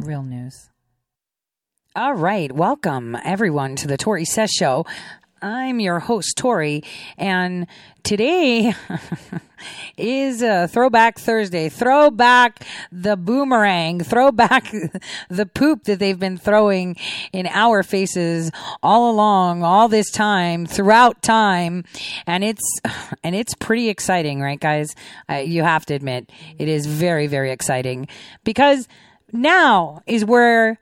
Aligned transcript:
Real 0.00 0.22
news. 0.22 0.70
All 1.96 2.14
right. 2.14 2.52
Welcome, 2.52 3.16
everyone, 3.24 3.74
to 3.76 3.88
the 3.88 3.96
Tori 3.96 4.24
Says 4.24 4.50
Show. 4.52 4.86
I'm 5.42 5.80
your 5.80 5.98
host, 5.98 6.36
Tori, 6.36 6.84
and 7.16 7.66
today 8.04 8.74
is 9.96 10.40
a 10.40 10.68
Throwback 10.68 11.18
Thursday. 11.18 11.68
Throwback 11.68 12.64
the 12.92 13.16
boomerang. 13.16 13.98
Throwback 13.98 14.72
the 15.28 15.46
poop 15.46 15.82
that 15.84 15.98
they've 15.98 16.18
been 16.18 16.38
throwing 16.38 16.94
in 17.32 17.48
our 17.48 17.82
faces 17.82 18.52
all 18.82 19.10
along, 19.10 19.64
all 19.64 19.88
this 19.88 20.12
time, 20.12 20.64
throughout 20.64 21.22
time, 21.22 21.82
and 22.24 22.44
it's 22.44 22.80
and 23.24 23.34
it's 23.34 23.54
pretty 23.54 23.88
exciting, 23.88 24.40
right, 24.40 24.60
guys? 24.60 24.94
Uh, 25.28 25.34
you 25.34 25.64
have 25.64 25.86
to 25.86 25.94
admit 25.94 26.30
it 26.56 26.68
is 26.68 26.86
very, 26.86 27.26
very 27.26 27.50
exciting 27.50 28.06
because 28.44 28.86
now 29.32 30.02
is 30.06 30.24
where 30.24 30.78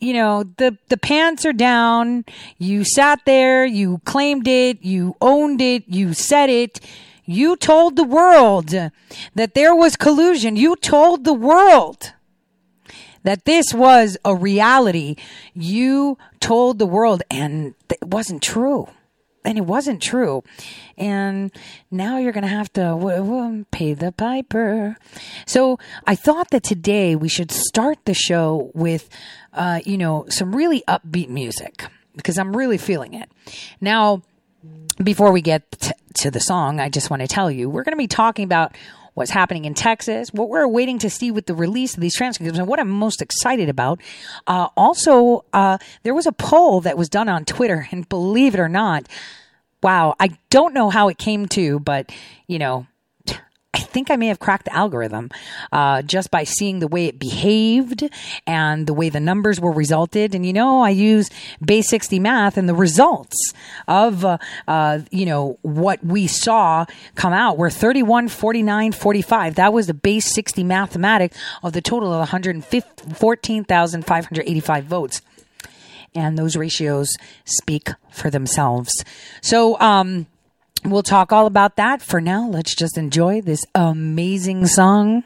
you 0.00 0.12
know 0.12 0.44
the 0.44 0.76
the 0.88 0.96
pants 0.96 1.44
are 1.44 1.52
down. 1.52 2.24
You 2.58 2.84
sat 2.84 3.20
there 3.24 3.64
you 3.64 4.00
claimed 4.04 4.46
it 4.46 4.82
you 4.82 5.16
owned 5.20 5.60
it 5.60 5.84
you 5.88 6.14
said 6.14 6.50
it. 6.50 6.80
You 7.24 7.56
told 7.56 7.96
the 7.96 8.04
world 8.04 8.68
that 8.68 9.54
there 9.54 9.74
was 9.74 9.96
collusion. 9.96 10.56
You 10.56 10.76
told 10.76 11.24
the 11.24 11.34
world 11.34 12.14
that 13.22 13.44
this 13.44 13.74
was 13.74 14.16
a 14.24 14.34
reality. 14.34 15.16
You 15.52 16.16
told 16.40 16.78
the 16.78 16.86
world 16.86 17.22
and 17.30 17.74
it 17.90 18.06
wasn't 18.06 18.42
true 18.42 18.88
and 19.48 19.56
it 19.56 19.64
wasn't 19.64 20.02
true. 20.02 20.44
And 20.98 21.50
now 21.90 22.18
you're 22.18 22.32
going 22.32 22.42
to 22.42 22.48
have 22.48 22.70
to 22.74 22.82
w- 22.82 23.16
w- 23.16 23.64
pay 23.70 23.94
the 23.94 24.12
piper. 24.12 24.98
So 25.46 25.78
I 26.06 26.16
thought 26.16 26.50
that 26.50 26.62
today 26.62 27.16
we 27.16 27.30
should 27.30 27.50
start 27.50 27.96
the 28.04 28.12
show 28.12 28.70
with, 28.74 29.08
uh, 29.54 29.80
you 29.86 29.96
know, 29.96 30.26
some 30.28 30.54
really 30.54 30.84
upbeat 30.86 31.30
music 31.30 31.86
because 32.14 32.36
I'm 32.36 32.54
really 32.54 32.76
feeling 32.76 33.14
it. 33.14 33.30
Now, 33.80 34.20
before 35.02 35.32
we 35.32 35.40
get 35.40 35.70
t- 35.70 35.92
to 36.16 36.30
the 36.30 36.40
song, 36.40 36.78
I 36.78 36.90
just 36.90 37.08
want 37.08 37.22
to 37.22 37.28
tell 37.28 37.50
you 37.50 37.70
we're 37.70 37.84
going 37.84 37.94
to 37.94 37.96
be 37.96 38.06
talking 38.06 38.44
about 38.44 38.76
what's 39.18 39.30
happening 39.32 39.64
in 39.64 39.74
Texas, 39.74 40.32
what 40.32 40.48
we're 40.48 40.66
waiting 40.68 40.98
to 41.00 41.10
see 41.10 41.30
with 41.30 41.46
the 41.46 41.54
release 41.54 41.94
of 41.94 42.00
these 42.00 42.14
transcripts, 42.14 42.58
and 42.58 42.68
what 42.68 42.78
I'm 42.78 42.88
most 42.88 43.20
excited 43.20 43.68
about. 43.68 44.00
Uh, 44.46 44.68
also, 44.76 45.44
uh, 45.52 45.78
there 46.04 46.14
was 46.14 46.26
a 46.26 46.32
poll 46.32 46.80
that 46.82 46.96
was 46.96 47.08
done 47.08 47.28
on 47.28 47.44
Twitter, 47.44 47.88
and 47.90 48.08
believe 48.08 48.54
it 48.54 48.60
or 48.60 48.68
not, 48.68 49.06
wow, 49.82 50.14
I 50.20 50.38
don't 50.50 50.72
know 50.72 50.88
how 50.88 51.08
it 51.08 51.18
came 51.18 51.46
to, 51.48 51.80
but 51.80 52.12
you 52.46 52.58
know, 52.58 52.86
think 53.88 54.10
I 54.10 54.16
may 54.16 54.26
have 54.28 54.38
cracked 54.38 54.66
the 54.66 54.74
algorithm 54.74 55.30
uh, 55.72 56.02
just 56.02 56.30
by 56.30 56.44
seeing 56.44 56.78
the 56.78 56.88
way 56.88 57.06
it 57.06 57.18
behaved 57.18 58.08
and 58.46 58.86
the 58.86 58.94
way 58.94 59.08
the 59.08 59.20
numbers 59.20 59.60
were 59.60 59.72
resulted. 59.72 60.34
And 60.34 60.46
you 60.46 60.52
know, 60.52 60.80
I 60.80 60.90
use 60.90 61.30
base 61.64 61.88
60 61.88 62.18
math 62.18 62.56
and 62.56 62.68
the 62.68 62.74
results 62.74 63.36
of, 63.86 64.24
uh, 64.24 64.38
uh, 64.66 65.00
you 65.10 65.26
know, 65.26 65.58
what 65.62 66.04
we 66.04 66.26
saw 66.26 66.86
come 67.14 67.32
out 67.32 67.56
were 67.58 67.70
31, 67.70 68.28
49, 68.28 68.92
45. 68.92 69.54
That 69.56 69.72
was 69.72 69.86
the 69.86 69.94
base 69.94 70.34
60 70.34 70.64
mathematic 70.64 71.32
of 71.62 71.72
the 71.72 71.80
total 71.80 72.12
of 72.12 72.18
114,585 72.18 74.84
votes 74.84 75.22
and 76.14 76.38
those 76.38 76.56
ratios 76.56 77.16
speak 77.44 77.90
for 78.10 78.30
themselves. 78.30 78.92
So, 79.40 79.80
um, 79.80 80.26
we'll 80.84 81.02
talk 81.02 81.32
all 81.32 81.46
about 81.46 81.76
that. 81.76 82.02
For 82.02 82.20
now, 82.20 82.48
let's 82.48 82.74
just 82.74 82.98
enjoy 82.98 83.40
this 83.40 83.64
amazing 83.74 84.66
song. 84.66 85.24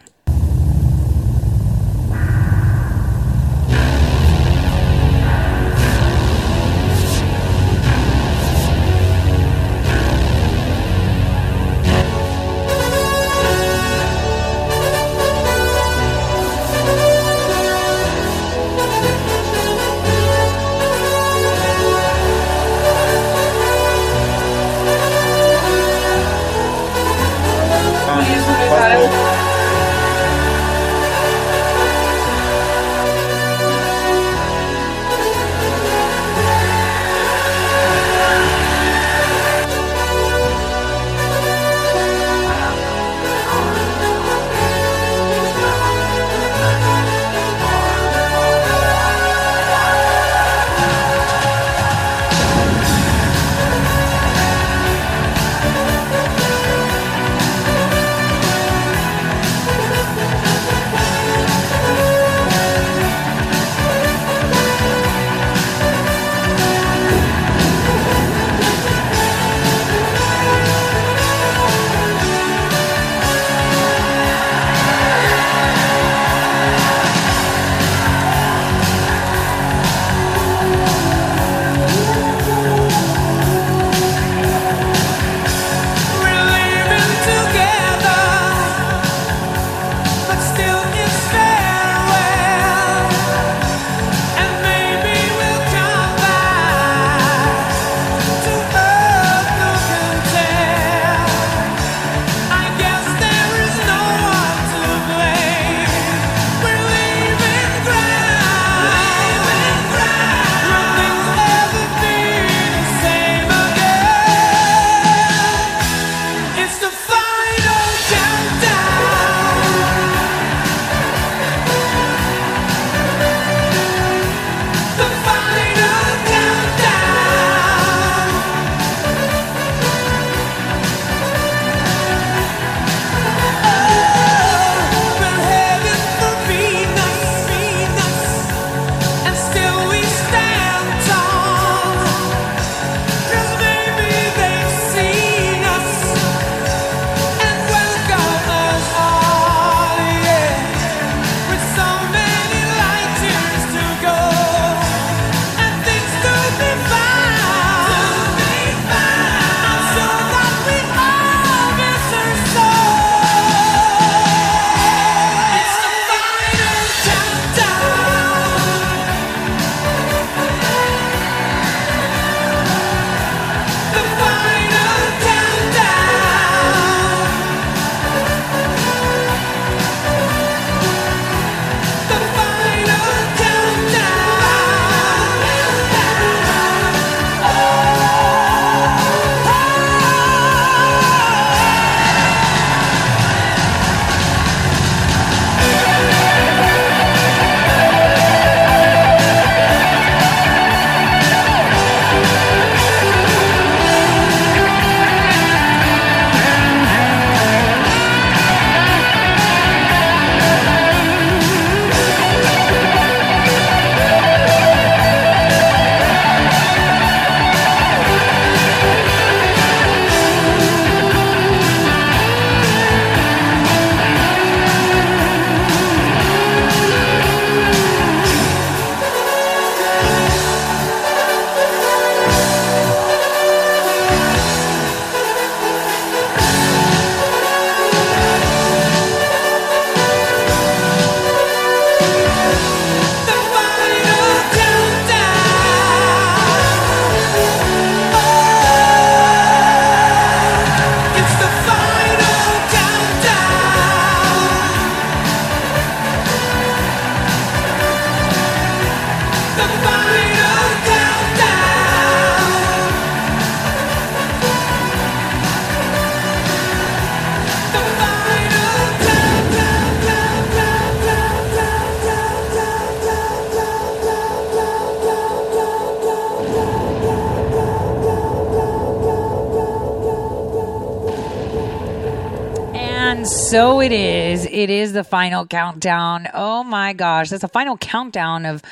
So 283.52 283.83
it 283.83 283.93
is. 283.93 284.47
It 284.47 284.71
is 284.71 284.95
the 284.95 285.04
final 285.04 285.47
countdown. 285.47 286.26
Oh 286.33 286.64
my 286.64 286.95
gosh. 286.95 287.28
That's 287.28 287.45
a 287.45 287.49
final 287.49 287.76
countdown 287.76 288.47
of, 288.47 288.62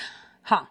huh, 0.40 0.64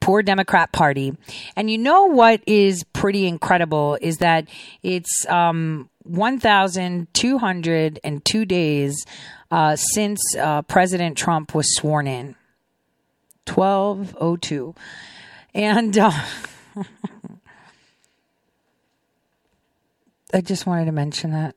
poor 0.00 0.22
Democrat 0.22 0.70
Party. 0.70 1.16
And 1.56 1.70
you 1.70 1.78
know 1.78 2.04
what 2.04 2.42
is 2.46 2.84
pretty 2.92 3.26
incredible 3.26 3.96
is 4.02 4.18
that 4.18 4.48
it's 4.82 5.24
um, 5.30 5.88
1,202 6.02 8.44
days 8.44 9.06
uh, 9.50 9.76
since 9.76 10.20
uh, 10.36 10.60
President 10.60 11.16
Trump 11.16 11.54
was 11.54 11.74
sworn 11.74 12.06
in. 12.06 12.34
1202. 13.48 14.74
And 15.54 15.96
uh, 15.96 16.12
I 20.34 20.42
just 20.42 20.66
wanted 20.66 20.84
to 20.84 20.92
mention 20.92 21.30
that. 21.30 21.56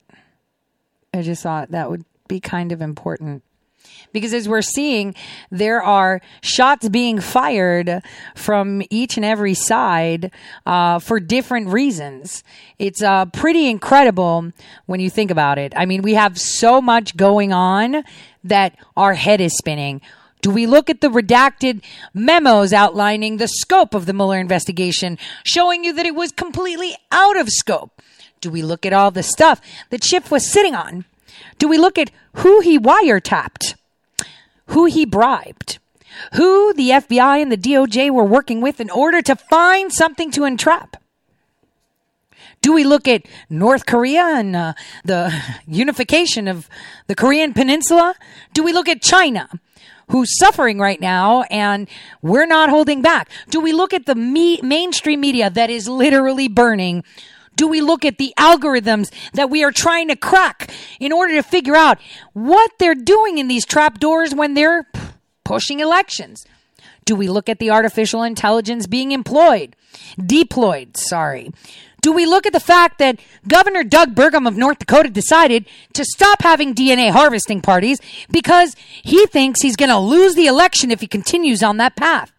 I 1.16 1.22
just 1.22 1.44
thought 1.44 1.72
that 1.72 1.90
would 1.90 2.06
be 2.28 2.40
kind 2.40 2.72
of 2.72 2.82
important. 2.82 3.44
Because 4.12 4.34
as 4.34 4.50
we're 4.50 4.62
seeing, 4.62 5.14
there 5.52 5.82
are 5.82 6.22
shots 6.42 6.90
being 6.90 7.20
fired 7.20 8.02
from 8.36 8.82
each 8.90 9.18
and 9.18 9.26
every 9.26 9.54
side 9.54 10.32
uh, 10.66 11.00
for 11.00 11.20
different 11.20 11.68
reasons. 11.68 12.44
It's 12.80 13.02
uh, 13.02 13.26
pretty 13.28 13.70
incredible 13.70 14.52
when 14.86 15.00
you 15.00 15.10
think 15.10 15.32
about 15.32 15.58
it. 15.58 15.74
I 15.76 15.86
mean, 15.86 16.02
we 16.02 16.14
have 16.16 16.40
so 16.40 16.82
much 16.82 17.16
going 17.16 17.54
on 17.54 18.04
that 18.44 18.76
our 18.98 19.14
head 19.14 19.42
is 19.42 19.56
spinning. 19.58 20.02
Do 20.42 20.50
we 20.50 20.68
look 20.68 20.90
at 20.90 21.02
the 21.02 21.10
redacted 21.10 21.84
memos 22.14 22.72
outlining 22.72 23.38
the 23.38 23.48
scope 23.48 23.94
of 23.94 24.06
the 24.06 24.14
Mueller 24.14 24.40
investigation, 24.40 25.18
showing 25.44 25.84
you 25.84 25.94
that 25.94 26.06
it 26.06 26.16
was 26.16 26.32
completely 26.32 26.96
out 27.12 27.38
of 27.38 27.50
scope? 27.50 28.02
Do 28.46 28.52
we 28.52 28.62
look 28.62 28.86
at 28.86 28.94
all 28.94 29.10
the 29.10 29.24
stuff 29.24 29.60
that 29.90 30.04
Schiff 30.04 30.30
was 30.30 30.46
sitting 30.46 30.76
on? 30.76 31.06
Do 31.58 31.68
we 31.68 31.80
look 31.80 31.98
at 31.98 32.12
who 32.34 32.60
he 32.60 32.78
wiretapped, 32.78 33.74
who 34.68 34.86
he 34.86 35.04
bribed, 35.04 35.80
who 36.34 36.72
the 36.72 36.92
FBI 36.92 37.42
and 37.42 37.52
the 37.52 37.58
DOJ 37.58 38.12
were 38.12 38.24
working 38.24 38.62
with 38.62 38.80
in 38.80 38.92
order 38.92 39.24
to 39.24 39.36
find 39.36 39.92
something 39.92 40.30
to 40.30 40.44
entrap? 40.44 40.98
Do 42.62 42.72
we 42.72 42.84
look 42.84 43.08
at 43.08 43.26
North 43.50 43.88
Korea 43.88 44.22
and 44.36 44.56
uh, 44.56 44.74
the 45.04 45.34
unification 45.68 46.48
of 46.48 46.70
the 47.08 47.16
Korean 47.16 47.52
Peninsula? 47.52 48.14
Do 48.54 48.64
we 48.64 48.74
look 48.74 48.88
at 48.88 49.02
China? 49.02 49.50
Who's 50.12 50.38
suffering 50.38 50.78
right 50.78 51.02
now 51.02 51.42
and 51.50 51.90
we're 52.22 52.46
not 52.46 52.70
holding 52.70 53.02
back? 53.02 53.28
Do 53.50 53.60
we 53.60 53.74
look 53.74 53.92
at 53.92 54.06
the 54.06 54.14
me- 54.14 54.62
mainstream 54.62 55.22
media 55.22 55.50
that 55.50 55.72
is 55.72 55.90
literally 55.90 56.48
burning 56.48 57.04
do 57.56 57.68
we 57.68 57.82
look 57.82 58.06
at 58.06 58.18
the 58.18 58.34
algorithms 58.38 59.12
that 59.34 59.50
we 59.50 59.64
are 59.64 59.72
trying 59.72 60.08
to 60.10 60.16
crack 60.16 60.72
in 61.00 61.12
order 61.12 61.34
to 61.34 61.44
figure 61.44 61.76
out 61.76 62.00
what 62.34 62.72
they're 62.80 62.96
doing 62.96 63.38
in 63.38 63.48
these 63.48 63.66
trapdoors 63.66 64.34
when 64.34 64.54
they're 64.54 64.88
pushing 65.44 65.80
elections? 65.80 66.46
Do 67.06 67.16
we 67.16 67.30
look 67.30 67.48
at 67.50 67.60
the 67.60 67.70
artificial 67.70 68.24
intelligence 68.24 68.88
being 68.88 69.12
employed, 69.12 69.76
deployed, 70.18 70.98
sorry? 70.98 71.52
Do 72.02 72.12
we 72.12 72.26
look 72.26 72.46
at 72.46 72.54
the 72.54 72.60
fact 72.60 73.00
that 73.00 73.20
Governor 73.48 73.84
Doug 73.84 74.14
Burgum 74.14 74.48
of 74.48 74.56
North 74.56 74.80
Dakota 74.80 75.10
decided 75.10 75.66
to 75.94 76.06
stop 76.06 76.42
having 76.42 76.76
DNA 76.76 77.12
harvesting 77.12 77.62
parties 77.62 78.00
because 78.32 78.76
he 79.02 79.26
thinks 79.28 79.62
he's 79.62 79.76
going 79.76 79.90
to 79.90 79.98
lose 79.98 80.36
the 80.36 80.46
election 80.46 80.92
if 80.92 81.02
he 81.02 81.08
continues 81.08 81.64
on 81.64 81.78
that 81.78 81.96
path? 81.96 82.32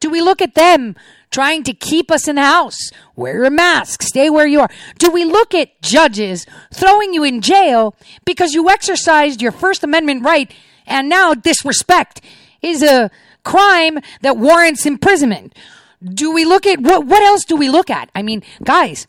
Do 0.00 0.10
we 0.10 0.20
look 0.20 0.42
at 0.42 0.54
them 0.54 0.96
trying 1.34 1.64
to 1.64 1.72
keep 1.74 2.12
us 2.12 2.28
in 2.28 2.36
the 2.36 2.42
house. 2.42 2.78
Wear 3.16 3.42
a 3.42 3.50
mask. 3.50 4.02
Stay 4.02 4.30
where 4.30 4.46
you 4.46 4.60
are. 4.60 4.70
Do 4.98 5.10
we 5.10 5.24
look 5.24 5.52
at 5.52 5.82
judges 5.82 6.46
throwing 6.72 7.12
you 7.12 7.24
in 7.24 7.40
jail 7.40 7.96
because 8.24 8.54
you 8.54 8.70
exercised 8.70 9.42
your 9.42 9.50
First 9.50 9.82
Amendment 9.82 10.24
right 10.24 10.48
and 10.86 11.08
now 11.08 11.34
disrespect 11.34 12.20
is 12.62 12.84
a 12.84 13.10
crime 13.42 13.98
that 14.20 14.36
warrants 14.36 14.86
imprisonment? 14.86 15.54
Do 16.04 16.32
we 16.32 16.44
look 16.44 16.66
at 16.66 16.80
what, 16.80 17.04
what 17.04 17.24
else 17.24 17.44
do 17.44 17.56
we 17.56 17.68
look 17.68 17.90
at? 17.90 18.10
I 18.14 18.22
mean, 18.22 18.44
guys, 18.62 19.08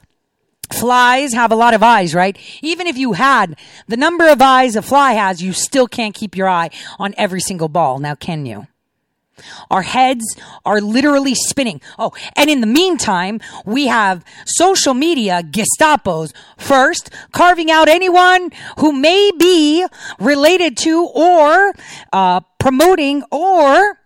Flies 0.73 1.33
have 1.33 1.51
a 1.51 1.55
lot 1.55 1.75
of 1.75 1.83
eyes, 1.83 2.15
right? 2.15 2.35
Even 2.63 2.87
if 2.87 2.97
you 2.97 3.13
had 3.13 3.55
the 3.87 3.97
number 3.97 4.27
of 4.27 4.41
eyes 4.41 4.75
a 4.75 4.81
fly 4.81 5.13
has, 5.13 5.39
you 5.39 5.53
still 5.53 5.87
can't 5.87 6.15
keep 6.15 6.35
your 6.35 6.49
eye 6.49 6.71
on 6.97 7.13
every 7.17 7.39
single 7.39 7.69
ball. 7.69 7.99
Now, 7.99 8.15
can 8.15 8.47
you? 8.47 8.65
Our 9.69 9.81
heads 9.81 10.25
are 10.65 10.81
literally 10.81 11.35
spinning. 11.35 11.81
Oh, 11.99 12.11
and 12.35 12.49
in 12.49 12.61
the 12.61 12.67
meantime, 12.67 13.41
we 13.65 13.87
have 13.87 14.23
social 14.45 14.93
media 14.93 15.41
Gestapos 15.43 16.33
first 16.57 17.09
carving 17.31 17.69
out 17.69 17.89
anyone 17.89 18.51
who 18.79 18.91
may 18.91 19.31
be 19.37 19.85
related 20.19 20.77
to 20.77 21.05
or 21.13 21.73
uh, 22.13 22.39
promoting 22.59 23.23
or 23.31 23.99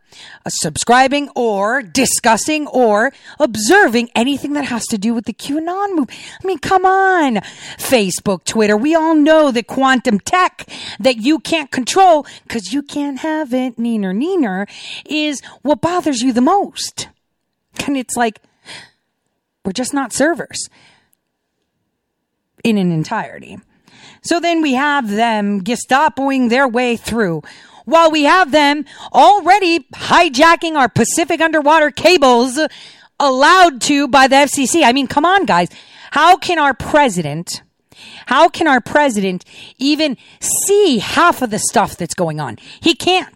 subscribing 0.49 1.29
or 1.35 1.81
discussing 1.81 2.67
or 2.67 3.11
observing 3.39 4.09
anything 4.15 4.53
that 4.53 4.65
has 4.65 4.85
to 4.87 4.97
do 4.97 5.13
with 5.13 5.25
the 5.25 5.33
QAnon 5.33 5.95
move. 5.95 6.09
I 6.09 6.47
mean, 6.47 6.59
come 6.59 6.85
on. 6.85 7.35
Facebook, 7.77 8.43
Twitter, 8.43 8.77
we 8.77 8.95
all 8.95 9.15
know 9.15 9.51
that 9.51 9.67
quantum 9.67 10.19
tech 10.19 10.67
that 10.99 11.17
you 11.17 11.39
can't 11.39 11.71
control 11.71 12.25
because 12.43 12.73
you 12.73 12.81
can't 12.81 13.19
have 13.19 13.53
it, 13.53 13.77
neener, 13.77 14.15
neener, 14.15 14.67
is 15.05 15.41
what 15.61 15.81
bothers 15.81 16.21
you 16.21 16.33
the 16.33 16.41
most. 16.41 17.09
And 17.85 17.97
it's 17.97 18.15
like, 18.15 18.41
we're 19.63 19.71
just 19.71 19.93
not 19.93 20.13
servers 20.13 20.69
in 22.63 22.77
an 22.77 22.91
entirety. 22.91 23.57
So 24.21 24.39
then 24.39 24.61
we 24.61 24.73
have 24.73 25.09
them 25.09 25.63
Gestapoing 25.63 26.49
their 26.49 26.67
way 26.67 26.97
through 26.97 27.41
while 27.89 28.11
we 28.11 28.23
have 28.23 28.51
them 28.51 28.85
already 29.13 29.79
hijacking 29.95 30.75
our 30.75 30.89
Pacific 30.89 31.41
underwater 31.41 31.91
cables 31.91 32.59
allowed 33.19 33.81
to 33.81 34.07
by 34.07 34.27
the 34.27 34.35
FCC. 34.35 34.83
I 34.83 34.93
mean, 34.93 35.07
come 35.07 35.25
on, 35.25 35.45
guys. 35.45 35.69
How 36.11 36.37
can 36.37 36.57
our 36.57 36.73
president, 36.73 37.61
how 38.25 38.49
can 38.49 38.67
our 38.67 38.81
president 38.81 39.45
even 39.77 40.17
see 40.39 40.99
half 40.99 41.41
of 41.41 41.49
the 41.49 41.59
stuff 41.59 41.97
that's 41.97 42.15
going 42.15 42.39
on? 42.39 42.57
He 42.81 42.95
can't. 42.95 43.35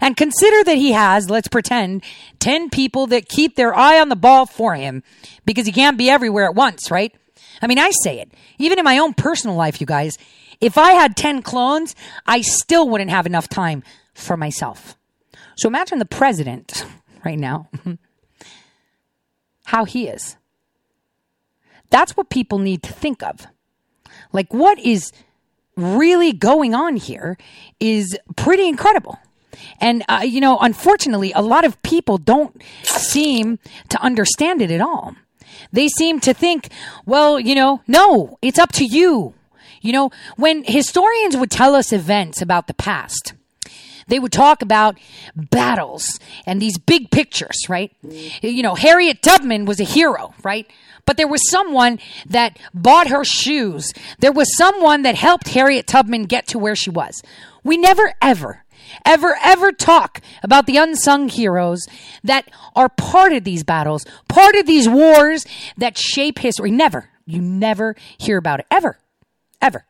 And 0.00 0.16
consider 0.16 0.64
that 0.64 0.76
he 0.76 0.92
has, 0.92 1.30
let's 1.30 1.48
pretend, 1.48 2.02
10 2.40 2.70
people 2.70 3.06
that 3.08 3.28
keep 3.28 3.56
their 3.56 3.74
eye 3.74 4.00
on 4.00 4.08
the 4.08 4.16
ball 4.16 4.46
for 4.46 4.74
him 4.74 5.02
because 5.44 5.66
he 5.66 5.72
can't 5.72 5.98
be 5.98 6.10
everywhere 6.10 6.46
at 6.46 6.54
once, 6.54 6.90
right? 6.90 7.14
I 7.62 7.66
mean, 7.66 7.78
I 7.78 7.90
say 8.02 8.20
it. 8.20 8.32
Even 8.58 8.78
in 8.78 8.84
my 8.84 8.98
own 8.98 9.14
personal 9.14 9.56
life, 9.56 9.80
you 9.80 9.86
guys, 9.86 10.16
if 10.60 10.76
I 10.76 10.92
had 10.92 11.16
10 11.16 11.42
clones, 11.42 11.94
I 12.26 12.40
still 12.40 12.88
wouldn't 12.88 13.10
have 13.10 13.26
enough 13.26 13.48
time 13.48 13.82
for 14.14 14.36
myself. 14.36 14.96
So 15.56 15.68
imagine 15.68 15.98
the 15.98 16.04
president 16.04 16.84
right 17.24 17.38
now, 17.38 17.68
how 19.64 19.84
he 19.84 20.08
is. 20.08 20.36
That's 21.90 22.16
what 22.16 22.30
people 22.30 22.58
need 22.58 22.82
to 22.84 22.92
think 22.92 23.22
of. 23.22 23.46
Like, 24.32 24.52
what 24.54 24.78
is 24.78 25.12
really 25.76 26.32
going 26.32 26.74
on 26.74 26.96
here 26.96 27.36
is 27.80 28.16
pretty 28.36 28.68
incredible. 28.68 29.18
And, 29.80 30.04
uh, 30.08 30.22
you 30.24 30.40
know, 30.40 30.58
unfortunately, 30.58 31.32
a 31.34 31.42
lot 31.42 31.64
of 31.64 31.80
people 31.82 32.18
don't 32.18 32.62
seem 32.82 33.58
to 33.88 34.00
understand 34.00 34.62
it 34.62 34.70
at 34.70 34.80
all. 34.80 35.16
They 35.72 35.88
seem 35.88 36.20
to 36.20 36.32
think, 36.32 36.68
well, 37.06 37.40
you 37.40 37.54
know, 37.54 37.82
no, 37.86 38.38
it's 38.40 38.58
up 38.58 38.72
to 38.72 38.84
you. 38.84 39.34
You 39.80 39.92
know, 39.92 40.10
when 40.36 40.64
historians 40.64 41.36
would 41.36 41.50
tell 41.50 41.74
us 41.74 41.92
events 41.92 42.42
about 42.42 42.66
the 42.66 42.74
past, 42.74 43.32
they 44.08 44.18
would 44.18 44.32
talk 44.32 44.60
about 44.60 44.98
battles 45.34 46.18
and 46.44 46.60
these 46.60 46.76
big 46.78 47.10
pictures, 47.10 47.56
right? 47.68 47.92
You 48.42 48.62
know, 48.62 48.74
Harriet 48.74 49.22
Tubman 49.22 49.64
was 49.64 49.80
a 49.80 49.84
hero, 49.84 50.34
right? 50.42 50.70
But 51.06 51.16
there 51.16 51.28
was 51.28 51.48
someone 51.48 51.98
that 52.26 52.58
bought 52.74 53.08
her 53.08 53.24
shoes. 53.24 53.92
There 54.18 54.32
was 54.32 54.54
someone 54.56 55.02
that 55.02 55.14
helped 55.14 55.48
Harriet 55.48 55.86
Tubman 55.86 56.24
get 56.24 56.46
to 56.48 56.58
where 56.58 56.76
she 56.76 56.90
was. 56.90 57.22
We 57.64 57.76
never 57.76 58.12
ever, 58.20 58.64
ever, 59.06 59.36
ever 59.42 59.72
talk 59.72 60.20
about 60.42 60.66
the 60.66 60.76
unsung 60.76 61.28
heroes 61.28 61.86
that 62.22 62.50
are 62.76 62.88
part 62.88 63.32
of 63.32 63.44
these 63.44 63.64
battles, 63.64 64.04
part 64.28 64.56
of 64.56 64.66
these 64.66 64.88
wars 64.88 65.46
that 65.78 65.96
shape 65.96 66.40
history. 66.40 66.70
Never. 66.70 67.08
You 67.26 67.40
never 67.40 67.94
hear 68.18 68.38
about 68.38 68.60
it. 68.60 68.66
Ever 68.70 68.98
ever. 69.60 69.84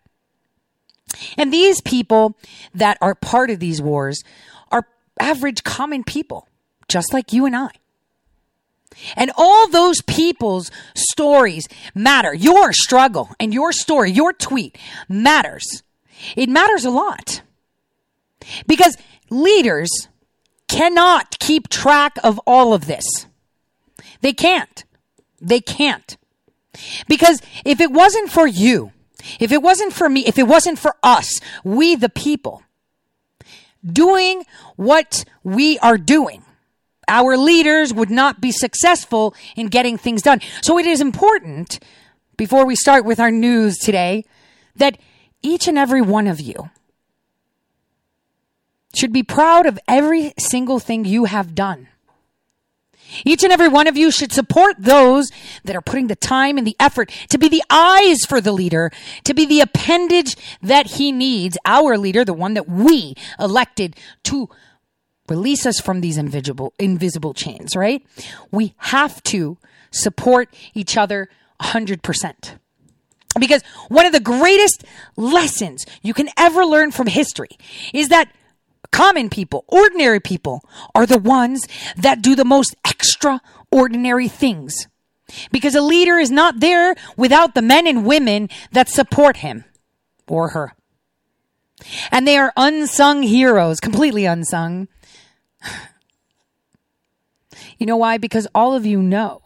And 1.36 1.52
these 1.52 1.80
people 1.80 2.36
that 2.74 2.98
are 3.00 3.14
part 3.14 3.50
of 3.50 3.58
these 3.58 3.82
wars 3.82 4.22
are 4.70 4.86
average 5.18 5.64
common 5.64 6.04
people, 6.04 6.48
just 6.88 7.12
like 7.12 7.32
you 7.32 7.46
and 7.46 7.56
I. 7.56 7.70
And 9.16 9.30
all 9.36 9.68
those 9.68 10.02
people's 10.02 10.70
stories 10.94 11.68
matter. 11.94 12.34
Your 12.34 12.72
struggle 12.72 13.30
and 13.38 13.54
your 13.54 13.72
story, 13.72 14.10
your 14.10 14.32
tweet 14.32 14.76
matters. 15.08 15.82
It 16.36 16.48
matters 16.48 16.84
a 16.84 16.90
lot. 16.90 17.42
Because 18.66 18.96
leaders 19.30 20.08
cannot 20.68 21.38
keep 21.38 21.68
track 21.68 22.16
of 22.22 22.40
all 22.46 22.72
of 22.72 22.86
this. 22.86 23.04
They 24.20 24.32
can't. 24.32 24.84
They 25.40 25.60
can't. 25.60 26.16
Because 27.08 27.40
if 27.64 27.80
it 27.80 27.90
wasn't 27.90 28.30
for 28.30 28.46
you, 28.46 28.92
if 29.38 29.52
it 29.52 29.62
wasn't 29.62 29.92
for 29.92 30.08
me, 30.08 30.26
if 30.26 30.38
it 30.38 30.46
wasn't 30.46 30.78
for 30.78 30.96
us, 31.02 31.40
we 31.64 31.94
the 31.94 32.08
people, 32.08 32.62
doing 33.84 34.44
what 34.76 35.24
we 35.42 35.78
are 35.78 35.98
doing, 35.98 36.42
our 37.08 37.36
leaders 37.36 37.92
would 37.92 38.10
not 38.10 38.40
be 38.40 38.52
successful 38.52 39.34
in 39.56 39.66
getting 39.66 39.98
things 39.98 40.22
done. 40.22 40.40
So 40.62 40.78
it 40.78 40.86
is 40.86 41.00
important, 41.00 41.80
before 42.36 42.64
we 42.64 42.76
start 42.76 43.04
with 43.04 43.20
our 43.20 43.30
news 43.30 43.76
today, 43.76 44.24
that 44.76 44.96
each 45.42 45.68
and 45.68 45.76
every 45.76 46.00
one 46.00 46.26
of 46.26 46.40
you 46.40 46.70
should 48.94 49.12
be 49.12 49.22
proud 49.22 49.66
of 49.66 49.78
every 49.86 50.32
single 50.38 50.78
thing 50.78 51.04
you 51.04 51.26
have 51.26 51.54
done. 51.54 51.88
Each 53.24 53.42
and 53.42 53.52
every 53.52 53.68
one 53.68 53.86
of 53.86 53.96
you 53.96 54.10
should 54.10 54.32
support 54.32 54.76
those 54.78 55.30
that 55.64 55.76
are 55.76 55.80
putting 55.80 56.06
the 56.06 56.16
time 56.16 56.58
and 56.58 56.66
the 56.66 56.76
effort 56.78 57.10
to 57.28 57.38
be 57.38 57.48
the 57.48 57.62
eyes 57.70 58.18
for 58.28 58.40
the 58.40 58.52
leader, 58.52 58.90
to 59.24 59.34
be 59.34 59.44
the 59.46 59.60
appendage 59.60 60.36
that 60.62 60.86
he 60.86 61.12
needs, 61.12 61.58
our 61.64 61.96
leader, 61.96 62.24
the 62.24 62.34
one 62.34 62.54
that 62.54 62.68
we 62.68 63.14
elected 63.38 63.96
to 64.24 64.48
release 65.28 65.64
us 65.64 65.80
from 65.80 66.00
these 66.00 66.18
invisible, 66.18 66.74
invisible 66.78 67.32
chains, 67.32 67.76
right? 67.76 68.04
We 68.50 68.74
have 68.78 69.22
to 69.24 69.58
support 69.90 70.54
each 70.74 70.96
other 70.96 71.28
100%. 71.60 72.58
Because 73.38 73.62
one 73.88 74.06
of 74.06 74.12
the 74.12 74.20
greatest 74.20 74.84
lessons 75.16 75.86
you 76.02 76.12
can 76.14 76.28
ever 76.36 76.66
learn 76.66 76.90
from 76.90 77.06
history 77.06 77.50
is 77.94 78.08
that 78.08 78.28
common 78.90 79.30
people, 79.30 79.64
ordinary 79.68 80.20
people 80.20 80.62
are 80.94 81.06
the 81.06 81.18
ones 81.18 81.66
that 81.96 82.22
do 82.22 82.34
the 82.34 82.44
most 82.44 82.74
extraordinary 82.88 84.28
things. 84.28 84.88
Because 85.52 85.74
a 85.74 85.80
leader 85.80 86.18
is 86.18 86.30
not 86.30 86.60
there 86.60 86.94
without 87.16 87.54
the 87.54 87.62
men 87.62 87.86
and 87.86 88.04
women 88.04 88.48
that 88.72 88.88
support 88.88 89.38
him 89.38 89.64
or 90.26 90.48
her. 90.50 90.74
And 92.10 92.26
they 92.26 92.36
are 92.36 92.52
unsung 92.56 93.22
heroes, 93.22 93.80
completely 93.80 94.24
unsung. 94.24 94.88
You 97.78 97.86
know 97.86 97.96
why? 97.96 98.18
Because 98.18 98.46
all 98.54 98.74
of 98.74 98.84
you 98.84 99.00
know 99.00 99.40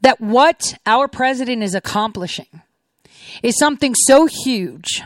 that 0.00 0.22
what 0.22 0.78
our 0.86 1.06
president 1.06 1.62
is 1.62 1.74
accomplishing 1.74 2.62
is 3.42 3.58
something 3.58 3.94
so 3.94 4.24
huge, 4.24 5.02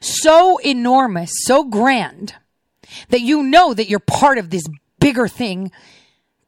so 0.00 0.58
enormous, 0.58 1.30
so 1.44 1.64
grand 1.64 2.34
that 3.08 3.20
you 3.20 3.42
know 3.42 3.74
that 3.74 3.88
you're 3.88 3.98
part 3.98 4.38
of 4.38 4.50
this 4.50 4.64
bigger 4.98 5.28
thing 5.28 5.70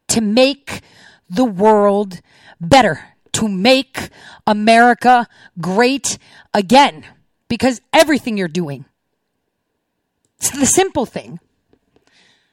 to 0.09 0.21
make 0.21 0.81
the 1.29 1.45
world 1.45 2.21
better, 2.61 3.05
to 3.33 3.49
make 3.49 4.11
America 4.47 5.27
great 5.61 6.19
again. 6.53 7.05
Because 7.49 7.81
everything 7.93 8.39
you're 8.39 8.49
doing, 8.49 8.87
it's 10.39 10.51
the 10.51 10.67
simple 10.67 11.05
thing. 11.07 11.39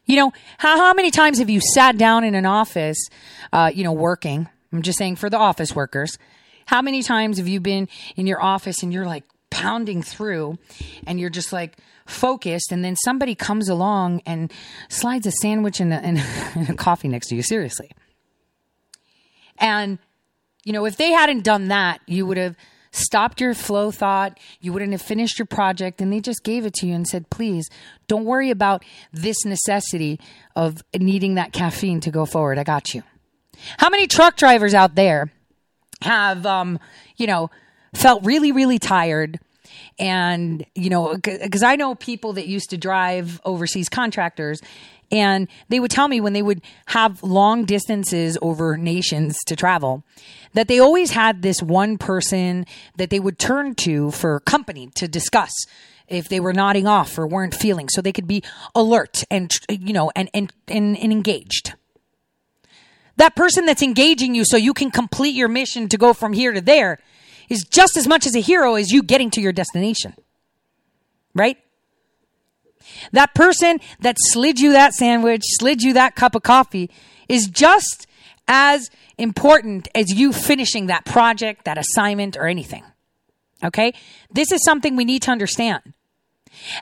You 0.06 0.16
know, 0.18 0.34
how, 0.58 0.78
how 0.78 0.94
many 0.94 1.12
times 1.12 1.38
have 1.40 1.50
you 1.50 1.62
sat 1.62 1.98
down 1.98 2.24
in 2.24 2.36
an 2.36 2.46
office, 2.46 3.10
uh, 3.54 3.72
you 3.74 3.84
know, 3.84 3.94
working? 3.94 4.50
I'm 4.74 4.82
just 4.82 4.98
saying 4.98 5.18
for 5.18 5.30
the 5.30 5.38
office 5.38 5.76
workers. 5.76 6.18
How 6.66 6.82
many 6.82 7.02
times 7.02 7.38
have 7.38 7.48
you 7.48 7.60
been 7.60 7.88
in 8.16 8.28
your 8.28 8.42
office 8.42 8.84
and 8.84 8.92
you're 8.92 9.06
like 9.06 9.24
pounding 9.50 10.02
through 10.02 10.58
and 11.06 11.20
you're 11.20 11.30
just 11.30 11.52
like 11.52 11.78
focused 12.06 12.72
and 12.72 12.84
then 12.84 12.96
somebody 12.96 13.36
comes 13.36 13.70
along 13.70 14.22
and 14.26 14.52
slides 14.90 15.28
a 15.28 15.32
sandwich 15.32 15.80
and 15.80 15.94
a, 15.94 15.98
and 15.98 16.20
a 16.70 16.74
coffee 16.74 17.08
next 17.08 17.28
to 17.28 17.36
you? 17.36 17.42
Seriously. 17.42 17.92
And, 19.58 20.00
you 20.64 20.74
know, 20.74 20.86
if 20.86 20.98
they 20.98 21.12
hadn't 21.12 21.44
done 21.44 21.68
that, 21.68 22.02
you 22.08 22.26
would 22.26 22.38
have 22.38 22.56
stopped 22.92 23.42
your 23.42 23.54
flow 23.54 23.92
thought. 23.92 24.40
You 24.62 24.74
wouldn't 24.74 24.92
have 24.92 25.02
finished 25.02 25.38
your 25.38 25.46
project 25.46 26.02
and 26.02 26.12
they 26.12 26.20
just 26.20 26.44
gave 26.44 26.66
it 26.66 26.74
to 26.76 26.88
you 26.88 26.96
and 26.96 27.08
said, 27.08 27.30
please 27.30 27.70
don't 28.08 28.26
worry 28.26 28.50
about 28.50 28.84
this 29.12 29.46
necessity 29.46 30.20
of 30.56 30.82
needing 30.98 31.36
that 31.36 31.54
caffeine 31.54 32.00
to 32.02 32.12
go 32.12 32.26
forward. 32.26 32.58
I 32.58 32.64
got 32.64 32.94
you. 32.94 33.04
How 33.78 33.90
many 33.90 34.08
truck 34.08 34.38
drivers 34.38 34.74
out 34.74 34.96
there 34.96 35.32
have, 36.02 36.46
um, 36.46 36.80
you 37.18 37.28
know, 37.28 37.50
felt 37.94 38.26
really, 38.26 38.52
really 38.52 38.80
tired? 38.80 39.40
And, 39.98 40.66
you 40.76 40.90
know, 40.90 41.16
because 41.18 41.64
I 41.64 41.76
know 41.76 41.96
people 41.96 42.34
that 42.34 42.48
used 42.48 42.70
to 42.70 42.78
drive 42.78 43.42
overseas 43.44 43.90
contractors 43.90 44.62
and 45.12 45.48
they 45.70 45.80
would 45.80 45.92
tell 45.92 46.08
me 46.08 46.22
when 46.22 46.34
they 46.34 46.42
would 46.42 46.62
have 46.88 47.24
long 47.24 47.66
distances 47.66 48.38
over 48.42 48.78
nations 48.78 49.38
to 49.48 49.56
travel 49.56 50.04
that 50.54 50.68
they 50.68 50.80
always 50.80 51.12
had 51.12 51.42
this 51.42 51.62
one 51.62 51.98
person 51.98 52.66
that 52.98 53.10
they 53.10 53.20
would 53.20 53.38
turn 53.38 53.76
to 53.76 54.12
for 54.12 54.40
company 54.42 54.90
to 54.96 55.08
discuss 55.08 55.52
if 56.08 56.28
they 56.28 56.40
were 56.40 56.54
nodding 56.54 56.88
off 56.88 57.18
or 57.18 57.28
weren't 57.28 57.54
feeling 57.54 57.88
so 57.90 58.02
they 58.02 58.12
could 58.12 58.28
be 58.28 58.44
alert 58.74 59.24
and 59.30 59.52
you 59.70 59.94
know 59.94 60.12
and 60.16 60.30
and 60.34 60.54
and, 60.68 60.98
and 60.98 61.12
engaged 61.12 61.74
that 63.18 63.36
person 63.36 63.66
that's 63.66 63.84
engaging 63.84 64.34
you 64.34 64.44
so 64.46 64.58
you 64.58 64.74
can 64.74 64.92
complete 64.92 65.36
your 65.36 65.48
mission 65.48 65.88
to 65.90 65.98
go 65.98 66.14
from 66.14 66.34
here 66.34 66.52
to 66.52 66.62
there 66.62 67.00
is 67.50 67.64
just 67.70 67.98
as 67.98 68.08
much 68.08 68.26
as 68.26 68.36
a 68.36 68.42
hero 68.42 68.76
as 68.76 68.92
you 68.92 69.04
getting 69.04 69.30
to 69.32 69.42
your 69.42 69.52
destination. 69.52 70.14
Right? 71.34 71.58
That 73.12 73.34
person 73.36 73.80
that 74.00 74.16
slid 74.20 74.60
you 74.60 74.72
that 74.74 74.94
sandwich, 74.94 75.42
slid 75.46 75.82
you 75.82 75.94
that 75.94 76.16
cup 76.16 76.36
of 76.36 76.44
coffee 76.44 76.90
is 77.28 77.48
just 77.48 78.08
as 78.48 78.90
important 79.18 79.88
as 79.94 80.12
you 80.12 80.34
finishing 80.34 80.88
that 80.88 81.06
project, 81.06 81.66
that 81.66 81.78
assignment, 81.78 82.36
or 82.36 82.48
anything. 82.48 82.84
Okay? 83.64 83.94
This 84.32 84.52
is 84.52 84.64
something 84.64 84.96
we 84.96 85.06
need 85.06 85.22
to 85.24 85.32
understand. 85.32 85.94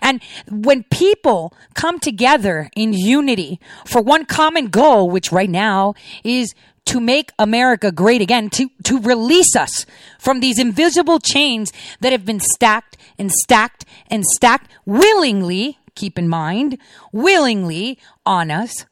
And 0.02 0.22
when 0.50 0.84
people 0.84 1.54
come 1.74 2.00
together 2.00 2.70
in 2.76 2.94
unity 2.94 3.60
for 3.86 4.02
one 4.02 4.26
common 4.26 4.68
goal, 4.68 5.10
which 5.10 5.32
right 5.32 5.50
now 5.50 5.94
is 6.24 6.54
to 6.88 7.00
make 7.00 7.32
America 7.38 7.92
great 7.92 8.22
again, 8.22 8.50
to, 8.52 8.70
to 8.84 9.00
release 9.00 9.56
us 9.56 9.86
from 10.20 10.40
these 10.40 10.60
invisible 10.60 11.20
chains 11.20 11.72
that 12.00 12.12
have 12.12 12.26
been 12.26 12.40
stacked 12.40 12.98
and 13.20 13.32
stacked 13.32 13.86
and 14.10 14.24
stacked 14.26 14.72
willingly, 14.86 15.78
keep 15.96 16.18
in 16.18 16.28
mind, 16.28 16.78
willingly 17.12 18.00
on 18.26 18.50
us, 18.52 18.86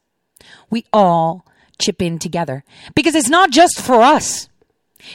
we 0.70 0.84
all 0.92 1.46
chip 1.78 2.00
in 2.00 2.18
together. 2.18 2.64
Because 2.94 3.14
it's 3.14 3.28
not 3.28 3.50
just 3.50 3.80
for 3.80 4.02
us. 4.02 4.48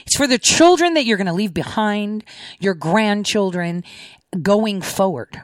It's 0.05 0.17
for 0.17 0.27
the 0.27 0.39
children 0.39 0.93
that 0.93 1.05
you're 1.05 1.17
going 1.17 1.27
to 1.27 1.33
leave 1.33 1.53
behind, 1.53 2.23
your 2.59 2.73
grandchildren 2.73 3.83
going 4.41 4.81
forward. 4.81 5.41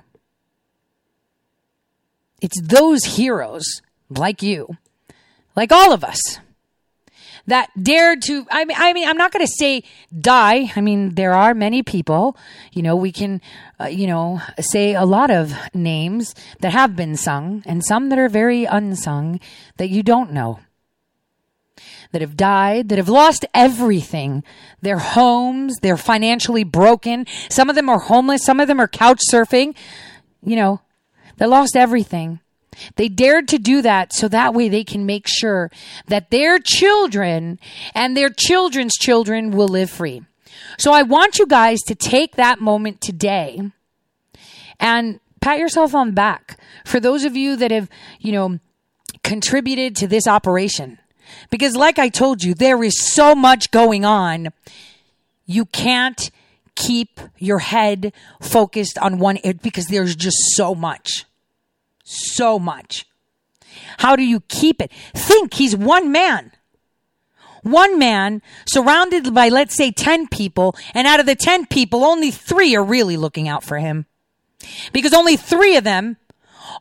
It's 2.41 2.59
those 2.61 3.03
heroes 3.03 3.81
like 4.09 4.41
you, 4.41 4.77
like 5.55 5.71
all 5.71 5.91
of 5.91 6.03
us, 6.03 6.39
that 7.47 7.71
dared 7.81 8.21
to 8.23 8.45
I 8.51 8.65
mean 8.65 8.77
I 8.79 8.93
mean 8.93 9.07
I'm 9.07 9.17
not 9.17 9.31
going 9.31 9.45
to 9.45 9.51
say 9.51 9.83
die. 10.17 10.71
I 10.75 10.81
mean 10.81 11.15
there 11.15 11.33
are 11.33 11.53
many 11.53 11.81
people, 11.81 12.37
you 12.71 12.83
know, 12.83 12.95
we 12.95 13.11
can 13.11 13.41
uh, 13.79 13.85
you 13.85 14.07
know 14.07 14.41
say 14.59 14.93
a 14.93 15.05
lot 15.05 15.31
of 15.31 15.53
names 15.73 16.35
that 16.59 16.73
have 16.73 16.95
been 16.95 17.15
sung 17.15 17.63
and 17.65 17.83
some 17.83 18.09
that 18.09 18.19
are 18.19 18.29
very 18.29 18.65
unsung 18.65 19.39
that 19.77 19.89
you 19.89 20.03
don't 20.03 20.31
know. 20.31 20.59
That 22.13 22.21
have 22.21 22.37
died, 22.37 22.87
that 22.89 22.97
have 22.97 23.09
lost 23.09 23.45
everything. 23.53 24.43
Their 24.81 24.97
homes, 24.97 25.77
they're 25.81 25.97
financially 25.97 26.63
broken. 26.63 27.25
Some 27.49 27.69
of 27.69 27.75
them 27.75 27.89
are 27.89 27.99
homeless, 27.99 28.45
some 28.45 28.61
of 28.61 28.67
them 28.67 28.79
are 28.79 28.87
couch 28.87 29.19
surfing. 29.31 29.75
You 30.41 30.55
know, 30.55 30.81
they 31.37 31.45
lost 31.45 31.75
everything. 31.75 32.39
They 32.95 33.09
dared 33.09 33.47
to 33.49 33.57
do 33.57 33.81
that 33.81 34.13
so 34.13 34.27
that 34.27 34.53
way 34.53 34.69
they 34.69 34.83
can 34.83 35.05
make 35.05 35.27
sure 35.27 35.71
that 36.07 36.29
their 36.29 36.59
children 36.59 37.59
and 37.93 38.15
their 38.15 38.29
children's 38.29 38.93
children 38.93 39.51
will 39.51 39.67
live 39.67 39.89
free. 39.89 40.23
So 40.77 40.91
I 40.91 41.03
want 41.03 41.39
you 41.39 41.47
guys 41.47 41.81
to 41.83 41.95
take 41.95 42.35
that 42.35 42.59
moment 42.59 43.01
today 43.01 43.71
and 44.79 45.19
pat 45.41 45.59
yourself 45.59 45.95
on 45.95 46.07
the 46.07 46.13
back 46.13 46.59
for 46.85 46.99
those 46.99 47.23
of 47.23 47.35
you 47.35 47.55
that 47.55 47.71
have, 47.71 47.89
you 48.19 48.31
know, 48.31 48.59
contributed 49.23 49.95
to 49.97 50.07
this 50.07 50.27
operation. 50.27 50.99
Because 51.49 51.75
like 51.75 51.99
I 51.99 52.09
told 52.09 52.43
you, 52.43 52.53
there 52.53 52.83
is 52.83 53.13
so 53.13 53.35
much 53.35 53.71
going 53.71 54.05
on. 54.05 54.49
You 55.45 55.65
can't 55.65 56.31
keep 56.75 57.19
your 57.37 57.59
head 57.59 58.13
focused 58.41 58.97
on 58.99 59.17
one 59.19 59.37
because 59.61 59.87
there's 59.87 60.15
just 60.15 60.37
so 60.55 60.75
much. 60.75 61.25
So 62.09 62.57
much. 62.57 63.05
How 63.97 64.15
do 64.15 64.23
you 64.23 64.39
keep 64.47 64.81
it? 64.81 64.91
Think 65.13 65.53
he's 65.55 65.75
one 65.75 66.09
man. 66.09 66.53
One 67.63 67.99
man 67.99 68.41
surrounded 68.65 69.33
by, 69.33 69.49
let's 69.49 69.75
say, 69.75 69.91
10 69.91 70.27
people, 70.27 70.73
and 70.93 71.05
out 71.05 71.19
of 71.19 71.25
the 71.25 71.35
10 71.35 71.65
people, 71.65 72.05
only 72.05 72.31
three 72.31 72.73
are 72.77 72.83
really 72.83 73.17
looking 73.17 73.49
out 73.49 73.61
for 73.61 73.77
him. 73.77 74.05
Because 74.93 75.13
only 75.13 75.35
three 75.35 75.75
of 75.75 75.83
them 75.83 76.15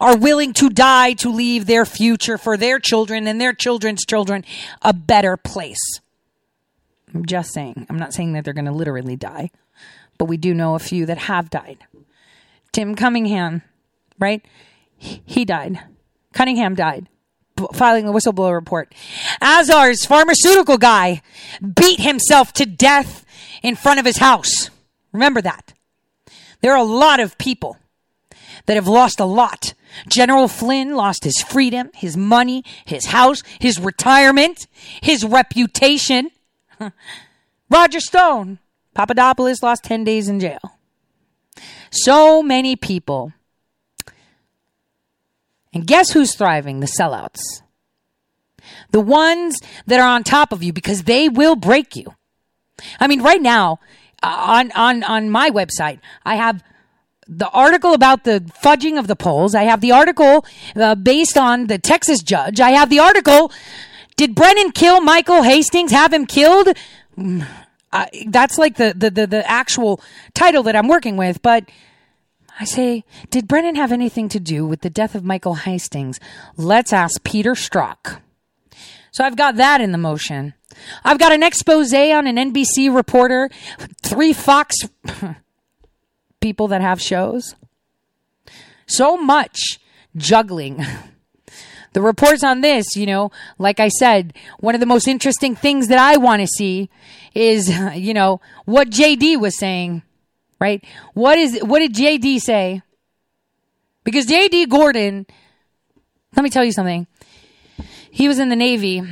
are 0.01 0.17
willing 0.17 0.53
to 0.53 0.71
die 0.71 1.15
to 1.15 1.29
leave 1.29 1.67
their 1.67 1.85
future 1.85 2.39
for 2.39 2.57
their 2.57 2.79
children 2.79 3.27
and 3.27 3.41
their 3.41 3.53
children's 3.53 4.05
children 4.05 4.45
a 4.83 4.93
better 4.93 5.37
place. 5.37 6.01
I'm 7.13 7.27
just 7.27 7.53
saying. 7.53 7.87
I'm 7.91 7.99
not 7.99 8.15
saying 8.15 8.35
that 8.35 8.45
they're 8.45 8.55
going 8.55 8.67
to 8.67 8.73
literally 8.73 9.17
die, 9.17 9.51
but 10.19 10.27
we 10.27 10.37
do 10.37 10.55
know 10.55 10.77
a 10.77 10.81
few 10.81 11.05
that 11.07 11.19
have 11.19 11.51
died. 11.51 11.79
Tim 12.71 12.95
Cunningham, 12.95 13.63
right? 14.21 14.45
He 14.99 15.45
died. 15.45 15.81
Cunningham 16.33 16.75
died 16.75 17.09
filing 17.73 18.07
the 18.07 18.13
whistleblower 18.13 18.55
report. 18.55 18.95
Azar's 19.41 20.05
pharmaceutical 20.05 20.79
guy 20.79 21.23
beat 21.75 22.01
himself 22.01 22.53
to 22.55 22.67
death 22.67 23.25
in 23.63 23.77
front 23.77 23.99
of 23.99 24.07
his 24.07 24.19
house. 24.19 24.71
Remember 25.13 25.41
that. 25.41 25.73
There 26.61 26.73
are 26.73 26.79
a 26.79 26.85
lot 26.85 27.21
of 27.21 27.39
people 27.39 27.79
that 28.67 28.75
have 28.75 28.89
lost 28.89 29.21
a 29.21 29.25
lot. 29.25 29.75
General 30.09 30.49
Flynn 30.49 30.95
lost 30.95 31.25
his 31.25 31.41
freedom, 31.49 31.91
his 31.95 32.17
money, 32.17 32.65
his 32.85 33.07
house, 33.07 33.43
his 33.61 33.81
retirement, 33.81 34.67
his 35.01 35.25
reputation. 35.25 36.31
Roger 37.71 38.01
Stone, 38.01 38.59
Papadopoulos 38.95 39.63
lost 39.63 39.85
10 39.85 40.05
days 40.05 40.29
in 40.29 40.41
jail. 40.41 40.79
So 41.91 42.43
many 42.43 42.77
people. 42.77 43.33
And 45.77 45.87
guess 45.87 46.13
who's 46.13 46.35
thriving? 46.35 46.81
The 46.81 46.87
sellouts. 46.87 47.61
The 48.93 49.01
ones 49.01 49.59
that 49.85 50.01
are 50.01 50.09
on 50.09 50.25
top 50.25 50.51
of 50.51 50.63
you 50.63 50.73
because 50.73 51.03
they 51.03 51.29
will 51.29 51.55
break 51.55 51.95
you. 51.95 52.15
I 52.99 53.07
mean, 53.07 53.23
right 53.23 53.43
now, 53.43 53.79
on, 54.23 54.73
on, 54.73 55.03
on 55.03 55.29
my 55.29 55.51
website, 55.51 56.01
I 56.25 56.37
have 56.37 56.65
the 57.29 57.51
article 57.51 57.93
about 57.93 58.25
the 58.25 58.51
fudging 58.65 58.99
of 58.99 59.07
the 59.07 59.17
polls. 59.17 59.55
I 59.55 59.65
have 59.65 59.83
the 59.83 59.93
article 59.93 60.47
uh, 60.75 60.95
based 60.95 61.37
on 61.37 61.67
the 61.67 61.77
Texas 61.77 62.23
judge. 62.23 62.59
I 62.59 62.71
have 62.71 62.89
the 62.89 63.01
article. 63.01 63.53
Did 64.17 64.35
Brennan 64.35 64.73
kill 64.73 65.03
Michael 65.03 65.43
Hastings? 65.43 65.91
Have 65.91 66.11
him 66.11 66.25
killed? 66.25 66.69
Uh, 67.93 68.07
that's 68.29 68.57
like 68.57 68.77
the, 68.77 68.95
the, 68.97 69.11
the, 69.11 69.27
the 69.27 69.51
actual 69.51 70.01
title 70.33 70.63
that 70.63 70.75
I'm 70.75 70.89
working 70.89 71.19
with. 71.19 71.43
But 71.43 71.69
I 72.59 72.65
say, 72.65 73.05
did 73.31 73.49
Brennan 73.49 73.77
have 73.77 73.93
anything 73.93 74.29
to 74.31 74.41
do 74.41 74.67
with 74.67 74.81
the 74.81 74.91
death 74.91 75.15
of 75.15 75.25
Michael 75.25 75.57
Hastings? 75.57 76.19
Let's 76.57 76.93
ask 76.93 77.23
Peter 77.23 77.53
Strzok. 77.53 78.21
So 79.13 79.25
I've 79.25 79.37
got 79.37 79.57
that 79.57 79.81
in 79.81 79.93
the 79.93 79.99
motion. 79.99 80.55
I've 81.05 81.19
got 81.19 81.33
an 81.33 81.43
expose 81.43 81.93
on 81.93 82.27
an 82.27 82.37
NBC 82.37 82.95
reporter, 82.95 83.51
three 84.03 84.33
Fox 84.33 84.77
people 86.41 86.69
that 86.69 86.81
have 86.81 87.01
shows. 87.01 87.55
So 88.87 89.17
much 89.17 89.79
juggling. 90.17 90.85
The 91.93 92.03
reports 92.03 92.45
on 92.45 92.61
this, 92.61 92.95
you 92.95 93.07
know, 93.07 93.31
like 93.59 93.81
I 93.81 93.89
said, 93.89 94.35
one 94.61 94.75
of 94.75 94.81
the 94.81 94.87
most 94.87 95.09
interesting 95.09 95.57
things 95.57 95.89
that 95.89 95.99
I 95.99 96.19
want 96.19 96.43
to 96.43 96.47
see 96.47 96.91
is, 97.35 97.71
you 97.95 98.13
know, 98.13 98.43
what 98.67 98.91
JD 98.91 99.41
was 99.41 99.59
saying, 99.59 100.03
right? 100.59 100.85
What 101.15 101.39
is, 101.39 101.61
what 101.63 101.81
did 101.81 101.95
JD 101.95 102.41
say? 102.41 102.83
Because 104.05 104.27
JD 104.27 104.69
Gordon, 104.69 105.27
let 106.35 106.43
me 106.43 106.51
tell 106.51 106.65
you 106.65 106.73
something. 106.73 107.07
He 108.11 108.29
was 108.29 108.39
in 108.39 108.49
the 108.49 108.57
Navy 108.57 109.03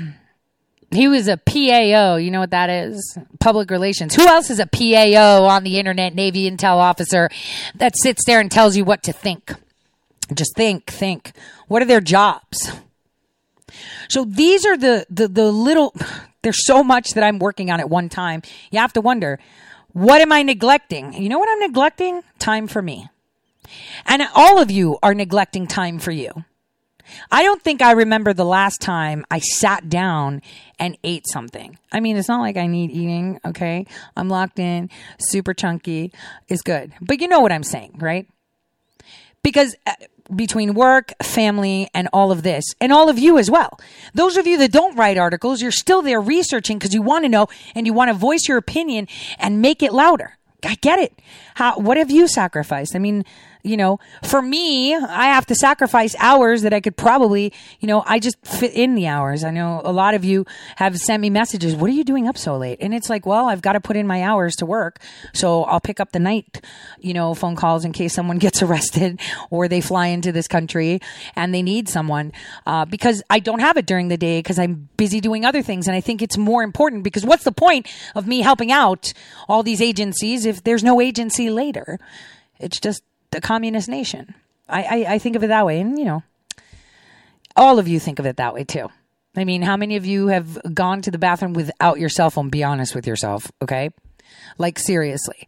he 0.95 1.09
was 1.09 1.29
a 1.29 1.37
PAO. 1.37 2.17
You 2.17 2.31
know 2.31 2.41
what 2.41 2.51
that 2.51 2.71
is? 2.71 3.19
Public 3.41 3.71
relations. 3.71 4.15
Who 4.15 4.27
else 4.27 4.51
is 4.51 4.61
a 4.61 4.67
PAO 4.67 5.45
on 5.45 5.65
the 5.65 5.79
internet, 5.79 6.15
Navy 6.15 6.51
intel 6.51 6.77
officer 6.77 7.29
that 7.75 7.95
sits 7.97 8.23
there 8.27 8.41
and 8.41 8.51
tells 8.51 8.77
you 8.77 8.85
what 8.85 9.03
to 9.05 9.13
think? 9.13 9.53
Just 10.33 10.55
think, 10.57 10.87
think. 10.87 11.33
What 11.69 11.83
are 11.83 11.87
their 11.87 12.01
jobs? 12.01 12.73
So 14.09 14.25
these 14.25 14.65
are 14.65 14.77
the, 14.77 15.07
the, 15.11 15.29
the 15.29 15.51
little, 15.51 15.95
there's 16.43 16.65
so 16.65 16.83
much 16.83 17.11
that 17.11 17.25
I'm 17.25 17.39
working 17.39 17.71
on 17.71 17.81
at 17.81 17.91
one 17.91 18.09
time. 18.09 18.43
You 18.71 18.79
have 18.79 18.93
to 18.95 19.01
wonder, 19.01 19.39
what 19.95 20.21
am 20.21 20.33
I 20.33 20.43
neglecting? 20.43 21.15
You 21.15 21.29
know 21.29 21.39
what 21.39 21.49
I'm 21.49 21.61
neglecting? 21.61 22.23
Time 22.39 22.67
for 22.67 22.83
me. 22.83 23.09
And 24.05 24.23
all 24.35 24.61
of 24.61 24.71
you 24.71 24.99
are 25.03 25.15
neglecting 25.15 25.67
time 25.67 25.99
for 25.99 26.11
you. 26.11 26.45
I 27.31 27.43
don't 27.45 27.63
think 27.63 27.81
I 27.81 27.93
remember 27.93 28.33
the 28.33 28.45
last 28.45 28.81
time 28.81 29.25
I 29.31 29.39
sat 29.39 29.89
down 29.89 30.43
and 30.79 30.99
ate 31.05 31.27
something. 31.29 31.79
I 31.93 32.01
mean, 32.01 32.17
it's 32.17 32.29
not 32.29 32.41
like 32.41 32.57
I 32.57 32.67
need 32.67 32.91
eating, 32.91 33.39
okay? 33.45 33.87
I'm 34.17 34.29
locked 34.29 34.59
in, 34.59 34.91
super 35.19 35.55
chunky, 35.55 36.13
is 36.49 36.63
good. 36.63 36.93
But 37.01 37.21
you 37.21 37.29
know 37.29 37.41
what 37.41 37.53
I'm 37.53 37.63
saying, 37.63 37.97
right? 37.99 38.27
Because 39.43 39.77
uh, 39.87 39.93
between 40.35 40.75
work, 40.75 41.13
family, 41.23 41.89
and 41.95 42.09
all 42.13 42.31
of 42.31 42.43
this, 42.43 42.65
and 42.81 42.93
all 42.93 43.09
of 43.09 43.19
you 43.19 43.39
as 43.39 43.51
well. 43.51 43.79
Those 44.15 44.37
of 44.37 44.47
you 44.47 44.57
that 44.59 44.73
don't 44.73 44.97
write 44.97 45.19
articles, 45.19 45.61
you're 45.61 45.73
still 45.73 46.03
there 46.03 46.21
researching 46.21 46.79
because 46.79 46.95
you 46.95 47.03
want 47.03 47.25
to 47.25 47.29
know 47.29 47.49
and 47.75 47.87
you 47.87 47.93
want 47.93 48.09
to 48.09 48.15
voice 48.15 48.49
your 48.49 48.59
opinion 48.59 49.09
and 49.39 49.61
make 49.61 49.83
it 49.83 49.93
louder. 49.93 50.39
I 50.63 50.77
get 50.77 50.99
it. 50.99 51.21
How, 51.55 51.79
what 51.79 51.97
have 51.97 52.11
you 52.11 52.27
sacrificed? 52.27 52.97
I 52.97 52.99
mean, 52.99 53.25
you 53.65 53.79
know, 53.79 53.99
for 54.23 54.43
me, 54.43 54.95
I 54.95 55.25
have 55.25 55.47
to 55.47 55.55
sacrifice 55.55 56.15
hours 56.19 56.63
that 56.63 56.75
I 56.75 56.81
could 56.81 56.99
probably, 56.99 57.51
you 57.81 57.89
know, 57.89 58.05
I 58.07 58.19
just 58.19 58.37
fit 58.47 58.75
in 58.75 58.95
the 58.95 59.07
hours. 59.07 59.43
I 59.43 59.51
know 59.51 59.81
a 59.83 59.91
lot 59.91 60.13
of 60.13 60.23
you 60.23 60.45
have 60.77 60.99
sent 60.99 61.23
me 61.23 61.31
messages. 61.31 61.75
What 61.75 61.89
are 61.89 61.95
you 61.95 62.05
doing 62.05 62.29
up 62.29 62.37
so 62.37 62.59
late? 62.59 62.77
And 62.83 62.95
it's 62.95 63.09
like, 63.09 63.25
well, 63.25 63.49
I've 63.49 63.63
got 63.63 63.73
to 63.73 63.81
put 63.81 63.97
in 63.97 64.07
my 64.07 64.23
hours 64.23 64.55
to 64.57 64.67
work. 64.67 65.01
So 65.33 65.65
I'll 65.65 65.81
pick 65.81 65.99
up 65.99 66.13
the 66.13 66.19
night, 66.19 66.63
you 67.01 67.15
know, 67.15 67.33
phone 67.33 67.57
calls 67.57 67.87
in 67.87 67.93
case 67.93 68.13
someone 68.13 68.39
gets 68.45 68.63
arrested 68.63 69.19
or 69.49 69.67
they 69.67 69.81
fly 69.81 70.09
into 70.09 70.31
this 70.31 70.47
country 70.47 71.01
and 71.35 71.55
they 71.55 71.63
need 71.63 71.89
someone. 71.89 72.33
Uh, 72.67 72.85
because 72.85 73.23
I 73.31 73.39
don't 73.39 73.61
have 73.61 73.79
it 73.79 73.87
during 73.87 74.09
the 74.09 74.19
day 74.19 74.41
because 74.41 74.59
I'm 74.59 74.91
busy 74.99 75.23
doing 75.23 75.47
other 75.47 75.63
things. 75.63 75.89
And 75.89 75.97
I 75.97 76.03
think 76.03 76.21
it's 76.21 76.37
more 76.37 76.63
important 76.63 77.03
because 77.03 77.25
what's 77.25 77.45
the 77.45 77.53
point 77.53 77.89
of 78.15 78.27
me 78.27 78.43
helping 78.43 78.71
out 78.71 79.15
all 79.49 79.63
these 79.63 79.81
agencies 79.81 80.45
if 80.45 80.63
there's 80.63 80.85
no 80.85 81.01
agency 81.01 81.49
later? 81.49 81.99
It's 82.61 82.79
just 82.79 83.03
a 83.35 83.41
communist 83.41 83.89
nation. 83.89 84.35
I, 84.69 84.83
I, 84.83 85.15
I 85.15 85.19
think 85.19 85.37
of 85.37 85.45
it 85.45 85.49
that 85.49 85.67
way. 85.67 85.81
And, 85.81 85.99
you 85.99 86.05
know, 86.05 86.23
all 87.57 87.79
of 87.79 87.89
you 87.89 88.01
think 88.01 88.19
of 88.19 88.27
it 88.27 88.37
that 88.37 88.55
way 88.55 88.65
too. 88.65 88.89
I 89.37 89.45
mean, 89.45 89.63
how 89.63 89.77
many 89.77 89.97
of 89.97 90.07
you 90.07 90.29
have 90.29 90.59
gone 90.73 91.03
to 91.03 91.11
the 91.11 91.19
bathroom 91.19 91.55
without 91.55 91.99
your 91.99 92.09
cell 92.09 92.31
phone? 92.31 92.51
Be 92.51 92.63
honest 92.63 92.95
with 92.95 93.07
yourself, 93.07 93.51
okay? 93.61 93.91
Like, 94.59 94.79
seriously. 94.79 95.47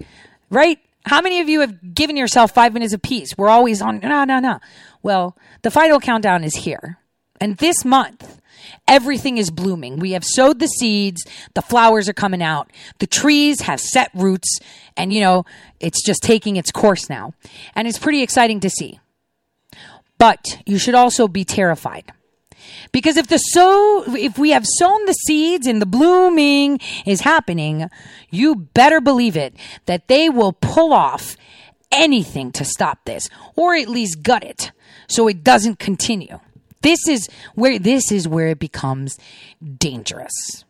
Right? 0.51 0.79
How 1.05 1.21
many 1.21 1.41
of 1.41 1.49
you 1.49 1.61
have 1.61 1.95
given 1.95 2.17
yourself 2.17 2.53
five 2.53 2.75
minutes 2.75 2.93
of 2.93 3.01
peace? 3.01 3.39
We're 3.39 3.49
always 3.49 3.81
on, 3.81 4.01
no, 4.01 4.25
no, 4.25 4.41
no. 4.41 4.59
Well, 5.03 5.37
the 5.63 5.71
final 5.71 6.01
countdown 6.01 6.43
is 6.43 6.57
here. 6.57 6.99
And 7.41 7.57
this 7.59 7.85
month, 7.85 8.41
everything 8.89 9.39
is 9.39 9.51
blooming. 9.51 9.99
We 9.99 10.13
have 10.13 10.25
sowed 10.25 10.59
the 10.59 10.69
seeds. 10.69 11.25
The 11.55 11.63
flowers 11.63 12.09
are 12.09 12.15
coming 12.15 12.43
out. 12.43 12.71
The 12.99 13.07
trees 13.07 13.63
have 13.63 13.81
set 13.81 14.11
roots 14.15 14.61
and, 14.97 15.13
you 15.13 15.21
know, 15.21 15.45
it's 15.81 16.05
just 16.05 16.23
taking 16.23 16.57
its 16.57 16.71
course 16.71 17.09
now. 17.09 17.35
And 17.75 17.87
it's 17.87 17.99
pretty 17.99 18.23
exciting 18.23 18.61
to 18.61 18.71
see. 18.71 19.01
But 20.19 20.63
you 20.65 20.79
should 20.79 20.95
also 20.95 21.29
be 21.29 21.45
terrified. 21.45 22.13
Because 22.93 23.17
if 23.17 23.27
the 23.27 23.39
so 23.39 24.05
if 24.15 24.39
we 24.39 24.51
have 24.51 24.65
sown 24.67 25.05
the 25.07 25.13
seeds 25.13 25.67
and 25.67 25.81
the 25.81 25.87
blooming 25.87 26.81
is 27.05 27.21
happening, 27.21 27.89
you 28.31 28.55
better 28.57 29.01
believe 29.01 29.37
it 29.37 29.55
that 29.87 30.09
they 30.09 30.29
will 30.29 30.53
pull 30.53 30.93
off 30.93 31.37
anything 31.93 32.51
to 32.53 32.65
stop 32.65 33.05
this 33.05 33.29
or 33.55 33.75
at 33.75 33.89
least 33.89 34.23
gut 34.23 34.43
it 34.43 34.73
so 35.09 35.29
it 35.29 35.45
doesn't 35.45 35.79
continue. 35.79 36.39
This 36.83 37.09
is 37.09 37.29
where 37.55 37.79
this 37.79 38.13
is 38.13 38.29
where 38.29 38.49
it 38.49 38.59
becomes 38.59 39.19
dangerous. 39.79 40.65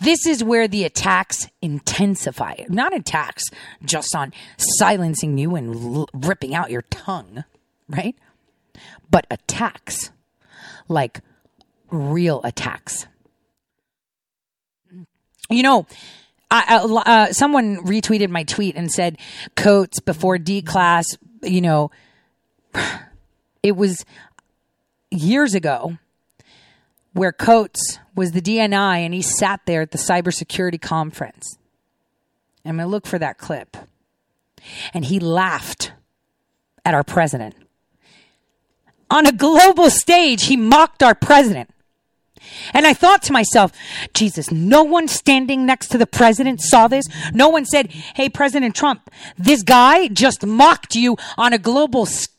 This 0.00 0.26
is 0.26 0.42
where 0.42 0.66
the 0.66 0.84
attacks 0.84 1.48
intensify. 1.60 2.64
Not 2.68 2.94
attacks 2.94 3.44
just 3.84 4.14
on 4.14 4.32
silencing 4.56 5.38
you 5.38 5.54
and 5.56 5.74
l- 5.74 6.08
ripping 6.12 6.54
out 6.54 6.70
your 6.70 6.82
tongue, 6.82 7.44
right? 7.88 8.16
But 9.10 9.26
attacks 9.30 10.10
like 10.88 11.20
real 11.90 12.40
attacks. 12.44 13.06
You 15.50 15.62
know, 15.62 15.86
I, 16.50 16.80
uh, 16.82 17.32
someone 17.32 17.84
retweeted 17.84 18.30
my 18.30 18.44
tweet 18.44 18.76
and 18.76 18.90
said, 18.90 19.18
Coats 19.56 20.00
before 20.00 20.38
D 20.38 20.62
class, 20.62 21.06
you 21.42 21.60
know, 21.60 21.90
it 23.62 23.76
was 23.76 24.04
years 25.10 25.54
ago 25.54 25.98
where 27.12 27.32
Coats 27.32 27.98
was 28.14 28.32
the 28.32 28.42
DNI 28.42 28.98
and 28.98 29.14
he 29.14 29.22
sat 29.22 29.60
there 29.66 29.82
at 29.82 29.90
the 29.90 29.98
cybersecurity 29.98 30.80
conference. 30.80 31.58
I'm 32.64 32.76
going 32.76 32.86
to 32.86 32.90
look 32.90 33.06
for 33.06 33.18
that 33.18 33.38
clip. 33.38 33.76
And 34.92 35.04
he 35.04 35.20
laughed 35.20 35.92
at 36.84 36.94
our 36.94 37.04
president. 37.04 37.54
On 39.10 39.26
a 39.26 39.32
global 39.32 39.88
stage, 39.88 40.44
he 40.44 40.56
mocked 40.56 41.02
our 41.02 41.14
president. 41.14 41.70
And 42.72 42.86
I 42.86 42.92
thought 42.92 43.22
to 43.24 43.32
myself, 43.32 43.72
Jesus, 44.14 44.50
no 44.50 44.82
one 44.82 45.08
standing 45.08 45.66
next 45.66 45.88
to 45.88 45.98
the 45.98 46.06
president 46.06 46.60
saw 46.60 46.88
this. 46.88 47.04
No 47.32 47.48
one 47.48 47.64
said, 47.64 47.90
Hey, 47.90 48.28
President 48.28 48.74
Trump, 48.74 49.10
this 49.36 49.62
guy 49.62 50.08
just 50.08 50.46
mocked 50.46 50.94
you 50.94 51.16
on 51.36 51.52
a 51.52 51.58
global. 51.58 52.06
St-. 52.06 52.30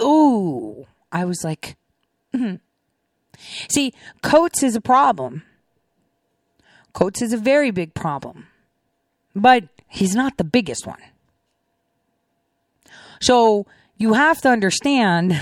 Ooh. 0.00 0.86
I 1.12 1.24
was 1.26 1.44
like, 1.44 1.76
mm-hmm. 2.34 2.56
see, 3.68 3.92
Coats 4.22 4.62
is 4.62 4.74
a 4.74 4.80
problem. 4.80 5.42
Coats 6.94 7.22
is 7.22 7.32
a 7.32 7.38
very 7.38 7.70
big 7.70 7.94
problem, 7.94 8.48
but 9.34 9.64
he's 9.88 10.16
not 10.16 10.38
the 10.38 10.44
biggest 10.44 10.86
one. 10.86 11.00
So 13.20 13.66
you 13.96 14.14
have 14.14 14.40
to 14.42 14.48
understand 14.48 15.40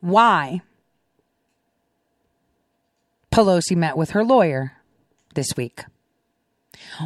why 0.00 0.62
Pelosi 3.30 3.76
met 3.76 3.96
with 3.96 4.10
her 4.10 4.24
lawyer 4.24 4.72
this 5.34 5.56
week. 5.56 5.84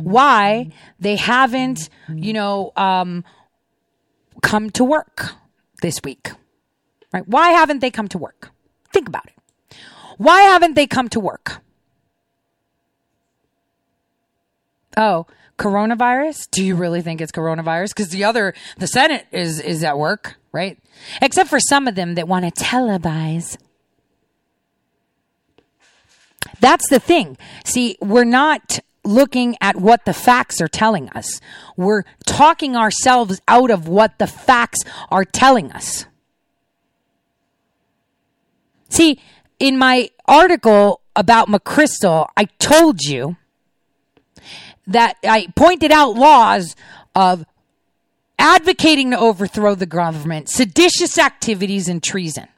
Why 0.02 0.70
they 0.98 1.16
haven't, 1.16 1.88
you 2.08 2.32
know, 2.32 2.72
um, 2.76 3.24
come 4.42 4.70
to 4.70 4.84
work 4.84 5.32
this 5.82 6.00
week. 6.02 6.30
Right? 7.12 7.26
Why 7.26 7.50
haven't 7.50 7.80
they 7.80 7.90
come 7.90 8.08
to 8.08 8.18
work? 8.18 8.50
Think 8.92 9.08
about 9.08 9.26
it. 9.26 9.76
Why 10.18 10.42
haven't 10.42 10.74
they 10.74 10.86
come 10.86 11.08
to 11.10 11.20
work? 11.20 11.62
Oh, 14.96 15.26
coronavirus? 15.58 16.50
Do 16.50 16.64
you 16.64 16.74
really 16.74 17.02
think 17.02 17.20
it's 17.20 17.32
coronavirus? 17.32 17.90
Because 17.90 18.08
the 18.08 18.24
other, 18.24 18.54
the 18.78 18.86
Senate 18.86 19.26
is 19.30 19.60
is 19.60 19.84
at 19.84 19.98
work, 19.98 20.36
right? 20.52 20.78
Except 21.20 21.50
for 21.50 21.60
some 21.60 21.86
of 21.86 21.94
them 21.94 22.14
that 22.14 22.26
want 22.26 22.44
to 22.44 22.64
televise. 22.64 23.58
That's 26.60 26.88
the 26.88 26.98
thing. 26.98 27.36
See, 27.64 27.98
we're 28.00 28.24
not 28.24 28.80
looking 29.04 29.56
at 29.60 29.76
what 29.76 30.04
the 30.04 30.14
facts 30.14 30.60
are 30.60 30.68
telling 30.68 31.08
us. 31.10 31.40
We're 31.76 32.04
talking 32.24 32.76
ourselves 32.76 33.40
out 33.46 33.70
of 33.70 33.86
what 33.88 34.18
the 34.18 34.26
facts 34.26 34.80
are 35.10 35.24
telling 35.24 35.70
us. 35.72 36.06
See, 38.96 39.20
in 39.58 39.76
my 39.76 40.08
article 40.24 41.02
about 41.14 41.48
McChrystal, 41.48 42.28
I 42.34 42.46
told 42.58 43.02
you 43.02 43.36
that 44.86 45.18
I 45.22 45.48
pointed 45.54 45.92
out 45.92 46.14
laws 46.14 46.74
of 47.14 47.44
advocating 48.38 49.10
to 49.10 49.18
overthrow 49.18 49.74
the 49.74 49.84
government, 49.84 50.48
seditious 50.48 51.18
activities, 51.18 51.88
and 51.88 52.02
treason. 52.02 52.48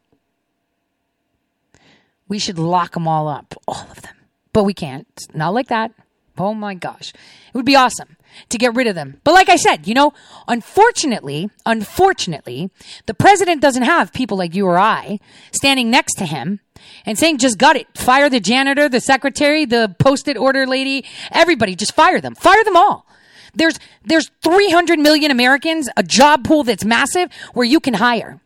We 2.29 2.38
should 2.38 2.61
lock 2.61 2.92
them 2.92 3.09
all 3.09 3.27
up, 3.27 3.57
all 3.66 3.88
of 3.90 4.03
them. 4.03 4.14
But 4.53 4.62
we 4.62 4.74
can't. 4.74 5.09
Not 5.35 5.55
like 5.55 5.66
that. 5.68 5.90
Oh 6.37 6.55
my 6.55 6.74
gosh. 6.74 7.12
It 7.48 7.55
would 7.55 7.66
be 7.66 7.74
awesome 7.74 8.16
to 8.48 8.58
get 8.58 8.74
rid 8.74 8.86
of 8.86 8.94
them. 8.94 9.20
But 9.24 9.34
like 9.34 9.48
I 9.48 9.56
said, 9.56 9.86
you 9.86 9.94
know, 9.94 10.12
unfortunately, 10.46 11.50
unfortunately, 11.66 12.70
the 13.06 13.14
president 13.14 13.60
doesn't 13.60 13.82
have 13.82 14.12
people 14.12 14.36
like 14.36 14.54
you 14.54 14.66
or 14.66 14.78
I 14.78 15.20
standing 15.52 15.90
next 15.90 16.14
to 16.16 16.26
him 16.26 16.60
and 17.04 17.18
saying, 17.18 17.38
just 17.38 17.58
gut 17.58 17.76
it. 17.76 17.86
Fire 17.96 18.30
the 18.30 18.40
janitor, 18.40 18.88
the 18.88 19.00
secretary, 19.00 19.64
the 19.64 19.94
post-it 19.98 20.36
order 20.36 20.66
lady, 20.66 21.04
everybody, 21.30 21.74
just 21.74 21.94
fire 21.94 22.20
them. 22.20 22.34
Fire 22.34 22.64
them 22.64 22.76
all. 22.76 23.06
There's, 23.54 23.78
there's 24.04 24.30
300 24.42 24.98
million 24.98 25.30
Americans, 25.30 25.88
a 25.96 26.02
job 26.02 26.44
pool 26.44 26.62
that's 26.62 26.84
massive 26.84 27.32
where 27.54 27.66
you 27.66 27.80
can 27.80 27.94
hire. 27.94 28.40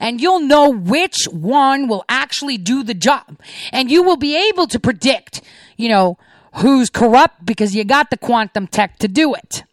And 0.00 0.20
you'll 0.20 0.40
know 0.40 0.70
which 0.70 1.24
one 1.30 1.88
will 1.88 2.04
actually 2.08 2.58
do 2.58 2.82
the 2.82 2.94
job. 2.94 3.38
And 3.72 3.90
you 3.90 4.02
will 4.02 4.16
be 4.16 4.36
able 4.48 4.66
to 4.68 4.80
predict, 4.80 5.42
you 5.76 5.88
know, 5.88 6.18
who's 6.56 6.90
corrupt 6.90 7.44
because 7.44 7.74
you 7.74 7.84
got 7.84 8.10
the 8.10 8.16
quantum 8.16 8.66
tech 8.66 8.98
to 8.98 9.08
do 9.08 9.34
it. 9.34 9.64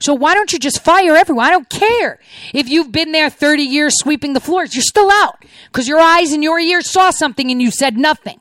So 0.00 0.14
why 0.14 0.34
don't 0.34 0.52
you 0.52 0.58
just 0.58 0.82
fire 0.82 1.16
everyone? 1.16 1.44
I 1.44 1.50
don't 1.50 1.68
care 1.68 2.18
if 2.54 2.68
you've 2.68 2.92
been 2.92 3.12
there 3.12 3.30
30 3.30 3.62
years 3.62 3.94
sweeping 3.98 4.32
the 4.32 4.40
floors. 4.40 4.74
You're 4.74 4.82
still 4.82 5.10
out 5.10 5.44
because 5.66 5.88
your 5.88 6.00
eyes 6.00 6.32
and 6.32 6.42
your 6.42 6.58
ears 6.58 6.90
saw 6.90 7.10
something 7.10 7.50
and 7.50 7.60
you 7.60 7.70
said 7.70 7.96
nothing. 7.96 8.40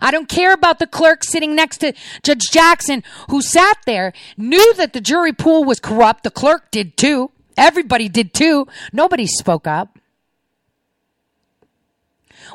I 0.00 0.10
don't 0.10 0.28
care 0.28 0.52
about 0.52 0.78
the 0.78 0.86
clerk 0.86 1.24
sitting 1.24 1.54
next 1.54 1.78
to 1.78 1.94
Judge 2.22 2.50
Jackson 2.50 3.02
who 3.30 3.40
sat 3.40 3.78
there, 3.86 4.12
knew 4.36 4.74
that 4.74 4.92
the 4.92 5.00
jury 5.00 5.32
pool 5.32 5.64
was 5.64 5.80
corrupt. 5.80 6.24
The 6.24 6.30
clerk 6.30 6.70
did 6.70 6.96
too. 6.96 7.30
Everybody 7.56 8.08
did 8.08 8.34
too. 8.34 8.66
Nobody 8.92 9.26
spoke 9.26 9.66
up. 9.66 9.98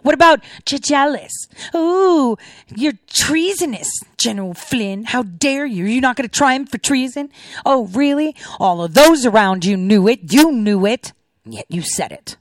What 0.04 0.14
about 0.14 0.44
Jealous? 0.66 1.48
Ooh, 1.76 2.38
you're 2.76 3.00
treasonous, 3.08 3.90
General 4.18 4.54
Flynn. 4.54 5.06
How 5.06 5.24
dare 5.24 5.66
you? 5.66 5.86
You're 5.86 6.02
not 6.02 6.16
going 6.16 6.28
to 6.28 6.36
try 6.36 6.54
him 6.54 6.66
for 6.66 6.78
treason? 6.78 7.30
Oh, 7.66 7.88
really? 7.88 8.36
All 8.60 8.84
of 8.84 8.94
those 8.94 9.26
around 9.26 9.66
you 9.66 9.78
knew 9.78 10.08
it. 10.08 10.32
You 10.32 10.52
knew 10.52 10.86
it. 10.86 11.14
Yet 11.46 11.66
you 11.70 11.82
said 11.82 12.12
it. 12.12 12.38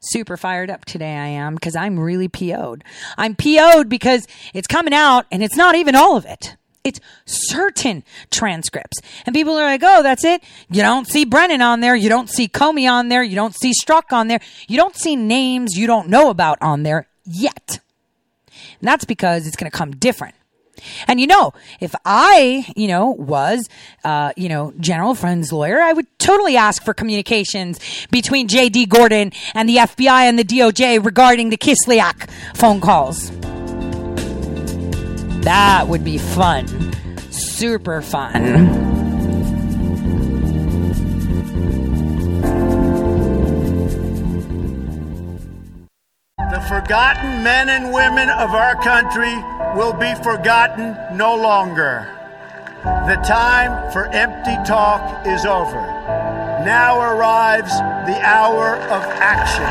Super 0.00 0.36
fired 0.36 0.70
up 0.70 0.84
today, 0.84 1.16
I 1.16 1.26
am, 1.26 1.54
because 1.54 1.74
I'm 1.74 1.98
really 1.98 2.28
PO'd. 2.28 2.84
I'm 3.18 3.34
PO'd 3.34 3.88
because 3.88 4.26
it's 4.54 4.68
coming 4.68 4.94
out 4.94 5.26
and 5.32 5.42
it's 5.42 5.56
not 5.56 5.74
even 5.74 5.96
all 5.96 6.16
of 6.16 6.24
it. 6.24 6.56
It's 6.86 7.00
certain 7.24 8.04
transcripts. 8.30 9.00
And 9.26 9.34
people 9.34 9.54
are 9.54 9.64
like, 9.64 9.82
oh, 9.84 10.02
that's 10.02 10.24
it. 10.24 10.42
You 10.70 10.82
don't 10.82 11.06
see 11.06 11.24
Brennan 11.24 11.60
on 11.60 11.80
there. 11.80 11.96
You 11.96 12.08
don't 12.08 12.30
see 12.30 12.48
Comey 12.48 12.90
on 12.90 13.08
there. 13.08 13.22
You 13.22 13.34
don't 13.34 13.54
see 13.54 13.72
Strzok 13.72 14.12
on 14.12 14.28
there. 14.28 14.40
You 14.68 14.76
don't 14.76 14.96
see 14.96 15.16
names 15.16 15.76
you 15.76 15.86
don't 15.86 16.08
know 16.08 16.30
about 16.30 16.58
on 16.60 16.82
there 16.84 17.08
yet. 17.24 17.80
And 18.80 18.88
that's 18.88 19.04
because 19.04 19.46
it's 19.46 19.56
going 19.56 19.70
to 19.70 19.76
come 19.76 19.90
different. 19.90 20.34
And 21.08 21.20
you 21.20 21.26
know, 21.26 21.52
if 21.80 21.94
I, 22.04 22.66
you 22.76 22.88
know, 22.88 23.10
was, 23.10 23.68
uh, 24.04 24.32
you 24.36 24.48
know, 24.48 24.74
General 24.78 25.14
Flynn's 25.14 25.52
lawyer, 25.52 25.80
I 25.80 25.92
would 25.92 26.06
totally 26.18 26.56
ask 26.56 26.84
for 26.84 26.94
communications 26.94 27.80
between 28.10 28.48
J.D. 28.48 28.86
Gordon 28.86 29.32
and 29.54 29.68
the 29.68 29.76
FBI 29.76 30.28
and 30.28 30.38
the 30.38 30.44
DOJ 30.44 31.04
regarding 31.04 31.50
the 31.50 31.56
Kislyak 31.56 32.28
phone 32.54 32.80
calls. 32.80 33.30
That 35.46 35.86
would 35.86 36.02
be 36.02 36.18
fun. 36.18 36.66
Super 37.30 38.02
fun. 38.02 38.32
The 46.50 46.66
forgotten 46.68 47.44
men 47.44 47.68
and 47.68 47.94
women 47.94 48.28
of 48.28 48.56
our 48.56 48.74
country 48.82 49.36
will 49.78 49.92
be 49.92 50.12
forgotten 50.16 50.96
no 51.16 51.36
longer. 51.36 52.08
The 52.82 53.22
time 53.24 53.92
for 53.92 54.06
empty 54.06 54.56
talk 54.66 55.24
is 55.28 55.46
over. 55.46 55.80
Now 56.66 56.98
arrives 56.98 57.70
the 57.70 58.18
hour 58.20 58.74
of 58.74 59.04
action. 59.22 59.62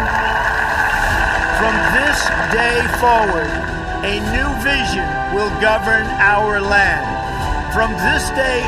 From 1.60 1.76
this 2.00 2.30
day 2.54 2.80
forward, 3.02 3.75
a 4.04 4.20
new 4.36 4.50
vision 4.66 5.06
will 5.32 5.54
govern 5.62 6.04
our 6.20 6.60
land. 6.60 7.06
From 7.72 7.94
this 8.04 8.28
day 8.36 8.64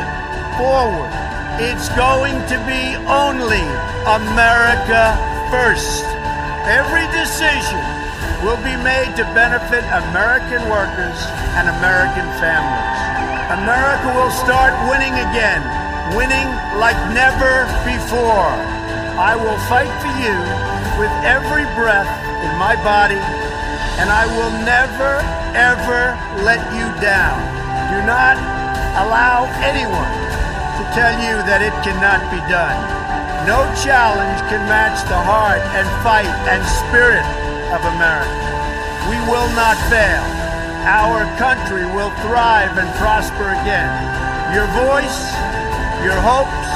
forward, 0.56 1.12
it's 1.60 1.90
going 1.98 2.38
to 2.48 2.58
be 2.70 2.96
only 3.10 3.66
America 4.06 5.18
first. 5.50 6.06
Every 6.70 7.08
decision 7.12 7.82
will 8.46 8.62
be 8.62 8.78
made 8.86 9.16
to 9.18 9.26
benefit 9.34 9.82
American 10.08 10.62
workers 10.70 11.18
and 11.58 11.66
American 11.82 12.28
families. 12.38 12.98
America 13.58 14.12
will 14.13 14.32
start 14.32 14.76
winning 14.92 15.16
again, 15.32 15.63
winning 16.13 16.48
like 16.78 17.00
never 17.16 17.66
before. 17.88 18.54
I 19.18 19.34
will 19.34 19.58
fight 19.66 19.90
for 20.04 20.13
you 20.22 20.38
with 21.02 21.13
every 21.26 21.66
breath 21.74 22.10
in 22.46 22.52
my 22.60 22.76
body 22.86 23.18
and 23.97 24.13
I 24.13 24.29
will 24.29 24.53
never, 24.62 25.17
ever 25.57 26.13
let 26.45 26.62
you 26.77 26.86
down. 27.01 27.38
Do 27.89 27.99
not 28.05 28.38
allow 29.01 29.49
anyone 29.65 30.13
to 30.77 30.83
tell 30.93 31.17
you 31.17 31.41
that 31.49 31.65
it 31.65 31.73
cannot 31.81 32.21
be 32.29 32.38
done. 32.45 32.77
No 33.49 33.65
challenge 33.81 34.38
can 34.53 34.62
match 34.69 35.01
the 35.10 35.17
heart 35.17 35.63
and 35.73 35.88
fight 36.05 36.29
and 36.45 36.62
spirit 36.86 37.25
of 37.73 37.81
America. 37.97 38.38
We 39.10 39.17
will 39.25 39.49
not 39.57 39.79
fail. 39.89 40.25
Our 40.86 41.25
country 41.41 41.83
will 41.97 42.13
thrive 42.21 42.77
and 42.77 42.89
prosper 43.01 43.55
again. 43.57 43.91
Your 44.53 44.69
voice, 44.77 45.33
your 46.05 46.19
hopes, 46.21 46.69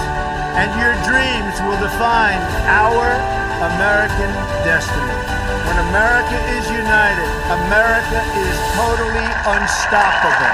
and 0.58 0.74
your 0.82 0.98
dreams 1.06 1.56
will 1.64 1.80
define 1.80 2.42
our 2.66 3.14
American 3.62 4.32
destiny. 4.66 5.31
When 5.72 5.88
America 5.88 6.36
is 6.58 6.68
united, 6.70 7.32
America 7.48 8.20
is 8.36 8.60
totally 8.76 9.24
unstoppable. 9.56 10.52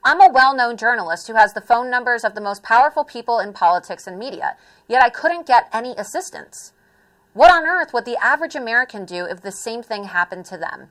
I'm 0.02 0.22
a 0.22 0.32
well 0.32 0.56
known 0.56 0.78
journalist 0.78 1.26
who 1.26 1.34
has 1.34 1.52
the 1.52 1.60
phone 1.60 1.90
numbers 1.90 2.24
of 2.24 2.34
the 2.34 2.40
most 2.40 2.62
powerful 2.62 3.04
people 3.04 3.38
in 3.38 3.52
politics 3.52 4.06
and 4.06 4.18
media, 4.18 4.56
yet 4.88 5.02
I 5.02 5.10
couldn't 5.10 5.46
get 5.46 5.68
any 5.74 5.90
assistance. 5.90 6.72
What 7.34 7.50
on 7.50 7.66
earth 7.66 7.92
would 7.92 8.06
the 8.06 8.16
average 8.16 8.54
American 8.54 9.04
do 9.04 9.26
if 9.26 9.42
the 9.42 9.52
same 9.52 9.82
thing 9.82 10.04
happened 10.04 10.46
to 10.46 10.56
them? 10.56 10.88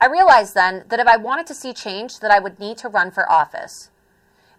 I 0.00 0.06
realized 0.06 0.54
then 0.54 0.84
that 0.88 1.00
if 1.00 1.08
I 1.08 1.16
wanted 1.16 1.46
to 1.48 1.54
see 1.54 1.72
change 1.72 2.20
that 2.20 2.30
I 2.30 2.38
would 2.38 2.60
need 2.60 2.78
to 2.78 2.88
run 2.88 3.10
for 3.10 3.30
office. 3.30 3.90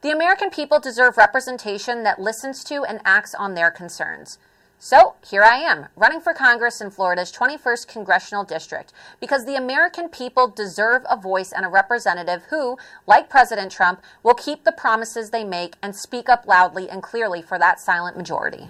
The 0.02 0.12
American 0.12 0.49
people 0.49 0.80
deserve 0.80 1.17
representation 1.17 2.04
that 2.04 2.19
listens 2.19 2.63
to 2.65 2.84
and 2.84 2.99
acts 3.06 3.34
on 3.34 3.54
their 3.54 3.71
concerns. 3.71 4.38
So 4.82 5.15
here 5.30 5.43
I 5.43 5.58
am, 5.58 5.88
running 5.95 6.21
for 6.21 6.34
Congress 6.34 6.80
in 6.80 6.89
Florida's 6.89 7.34
21st 7.34 7.88
Congressional 7.88 8.45
District, 8.45 8.93
because 9.19 9.45
the 9.45 9.56
American 9.56 10.08
people 10.08 10.47
deserve 10.47 11.06
a 11.10 11.17
voice 11.17 11.52
and 11.52 11.65
a 11.65 11.69
representative 11.69 12.43
who, 12.49 12.78
like 13.06 13.30
President 13.30 13.73
Trump, 13.73 14.02
will 14.23 14.34
keep 14.34 14.63
the 14.63 14.71
promises 14.71 15.30
they 15.30 15.43
make 15.43 15.75
and 15.82 15.95
speak 15.95 16.30
up 16.30 16.47
loudly 16.47 16.89
and 16.89 17.04
clearly 17.04 17.41
for 17.41 17.60
that 17.60 17.82
silent 17.82 18.15
majority. 18.15 18.69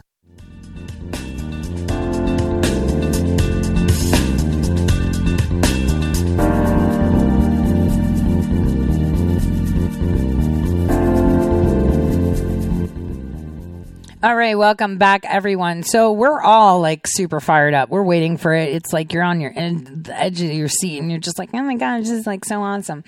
All 14.22 14.36
right, 14.36 14.58
welcome 14.58 14.98
back, 14.98 15.24
everyone. 15.24 15.82
So 15.84 16.12
we're 16.12 16.42
all 16.42 16.82
like 16.82 17.08
super 17.08 17.40
fired 17.40 17.74
up. 17.74 17.88
We're 17.88 18.04
waiting 18.04 18.36
for 18.36 18.54
it. 18.54 18.68
It's 18.68 18.92
like 18.92 19.14
you're 19.14 19.24
on 19.24 19.40
your 19.40 19.54
the 19.54 20.14
edge 20.14 20.42
of 20.42 20.52
your 20.52 20.68
seat, 20.68 21.00
and 21.00 21.10
you're 21.10 21.22
just 21.22 21.40
like, 21.40 21.52
oh 21.54 21.62
my 21.62 21.78
god, 21.78 22.02
this 22.02 22.10
is 22.10 22.28
like 22.28 22.44
so 22.44 22.62
awesome. 22.62 23.06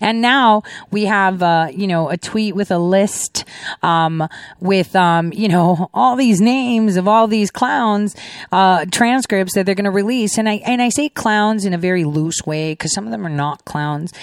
And 0.00 0.22
now 0.22 0.62
we 0.90 1.04
have, 1.04 1.42
uh, 1.42 1.68
you 1.70 1.86
know, 1.86 2.08
a 2.08 2.16
tweet 2.16 2.56
with 2.56 2.70
a 2.70 2.78
list, 2.78 3.44
um, 3.82 4.26
with, 4.58 4.96
um, 4.96 5.34
you 5.34 5.48
know, 5.48 5.90
all 5.92 6.16
these 6.16 6.40
names 6.40 6.96
of 6.96 7.06
all 7.06 7.28
these 7.28 7.50
clowns, 7.50 8.16
uh, 8.50 8.86
transcripts 8.86 9.52
that 9.56 9.66
they're 9.66 9.74
going 9.74 9.84
to 9.84 9.90
release. 9.90 10.38
And 10.38 10.48
I 10.48 10.62
and 10.64 10.80
I 10.80 10.88
say 10.88 11.10
clowns 11.10 11.66
in 11.66 11.74
a 11.74 11.78
very 11.78 12.04
loose 12.04 12.46
way 12.46 12.72
because 12.72 12.94
some 12.94 13.04
of 13.04 13.10
them 13.10 13.26
are 13.26 13.28
not 13.28 13.66
clowns. 13.66 14.14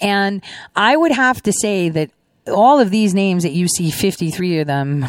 And 0.00 0.44
I 0.76 0.96
would 0.96 1.10
have 1.10 1.42
to 1.42 1.52
say 1.52 1.88
that 1.88 2.12
all 2.50 2.80
of 2.80 2.90
these 2.90 3.14
names 3.14 3.42
that 3.42 3.52
you 3.52 3.68
see 3.68 3.90
53 3.90 4.60
of 4.60 4.66
them 4.66 5.06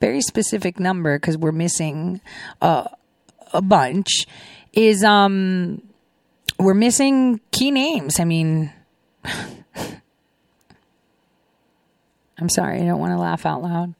very 0.00 0.20
specific 0.20 0.78
number 0.78 1.18
because 1.18 1.36
we're 1.36 1.52
missing 1.52 2.20
uh, 2.60 2.88
a 3.52 3.62
bunch 3.62 4.26
is 4.72 5.02
um 5.04 5.82
we're 6.58 6.74
missing 6.74 7.40
key 7.50 7.70
names. 7.70 8.18
I 8.18 8.24
mean 8.24 8.72
i'm 12.38 12.48
sorry 12.48 12.80
i 12.80 12.84
don't 12.84 12.98
want 13.00 13.12
to 13.12 13.18
laugh 13.18 13.46
out 13.46 13.62
loud 13.62 13.94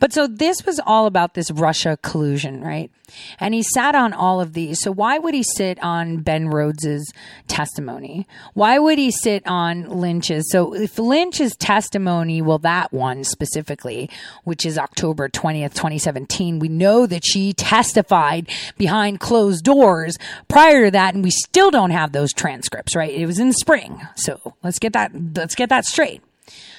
but 0.00 0.12
so 0.12 0.26
this 0.26 0.64
was 0.66 0.80
all 0.84 1.06
about 1.06 1.34
this 1.34 1.50
Russia 1.50 1.98
collusion, 2.02 2.62
right? 2.62 2.90
And 3.38 3.54
he 3.54 3.62
sat 3.62 3.94
on 3.94 4.12
all 4.12 4.40
of 4.40 4.54
these. 4.54 4.80
So 4.80 4.90
why 4.92 5.18
would 5.18 5.34
he 5.34 5.42
sit 5.42 5.82
on 5.82 6.18
Ben 6.18 6.48
Rhodes's 6.48 7.12
testimony? 7.48 8.26
Why 8.54 8.78
would 8.78 8.98
he 8.98 9.10
sit 9.10 9.46
on 9.46 9.88
Lynch's? 9.88 10.50
So 10.50 10.74
if 10.74 10.98
Lynch's 10.98 11.54
testimony, 11.56 12.40
well, 12.40 12.58
that 12.58 12.92
one 12.92 13.24
specifically, 13.24 14.08
which 14.44 14.64
is 14.64 14.78
October 14.78 15.28
20th, 15.28 15.74
2017, 15.74 16.58
we 16.58 16.68
know 16.68 17.06
that 17.06 17.24
she 17.24 17.52
testified 17.52 18.48
behind 18.78 19.20
closed 19.20 19.64
doors 19.64 20.16
prior 20.48 20.86
to 20.86 20.90
that. 20.92 21.14
And 21.14 21.22
we 21.22 21.30
still 21.30 21.70
don't 21.70 21.90
have 21.90 22.12
those 22.12 22.32
transcripts, 22.32 22.96
right? 22.96 23.12
It 23.12 23.26
was 23.26 23.38
in 23.38 23.52
spring. 23.52 24.00
So 24.14 24.54
let's 24.62 24.78
get 24.78 24.94
that, 24.94 25.12
let's 25.34 25.54
get 25.54 25.68
that 25.68 25.84
straight. 25.84 26.22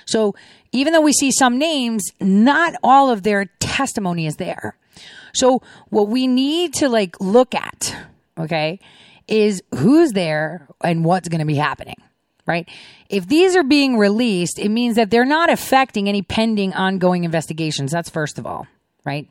So 0.05 0.35
even 0.71 0.93
though 0.93 1.01
we 1.01 1.13
see 1.13 1.31
some 1.31 1.57
names, 1.57 2.11
not 2.19 2.75
all 2.83 3.09
of 3.09 3.23
their 3.23 3.45
testimony 3.59 4.25
is 4.25 4.37
there. 4.37 4.75
So 5.33 5.61
what 5.89 6.07
we 6.07 6.27
need 6.27 6.73
to 6.75 6.89
like 6.89 7.19
look 7.19 7.55
at, 7.55 7.95
okay, 8.37 8.79
is 9.27 9.63
who's 9.75 10.11
there 10.11 10.67
and 10.83 11.05
what's 11.05 11.29
going 11.29 11.39
to 11.39 11.45
be 11.45 11.55
happening, 11.55 12.01
right? 12.45 12.67
If 13.09 13.27
these 13.27 13.55
are 13.55 13.63
being 13.63 13.97
released, 13.97 14.59
it 14.59 14.69
means 14.69 14.95
that 14.95 15.09
they're 15.09 15.25
not 15.25 15.49
affecting 15.49 16.07
any 16.07 16.21
pending 16.21 16.73
ongoing 16.73 17.23
investigations. 17.23 17.91
That's 17.91 18.09
first 18.09 18.39
of 18.39 18.45
all, 18.45 18.67
right? 19.05 19.27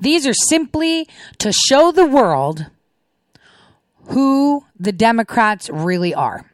These 0.00 0.26
are 0.26 0.34
simply 0.34 1.08
to 1.38 1.52
show 1.52 1.92
the 1.92 2.06
world 2.06 2.66
who 4.06 4.64
the 4.78 4.92
Democrats 4.92 5.70
really 5.70 6.12
are 6.14 6.51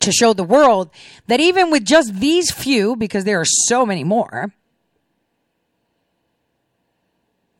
to 0.00 0.12
show 0.12 0.32
the 0.32 0.44
world 0.44 0.90
that 1.26 1.40
even 1.40 1.70
with 1.70 1.84
just 1.84 2.14
these 2.20 2.50
few, 2.50 2.96
because 2.96 3.24
there 3.24 3.40
are 3.40 3.46
so 3.46 3.86
many 3.86 4.04
more, 4.04 4.52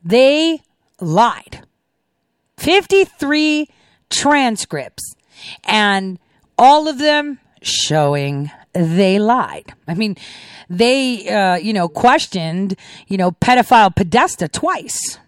they 0.02 0.60
lied. 1.00 1.66
53 2.56 3.68
transcripts, 4.10 5.14
and 5.64 6.18
all 6.58 6.88
of 6.88 6.98
them 6.98 7.38
showing 7.62 8.50
they 8.72 9.18
lied. 9.18 9.72
I 9.88 9.94
mean, 9.94 10.16
they, 10.68 11.28
uh, 11.28 11.56
you 11.56 11.72
know, 11.72 11.88
questioned, 11.88 12.76
you 13.08 13.16
know, 13.16 13.32
pedophile 13.32 13.94
Podesta 13.94 14.48
twice, 14.48 15.18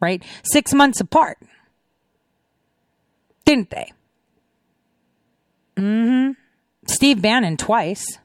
right? 0.00 0.22
Six 0.42 0.74
months 0.74 1.00
apart. 1.00 1.38
Didn't 3.44 3.70
they? 3.70 3.92
Mm 5.76 6.34
hmm. 6.34 6.49
Steve 6.90 7.22
Bannon 7.22 7.56
twice. 7.56 8.18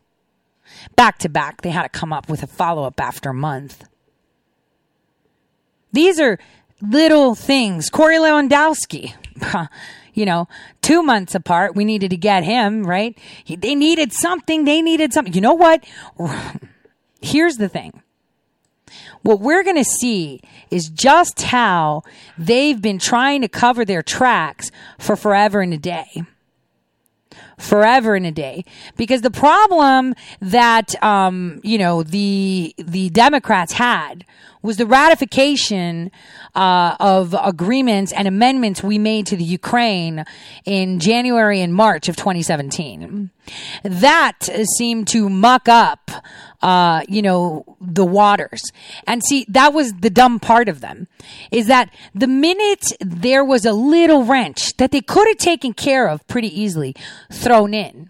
Back 0.95 1.19
to 1.19 1.29
back, 1.29 1.61
they 1.61 1.69
had 1.69 1.83
to 1.83 1.89
come 1.89 2.11
up 2.11 2.29
with 2.29 2.43
a 2.43 2.47
follow 2.47 2.83
up 2.83 2.99
after 2.99 3.29
a 3.29 3.33
month. 3.33 3.85
These 5.93 6.19
are 6.19 6.39
little 6.81 7.35
things. 7.35 7.89
Corey 7.89 8.17
Lewandowski, 8.17 9.13
you 10.13 10.25
know, 10.25 10.47
two 10.81 11.03
months 11.03 11.35
apart, 11.35 11.75
we 11.75 11.85
needed 11.85 12.09
to 12.09 12.17
get 12.17 12.43
him, 12.43 12.85
right? 12.85 13.17
He, 13.43 13.55
they 13.55 13.75
needed 13.75 14.11
something. 14.11 14.65
They 14.65 14.81
needed 14.81 15.13
something. 15.13 15.33
You 15.33 15.41
know 15.41 15.53
what? 15.53 15.85
Here's 17.21 17.57
the 17.57 17.69
thing. 17.69 18.01
What 19.21 19.39
we're 19.39 19.63
going 19.63 19.77
to 19.77 19.83
see 19.83 20.41
is 20.69 20.89
just 20.89 21.41
how 21.41 22.03
they've 22.37 22.79
been 22.79 22.99
trying 22.99 23.41
to 23.41 23.47
cover 23.47 23.83
their 23.83 24.03
tracks 24.03 24.69
for 24.99 25.15
forever 25.15 25.61
and 25.61 25.73
a 25.73 25.77
day 25.77 26.25
forever 27.57 28.15
and 28.15 28.25
a 28.25 28.31
day. 28.31 28.65
Because 28.97 29.21
the 29.21 29.31
problem 29.31 30.13
that 30.41 31.01
um, 31.03 31.59
you 31.63 31.77
know 31.77 32.03
the 32.03 32.73
the 32.77 33.09
Democrats 33.09 33.73
had 33.73 34.25
was 34.65 34.77
the 34.77 34.85
ratification 34.85 36.11
uh, 36.55 36.95
of 36.99 37.35
agreements 37.39 38.11
and 38.11 38.27
amendments 38.27 38.83
we 38.83 38.97
made 38.97 39.27
to 39.27 39.37
the 39.37 39.43
Ukraine 39.43 40.25
in 40.65 40.99
January 40.99 41.61
and 41.61 41.73
March 41.73 42.09
of 42.09 42.15
2017. 42.15 43.29
That 43.83 44.49
seemed 44.77 45.07
to 45.09 45.29
muck 45.29 45.69
up, 45.69 46.11
uh, 46.61 47.03
you 47.07 47.21
know, 47.21 47.77
the 47.79 48.05
waters. 48.05 48.61
And 49.05 49.23
see, 49.23 49.45
that 49.49 49.73
was 49.73 49.93
the 49.93 50.09
dumb 50.09 50.39
part 50.39 50.67
of 50.67 50.81
them 50.81 51.07
is 51.51 51.67
that 51.67 51.93
the 52.13 52.27
minute 52.27 52.93
there 52.99 53.45
was 53.45 53.65
a 53.65 53.73
little 53.73 54.23
wrench 54.23 54.75
that 54.77 54.91
they 54.91 55.01
could 55.01 55.27
have 55.27 55.37
taken 55.37 55.73
care 55.73 56.07
of 56.07 56.25
pretty 56.27 56.59
easily 56.59 56.95
thrown 57.31 57.73
in, 57.73 58.09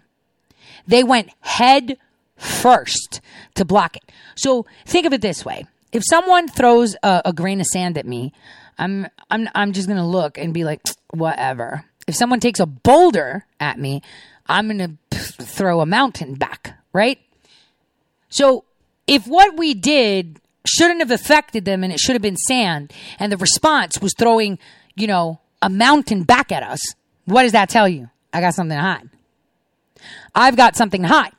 they 0.86 1.04
went 1.04 1.30
head 1.40 1.98
first 2.36 3.20
to 3.54 3.64
block 3.64 3.96
it. 3.96 4.10
So 4.34 4.66
think 4.86 5.06
of 5.06 5.12
it 5.12 5.20
this 5.20 5.44
way 5.44 5.66
if 5.96 6.04
someone 6.04 6.46
throws 6.46 6.94
a, 7.02 7.22
a 7.24 7.32
grain 7.32 7.60
of 7.60 7.66
sand 7.66 7.96
at 7.96 8.06
me, 8.06 8.32
I'm 8.78 9.08
I'm 9.30 9.48
I'm 9.54 9.72
just 9.72 9.88
gonna 9.88 10.06
look 10.06 10.36
and 10.36 10.52
be 10.52 10.62
like, 10.62 10.82
whatever. 11.10 11.84
If 12.06 12.14
someone 12.14 12.38
takes 12.38 12.60
a 12.60 12.66
boulder 12.66 13.46
at 13.58 13.78
me, 13.78 14.02
I'm 14.46 14.68
gonna 14.68 14.96
throw 15.10 15.80
a 15.80 15.86
mountain 15.86 16.34
back, 16.34 16.78
right? 16.92 17.18
So 18.28 18.64
if 19.06 19.26
what 19.26 19.56
we 19.56 19.72
did 19.74 20.38
shouldn't 20.66 21.00
have 21.00 21.10
affected 21.10 21.64
them 21.64 21.82
and 21.82 21.92
it 21.92 21.98
should 21.98 22.14
have 22.14 22.22
been 22.22 22.36
sand 22.36 22.92
and 23.18 23.32
the 23.32 23.36
response 23.36 23.98
was 24.00 24.12
throwing, 24.18 24.58
you 24.94 25.06
know, 25.06 25.40
a 25.62 25.70
mountain 25.70 26.24
back 26.24 26.52
at 26.52 26.62
us, 26.62 26.80
what 27.24 27.42
does 27.42 27.52
that 27.52 27.70
tell 27.70 27.88
you? 27.88 28.10
I 28.32 28.40
got 28.40 28.54
something 28.54 28.76
to 28.76 28.82
hide. 28.82 29.08
I've 30.34 30.56
got 30.56 30.76
something 30.76 31.02
to 31.02 31.08
hide. 31.08 31.32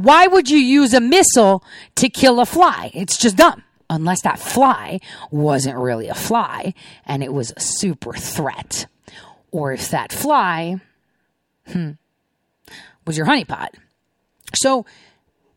Why 0.00 0.26
would 0.26 0.48
you 0.48 0.56
use 0.56 0.94
a 0.94 1.00
missile 1.00 1.62
to 1.96 2.08
kill 2.08 2.40
a 2.40 2.46
fly? 2.46 2.90
It's 2.94 3.18
just 3.18 3.36
dumb. 3.36 3.62
Unless 3.90 4.22
that 4.22 4.38
fly 4.38 4.98
wasn't 5.30 5.76
really 5.76 6.08
a 6.08 6.14
fly 6.14 6.72
and 7.04 7.22
it 7.22 7.34
was 7.34 7.52
a 7.54 7.60
super 7.60 8.14
threat. 8.14 8.86
Or 9.50 9.72
if 9.74 9.90
that 9.90 10.10
fly 10.10 10.80
hmm, 11.66 11.90
was 13.06 13.18
your 13.18 13.26
honeypot. 13.26 13.74
So 14.54 14.86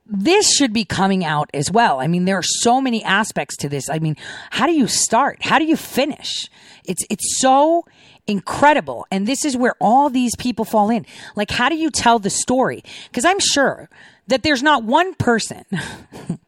this 0.05 0.51
should 0.53 0.73
be 0.73 0.83
coming 0.83 1.23
out 1.23 1.49
as 1.53 1.71
well. 1.71 2.01
I 2.01 2.07
mean, 2.07 2.25
there 2.25 2.37
are 2.37 2.43
so 2.43 2.81
many 2.81 3.01
aspects 3.01 3.55
to 3.57 3.69
this. 3.69 3.89
I 3.89 3.99
mean, 3.99 4.17
how 4.49 4.65
do 4.65 4.73
you 4.73 4.87
start? 4.87 5.37
How 5.41 5.57
do 5.57 5.63
you 5.63 5.77
finish? 5.77 6.49
It's 6.83 7.05
it's 7.09 7.39
so 7.39 7.85
incredible. 8.27 9.05
And 9.09 9.25
this 9.25 9.45
is 9.45 9.55
where 9.55 9.75
all 9.79 10.09
these 10.09 10.35
people 10.35 10.65
fall 10.65 10.89
in. 10.89 11.05
Like, 11.37 11.51
how 11.51 11.69
do 11.69 11.75
you 11.75 11.89
tell 11.89 12.19
the 12.19 12.29
story? 12.29 12.83
Because 13.09 13.23
I'm 13.23 13.39
sure 13.39 13.89
that 14.27 14.43
there's 14.43 14.63
not 14.63 14.83
one 14.83 15.13
person, 15.15 15.65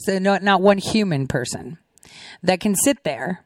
so 0.00 0.18
not, 0.18 0.42
not 0.42 0.62
one 0.62 0.78
human 0.78 1.26
person 1.26 1.78
that 2.42 2.60
can 2.60 2.74
sit 2.74 3.04
there 3.04 3.44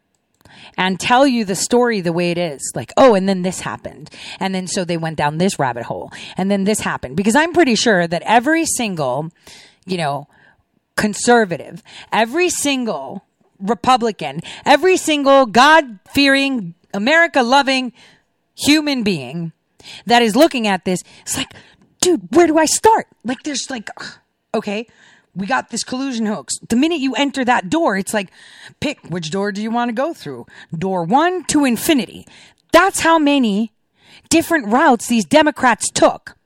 and 0.77 0.99
tell 1.01 1.27
you 1.27 1.45
the 1.45 1.55
story 1.55 2.01
the 2.01 2.13
way 2.13 2.31
it 2.31 2.39
is. 2.39 2.73
Like, 2.75 2.93
oh, 2.97 3.15
and 3.15 3.29
then 3.29 3.43
this 3.43 3.61
happened. 3.61 4.11
And 4.41 4.55
then 4.55 4.67
so 4.67 4.85
they 4.85 4.97
went 4.97 5.17
down 5.17 5.39
this 5.39 5.59
rabbit 5.59 5.85
hole. 5.85 6.11
And 6.37 6.51
then 6.51 6.65
this 6.65 6.81
happened. 6.81 7.17
Because 7.17 7.35
I'm 7.35 7.53
pretty 7.53 7.75
sure 7.75 8.07
that 8.07 8.23
every 8.25 8.65
single, 8.67 9.31
you 9.87 9.97
know, 9.97 10.29
conservative, 10.97 11.83
every 12.13 12.49
single 12.49 13.25
Republican, 13.59 14.41
every 14.65 14.97
single 14.97 15.47
God 15.47 15.99
fearing, 16.13 16.75
America 16.93 17.43
loving 17.43 17.93
human 18.55 19.03
being 19.03 19.53
that 20.07 20.23
is 20.23 20.35
looking 20.35 20.67
at 20.67 20.85
this, 20.85 21.03
it's 21.23 21.37
like, 21.37 21.53
dude, 22.07 22.29
where 22.31 22.47
do 22.47 22.57
I 22.57 22.67
start? 22.67 23.09
Like, 23.25 23.43
there's 23.43 23.69
like, 23.69 23.91
okay, 24.55 24.87
we 25.35 25.47
got 25.47 25.71
this 25.71 25.83
collusion 25.83 26.27
hoax. 26.27 26.55
The 26.69 26.77
minute 26.77 27.01
you 27.01 27.15
enter 27.15 27.45
that 27.45 27.69
door, 27.69 27.97
it's 27.97 28.15
like, 28.15 28.31
pick 28.79 29.01
which 29.09 29.31
door 29.31 29.51
do 29.51 29.61
you 29.61 29.73
want 29.73 29.89
to 29.89 29.93
go 29.93 30.15
through? 30.15 30.47
Door 30.77 31.05
one 31.05 31.45
to 31.47 31.65
infinity. 31.65 32.25
That's 32.73 33.01
how 33.01 33.19
many 33.19 33.73
different 34.29 34.69
routes 34.69 35.09
these 35.09 35.25
Democrats 35.25 35.91
took. 35.91 36.37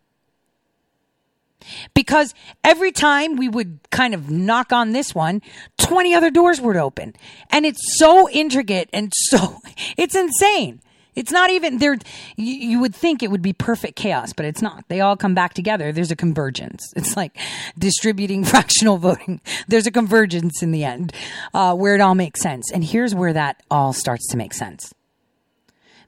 Because 1.93 2.35
every 2.65 2.91
time 2.91 3.37
we 3.37 3.49
would 3.49 3.81
kind 3.91 4.15
of 4.15 4.31
knock 4.31 4.73
on 4.73 4.93
this 4.93 5.15
one, 5.15 5.43
20 5.77 6.15
other 6.15 6.31
doors 6.31 6.59
would 6.59 6.77
open. 6.77 7.15
And 7.51 7.67
it's 7.67 7.99
so 7.99 8.31
intricate 8.31 8.89
and 8.95 9.13
so, 9.15 9.59
it's 9.99 10.15
insane. 10.15 10.81
It's 11.21 11.31
not 11.31 11.51
even 11.51 11.77
there. 11.77 11.99
You, 12.37 12.55
you, 12.55 12.81
would 12.81 12.95
think 12.95 13.23
it 13.23 13.31
would 13.31 13.43
be 13.43 13.53
perfect 13.53 13.95
chaos, 13.95 14.33
but 14.33 14.47
it's 14.47 14.63
not. 14.63 14.87
They 14.89 15.03
all 15.03 15.19
come 15.19 15.35
back 15.35 15.53
together. 15.53 15.93
There's 15.93 16.11
a 16.11 16.17
convergence. 16.17 16.83
It's 16.97 17.15
like 17.15 17.37
distributing 17.79 18.43
fractional 18.53 18.97
voting. 18.97 19.43
There's 19.69 19.87
a 19.87 19.91
convergence 19.91 20.63
in 20.63 20.73
the 20.73 20.83
end 20.83 21.13
uh, 21.53 21.75
where 21.75 21.95
it 21.95 22.01
all 22.01 22.15
makes 22.15 22.41
sense. 22.41 22.73
And 22.73 22.83
here's 22.83 23.15
where 23.15 23.35
that 23.35 23.63
all 23.71 23.93
starts 23.93 24.29
to 24.29 24.39
make 24.39 24.55
sense. 24.55 24.95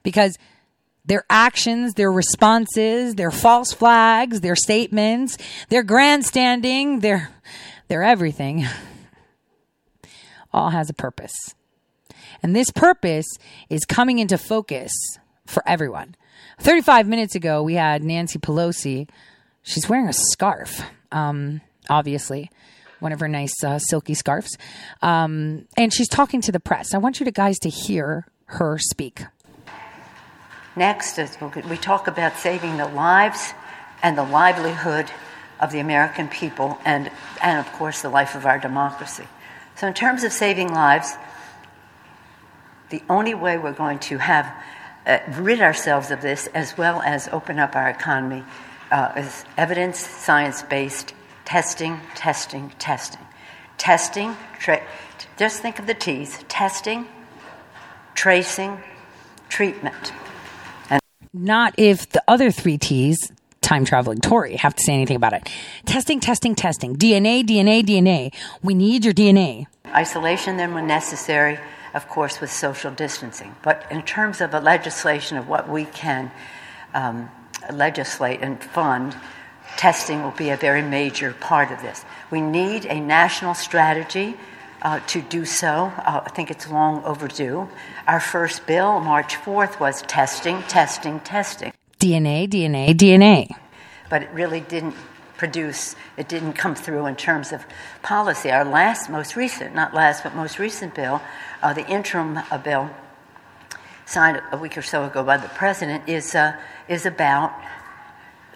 Because 0.03 0.39
their 1.05 1.25
actions, 1.29 1.95
their 1.95 2.11
responses, 2.11 3.17
their 3.17 3.31
false 3.31 3.75
flags, 3.75 4.41
their 4.41 4.57
statements, 4.57 5.37
their 5.69 5.83
grandstanding, 5.83 7.01
their, 7.01 7.29
their 7.89 8.03
everything 8.03 8.67
all 10.55 10.71
has 10.71 10.89
a 10.89 10.95
purpose. 10.95 11.55
And 12.43 12.57
this 12.57 12.71
purpose 12.71 13.27
is 13.71 13.85
coming 13.85 14.19
into 14.19 14.37
focus 14.37 14.93
for 15.47 15.63
everyone. 15.67 16.17
35 16.61 17.07
minutes 17.07 17.35
ago, 17.35 17.63
we 17.63 17.75
had 17.75 18.03
Nancy 18.03 18.39
Pelosi. 18.39 19.09
She's 19.63 19.89
wearing 19.89 20.09
a 20.09 20.13
scarf, 20.13 20.83
um, 21.11 21.61
obviously, 21.89 22.51
one 22.99 23.13
of 23.13 23.21
her 23.21 23.29
nice 23.29 23.63
uh, 23.65 23.79
silky 23.79 24.15
scarves. 24.15 24.57
Um, 25.03 25.67
and 25.77 25.93
she's 25.93 26.09
talking 26.09 26.41
to 26.43 26.53
the 26.53 26.61
press. 26.61 26.95
I 26.95 26.99
want 26.99 27.21
you 27.21 27.25
to 27.25 27.33
guys 27.33 27.59
to 27.61 27.69
hear 27.69 28.27
her 28.47 28.79
speak. 28.79 29.25
Next, 30.75 31.19
we 31.69 31.77
talk 31.77 32.07
about 32.07 32.37
saving 32.37 32.79
the 32.79 32.87
lives 32.87 33.53
and 34.03 34.17
the 34.17 34.25
livelihood 34.25 35.11
of 35.61 35.71
the 35.71 35.81
American 35.81 36.29
people 36.29 36.79
and, 36.85 37.11
and 37.43 37.59
of 37.59 37.73
course, 37.75 38.03
the 38.03 38.09
life 38.09 38.35
of 38.35 38.47
our 38.47 38.59
democracy. 38.59 39.27
So, 39.77 39.87
in 39.87 39.95
terms 39.95 40.25
of 40.25 40.33
saving 40.33 40.73
lives, 40.73 41.15
the 42.93 43.03
only 43.09 43.35
way 43.35 43.57
we're 43.57 43.73
going 43.73 43.99
to 43.99 44.19
have 44.19 44.55
uh, 45.07 45.19
rid 45.39 45.63
ourselves 45.63 46.11
of 46.11 46.21
this 46.21 46.47
as 46.49 46.77
well 46.77 47.01
as 47.03 47.27
open 47.29 47.59
up 47.59 47.75
our 47.75 47.89
economy 47.89 48.45
uh, 48.93 49.13
is 49.17 49.45
evidence 49.57 49.99
science 49.99 50.63
based 50.63 51.15
testing, 51.47 51.99
testing, 52.15 52.71
testing. 52.79 53.23
Testing, 53.79 54.37
tra- 54.61 54.83
just 55.39 55.63
think 55.63 55.79
of 55.79 55.87
the 55.87 55.95
T's 55.95 56.45
testing, 56.49 57.09
tracing, 58.15 58.79
treatment. 59.49 60.13
And 60.91 61.01
Not 61.33 61.75
if 61.79 62.11
the 62.11 62.23
other 62.29 62.51
three 62.51 62.77
T's, 62.77 63.33
time 63.63 63.87
traveling 63.87 64.21
Tore 64.21 64.49
have 64.59 64.75
to 64.77 64.83
say 64.83 64.93
anything 64.93 65.17
about 65.17 65.33
it. 65.33 65.49
Testing, 65.87 66.21
testing, 66.21 66.55
testing. 66.55 66.95
DNA, 66.97 67.43
DNA, 67.43 67.83
DNA. 67.83 68.35
We 68.63 68.75
need 68.75 69.07
your 69.07 69.15
DNA. 69.15 69.67
Isolation 69.87 70.59
then 70.59 70.75
when 70.75 70.87
necessary 70.87 71.59
of 71.95 72.09
course, 72.09 72.41
with 72.41 72.51
social 72.51 72.91
distancing. 72.91 73.55
But 73.63 73.87
in 73.91 74.03
terms 74.03 74.41
of 74.41 74.55
a 74.55 74.61
legislation 74.61 75.37
of 75.37 75.49
what 75.49 75.69
we 75.69 75.85
can 75.85 76.31
um, 76.95 77.31
legislate 77.71 78.41
and 78.41 78.63
fund, 78.63 79.17
testing 79.77 80.23
will 80.23 80.31
be 80.33 80.51
a 80.51 80.57
very 80.57 80.83
major 80.83 81.33
part 81.35 81.71
of 81.71 81.81
this. 81.83 82.05
We 82.31 82.41
need 82.41 82.87
a 82.87 83.01
national 83.01 83.55
strategy 83.55 84.37
uh, 84.83 85.01
to 85.09 85.23
do 85.23 85.45
so. 85.45 85.93
Uh, 85.97 86.23
I 86.25 86.31
think 86.31 86.51
it's 86.51 86.69
long 86.69 87.05
overdue. 87.05 87.69
Our 88.07 88.21
first 88.21 88.67
bill, 88.67 89.01
March 89.01 89.37
4th, 89.37 89.79
was 89.79 90.03
testing, 90.03 90.63
testing, 90.63 91.21
testing. 91.21 91.73
DNA, 92.01 92.49
DNA, 92.49 92.95
DNA. 92.95 93.49
But 94.11 94.23
it 94.23 94.31
really 94.33 94.61
didn't 94.61 94.97
produce, 95.37 95.97
it 96.17 96.29
didn't 96.29 96.53
come 96.55 96.75
through 96.75 97.07
in 97.07 97.17
terms 97.17 97.53
of 97.53 97.65
policy. 98.03 98.51
Our 98.51 98.65
last, 98.65 99.09
most 99.09 99.37
recent, 99.37 99.75
not 99.75 99.95
last, 99.95 100.23
but 100.23 100.35
most 100.35 100.59
recent 100.59 100.95
bill 100.95 101.23
uh, 101.63 101.73
the 101.73 101.87
interim 101.87 102.39
uh, 102.51 102.59
bill 102.59 102.91
signed 104.05 104.43
a 104.51 104.57
week 104.57 104.77
or 104.77 104.83
so 104.83 105.05
ago 105.05 105.23
by 105.23 105.37
the 105.37 105.49
president 105.49 106.09
is, 106.09 106.35
uh, 106.35 106.57
is 106.89 107.07
about 107.07 107.53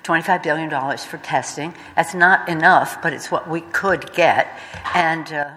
$25 0.03 0.43
billion 0.43 0.71
for 0.99 1.19
testing. 1.19 1.75
That's 1.95 2.15
not 2.15 2.49
enough, 2.49 3.03
but 3.03 3.13
it's 3.13 3.31
what 3.31 3.49
we 3.49 3.61
could 3.61 4.13
get. 4.13 4.49
And 4.95 5.33
uh, 5.33 5.51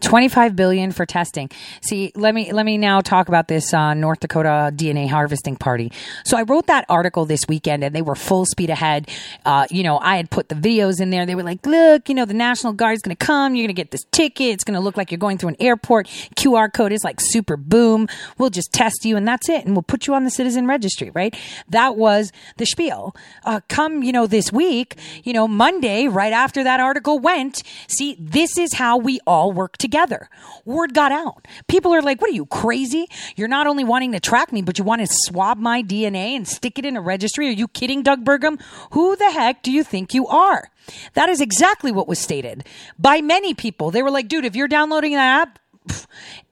25 0.00 0.54
billion 0.54 0.92
for 0.92 1.04
testing. 1.04 1.50
See, 1.80 2.12
let 2.14 2.34
me 2.34 2.52
let 2.52 2.64
me 2.64 2.78
now 2.78 3.00
talk 3.00 3.28
about 3.28 3.48
this 3.48 3.74
uh, 3.74 3.94
North 3.94 4.20
Dakota 4.20 4.72
DNA 4.74 5.08
harvesting 5.08 5.56
party. 5.56 5.92
So 6.24 6.36
I 6.36 6.42
wrote 6.42 6.66
that 6.66 6.84
article 6.88 7.24
this 7.24 7.42
weekend, 7.48 7.82
and 7.82 7.94
they 7.94 8.02
were 8.02 8.14
full 8.14 8.46
speed 8.46 8.70
ahead. 8.70 9.08
Uh, 9.44 9.66
you 9.70 9.82
know, 9.82 9.98
I 9.98 10.16
had 10.16 10.30
put 10.30 10.48
the 10.48 10.54
videos 10.54 11.00
in 11.00 11.10
there. 11.10 11.26
They 11.26 11.34
were 11.34 11.42
like, 11.42 11.66
"Look, 11.66 12.08
you 12.08 12.14
know, 12.14 12.24
the 12.24 12.34
National 12.34 12.72
Guard's 12.72 13.02
going 13.02 13.16
to 13.16 13.26
come. 13.26 13.54
You're 13.54 13.64
going 13.64 13.74
to 13.74 13.80
get 13.80 13.90
this 13.90 14.04
ticket. 14.12 14.54
It's 14.54 14.64
going 14.64 14.74
to 14.74 14.80
look 14.80 14.96
like 14.96 15.10
you're 15.10 15.18
going 15.18 15.38
through 15.38 15.50
an 15.50 15.56
airport. 15.60 16.06
QR 16.36 16.72
code 16.72 16.92
is 16.92 17.02
like 17.02 17.20
super 17.20 17.56
boom. 17.56 18.08
We'll 18.38 18.50
just 18.50 18.72
test 18.72 19.04
you, 19.04 19.16
and 19.16 19.26
that's 19.26 19.48
it, 19.48 19.64
and 19.64 19.74
we'll 19.74 19.82
put 19.82 20.06
you 20.06 20.14
on 20.14 20.24
the 20.24 20.30
citizen 20.30 20.66
registry." 20.66 21.10
Right? 21.10 21.36
That 21.68 21.96
was 21.96 22.32
the 22.56 22.66
spiel. 22.66 23.16
Uh, 23.44 23.60
come, 23.68 24.02
you 24.02 24.12
know, 24.12 24.26
this 24.26 24.52
week, 24.52 24.96
you 25.24 25.32
know, 25.32 25.48
Monday, 25.48 26.06
right 26.06 26.32
after 26.32 26.62
that 26.62 26.78
article 26.78 27.18
went. 27.18 27.62
See, 27.88 28.16
this 28.20 28.56
is 28.56 28.74
how 28.74 28.96
we 28.96 29.18
all 29.26 29.52
work 29.52 29.76
together 29.76 29.87
together. 29.88 30.28
Word 30.66 30.92
got 30.92 31.12
out. 31.12 31.48
People 31.66 31.94
are 31.94 32.02
like, 32.02 32.20
what 32.20 32.30
are 32.30 32.34
you, 32.34 32.46
crazy? 32.46 33.06
You're 33.36 33.48
not 33.48 33.66
only 33.66 33.84
wanting 33.84 34.12
to 34.12 34.20
track 34.20 34.52
me, 34.52 34.60
but 34.60 34.78
you 34.78 34.84
want 34.84 35.00
to 35.00 35.08
swab 35.10 35.56
my 35.58 35.82
DNA 35.82 36.36
and 36.36 36.46
stick 36.46 36.78
it 36.78 36.84
in 36.84 36.96
a 36.96 37.00
registry? 37.00 37.48
Are 37.48 37.52
you 37.52 37.68
kidding, 37.68 38.02
Doug 38.02 38.24
Burgum? 38.24 38.60
Who 38.92 39.16
the 39.16 39.30
heck 39.30 39.62
do 39.62 39.72
you 39.72 39.82
think 39.82 40.12
you 40.12 40.26
are? 40.26 40.70
That 41.14 41.30
is 41.30 41.40
exactly 41.40 41.90
what 41.90 42.06
was 42.06 42.18
stated 42.18 42.66
by 42.98 43.22
many 43.22 43.54
people. 43.54 43.90
They 43.90 44.02
were 44.02 44.10
like, 44.10 44.28
dude, 44.28 44.44
if 44.44 44.54
you're 44.54 44.68
downloading 44.68 45.12
that 45.12 45.42
app, 45.42 45.58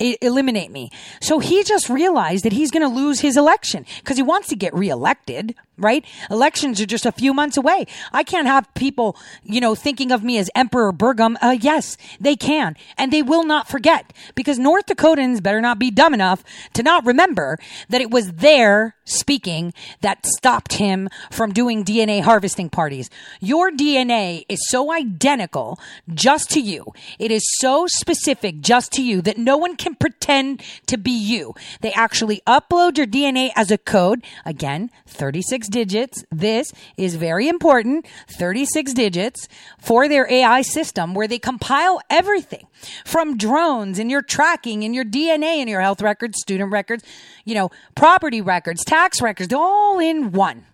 eliminate 0.00 0.70
me. 0.70 0.90
So 1.20 1.38
he 1.38 1.62
just 1.62 1.90
realized 1.90 2.44
that 2.44 2.52
he's 2.52 2.70
going 2.70 2.88
to 2.88 2.94
lose 2.94 3.20
his 3.20 3.36
election 3.36 3.84
because 3.98 4.16
he 4.16 4.22
wants 4.22 4.48
to 4.48 4.56
get 4.56 4.74
reelected, 4.74 5.54
right? 5.78 6.04
Elections 6.30 6.80
are 6.80 6.86
just 6.86 7.06
a 7.06 7.12
few 7.12 7.34
months 7.34 7.56
away. 7.56 7.86
I 8.12 8.22
can't 8.22 8.46
have 8.46 8.72
people, 8.74 9.16
you 9.42 9.60
know, 9.60 9.74
thinking 9.74 10.10
of 10.12 10.24
me 10.24 10.38
as 10.38 10.50
Emperor 10.54 10.92
Burgum. 10.92 11.36
Uh, 11.42 11.56
yes, 11.60 11.96
they 12.20 12.36
can. 12.36 12.76
And 12.96 13.12
they 13.12 13.22
will 13.22 13.44
not 13.44 13.68
forget 13.68 14.12
because 14.34 14.58
North 14.58 14.86
Dakotans 14.86 15.42
better 15.42 15.60
not 15.60 15.78
be 15.78 15.90
dumb 15.90 16.14
enough 16.14 16.42
to 16.74 16.82
not 16.82 17.04
remember 17.04 17.58
that 17.88 18.00
it 18.00 18.10
was 18.10 18.32
their 18.32 18.96
speaking 19.04 19.72
that 20.00 20.26
stopped 20.26 20.74
him 20.74 21.08
from 21.30 21.52
doing 21.52 21.84
DNA 21.84 22.22
harvesting 22.22 22.68
parties. 22.68 23.08
Your 23.40 23.70
DNA 23.70 24.44
is 24.48 24.68
so 24.68 24.92
identical 24.92 25.78
just 26.12 26.50
to 26.50 26.60
you. 26.60 26.92
It 27.18 27.30
is 27.30 27.44
so 27.58 27.86
specific 27.86 28.60
just 28.60 28.92
to 28.92 29.02
you 29.02 29.22
that 29.22 29.38
no 29.38 29.56
one 29.56 29.76
can 29.76 29.94
pretend 29.94 30.62
to 30.86 30.96
be 30.96 31.10
you. 31.10 31.54
They 31.80 31.92
actually 31.92 32.42
upload 32.46 32.96
your 32.96 33.06
DNA 33.06 33.50
as 33.54 33.70
a 33.70 33.78
code. 33.78 34.24
Again, 34.44 34.90
36 35.06 35.65
digits. 35.68 36.24
This 36.30 36.72
is 36.96 37.14
very 37.16 37.48
important. 37.48 38.06
36 38.30 38.92
digits 38.92 39.48
for 39.78 40.08
their 40.08 40.30
AI 40.30 40.62
system 40.62 41.14
where 41.14 41.28
they 41.28 41.38
compile 41.38 42.00
everything 42.10 42.66
from 43.04 43.36
drones 43.36 43.98
and 43.98 44.10
your 44.10 44.22
tracking 44.22 44.84
and 44.84 44.94
your 44.94 45.04
DNA 45.04 45.58
and 45.58 45.68
your 45.68 45.80
health 45.80 46.02
records, 46.02 46.40
student 46.40 46.72
records, 46.72 47.04
you 47.44 47.54
know, 47.54 47.70
property 47.94 48.40
records, 48.40 48.84
tax 48.84 49.20
records, 49.20 49.52
all 49.52 49.98
in 49.98 50.32
one. 50.32 50.64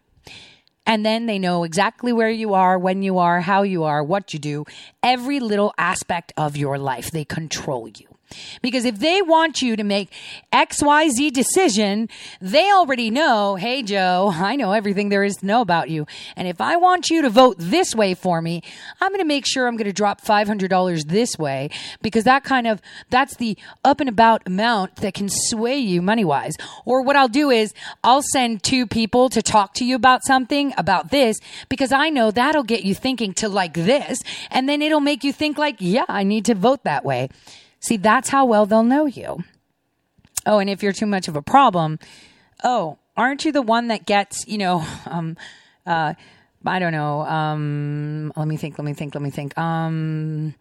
And 0.85 1.07
then 1.07 1.27
they 1.27 1.39
know 1.39 1.63
exactly 1.63 2.13
where 2.13 2.31
you 2.31 2.55
are, 2.55 2.79
when 2.79 3.03
you 3.03 3.19
are, 3.19 3.41
how 3.41 3.63
you 3.63 3.85
are, 3.85 4.03
what 4.03 4.33
you 4.33 4.41
do, 4.41 4.65
every 5.03 5.39
little 5.39 5.73
aspect 5.79 6.33
of 6.37 6.57
your 6.57 6.77
life. 6.77 7.11
They 7.11 7.25
control 7.25 7.87
you. 7.89 8.12
Because 8.61 8.85
if 8.85 8.99
they 8.99 9.23
want 9.23 9.63
you 9.63 9.77
to 9.77 9.85
make 9.85 10.11
XYZ 10.53 11.33
decision, 11.33 12.09
they 12.41 12.71
already 12.71 13.11
know, 13.11 13.57
hey, 13.57 13.83
Joe, 13.83 14.31
I 14.35 14.57
know 14.57 14.73
everything 14.73 15.09
there 15.09 15.25
is 15.25 15.37
to 15.37 15.47
know 15.47 15.61
about 15.61 15.91
you. 15.91 16.07
And 16.37 16.49
if 16.49 16.61
I 16.61 16.77
want 16.77 17.11
you 17.11 17.23
to 17.23 17.31
vote 17.31 17.57
this 17.59 17.95
way 17.95 18.15
for 18.15 18.43
me, 18.43 18.63
I'm 19.01 19.11
going 19.11 19.21
to 19.21 19.25
make 19.25 19.47
sure 19.47 19.67
I'm 19.67 19.77
going 19.77 19.87
to 19.87 19.93
drop 19.93 20.21
$500 20.21 21.07
this 21.07 21.39
way 21.39 21.71
because 22.01 22.25
that 22.25 22.45
kind 22.45 22.67
of, 22.67 22.81
that's 23.11 23.37
the 23.37 23.57
up 23.85 24.01
and 24.01 24.09
about 24.09 24.43
amount 24.47 24.97
that 24.97 25.15
can 25.15 25.29
sway 25.29 25.79
you 25.79 26.03
money 26.03 26.25
wise. 26.25 26.55
Or 26.85 27.03
what 27.03 27.17
I'll 27.17 27.29
do 27.29 27.51
is 27.51 27.73
I'll 28.05 28.23
send 28.23 28.63
two 28.63 28.87
people 28.87 29.29
to 29.31 29.43
talk 29.43 29.75
to 29.75 29.85
you 29.85 29.97
about 29.97 30.25
something 30.25 30.73
about 30.77 31.11
this 31.11 31.39
because 31.69 31.93
I 31.93 32.11
know 32.11 32.31
that'll 32.31 32.63
get 32.63 32.85
you 32.85 32.95
thinking 32.95 33.35
to 33.35 33.49
like 33.49 33.75
this. 33.75 34.21
And 34.51 34.69
then 34.69 34.83
it'll 34.83 35.01
make 35.01 35.25
you 35.25 35.33
think 35.33 35.59
like, 35.59 35.77
yeah, 35.79 36.05
I 36.09 36.25
need 36.25 36.45
to 36.47 36.55
vote 36.55 36.85
that 36.85 37.05
way. 37.05 37.29
See, 37.83 37.97
that's 37.97 38.29
how 38.29 38.45
well 38.45 38.67
they'll 38.67 38.83
know 38.83 39.07
you. 39.07 39.45
Oh, 40.47 40.59
and 40.59 40.71
if 40.71 40.83
you're 40.83 40.93
too 40.93 41.07
much 41.07 41.29
of 41.29 41.37
a 41.37 41.43
problem, 41.43 41.99
oh, 42.65 42.99
aren't 43.17 43.45
you 43.45 43.53
the 43.53 43.63
one 43.63 43.89
that 43.89 44.07
gets, 44.07 44.47
you 44.47 44.59
know, 44.59 44.85
um, 45.07 45.37
uh, 45.87 46.15
I 46.65 46.79
don't 46.79 46.93
know. 46.93 47.23
Um, 47.23 48.33
let 48.37 48.47
me 48.47 48.57
think. 48.57 48.79
Let 48.79 48.85
me 48.85 48.95
think. 48.95 49.15
Let 49.15 49.23
me 49.23 49.31
think. 49.31 49.57
Um, 49.59 50.55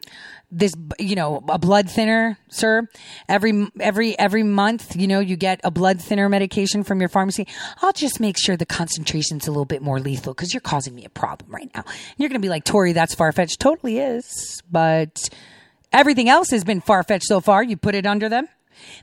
this, 0.49 0.73
you 0.99 1.15
know, 1.15 1.43
a 1.47 1.59
blood 1.59 1.89
thinner, 1.89 2.37
sir. 2.49 2.87
Every 3.29 3.67
every 3.79 4.17
every 4.17 4.43
month, 4.43 4.95
you 4.95 5.07
know, 5.07 5.19
you 5.19 5.35
get 5.35 5.61
a 5.63 5.71
blood 5.71 6.01
thinner 6.01 6.27
medication 6.27 6.83
from 6.83 6.99
your 6.99 7.09
pharmacy. 7.09 7.47
I'll 7.81 7.93
just 7.93 8.19
make 8.19 8.37
sure 8.39 8.57
the 8.57 8.65
concentration's 8.65 9.47
a 9.47 9.51
little 9.51 9.65
bit 9.65 9.81
more 9.81 9.99
lethal 9.99 10.33
because 10.33 10.53
you're 10.53 10.61
causing 10.61 10.95
me 10.95 11.05
a 11.05 11.09
problem 11.09 11.51
right 11.51 11.69
now. 11.75 11.83
You're 12.17 12.29
going 12.29 12.41
to 12.41 12.45
be 12.45 12.49
like, 12.49 12.63
Tore, 12.63 12.93
that's 12.93 13.13
far 13.13 13.31
fetched. 13.31 13.59
Totally 13.59 13.99
is, 13.99 14.61
but 14.71 15.29
Everything 15.93 16.29
else 16.29 16.51
has 16.51 16.63
been 16.63 16.81
far 16.81 17.03
fetched 17.03 17.25
so 17.25 17.41
far. 17.41 17.63
You 17.63 17.77
put 17.77 17.95
it 17.95 18.05
under 18.05 18.29
them. 18.29 18.47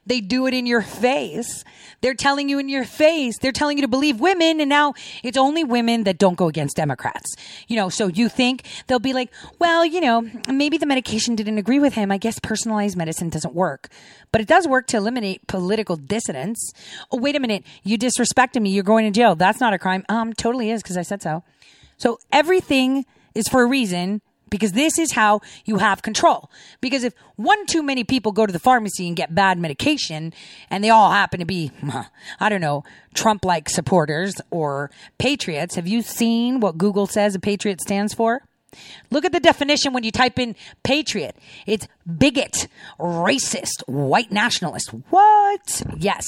They 0.07 0.21
do 0.21 0.47
it 0.47 0.55
in 0.55 0.67
your 0.67 0.83
face. 0.83 1.65
They're 2.01 2.15
telling 2.15 2.49
you 2.49 2.59
in 2.59 2.69
your 2.69 2.85
face. 2.85 3.39
They're 3.39 3.53
telling 3.53 3.79
you 3.79 3.83
to 3.83 3.89
believe 3.89 4.21
women. 4.21 4.61
And 4.61 4.69
now 4.69 4.95
it's 5.23 5.37
only 5.37 5.65
women 5.65 6.05
that 6.05 6.19
don't 6.19 6.37
go 6.37 6.49
against 6.49 6.77
Democrats. 6.77 7.37
You 7.67 7.77
know, 7.77 7.89
so 7.89 8.09
you 8.09 8.29
think 8.29 8.65
they'll 8.87 8.99
be 8.99 9.13
like, 9.13 9.31
well, 9.59 9.85
you 9.85 10.01
know, 10.01 10.29
maybe 10.49 10.79
the 10.79 10.87
medication 10.87 11.35
didn't 11.35 11.59
agree 11.59 11.79
with 11.79 11.95
him. 11.95 12.11
I 12.11 12.19
guess 12.19 12.39
personalized 12.39 12.97
medicine 12.97 13.29
doesn't 13.29 13.55
work, 13.55 13.89
but 14.33 14.41
it 14.41 14.49
does 14.49 14.67
work 14.67 14.87
to 14.89 14.97
eliminate 14.97 15.47
political 15.47 15.97
dissidents. 15.97 16.73
Oh, 17.11 17.19
wait 17.19 17.37
a 17.37 17.41
minute. 17.41 17.65
You 17.83 17.99
disrespected 17.99 18.63
me. 18.63 18.71
You're 18.71 18.85
going 18.85 19.05
to 19.05 19.17
jail. 19.17 19.35
That's 19.35 19.61
not 19.61 19.75
a 19.75 19.79
crime. 19.79 20.05
Um, 20.09 20.33
totally 20.33 20.71
is 20.71 20.83
because 20.83 20.97
I 20.97 21.03
said 21.03 21.23
so. 21.23 21.43
So 21.97 22.19
everything 22.33 23.07
is 23.35 23.49
for 23.49 23.63
a 23.63 23.67
reason 23.67 24.23
because 24.51 24.73
this 24.73 24.99
is 24.99 25.13
how 25.13 25.41
you 25.65 25.79
have 25.79 26.03
control. 26.03 26.51
Because 26.81 27.05
if 27.05 27.15
one 27.37 27.67
too 27.67 27.83
many 27.83 28.05
people 28.05 28.33
go 28.33 28.47
to 28.47 28.53
the 28.53 28.59
pharmacy 28.59 29.07
and 29.07 29.17
get 29.17 29.35
bad 29.35 29.59
medication 29.59 30.33
and 30.71 30.83
they 30.83 30.91
all 30.91 31.11
happen 31.11 31.41
to 31.41 31.47
be, 31.47 31.71
I 32.41 32.49
don't 32.49 32.61
know, 32.61 32.85
Trump 33.15 33.45
like 33.45 33.69
supporters 33.69 34.35
or 34.51 34.91
patriots, 35.19 35.75
have 35.75 35.89
you 35.89 36.03
seen 36.03 36.61
what 36.61 36.79
Google 36.79 37.07
says 37.07 37.35
a 37.35 37.41
patriot 37.41 37.81
stands 37.81 38.15
for? 38.15 38.43
Look 39.11 39.25
at 39.25 39.33
the 39.33 39.41
definition 39.41 39.93
when 39.93 40.05
you 40.05 40.13
type 40.13 40.39
in 40.39 40.55
patriot. 40.83 41.37
It's 41.67 41.89
bigot, 42.07 42.69
racist, 42.99 43.83
white 43.87 44.31
nationalist. 44.31 44.91
What? 45.09 45.83
Yes, 45.97 46.27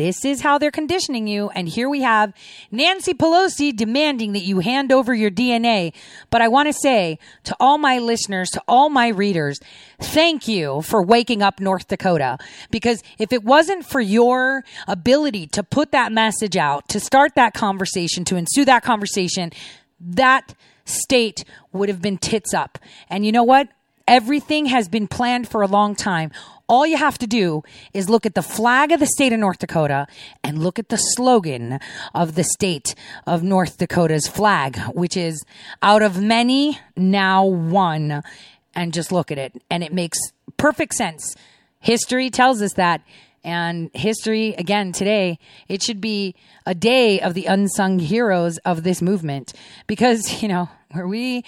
this 0.00 0.24
is 0.24 0.40
how 0.40 0.56
they're 0.56 0.70
conditioning 0.70 1.26
you. 1.26 1.50
And 1.50 1.68
here 1.68 1.86
we 1.86 2.00
have 2.00 2.32
Nancy 2.70 3.12
Pelosi 3.12 3.76
demanding 3.76 4.32
that 4.32 4.40
you 4.40 4.60
hand 4.60 4.92
over 4.92 5.12
your 5.12 5.30
DNA. 5.30 5.92
But 6.30 6.40
I 6.40 6.48
want 6.48 6.68
to 6.68 6.72
say 6.72 7.18
to 7.44 7.54
all 7.60 7.76
my 7.76 7.98
listeners, 7.98 8.48
to 8.52 8.62
all 8.66 8.88
my 8.88 9.08
readers, 9.08 9.60
thank 10.00 10.48
you 10.48 10.80
for 10.80 11.04
waking 11.04 11.42
up 11.42 11.60
North 11.60 11.86
Dakota. 11.86 12.38
Because 12.70 13.02
if 13.18 13.30
it 13.30 13.44
wasn't 13.44 13.84
for 13.84 14.00
your 14.00 14.64
ability 14.88 15.46
to 15.48 15.62
put 15.62 15.92
that 15.92 16.12
message 16.12 16.56
out, 16.56 16.88
to 16.88 16.98
start 16.98 17.34
that 17.34 17.52
conversation, 17.52 18.24
to 18.24 18.36
ensue 18.36 18.64
that 18.64 18.82
conversation, 18.82 19.52
that 20.00 20.54
state 20.86 21.44
would 21.72 21.90
have 21.90 22.00
been 22.00 22.16
tits 22.16 22.54
up. 22.54 22.78
And 23.10 23.26
you 23.26 23.32
know 23.32 23.44
what? 23.44 23.68
Everything 24.08 24.66
has 24.66 24.88
been 24.88 25.06
planned 25.06 25.46
for 25.46 25.60
a 25.60 25.66
long 25.66 25.94
time. 25.94 26.32
All 26.70 26.86
you 26.86 26.96
have 26.98 27.18
to 27.18 27.26
do 27.26 27.64
is 27.92 28.08
look 28.08 28.24
at 28.24 28.36
the 28.36 28.42
flag 28.42 28.92
of 28.92 29.00
the 29.00 29.06
state 29.08 29.32
of 29.32 29.40
North 29.40 29.58
Dakota 29.58 30.06
and 30.44 30.62
look 30.62 30.78
at 30.78 30.88
the 30.88 30.96
slogan 30.96 31.80
of 32.14 32.36
the 32.36 32.44
state 32.44 32.94
of 33.26 33.42
North 33.42 33.78
Dakota's 33.78 34.28
flag, 34.28 34.78
which 34.94 35.16
is 35.16 35.44
out 35.82 36.00
of 36.00 36.22
many, 36.22 36.78
now 36.96 37.44
one. 37.44 38.22
And 38.72 38.94
just 38.94 39.10
look 39.10 39.32
at 39.32 39.38
it. 39.38 39.60
And 39.68 39.82
it 39.82 39.92
makes 39.92 40.16
perfect 40.58 40.94
sense. 40.94 41.34
History 41.80 42.30
tells 42.30 42.62
us 42.62 42.74
that. 42.74 43.00
And 43.42 43.90
history, 43.92 44.54
again, 44.56 44.92
today, 44.92 45.40
it 45.66 45.82
should 45.82 46.00
be 46.00 46.36
a 46.66 46.74
day 46.74 47.20
of 47.20 47.34
the 47.34 47.46
unsung 47.46 47.98
heroes 47.98 48.58
of 48.58 48.84
this 48.84 49.02
movement 49.02 49.54
because, 49.88 50.40
you 50.40 50.46
know, 50.46 50.68
where 50.92 51.08
we 51.08 51.42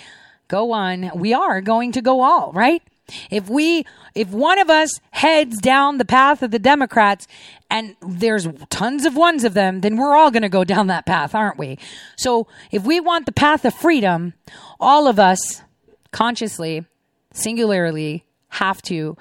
go 0.49 0.73
on, 0.73 1.13
we 1.15 1.33
are 1.33 1.61
going 1.61 1.93
to 1.93 2.03
go 2.03 2.23
all, 2.23 2.51
right? 2.53 2.83
If 3.31 3.49
we, 3.49 3.85
if 4.15 4.29
one 4.29 4.59
of 4.59 4.71
us 4.71 4.91
heads 5.11 5.61
down 5.61 5.99
the 5.99 6.05
path 6.05 6.43
of 6.43 6.51
the 6.51 6.59
Democrats 6.59 7.27
and 7.71 7.97
there's 8.01 8.47
tons 8.71 9.05
of 9.05 9.17
ones 9.17 9.45
of 9.45 9.55
them, 9.55 9.81
then 9.81 9.97
we're 9.97 10.17
all 10.17 10.31
going 10.31 10.43
to 10.43 10.49
go 10.49 10.65
down 10.65 10.87
that 10.87 11.07
path, 11.07 11.35
aren't 11.35 11.59
we? 11.59 11.79
So 12.17 12.47
if 12.71 12.85
we 12.85 13.01
want 13.01 13.27
the 13.27 13.33
path 13.33 13.65
of 13.65 13.75
freedom, 13.75 14.35
all 14.79 15.07
of 15.09 15.19
us 15.19 15.63
consciously, 16.11 16.85
singularly 17.33 18.25
have 18.49 18.83
to 18.83 19.17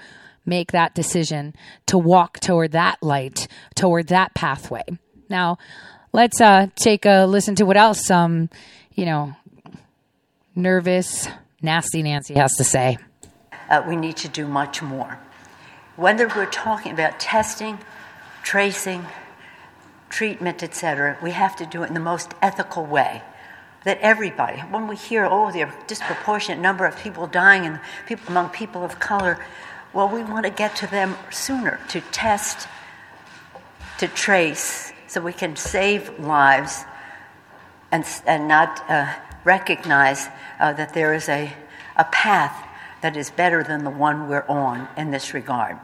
make 0.45 0.71
that 0.71 0.93
decision 0.93 1.55
to 1.87 1.97
walk 1.97 2.39
toward 2.39 2.71
that 2.71 3.01
light, 3.01 3.47
toward 3.75 4.07
that 4.07 4.33
pathway. 4.33 4.83
Now, 5.29 5.57
let's 6.13 6.41
uh, 6.41 6.67
take 6.75 7.05
a 7.05 7.25
listen 7.25 7.55
to 7.55 7.65
what 7.65 7.77
else, 7.77 8.09
um, 8.11 8.49
you 8.95 9.05
know, 9.05 9.33
nervous, 10.55 11.27
nasty 11.61 12.03
Nancy 12.03 12.33
has 12.33 12.55
to 12.55 12.63
say. 12.63 12.97
Uh, 13.71 13.81
we 13.87 13.95
need 13.95 14.17
to 14.17 14.27
do 14.27 14.45
much 14.45 14.81
more. 14.81 15.17
Whether 15.95 16.27
we're 16.27 16.45
talking 16.45 16.91
about 16.91 17.21
testing, 17.21 17.79
tracing, 18.43 19.05
treatment, 20.09 20.61
etc., 20.61 21.17
we 21.23 21.31
have 21.31 21.55
to 21.55 21.65
do 21.65 21.81
it 21.83 21.87
in 21.87 21.93
the 21.93 22.01
most 22.01 22.33
ethical 22.41 22.85
way. 22.85 23.21
That 23.85 23.97
everybody, 24.01 24.59
when 24.59 24.89
we 24.89 24.97
hear, 24.97 25.25
oh, 25.25 25.45
are 25.45 25.73
disproportionate 25.87 26.59
number 26.59 26.85
of 26.85 26.97
people 26.97 27.27
dying 27.27 27.65
and 27.65 27.79
people 28.07 28.25
among 28.27 28.49
people 28.49 28.83
of 28.83 28.99
color, 28.99 29.43
well, 29.93 30.09
we 30.09 30.21
want 30.21 30.45
to 30.45 30.51
get 30.51 30.75
to 30.77 30.87
them 30.87 31.15
sooner 31.31 31.79
to 31.87 32.01
test, 32.01 32.67
to 33.99 34.09
trace, 34.09 34.91
so 35.07 35.21
we 35.21 35.31
can 35.31 35.55
save 35.55 36.19
lives 36.19 36.83
and, 37.89 38.05
and 38.25 38.49
not 38.49 38.83
uh, 38.89 39.13
recognize 39.45 40.27
uh, 40.59 40.73
that 40.73 40.93
there 40.93 41.13
is 41.13 41.29
a, 41.29 41.53
a 41.95 42.03
path 42.03 42.67
that 43.01 43.17
is 43.17 43.31
better 43.31 43.63
than 43.63 43.83
the 43.83 43.89
one 43.89 44.29
we're 44.29 44.45
on 44.47 44.87
in 44.95 45.11
this 45.11 45.33
regard. 45.33 45.77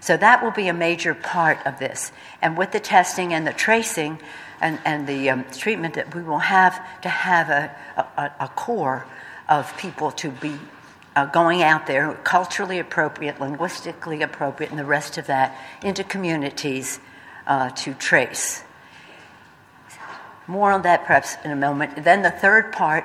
So 0.00 0.16
that 0.16 0.42
will 0.42 0.50
be 0.50 0.68
a 0.68 0.74
major 0.74 1.14
part 1.14 1.64
of 1.64 1.78
this. 1.78 2.10
And 2.40 2.58
with 2.58 2.72
the 2.72 2.80
testing 2.80 3.32
and 3.32 3.46
the 3.46 3.52
tracing 3.52 4.18
and, 4.60 4.80
and 4.84 5.06
the 5.06 5.30
um, 5.30 5.44
treatment 5.52 5.94
that 5.94 6.14
we 6.14 6.22
will 6.22 6.40
have 6.40 6.74
to 7.02 7.08
have 7.08 7.50
a, 7.50 7.74
a, 8.16 8.44
a 8.44 8.48
core 8.48 9.06
of 9.48 9.76
people 9.76 10.10
to 10.12 10.30
be 10.30 10.58
uh, 11.14 11.26
going 11.26 11.62
out 11.62 11.86
there, 11.86 12.14
culturally 12.24 12.78
appropriate, 12.78 13.40
linguistically 13.40 14.22
appropriate, 14.22 14.70
and 14.70 14.78
the 14.78 14.84
rest 14.84 15.18
of 15.18 15.26
that 15.26 15.56
into 15.82 16.02
communities 16.02 16.98
uh, 17.46 17.70
to 17.70 17.94
trace. 17.94 18.64
More 20.46 20.72
on 20.72 20.82
that 20.82 21.04
perhaps 21.04 21.36
in 21.44 21.50
a 21.50 21.56
moment. 21.56 22.02
Then 22.02 22.22
the 22.22 22.30
third 22.30 22.72
part 22.72 23.04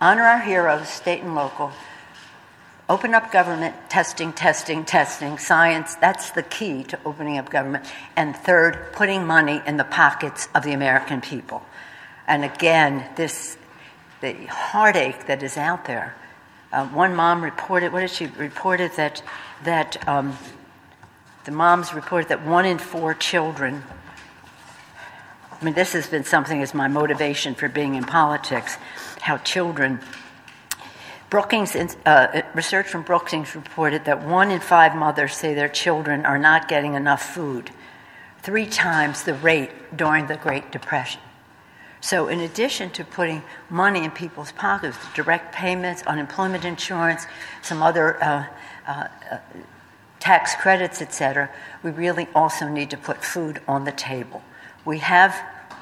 honor 0.00 0.22
our 0.22 0.40
heroes, 0.40 0.88
state 0.88 1.22
and 1.22 1.34
local. 1.34 1.72
Open 2.90 3.14
up 3.14 3.30
government, 3.30 3.76
testing, 3.88 4.32
testing, 4.32 4.84
testing, 4.84 5.38
science. 5.38 5.94
That's 5.94 6.32
the 6.32 6.42
key 6.42 6.82
to 6.82 6.98
opening 7.04 7.38
up 7.38 7.48
government. 7.48 7.84
And 8.16 8.34
third, 8.34 8.92
putting 8.92 9.24
money 9.24 9.62
in 9.64 9.76
the 9.76 9.84
pockets 9.84 10.48
of 10.56 10.64
the 10.64 10.72
American 10.72 11.20
people. 11.20 11.62
And 12.26 12.44
again, 12.44 13.08
this 13.14 13.56
the 14.20 14.32
heartache 14.46 15.26
that 15.26 15.44
is 15.44 15.56
out 15.56 15.84
there. 15.84 16.16
Uh, 16.72 16.84
one 16.88 17.14
mom 17.14 17.44
reported, 17.44 17.92
what 17.92 18.00
did 18.00 18.10
she 18.10 18.26
reported 18.26 18.90
that 18.96 19.22
that 19.62 20.08
um, 20.08 20.36
the 21.44 21.52
moms 21.52 21.94
reported 21.94 22.30
that 22.30 22.44
one 22.44 22.66
in 22.66 22.78
four 22.78 23.14
children. 23.14 23.84
I 25.52 25.64
mean, 25.64 25.74
this 25.74 25.92
has 25.92 26.08
been 26.08 26.24
something 26.24 26.60
as 26.60 26.74
my 26.74 26.88
motivation 26.88 27.54
for 27.54 27.68
being 27.68 27.94
in 27.94 28.02
politics. 28.02 28.78
How 29.20 29.36
children. 29.38 30.00
Brookings, 31.30 31.76
uh, 31.76 32.42
research 32.54 32.88
from 32.88 33.02
Brookings 33.02 33.54
reported 33.54 34.04
that 34.06 34.26
one 34.26 34.50
in 34.50 34.58
five 34.58 34.96
mothers 34.96 35.36
say 35.36 35.54
their 35.54 35.68
children 35.68 36.26
are 36.26 36.38
not 36.38 36.66
getting 36.66 36.94
enough 36.94 37.22
food, 37.22 37.70
three 38.42 38.66
times 38.66 39.22
the 39.22 39.34
rate 39.34 39.70
during 39.96 40.26
the 40.26 40.36
Great 40.36 40.72
Depression. 40.72 41.20
So, 42.00 42.26
in 42.26 42.40
addition 42.40 42.90
to 42.90 43.04
putting 43.04 43.44
money 43.68 44.04
in 44.04 44.10
people's 44.10 44.50
pockets, 44.50 44.96
direct 45.14 45.54
payments, 45.54 46.02
unemployment 46.02 46.64
insurance, 46.64 47.26
some 47.62 47.80
other 47.80 48.22
uh, 48.24 48.46
uh, 48.88 49.08
uh 49.30 49.38
tax 50.18 50.56
credits, 50.56 51.00
etc., 51.00 51.48
we 51.82 51.90
really 51.90 52.26
also 52.34 52.66
need 52.66 52.90
to 52.90 52.96
put 52.96 53.22
food 53.22 53.60
on 53.68 53.84
the 53.84 53.92
table. 53.92 54.42
We 54.84 54.98
have 54.98 55.40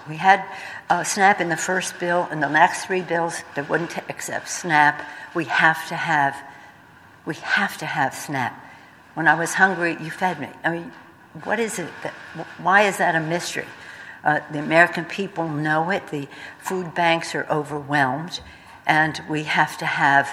we 0.08 0.16
had 0.16 0.44
uh, 0.90 1.04
SNAP 1.04 1.40
in 1.40 1.48
the 1.48 1.56
first 1.56 1.98
bill, 1.98 2.28
and 2.30 2.42
the 2.42 2.48
last 2.48 2.86
three 2.86 3.02
bills 3.02 3.42
that 3.54 3.68
wouldn't 3.68 3.96
accept 4.08 4.48
SNAP. 4.48 5.04
We 5.34 5.44
have 5.44 5.86
to 5.88 5.94
have 5.94 6.36
we 7.26 7.34
have 7.34 7.76
to 7.78 7.86
have 7.86 8.14
SNAP. 8.14 8.54
When 9.14 9.28
I 9.28 9.34
was 9.34 9.54
hungry, 9.54 9.96
you 10.00 10.10
fed 10.10 10.40
me. 10.40 10.48
I 10.64 10.70
mean, 10.70 10.92
what 11.44 11.60
is 11.60 11.78
it? 11.78 11.88
That, 12.02 12.14
why 12.58 12.82
is 12.82 12.96
that 12.98 13.14
a 13.14 13.20
mystery? 13.20 13.66
Uh, 14.24 14.40
the 14.50 14.58
American 14.58 15.04
people 15.04 15.48
know 15.48 15.90
it. 15.90 16.08
The 16.08 16.26
food 16.58 16.94
banks 16.94 17.34
are 17.34 17.46
overwhelmed, 17.50 18.40
and 18.86 19.20
we 19.28 19.42
have 19.44 19.76
to 19.78 19.86
have 19.86 20.28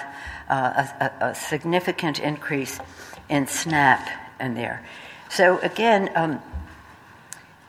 uh, 0.48 0.86
a, 1.00 1.26
a, 1.26 1.34
significant 1.34 2.18
increase 2.18 2.78
in 3.28 3.46
SNAP 3.46 4.08
in 4.40 4.54
there. 4.54 4.82
So 5.28 5.58
again, 5.58 6.10
um, 6.14 6.40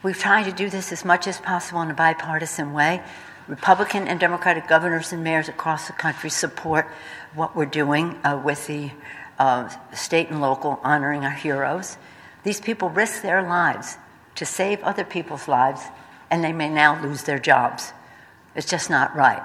we've 0.08 0.18
tried 0.18 0.43
to 0.43 0.53
do 0.53 0.70
this 0.70 0.93
as 0.93 1.03
much 1.03 1.28
as 1.28 1.38
possible 1.38 1.82
in 1.82 1.91
a 1.91 1.93
bipartisan 1.93 2.72
way. 2.72 3.03
Republican 3.49 4.08
and 4.08 4.22
Democratic 4.22 4.66
governors 4.66 5.12
and 5.12 5.22
mayors 5.22 5.49
across 5.49 5.88
the 5.88 5.91
country 5.91 6.30
support 6.30 6.88
what 7.36 7.58
we're 7.58 7.66
doing 7.66 8.18
uh, 8.24 8.41
with 8.41 8.68
the 8.68 8.89
uh, 9.38 9.68
state 9.91 10.30
and 10.30 10.39
local 10.39 10.80
honoring 10.82 11.26
our 11.26 11.32
heroes. 11.32 11.97
These 12.43 12.62
people 12.62 12.89
risk 12.89 13.22
their 13.22 13.41
lives 13.41 13.97
to 14.36 14.45
save 14.45 14.82
other 14.82 15.03
people's 15.03 15.49
lives 15.49 15.82
and 16.32 16.41
they 16.41 16.53
may 16.53 16.70
now 16.70 17.01
lose 17.03 17.24
their 17.24 17.39
jobs. 17.39 17.91
It's 18.55 18.66
just 18.66 18.89
not 18.89 19.14
right. 19.14 19.43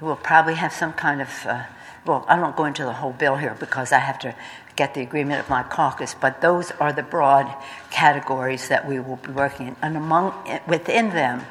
We'll 0.00 0.16
probably 0.16 0.54
have 0.54 0.72
some 0.72 0.94
kind 0.94 1.22
of, 1.22 1.28
uh, 1.46 1.62
well, 2.04 2.26
I 2.26 2.40
won't 2.40 2.56
go 2.56 2.64
into 2.64 2.82
the 2.82 2.94
whole 2.94 3.12
bill 3.12 3.36
here 3.36 3.56
because 3.60 3.92
I 3.92 3.98
have 3.98 4.18
to 4.18 4.34
get 4.76 4.94
the 4.94 5.00
agreement 5.00 5.40
of 5.40 5.50
my 5.50 5.62
caucus, 5.62 6.14
but 6.18 6.40
those 6.40 6.70
are 6.72 6.92
the 6.92 7.02
broad 7.02 7.52
categories 7.90 8.68
that 8.68 8.88
we 8.88 8.98
will 8.98 9.16
be 9.16 9.30
working 9.32 9.68
in. 9.68 9.76
And 9.82 9.96
among, 9.96 10.34
within 10.66 11.10
them, 11.10 11.44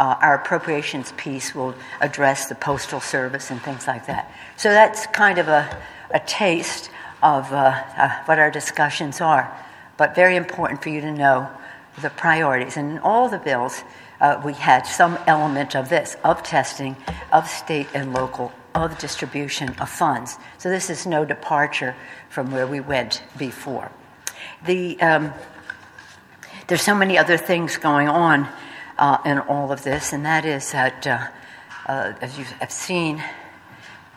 uh, 0.00 0.16
our 0.20 0.36
appropriations 0.36 1.12
piece 1.12 1.54
will 1.54 1.74
address 2.00 2.48
the 2.48 2.54
postal 2.54 3.00
service 3.00 3.50
and 3.50 3.60
things 3.62 3.86
like 3.86 4.06
that. 4.06 4.32
So 4.56 4.70
that's 4.70 5.06
kind 5.08 5.38
of 5.38 5.48
a, 5.48 5.82
a 6.10 6.20
taste 6.20 6.90
of 7.22 7.52
uh, 7.52 7.82
uh, 7.96 8.24
what 8.24 8.38
our 8.38 8.50
discussions 8.50 9.20
are, 9.20 9.54
but 9.96 10.14
very 10.14 10.36
important 10.36 10.82
for 10.82 10.88
you 10.88 11.00
to 11.00 11.12
know 11.12 11.48
the 12.02 12.10
priorities. 12.10 12.76
And 12.76 12.92
in 12.92 12.98
all 12.98 13.28
the 13.28 13.38
bills, 13.38 13.84
uh, 14.20 14.40
we 14.44 14.54
had 14.54 14.86
some 14.86 15.18
element 15.26 15.76
of 15.76 15.88
this, 15.88 16.16
of 16.24 16.42
testing, 16.42 16.96
of 17.32 17.48
state 17.48 17.88
and 17.94 18.12
local, 18.12 18.52
of 18.74 18.98
distribution 18.98 19.70
of 19.80 19.88
funds. 19.88 20.36
So 20.58 20.68
this 20.68 20.90
is 20.90 21.06
no 21.06 21.24
departure 21.24 21.94
from 22.28 22.50
where 22.50 22.66
we 22.66 22.80
went 22.80 23.22
before. 23.38 23.90
The, 24.66 25.00
um, 25.00 25.32
there's 26.66 26.82
so 26.82 26.94
many 26.94 27.16
other 27.16 27.36
things 27.36 27.76
going 27.76 28.08
on 28.08 28.48
uh, 28.98 29.18
in 29.24 29.38
all 29.38 29.70
of 29.70 29.84
this, 29.84 30.12
and 30.12 30.24
that 30.26 30.44
is 30.44 30.72
that, 30.72 31.06
uh, 31.06 31.26
uh 31.86 32.14
as 32.20 32.38
you 32.38 32.44
have 32.60 32.72
seen, 32.72 33.22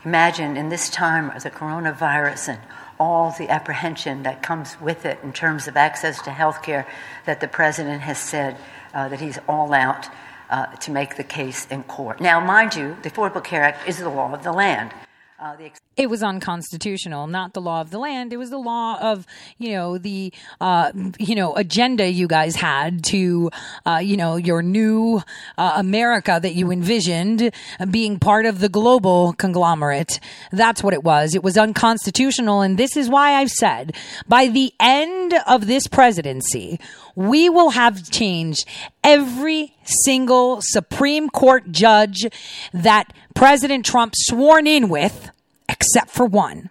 imagine 0.04 0.58
in 0.58 0.70
this 0.70 0.90
time 0.90 1.30
of 1.32 1.44
the 1.44 1.52
coronavirus 1.52 2.50
and 2.50 2.60
all 3.00 3.36
the 3.38 3.50
apprehension 3.50 4.24
that 4.24 4.42
comes 4.42 4.80
with 4.82 5.06
it 5.06 5.20
in 5.24 5.32
terms 5.32 5.68
of 5.68 5.78
access 5.78 6.22
to 6.24 6.32
health 6.32 6.64
care 6.64 6.88
that 7.26 7.40
the 7.42 7.48
president 7.48 8.02
has 8.02 8.18
said 8.18 8.58
uh, 8.94 9.08
that 9.08 9.20
he's 9.20 9.38
all 9.48 9.74
out 9.74 10.10
uh, 10.50 10.68
to 10.68 10.92
make 10.92 11.16
the 11.18 11.24
case 11.24 11.68
in 11.68 11.84
court. 11.84 12.20
Now, 12.22 12.40
mind 12.40 12.76
you, 12.76 12.98
the 13.04 13.10
Affordable 13.10 13.44
Care 13.44 13.64
Act 13.64 13.88
is 13.88 13.98
the 13.98 14.10
law 14.10 14.34
of 14.34 14.44
the 14.44 14.52
land. 14.52 14.92
Uh, 15.40 15.56
the 15.56 15.66
ex- 15.66 15.80
it 15.98 16.10
was 16.10 16.24
unconstitutional, 16.24 17.28
not 17.28 17.54
the 17.54 17.62
law 17.62 17.82
of 17.82 17.92
the 17.92 18.00
land. 18.00 18.34
It 18.34 18.38
was 18.38 18.50
the 18.50 18.58
law 18.58 19.00
of, 19.00 19.28
you 19.60 19.72
know, 19.72 20.00
the, 20.00 20.34
uh, 20.60 20.92
you 21.20 21.36
know, 21.36 21.56
agenda 21.56 22.10
you 22.10 22.28
guys 22.28 22.56
had 22.56 23.04
to, 23.06 23.52
uh, 23.86 24.00
you 24.02 24.18
know, 24.18 24.36
your 24.36 24.64
new 24.64 25.22
uh, 25.60 25.74
America 25.76 26.40
that 26.42 26.56
you 26.56 26.72
envisioned 26.72 27.52
being 27.92 28.18
part 28.18 28.48
of 28.48 28.60
the 28.60 28.70
global 28.70 29.34
conglomerate. 29.34 30.20
That's 30.52 30.82
what 30.82 30.96
it 30.96 31.04
was. 31.04 31.36
It 31.36 31.44
was 31.44 31.56
unconstitutional. 31.56 32.62
And 32.62 32.78
this 32.78 32.98
is 32.98 33.08
why 33.08 33.34
I've 33.34 33.52
said 33.52 33.96
by 34.28 34.48
the 34.48 34.74
end 34.80 35.36
of 35.48 35.68
this 35.68 35.86
presidency, 35.86 36.80
we 37.18 37.50
will 37.50 37.72
have 37.72 38.12
changed 38.12 38.64
every 39.04 39.74
single 39.84 40.60
Supreme 40.62 41.30
Court 41.30 41.72
judge 41.72 42.28
that 42.74 43.12
President 43.34 43.88
Trump 43.88 44.14
sworn 44.16 44.68
in 44.68 44.88
with, 44.88 45.32
except 45.68 46.12
for 46.12 46.28
one. 46.28 46.70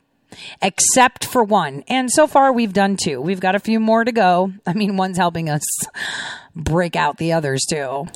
Except 0.63 1.25
for 1.25 1.43
one. 1.43 1.83
And 1.89 2.13
so 2.13 2.29
far, 2.29 2.53
we've 2.53 2.73
done 2.73 2.97
two. 2.97 3.21
We've 3.21 3.41
got 3.41 3.57
a 3.57 3.59
few 3.59 3.81
more 3.81 4.05
to 4.05 4.13
go. 4.13 4.53
I 4.65 4.73
mean, 4.73 4.97
one's 4.97 5.17
helping 5.17 5.51
us 5.51 5.65
break 6.55 6.95
out 6.95 7.17
the 7.17 7.33
others, 7.33 7.65
too. 7.69 8.07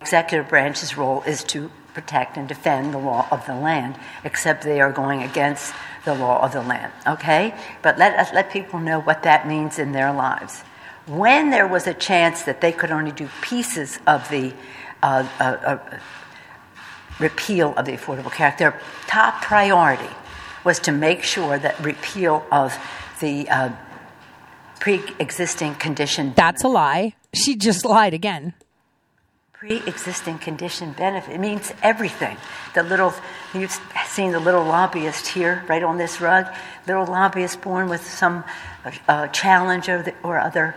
Executive 0.00 0.48
branch's 0.48 0.96
role 0.96 1.22
is 1.22 1.42
to 1.44 1.72
protect 1.92 2.36
and 2.36 2.46
defend 2.46 2.94
the 2.94 2.98
law 2.98 3.26
of 3.32 3.44
the 3.46 3.54
land, 3.56 3.98
except 4.22 4.62
they 4.62 4.80
are 4.80 4.92
going 4.92 5.24
against 5.24 5.74
the 6.04 6.14
law 6.14 6.40
of 6.44 6.52
the 6.52 6.62
land. 6.62 6.92
Okay? 7.04 7.52
But 7.82 7.98
let 7.98 8.16
us 8.16 8.32
let 8.32 8.52
people 8.52 8.78
know 8.78 9.00
what 9.00 9.24
that 9.24 9.48
means 9.48 9.76
in 9.80 9.90
their 9.90 10.12
lives 10.12 10.62
when 11.10 11.50
there 11.50 11.66
was 11.66 11.86
a 11.86 11.94
chance 11.94 12.44
that 12.44 12.60
they 12.60 12.70
could 12.70 12.92
only 12.92 13.10
do 13.10 13.28
pieces 13.42 13.98
of 14.06 14.28
the 14.30 14.52
uh, 15.02 15.26
uh, 15.40 15.42
uh, 15.42 15.98
repeal 17.18 17.74
of 17.76 17.84
the 17.84 17.92
Affordable 17.92 18.30
Care 18.30 18.46
Act, 18.46 18.58
their 18.58 18.80
top 19.06 19.42
priority 19.42 20.08
was 20.64 20.78
to 20.80 20.92
make 20.92 21.24
sure 21.24 21.58
that 21.58 21.78
repeal 21.80 22.46
of 22.52 22.78
the 23.20 23.48
uh, 23.48 23.70
pre 24.78 25.02
existing 25.18 25.74
condition. 25.74 26.32
That's 26.36 26.62
a 26.62 26.68
lie. 26.68 27.14
She 27.34 27.56
just 27.56 27.84
lied 27.84 28.14
again. 28.14 28.54
Pre 29.52 29.78
existing 29.86 30.38
condition 30.38 30.92
benefit. 30.92 31.34
It 31.34 31.40
means 31.40 31.72
everything. 31.82 32.36
The 32.74 32.84
little, 32.84 33.12
you've 33.52 33.78
seen 34.06 34.30
the 34.30 34.40
little 34.40 34.64
lobbyist 34.64 35.26
here, 35.26 35.64
right 35.68 35.82
on 35.82 35.98
this 35.98 36.20
rug. 36.20 36.46
Little 36.86 37.06
lobbyist 37.06 37.60
born 37.60 37.88
with 37.88 38.06
some 38.08 38.44
uh, 39.08 39.26
challenge 39.28 39.88
or, 39.88 40.02
the, 40.02 40.14
or 40.22 40.38
other 40.38 40.74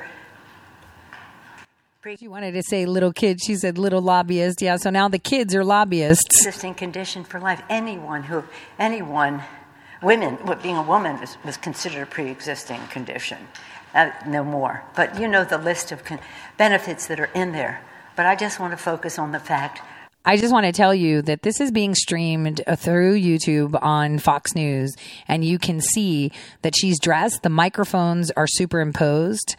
she 2.20 2.28
wanted 2.28 2.51
to 2.51 2.64
say 2.64 2.86
little 2.86 3.14
kids. 3.14 3.43
She 3.45 3.56
said 3.56 3.78
little 3.78 4.01
lobbyist. 4.01 4.62
Yeah, 4.62 4.76
so 4.76 4.89
now 4.89 5.08
the 5.08 5.18
kids 5.18 5.56
are 5.56 5.64
lobbyists. 5.64 6.26
Existing 6.41 6.74
condition 6.74 7.24
for 7.24 7.39
life. 7.39 7.62
Anyone 7.70 8.24
who, 8.24 8.43
anyone, 8.78 9.41
women, 10.01 10.38
being 10.62 10.76
a 10.76 10.84
woman 10.84 11.22
was, 11.22 11.38
was 11.45 11.56
considered 11.56 12.01
a 12.01 12.06
pre 12.06 12.30
existing 12.30 12.86
condition. 12.88 13.38
Uh, 13.93 14.12
no 14.28 14.43
more. 14.43 14.84
But 14.97 15.18
you 15.18 15.30
know 15.30 15.45
the 15.45 15.58
list 15.58 15.93
of 15.93 16.04
con- 16.04 16.20
benefits 16.58 17.08
that 17.08 17.22
are 17.22 17.30
in 17.34 17.54
there. 17.54 17.82
But 18.18 18.26
I 18.26 18.36
just 18.36 18.60
want 18.60 18.72
to 18.72 18.78
focus 18.78 19.18
on 19.18 19.32
the 19.32 19.39
fact. 19.39 19.80
I 20.26 20.36
just 20.36 20.54
want 20.54 20.66
to 20.66 20.72
tell 20.74 20.93
you 20.93 21.22
that 21.22 21.41
this 21.41 21.62
is 21.62 21.72
being 21.72 21.95
streamed 21.95 22.62
uh, 22.68 22.76
through 22.76 23.20
YouTube 23.20 23.78
on 23.82 24.20
Fox 24.20 24.56
News, 24.56 24.93
and 25.28 25.43
you 25.43 25.60
can 25.60 25.80
see 25.80 26.32
that 26.64 26.74
she's 26.78 26.99
dressed. 26.99 27.43
The 27.43 27.49
microphones 27.49 28.30
are 28.32 28.47
superimposed. 28.47 29.56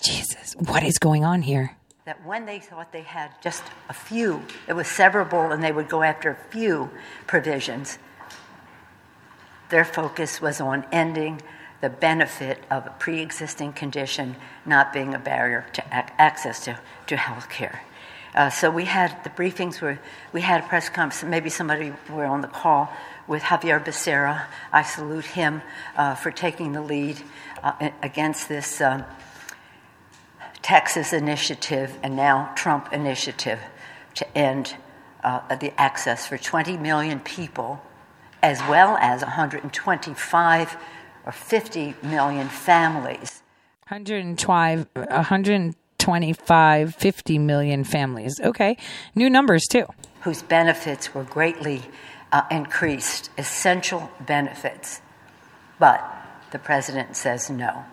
Jesus, 0.00 0.54
what 0.54 0.82
is 0.82 0.98
going 0.98 1.24
on 1.24 1.42
here? 1.42 1.76
That 2.06 2.24
when 2.26 2.46
they 2.46 2.58
thought 2.58 2.92
they 2.92 3.02
had 3.02 3.30
just 3.42 3.62
a 3.88 3.92
few, 3.92 4.42
it 4.66 4.72
was 4.72 4.86
severable 4.86 5.52
and 5.52 5.62
they 5.62 5.72
would 5.72 5.88
go 5.88 6.02
after 6.02 6.30
a 6.30 6.50
few 6.50 6.90
provisions, 7.26 7.98
their 9.68 9.84
focus 9.84 10.40
was 10.40 10.60
on 10.60 10.84
ending 10.90 11.42
the 11.80 11.90
benefit 11.90 12.62
of 12.70 12.86
a 12.86 12.94
pre 12.98 13.20
existing 13.20 13.72
condition 13.72 14.36
not 14.66 14.92
being 14.92 15.14
a 15.14 15.18
barrier 15.18 15.66
to 15.74 15.82
ac- 15.92 16.12
access 16.18 16.64
to, 16.64 16.78
to 17.06 17.16
health 17.16 17.48
care. 17.48 17.82
Uh, 18.34 18.48
so 18.48 18.70
we 18.70 18.84
had 18.84 19.22
the 19.24 19.30
briefings 19.30 19.80
where 19.80 20.00
we 20.32 20.40
had 20.40 20.62
a 20.62 20.66
press 20.66 20.88
conference. 20.88 21.28
Maybe 21.28 21.50
somebody 21.50 21.92
were 22.08 22.26
on 22.26 22.42
the 22.42 22.48
call 22.48 22.92
with 23.26 23.42
Xavier 23.42 23.80
Becerra. 23.80 24.44
I 24.72 24.82
salute 24.82 25.24
him 25.24 25.62
uh, 25.96 26.14
for 26.14 26.30
taking 26.30 26.72
the 26.72 26.82
lead 26.82 27.20
uh, 27.62 27.90
against 28.02 28.48
this 28.48 28.80
um, 28.80 29.04
Texas 30.62 31.12
initiative 31.12 31.98
and 32.02 32.16
now 32.16 32.52
Trump 32.54 32.92
initiative 32.92 33.58
to 34.14 34.36
end 34.36 34.76
uh, 35.22 35.54
the 35.56 35.78
access 35.80 36.26
for 36.26 36.38
20 36.38 36.76
million 36.76 37.20
people, 37.20 37.82
as 38.42 38.60
well 38.68 38.96
as 38.98 39.22
125 39.22 40.76
or 41.26 41.32
50 41.32 41.94
million 42.02 42.48
families. 42.48 43.42
125, 43.88 44.86
125, 44.94 46.94
50 46.94 47.38
million 47.38 47.84
families. 47.84 48.40
Okay. 48.40 48.76
New 49.14 49.28
numbers, 49.28 49.64
too. 49.68 49.86
Whose 50.22 50.42
benefits 50.42 51.14
were 51.14 51.24
greatly 51.24 51.82
uh, 52.32 52.42
increased, 52.50 53.30
essential 53.36 54.10
benefits. 54.20 55.02
But 55.78 56.02
the 56.52 56.58
president 56.58 57.16
says 57.16 57.50
no. 57.50 57.84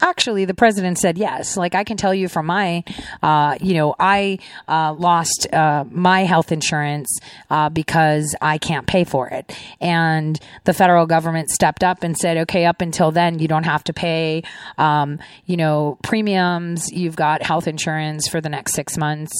Actually, 0.00 0.44
the 0.44 0.54
president 0.54 0.96
said 0.96 1.18
yes. 1.18 1.56
Like 1.56 1.74
I 1.74 1.82
can 1.82 1.96
tell 1.96 2.14
you 2.14 2.28
from 2.28 2.46
my, 2.46 2.84
uh, 3.20 3.58
you 3.60 3.74
know, 3.74 3.96
I 3.98 4.38
uh, 4.68 4.92
lost 4.92 5.52
uh, 5.52 5.84
my 5.90 6.22
health 6.22 6.52
insurance 6.52 7.18
uh, 7.50 7.68
because 7.68 8.36
I 8.40 8.58
can't 8.58 8.86
pay 8.86 9.02
for 9.02 9.26
it, 9.28 9.52
and 9.80 10.38
the 10.64 10.72
federal 10.72 11.06
government 11.06 11.50
stepped 11.50 11.82
up 11.82 12.04
and 12.04 12.16
said, 12.16 12.36
okay, 12.36 12.64
up 12.64 12.80
until 12.80 13.10
then, 13.10 13.40
you 13.40 13.48
don't 13.48 13.64
have 13.64 13.82
to 13.84 13.92
pay, 13.92 14.44
um, 14.76 15.18
you 15.46 15.56
know, 15.56 15.98
premiums. 16.04 16.92
You've 16.92 17.16
got 17.16 17.42
health 17.42 17.66
insurance 17.66 18.28
for 18.28 18.40
the 18.40 18.48
next 18.48 18.74
six 18.74 18.96
months. 18.96 19.32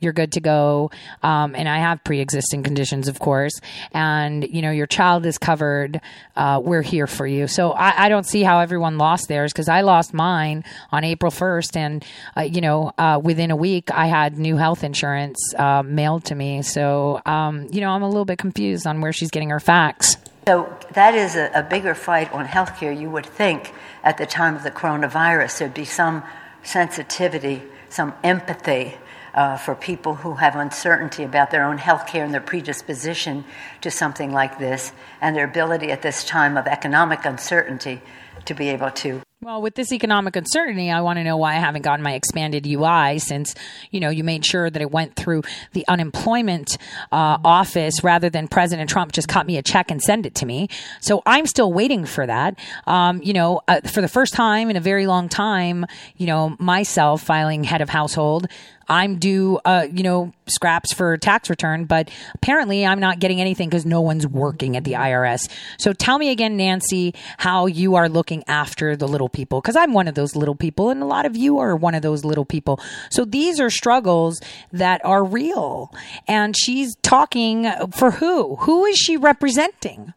You're 0.00 0.14
good 0.14 0.32
to 0.32 0.40
go. 0.40 0.90
Um, 1.22 1.54
and 1.54 1.68
I 1.68 1.76
have 1.76 2.02
pre-existing 2.04 2.62
conditions, 2.62 3.08
of 3.08 3.18
course, 3.18 3.60
and 3.92 4.48
you 4.48 4.62
know, 4.62 4.70
your 4.70 4.86
child 4.86 5.26
is 5.26 5.36
covered. 5.36 6.00
Uh, 6.36 6.58
we're 6.64 6.80
here 6.80 7.06
for 7.06 7.26
you. 7.26 7.46
So 7.48 7.72
I, 7.72 8.06
I 8.06 8.08
don't 8.08 8.26
see 8.26 8.42
how 8.42 8.60
everyone 8.60 8.96
lost 8.96 9.28
theirs 9.28 9.52
because 9.52 9.68
I 9.68 9.82
lost 9.82 10.05
lost 10.06 10.14
mine 10.14 10.64
on 10.92 11.04
April 11.04 11.32
1st. 11.32 11.76
And, 11.76 12.04
uh, 12.36 12.42
you 12.42 12.60
know, 12.60 12.92
uh, 12.98 13.20
within 13.22 13.50
a 13.50 13.56
week, 13.56 13.90
I 13.90 14.06
had 14.06 14.38
new 14.38 14.56
health 14.56 14.84
insurance 14.84 15.38
uh, 15.58 15.82
mailed 15.82 16.24
to 16.26 16.34
me. 16.34 16.62
So, 16.62 17.20
um, 17.26 17.66
you 17.72 17.80
know, 17.80 17.90
I'm 17.90 18.02
a 18.02 18.08
little 18.08 18.24
bit 18.24 18.38
confused 18.38 18.86
on 18.86 19.00
where 19.00 19.12
she's 19.12 19.30
getting 19.30 19.50
her 19.50 19.60
facts. 19.60 20.16
So 20.46 20.72
that 20.92 21.14
is 21.14 21.34
a, 21.34 21.50
a 21.54 21.62
bigger 21.62 21.94
fight 21.94 22.32
on 22.32 22.46
healthcare. 22.46 22.98
You 22.98 23.10
would 23.10 23.26
think 23.26 23.72
at 24.04 24.16
the 24.16 24.26
time 24.26 24.54
of 24.54 24.62
the 24.62 24.70
coronavirus 24.70 25.58
there'd 25.58 25.74
be 25.74 25.84
some 25.84 26.22
sensitivity, 26.62 27.62
some 27.88 28.14
empathy 28.22 28.96
uh, 29.34 29.56
for 29.56 29.74
people 29.74 30.14
who 30.14 30.34
have 30.34 30.56
uncertainty 30.56 31.22
about 31.22 31.50
their 31.50 31.64
own 31.64 31.78
health 31.78 32.06
care 32.06 32.24
and 32.24 32.32
their 32.32 32.40
predisposition 32.40 33.44
to 33.82 33.90
something 33.90 34.32
like 34.32 34.58
this, 34.58 34.92
and 35.20 35.36
their 35.36 35.44
ability 35.44 35.90
at 35.90 36.00
this 36.00 36.24
time 36.24 36.56
of 36.56 36.66
economic 36.66 37.24
uncertainty 37.26 38.00
to 38.46 38.54
be 38.54 38.70
able 38.70 38.90
to 38.90 39.20
well, 39.42 39.60
with 39.60 39.74
this 39.74 39.92
economic 39.92 40.34
uncertainty, 40.34 40.90
I 40.90 41.02
want 41.02 41.18
to 41.18 41.24
know 41.24 41.36
why 41.36 41.52
I 41.52 41.58
haven't 41.58 41.82
gotten 41.82 42.02
my 42.02 42.14
expanded 42.14 42.66
UI 42.66 43.18
since, 43.18 43.54
you 43.90 44.00
know, 44.00 44.08
you 44.08 44.24
made 44.24 44.46
sure 44.46 44.70
that 44.70 44.80
it 44.80 44.90
went 44.90 45.14
through 45.14 45.42
the 45.74 45.84
unemployment 45.88 46.78
uh, 47.12 47.36
office 47.44 48.02
rather 48.02 48.30
than 48.30 48.48
President 48.48 48.88
Trump 48.88 49.12
just 49.12 49.28
cut 49.28 49.46
me 49.46 49.58
a 49.58 49.62
check 49.62 49.90
and 49.90 50.02
send 50.02 50.24
it 50.24 50.34
to 50.36 50.46
me. 50.46 50.68
So 51.02 51.22
I'm 51.26 51.46
still 51.46 51.70
waiting 51.70 52.06
for 52.06 52.26
that. 52.26 52.58
Um, 52.86 53.22
you 53.22 53.34
know, 53.34 53.60
uh, 53.68 53.82
for 53.82 54.00
the 54.00 54.08
first 54.08 54.32
time 54.32 54.70
in 54.70 54.76
a 54.76 54.80
very 54.80 55.06
long 55.06 55.28
time, 55.28 55.84
you 56.16 56.26
know, 56.26 56.56
myself 56.58 57.22
filing 57.22 57.62
head 57.62 57.82
of 57.82 57.90
household, 57.90 58.46
I'm 58.88 59.18
due, 59.18 59.58
uh, 59.64 59.86
you 59.92 60.02
know, 60.02 60.32
scraps 60.46 60.92
for 60.92 61.16
tax 61.16 61.50
return, 61.50 61.84
but 61.84 62.10
apparently 62.34 62.86
I'm 62.86 63.00
not 63.00 63.18
getting 63.18 63.40
anything 63.40 63.68
because 63.68 63.84
no 63.84 64.00
one's 64.00 64.26
working 64.26 64.76
at 64.76 64.84
the 64.84 64.92
IRS. 64.92 65.50
So 65.78 65.92
tell 65.92 66.18
me 66.18 66.30
again, 66.30 66.56
Nancy, 66.56 67.14
how 67.38 67.66
you 67.66 67.96
are 67.96 68.08
looking 68.08 68.44
after 68.46 68.96
the 68.96 69.08
little 69.08 69.28
people 69.28 69.60
because 69.60 69.76
I'm 69.76 69.92
one 69.92 70.08
of 70.08 70.14
those 70.14 70.36
little 70.36 70.54
people, 70.54 70.90
and 70.90 71.02
a 71.02 71.06
lot 71.06 71.26
of 71.26 71.36
you 71.36 71.58
are 71.58 71.74
one 71.74 71.94
of 71.94 72.02
those 72.02 72.24
little 72.24 72.44
people. 72.44 72.80
So 73.10 73.24
these 73.24 73.60
are 73.60 73.70
struggles 73.70 74.40
that 74.72 75.04
are 75.04 75.24
real, 75.24 75.92
and 76.28 76.56
she's 76.56 76.94
talking 77.02 77.70
for 77.92 78.12
who? 78.12 78.56
Who 78.56 78.84
is 78.84 78.96
she 78.96 79.16
representing? 79.16 80.14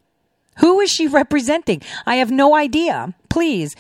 Who 0.60 0.80
is 0.82 0.92
she 0.92 1.08
representing? 1.08 1.82
I 2.06 2.16
have 2.16 2.32
no 2.32 2.54
idea. 2.54 3.14
Please 3.30 3.76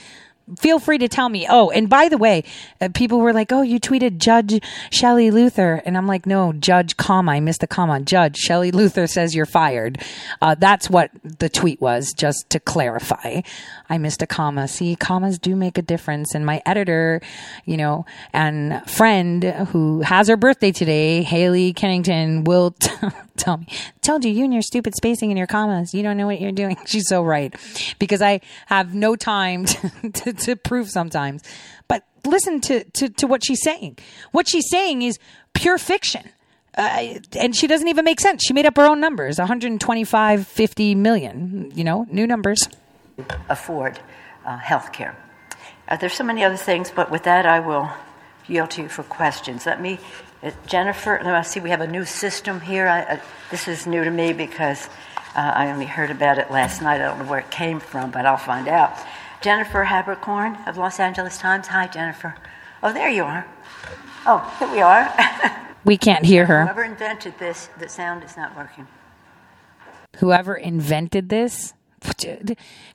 feel 0.58 0.80
free 0.80 0.98
to 0.98 1.08
tell 1.08 1.30
me. 1.30 1.46
Oh, 1.50 1.70
and 1.70 1.90
by 1.90 2.10
the 2.10 2.18
way, 2.18 2.44
uh, 2.82 2.90
people 2.94 3.20
were 3.20 3.34
like, 3.34 3.52
"Oh, 3.52 3.62
you 3.62 3.80
tweeted 3.80 4.18
Judge 4.18 4.62
Shelley 4.90 5.32
Luther," 5.32 5.82
and 5.86 5.98
I'm 5.98 6.08
like, 6.08 6.26
"No, 6.26 6.54
Judge, 6.54 6.98
comma, 6.98 7.34
I 7.34 7.40
missed 7.40 7.62
the 7.62 7.68
comma. 7.68 8.00
Judge 8.00 8.38
Shelley 8.38 8.72
Luther 8.72 9.08
says 9.08 9.36
you're 9.36 9.46
fired." 9.46 10.00
Uh, 10.42 10.56
that's 10.56 10.90
what 10.90 11.12
the 11.24 11.50
tweet 11.50 11.82
was, 11.82 12.14
just 12.14 12.50
to 12.50 12.60
clarify. 12.60 13.42
I 13.90 13.98
missed 13.98 14.22
a 14.22 14.28
comma. 14.28 14.68
See, 14.68 14.96
commas 14.96 15.40
do 15.40 15.56
make 15.56 15.78
a 15.78 15.82
difference. 15.82 16.36
And 16.36 16.46
my 16.46 16.62
editor, 16.66 17.22
you 17.66 17.76
know, 17.76 18.06
and 18.34 18.88
friend 18.90 19.44
who 19.44 20.02
has 20.02 20.28
her 20.28 20.38
birthday 20.38 20.72
today, 20.72 21.24
Haley 21.24 21.74
Kennington, 21.74 22.44
will 22.44 22.72
t- 22.80 22.92
tell 23.36 23.58
me, 23.58 23.68
told 24.02 24.24
you, 24.24 24.32
you 24.32 24.44
and 24.44 24.54
your 24.54 24.62
stupid 24.62 24.96
spacing 24.96 25.32
and 25.32 25.38
your 25.38 25.48
commas, 25.48 25.94
you 25.94 26.04
don't 26.04 26.18
know 26.18 26.28
what 26.28 26.40
you're 26.40 26.52
doing. 26.52 26.78
She's 26.86 27.08
so 27.08 27.24
right. 27.24 27.54
Because 27.98 28.22
I 28.22 28.42
have 28.68 28.94
no 28.94 29.16
time 29.16 29.66
to, 29.66 30.12
to, 30.12 30.34
to 30.34 30.56
prove 30.56 30.90
sometimes. 30.90 31.44
But 31.88 32.06
listen 32.26 32.62
to, 32.62 32.84
to, 32.84 33.10
to 33.10 33.26
what 33.26 33.44
she's 33.44 33.64
saying. 33.64 33.98
What 34.32 34.48
she's 34.48 34.70
saying 34.70 35.02
is 35.02 35.18
pure 35.54 35.80
fiction. 35.80 36.30
Uh, 36.78 37.16
and 37.36 37.56
she 37.56 37.66
doesn't 37.66 37.88
even 37.88 38.06
make 38.06 38.20
sense. 38.20 38.44
She 38.46 38.54
made 38.54 38.68
up 38.68 38.78
her 38.78 38.86
own 38.86 39.00
numbers 39.00 39.40
125, 39.40 40.48
50 40.48 40.96
million, 40.96 41.72
you 41.74 41.84
know, 41.84 42.06
new 42.12 42.28
numbers 42.28 42.70
afford 43.50 44.00
uh, 44.46 44.58
health 44.58 44.92
care. 44.92 45.16
Uh, 45.88 45.98
there's 45.98 46.14
so 46.14 46.24
many 46.24 46.44
other 46.44 46.58
things, 46.58 46.92
but 46.92 47.10
with 47.10 47.24
that, 47.24 47.46
I 47.46 47.60
will 47.60 47.90
yield 48.48 48.72
to 48.72 48.84
you 48.84 48.90
for 48.90 49.04
questions. 49.04 49.66
Let 49.66 49.82
me, 49.82 50.00
uh, 50.44 50.52
Jennifer, 50.68 51.20
I 51.20 51.42
see 51.42 51.60
we 51.60 51.70
have 51.70 51.82
a 51.82 51.88
new 51.88 52.06
system 52.06 52.62
here. 52.62 52.88
I, 52.88 53.02
uh, 53.02 53.20
this 53.52 53.68
is 53.68 53.88
new 53.88 54.04
to 54.04 54.12
me 54.12 54.34
because 54.34 54.88
uh, 55.36 55.52
I 55.56 55.72
only 55.72 55.86
heard 55.86 56.12
about 56.12 56.38
it 56.38 56.52
last 56.52 56.82
night. 56.82 57.02
I 57.02 57.06
don't 57.06 57.20
know 57.20 57.30
where 57.30 57.40
it 57.40 57.52
came 57.52 57.80
from, 57.80 58.12
but 58.12 58.26
I'll 58.26 58.38
find 58.38 58.68
out. 58.68 58.98
Jennifer 59.42 59.86
Haberkorn 59.86 60.68
of 60.68 60.78
Los 60.78 61.00
Angeles 61.00 61.38
Times. 61.38 61.68
Hi, 61.68 61.88
Jennifer. 61.88 62.36
Oh, 62.84 62.92
there 62.92 63.10
you 63.10 63.24
are. 63.24 63.46
Oh, 64.26 64.56
here 64.60 64.72
we 64.72 64.82
are. 64.82 65.14
we 65.86 65.98
can't 65.98 66.26
hear 66.26 66.46
her. 66.46 66.64
Whoever 66.64 66.84
invented 66.84 67.40
this, 67.40 67.70
the 67.80 67.88
sound 67.88 68.24
is 68.24 68.36
not 68.36 68.56
working. 68.56 68.88
Whoever 70.18 70.56
invented 70.56 71.30
this? 71.30 71.74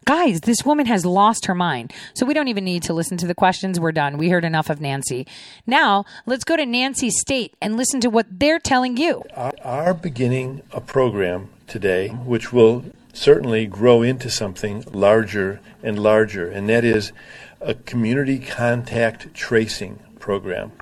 Guys, 0.05 0.41
this 0.41 0.65
woman 0.65 0.87
has 0.87 1.05
lost 1.05 1.47
her 1.47 1.55
mind. 1.55 1.93
So 2.15 2.27
we 2.27 2.35
don't 2.35 2.49
even 2.49 2.65
need 2.65 2.83
to 2.85 2.93
listen 2.93 3.17
to 3.19 3.27
the 3.27 3.35
questions. 3.35 3.81
We're 3.81 3.93
done. 3.93 4.19
We 4.19 4.29
heard 4.29 4.45
enough 4.45 4.71
of 4.71 4.81
Nancy. 4.81 5.27
Now, 5.67 6.05
let's 6.27 6.45
go 6.45 6.57
to 6.57 6.67
Nancy 6.67 7.11
State 7.11 7.55
and 7.61 7.77
listen 7.77 8.01
to 8.01 8.11
what 8.11 8.27
they're 8.31 8.59
telling 8.59 8.97
you. 8.97 9.23
Are 9.63 9.95
beginning 9.95 10.63
a 10.73 10.81
program 10.81 11.49
today 11.67 12.09
which 12.09 12.53
will 12.53 12.85
certainly 13.13 13.67
grow 13.67 14.03
into 14.03 14.29
something 14.29 14.85
larger 14.93 15.61
and 15.83 15.99
larger, 15.99 16.49
and 16.49 16.69
that 16.69 16.85
is 16.85 17.13
a 17.61 17.75
community 17.75 18.39
contact 18.39 19.33
tracing 19.35 20.01
program. 20.19 20.73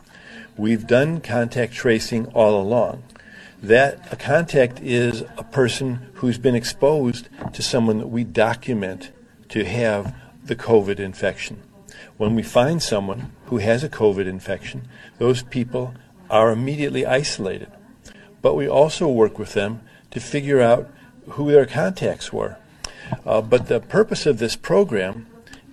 We've 0.56 0.86
done 0.86 1.20
contact 1.20 1.72
tracing 1.72 2.26
all 2.28 2.60
along 2.60 3.02
that 3.62 4.12
a 4.12 4.16
contact 4.16 4.80
is 4.80 5.22
a 5.38 5.44
person 5.44 6.10
who's 6.14 6.38
been 6.38 6.54
exposed 6.54 7.28
to 7.52 7.62
someone 7.62 7.98
that 7.98 8.08
we 8.08 8.24
document 8.24 9.12
to 9.48 9.64
have 9.64 10.14
the 10.44 10.56
COVID 10.56 10.98
infection. 10.98 11.62
When 12.16 12.34
we 12.34 12.42
find 12.42 12.82
someone 12.82 13.32
who 13.46 13.58
has 13.58 13.84
a 13.84 13.88
COVID 13.88 14.26
infection, 14.26 14.88
those 15.18 15.42
people 15.42 15.94
are 16.28 16.50
immediately 16.50 17.06
isolated. 17.06 17.70
But 18.40 18.54
we 18.54 18.68
also 18.68 19.08
work 19.08 19.38
with 19.38 19.54
them 19.54 19.80
to 20.10 20.20
figure 20.20 20.60
out 20.60 20.90
who 21.30 21.52
their 21.52 21.66
contacts 21.66 22.32
were. 22.32 22.56
Uh, 23.24 23.40
but 23.40 23.68
the 23.68 23.80
purpose 23.80 24.26
of 24.26 24.38
this 24.38 24.56
program 24.56 25.26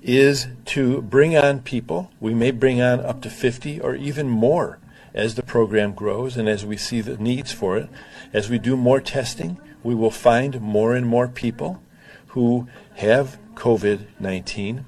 is 0.04 0.48
to 0.66 1.02
bring 1.02 1.36
on 1.36 1.62
people. 1.62 2.12
We 2.20 2.34
may 2.34 2.52
bring 2.52 2.82
on 2.82 3.00
up 3.00 3.22
to 3.24 3.30
50 3.30 3.82
or 3.82 3.96
even 3.96 4.28
more 4.28 4.79
as 5.14 5.36
the 5.36 5.44
program 5.44 5.94
grows 5.94 6.38
and 6.38 6.48
as 6.48 6.66
we 6.66 6.78
see 6.78 7.02
the 7.02 7.18
needs 7.18 7.52
for 7.52 7.78
it. 7.78 7.90
As 8.34 8.50
we 8.50 8.60
do 8.60 8.76
more 8.76 9.02
testing, 9.02 9.60
we 9.84 9.96
will 9.96 10.12
find 10.12 10.62
more 10.62 10.96
and 10.96 11.06
more 11.06 11.28
people 11.28 11.82
who 12.28 12.68
have 12.96 13.38
COVID 13.56 14.08
19. 14.20 14.86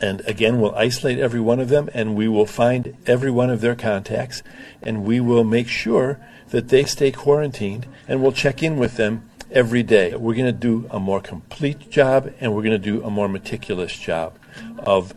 And 0.00 0.22
again, 0.22 0.60
we'll 0.60 0.74
isolate 0.74 1.18
every 1.18 1.40
one 1.40 1.60
of 1.60 1.68
them 1.68 1.90
and 1.92 2.16
we 2.16 2.26
will 2.26 2.46
find 2.46 2.96
every 3.06 3.30
one 3.30 3.50
of 3.50 3.60
their 3.60 3.74
contacts 3.74 4.42
and 4.82 5.04
we 5.04 5.20
will 5.20 5.44
make 5.44 5.68
sure 5.68 6.18
that 6.48 6.68
they 6.68 6.84
stay 6.84 7.12
quarantined 7.12 7.86
and 8.08 8.22
we'll 8.22 8.32
check 8.32 8.62
in 8.62 8.76
with 8.76 8.96
them 8.96 9.28
every 9.50 9.82
day. 9.82 10.14
We're 10.14 10.34
going 10.34 10.46
to 10.46 10.52
do 10.52 10.88
a 10.90 10.98
more 10.98 11.20
complete 11.20 11.90
job 11.90 12.32
and 12.40 12.54
we're 12.54 12.62
going 12.62 12.72
to 12.72 12.78
do 12.78 13.02
a 13.04 13.10
more 13.10 13.28
meticulous 13.28 13.96
job 13.96 14.38
of 14.78 15.12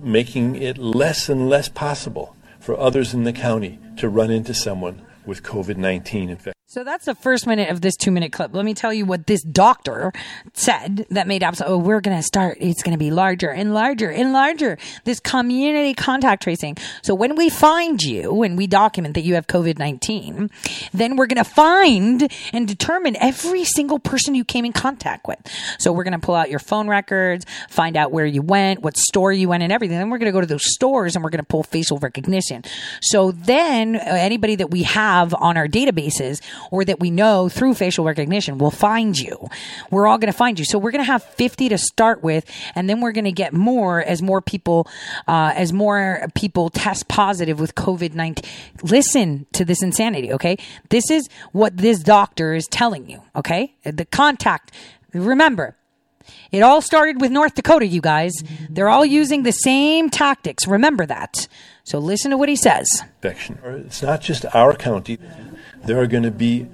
making 0.00 0.56
it 0.56 0.78
less 0.78 1.28
and 1.28 1.48
less 1.48 1.68
possible 1.68 2.34
for 2.68 2.78
others 2.78 3.14
in 3.14 3.24
the 3.24 3.32
county 3.32 3.78
to 3.96 4.10
run 4.10 4.30
into 4.30 4.52
someone 4.52 5.00
with 5.24 5.42
COVID 5.42 5.78
19 5.78 6.28
infection. 6.28 6.57
So 6.70 6.84
that's 6.84 7.06
the 7.06 7.14
first 7.14 7.46
minute 7.46 7.70
of 7.70 7.80
this 7.80 7.96
two 7.96 8.10
minute 8.10 8.30
clip. 8.30 8.52
Let 8.52 8.62
me 8.62 8.74
tell 8.74 8.92
you 8.92 9.06
what 9.06 9.26
this 9.26 9.42
doctor 9.42 10.12
said 10.52 11.06
that 11.08 11.26
made 11.26 11.42
absolute. 11.42 11.70
Oh, 11.70 11.78
we're 11.78 12.02
going 12.02 12.18
to 12.18 12.22
start. 12.22 12.58
It's 12.60 12.82
going 12.82 12.92
to 12.92 12.98
be 12.98 13.10
larger 13.10 13.48
and 13.48 13.72
larger 13.72 14.10
and 14.10 14.34
larger. 14.34 14.76
This 15.04 15.18
community 15.18 15.94
contact 15.94 16.42
tracing. 16.42 16.76
So 17.00 17.14
when 17.14 17.36
we 17.36 17.48
find 17.48 18.02
you, 18.02 18.34
when 18.34 18.54
we 18.54 18.66
document 18.66 19.14
that 19.14 19.22
you 19.22 19.32
have 19.36 19.46
COVID 19.46 19.78
19, 19.78 20.50
then 20.92 21.16
we're 21.16 21.26
going 21.26 21.42
to 21.42 21.50
find 21.50 22.30
and 22.52 22.68
determine 22.68 23.16
every 23.16 23.64
single 23.64 23.98
person 23.98 24.34
you 24.34 24.44
came 24.44 24.66
in 24.66 24.74
contact 24.74 25.26
with. 25.26 25.38
So 25.78 25.90
we're 25.90 26.04
going 26.04 26.20
to 26.20 26.26
pull 26.26 26.34
out 26.34 26.50
your 26.50 26.58
phone 26.58 26.86
records, 26.86 27.46
find 27.70 27.96
out 27.96 28.12
where 28.12 28.26
you 28.26 28.42
went, 28.42 28.82
what 28.82 28.98
store 28.98 29.32
you 29.32 29.48
went 29.48 29.62
and 29.62 29.72
everything. 29.72 29.96
Then 29.96 30.10
we're 30.10 30.18
going 30.18 30.30
to 30.30 30.36
go 30.36 30.42
to 30.42 30.46
those 30.46 30.70
stores 30.70 31.16
and 31.16 31.24
we're 31.24 31.30
going 31.30 31.40
to 31.42 31.46
pull 31.46 31.62
facial 31.62 31.96
recognition. 31.96 32.62
So 33.00 33.32
then 33.32 33.96
uh, 33.96 34.00
anybody 34.04 34.56
that 34.56 34.70
we 34.70 34.82
have 34.82 35.32
on 35.32 35.56
our 35.56 35.66
databases 35.66 36.42
or 36.70 36.84
that 36.84 37.00
we 37.00 37.10
know 37.10 37.48
through 37.48 37.74
facial 37.74 38.04
recognition 38.04 38.58
will 38.58 38.70
find 38.70 39.18
you. 39.18 39.48
We're 39.90 40.06
all 40.06 40.18
going 40.18 40.32
to 40.32 40.36
find 40.36 40.58
you. 40.58 40.64
So 40.64 40.78
we're 40.78 40.90
going 40.90 41.04
to 41.04 41.10
have 41.10 41.22
50 41.22 41.68
to 41.70 41.78
start 41.78 42.22
with, 42.22 42.44
and 42.74 42.88
then 42.88 43.00
we're 43.00 43.12
going 43.12 43.24
to 43.24 43.32
get 43.32 43.52
more 43.52 44.02
as 44.02 44.22
more 44.22 44.40
people, 44.40 44.88
uh, 45.26 45.52
as 45.54 45.72
more 45.72 46.28
people 46.34 46.70
test 46.70 47.08
positive 47.08 47.60
with 47.60 47.74
COVID 47.74 48.14
19. 48.14 48.44
Listen 48.82 49.46
to 49.52 49.64
this 49.64 49.82
insanity, 49.82 50.32
okay? 50.32 50.56
This 50.90 51.10
is 51.10 51.28
what 51.52 51.76
this 51.76 52.00
doctor 52.00 52.54
is 52.54 52.66
telling 52.66 53.08
you, 53.08 53.22
okay? 53.34 53.74
The 53.84 54.04
contact, 54.04 54.72
remember, 55.12 55.77
it 56.50 56.60
all 56.62 56.80
started 56.80 57.20
with 57.20 57.30
North 57.30 57.54
Dakota, 57.54 57.86
you 57.86 58.00
guys. 58.00 58.32
They're 58.70 58.88
all 58.88 59.04
using 59.04 59.42
the 59.42 59.52
same 59.52 60.10
tactics. 60.10 60.66
Remember 60.66 61.06
that. 61.06 61.48
So 61.84 61.98
listen 61.98 62.30
to 62.30 62.36
what 62.36 62.48
he 62.48 62.56
says. 62.56 62.88
It's 63.86 64.02
not 64.02 64.20
just 64.20 64.44
our 64.54 64.74
county. 64.74 65.18
There 65.84 65.98
are 66.00 66.06
going 66.06 66.24
to 66.24 66.30
be 66.30 66.68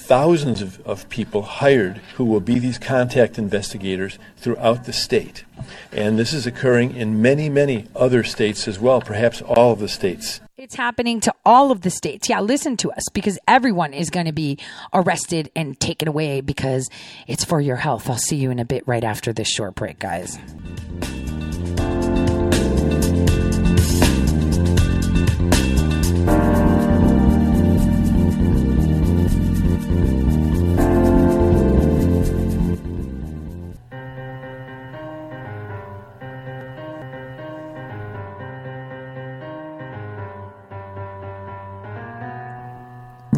thousands 0.00 0.62
of, 0.62 0.80
of 0.86 1.08
people 1.08 1.42
hired 1.42 1.98
who 2.16 2.24
will 2.24 2.40
be 2.40 2.58
these 2.58 2.78
contact 2.78 3.38
investigators 3.38 4.18
throughout 4.36 4.84
the 4.84 4.92
state. 4.92 5.44
And 5.92 6.18
this 6.18 6.32
is 6.32 6.46
occurring 6.46 6.96
in 6.96 7.22
many, 7.22 7.48
many 7.48 7.86
other 7.94 8.24
states 8.24 8.66
as 8.66 8.78
well, 8.78 9.00
perhaps 9.00 9.42
all 9.42 9.72
of 9.72 9.78
the 9.78 9.88
states. 9.88 10.40
It's 10.56 10.74
happening 10.74 11.20
to 11.20 11.34
all 11.44 11.70
of 11.70 11.82
the 11.82 11.90
states. 11.90 12.28
Yeah, 12.28 12.40
listen 12.40 12.76
to 12.78 12.90
us 12.92 13.04
because 13.12 13.38
everyone 13.46 13.92
is 13.94 14.10
going 14.10 14.26
to 14.26 14.32
be 14.32 14.58
arrested 14.92 15.50
and 15.54 15.78
taken 15.78 16.08
away 16.08 16.40
because 16.40 16.90
it's 17.26 17.44
for 17.44 17.60
your 17.60 17.76
health. 17.76 18.10
I'll 18.10 18.16
see 18.16 18.36
you 18.36 18.50
in 18.50 18.58
a 18.58 18.64
bit 18.64 18.86
right 18.88 19.04
after 19.04 19.32
this 19.32 19.48
short 19.48 19.74
break, 19.74 19.98
guys. 19.98 20.38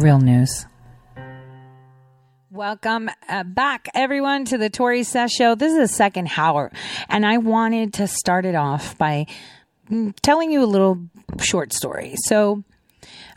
Real 0.03 0.19
news. 0.19 0.65
Welcome 2.51 3.09
uh, 3.29 3.43
back, 3.43 3.87
everyone, 3.95 4.43
to 4.43 4.57
the 4.57 4.69
Tore 4.69 5.01
Says 5.05 5.31
Show. 5.31 5.55
This 5.55 5.71
is 5.71 5.77
the 5.77 5.87
second 5.87 6.29
hour, 6.35 6.73
and 7.07 7.25
I 7.25 7.37
wanted 7.37 7.93
to 7.93 8.07
start 8.07 8.43
it 8.43 8.53
off 8.53 8.97
by 8.97 9.27
mm, 9.89 10.13
telling 10.21 10.51
you 10.51 10.61
a 10.61 10.65
little 10.67 10.99
short 11.39 11.71
story. 11.71 12.15
So, 12.25 12.65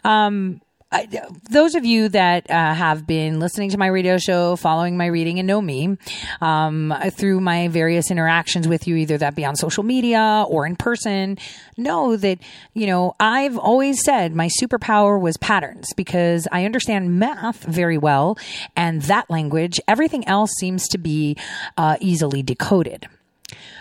um, 0.02 0.60
I, 0.92 1.08
those 1.50 1.74
of 1.74 1.84
you 1.84 2.08
that 2.10 2.48
uh, 2.48 2.72
have 2.74 3.08
been 3.08 3.40
listening 3.40 3.70
to 3.70 3.78
my 3.78 3.88
radio 3.88 4.18
show, 4.18 4.54
following 4.54 4.96
my 4.96 5.06
reading, 5.06 5.40
and 5.40 5.46
know 5.46 5.60
me 5.60 5.96
um, 6.40 6.94
through 7.10 7.40
my 7.40 7.66
various 7.66 8.10
interactions 8.10 8.68
with 8.68 8.86
you, 8.86 8.94
either 8.96 9.18
that 9.18 9.34
be 9.34 9.44
on 9.44 9.56
social 9.56 9.82
media 9.82 10.44
or 10.48 10.64
in 10.64 10.76
person, 10.76 11.38
know 11.76 12.16
that 12.16 12.38
you 12.72 12.86
know 12.86 13.16
I've 13.18 13.58
always 13.58 14.02
said 14.04 14.34
my 14.34 14.48
superpower 14.62 15.20
was 15.20 15.36
patterns 15.38 15.92
because 15.96 16.46
I 16.52 16.64
understand 16.64 17.18
math 17.18 17.64
very 17.64 17.98
well, 17.98 18.38
and 18.76 19.02
that 19.02 19.28
language. 19.28 19.80
Everything 19.88 20.26
else 20.28 20.52
seems 20.60 20.86
to 20.88 20.98
be 20.98 21.36
uh, 21.76 21.96
easily 22.00 22.44
decoded. 22.44 23.08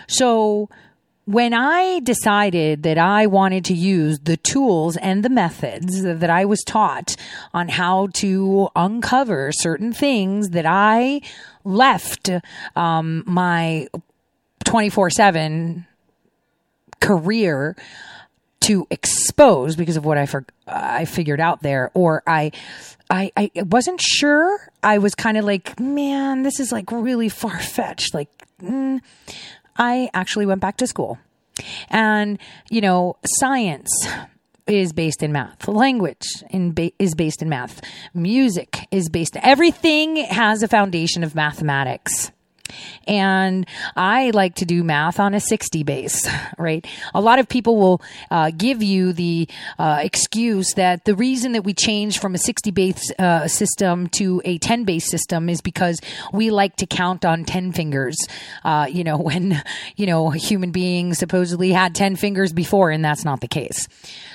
So 0.08 0.68
when 1.26 1.52
I 1.52 2.00
decided 2.00 2.84
that 2.84 2.98
I 2.98 3.26
wanted 3.26 3.64
to 3.66 3.74
use 3.74 4.20
the 4.20 4.36
tools 4.36 4.96
and 4.96 5.24
the 5.24 5.28
methods 5.28 6.02
that 6.02 6.30
I 6.30 6.44
was 6.44 6.62
taught 6.62 7.16
on 7.52 7.68
how 7.68 8.08
to 8.14 8.68
uncover 8.76 9.50
certain 9.52 9.92
things 9.92 10.50
that 10.50 10.66
I 10.66 11.20
left 11.64 12.30
um, 12.76 13.24
my 13.26 13.88
24 14.64 15.10
7 15.10 15.86
career 17.00 17.76
to 18.60 18.86
expose 18.90 19.76
because 19.76 19.96
of 19.96 20.04
what 20.04 20.18
I 20.18 20.26
for, 20.26 20.44
I 20.66 21.04
figured 21.04 21.40
out 21.40 21.62
there, 21.62 21.90
or 21.94 22.22
I, 22.26 22.52
I, 23.10 23.32
I 23.36 23.50
wasn't 23.56 24.00
sure. 24.00 24.58
I 24.82 24.98
was 24.98 25.14
kind 25.14 25.36
of 25.36 25.44
like, 25.44 25.78
man, 25.78 26.42
this 26.42 26.60
is 26.60 26.72
like 26.72 26.90
really 26.90 27.28
far 27.28 27.58
fetched. 27.58 28.14
Like, 28.14 28.28
mm, 28.62 29.00
I 29.78 30.10
actually 30.14 30.46
went 30.46 30.60
back 30.60 30.76
to 30.78 30.86
school. 30.86 31.18
And, 31.88 32.38
you 32.70 32.80
know, 32.80 33.16
science 33.24 33.88
is 34.66 34.92
based 34.92 35.22
in 35.22 35.32
math. 35.32 35.68
Language 35.68 36.26
in 36.50 36.72
ba- 36.72 36.92
is 36.98 37.14
based 37.14 37.40
in 37.40 37.48
math. 37.48 37.80
Music 38.14 38.86
is 38.90 39.08
based. 39.08 39.36
Everything 39.42 40.16
has 40.16 40.62
a 40.62 40.68
foundation 40.68 41.22
of 41.22 41.34
mathematics. 41.34 42.30
And 43.06 43.66
I 43.94 44.30
like 44.30 44.56
to 44.56 44.64
do 44.64 44.82
math 44.82 45.20
on 45.20 45.34
a 45.34 45.40
60 45.40 45.82
base, 45.82 46.28
right? 46.58 46.86
A 47.14 47.20
lot 47.20 47.38
of 47.38 47.48
people 47.48 47.76
will 47.76 48.02
uh, 48.30 48.50
give 48.56 48.82
you 48.82 49.12
the 49.12 49.48
uh, 49.78 50.00
excuse 50.02 50.72
that 50.74 51.04
the 51.04 51.14
reason 51.14 51.52
that 51.52 51.62
we 51.62 51.74
changed 51.74 52.20
from 52.20 52.34
a 52.34 52.38
60 52.38 52.70
base 52.70 53.12
uh, 53.18 53.48
system 53.48 54.08
to 54.08 54.42
a 54.44 54.58
10 54.58 54.84
base 54.84 55.10
system 55.10 55.48
is 55.48 55.60
because 55.60 56.00
we 56.32 56.50
like 56.50 56.76
to 56.76 56.86
count 56.86 57.24
on 57.24 57.44
10 57.44 57.72
fingers. 57.72 58.16
Uh, 58.64 58.86
you 58.90 59.04
know, 59.04 59.16
when, 59.26 59.62
you 59.96 60.06
know, 60.06 60.30
human 60.30 60.70
beings 60.70 61.18
supposedly 61.18 61.72
had 61.72 61.94
10 61.94 62.16
fingers 62.16 62.52
before, 62.52 62.90
and 62.90 63.04
that's 63.04 63.24
not 63.24 63.40
the 63.40 63.48
case. 63.48 63.88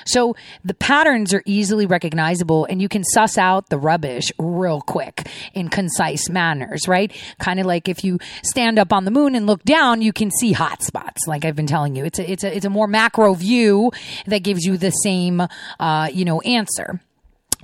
So 0.06 0.36
the 0.64 0.74
patterns 0.74 1.32
are 1.34 1.42
easily 1.46 1.86
recognizable 1.86 2.64
and 2.64 2.80
you 2.82 2.88
can 2.88 3.04
suss 3.04 3.38
out 3.38 3.68
the 3.68 3.78
rubbish 3.78 4.32
real 4.38 4.80
quick 4.80 5.28
in 5.54 5.68
concise 5.68 6.28
manners, 6.28 6.88
right? 6.88 7.12
Kind 7.38 7.60
of 7.60 7.66
like 7.66 7.88
if 7.88 8.04
you 8.04 8.18
stand 8.44 8.78
up 8.78 8.92
on 8.92 9.04
the 9.04 9.10
moon 9.10 9.34
and 9.34 9.46
look 9.46 9.62
down, 9.64 10.02
you 10.02 10.12
can 10.12 10.30
see 10.30 10.52
hot 10.52 10.82
spots. 10.82 11.26
Like 11.26 11.44
I've 11.44 11.56
been 11.56 11.66
telling 11.66 11.96
you, 11.96 12.04
it's 12.04 12.18
a, 12.18 12.30
it's 12.30 12.44
a, 12.44 12.56
it's 12.56 12.64
a 12.64 12.70
more 12.70 12.86
macro 12.86 13.34
view 13.34 13.92
that 14.26 14.40
gives 14.40 14.64
you 14.64 14.76
the 14.76 14.90
same, 14.90 15.42
uh, 15.80 16.08
you 16.12 16.24
know, 16.24 16.40
answer. 16.42 17.00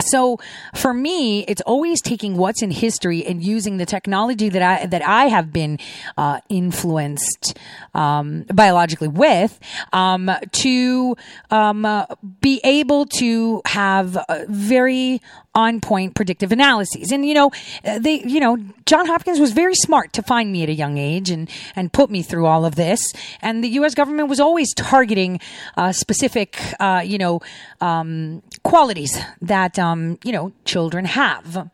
So 0.00 0.38
for 0.74 0.94
me, 0.94 1.44
it's 1.46 1.62
always 1.62 2.00
taking 2.00 2.36
what's 2.36 2.62
in 2.62 2.70
history 2.70 3.24
and 3.26 3.42
using 3.42 3.78
the 3.78 3.86
technology 3.86 4.48
that 4.48 4.62
I 4.62 4.86
that 4.86 5.02
I 5.02 5.26
have 5.26 5.52
been 5.52 5.78
uh, 6.16 6.40
influenced 6.48 7.58
um, 7.94 8.44
biologically 8.52 9.08
with 9.08 9.58
um, 9.92 10.30
to 10.52 11.16
um, 11.50 11.84
uh, 11.84 12.06
be 12.40 12.60
able 12.64 13.06
to 13.18 13.62
have 13.66 14.16
very 14.48 15.20
on 15.54 15.80
point 15.80 16.14
predictive 16.14 16.52
analyses. 16.52 17.10
And 17.10 17.24
you 17.24 17.34
know, 17.34 17.50
they 17.82 18.22
you 18.24 18.40
know 18.40 18.58
John 18.86 19.06
Hopkins 19.06 19.40
was 19.40 19.52
very 19.52 19.74
smart 19.74 20.12
to 20.14 20.22
find 20.22 20.52
me 20.52 20.62
at 20.62 20.68
a 20.68 20.74
young 20.74 20.98
age 20.98 21.30
and 21.30 21.50
and 21.74 21.92
put 21.92 22.10
me 22.10 22.22
through 22.22 22.46
all 22.46 22.64
of 22.64 22.76
this. 22.76 23.00
And 23.40 23.62
the 23.62 23.68
U.S. 23.70 23.94
government 23.94 24.28
was 24.28 24.40
always 24.40 24.72
targeting 24.74 25.40
uh, 25.76 25.92
specific 25.92 26.58
uh, 26.80 27.02
you 27.04 27.18
know 27.18 27.40
um, 27.80 28.42
qualities 28.62 29.18
that 29.42 29.78
um, 29.78 30.18
you 30.24 30.32
know 30.32 30.52
children 30.64 31.04
have. 31.04 31.70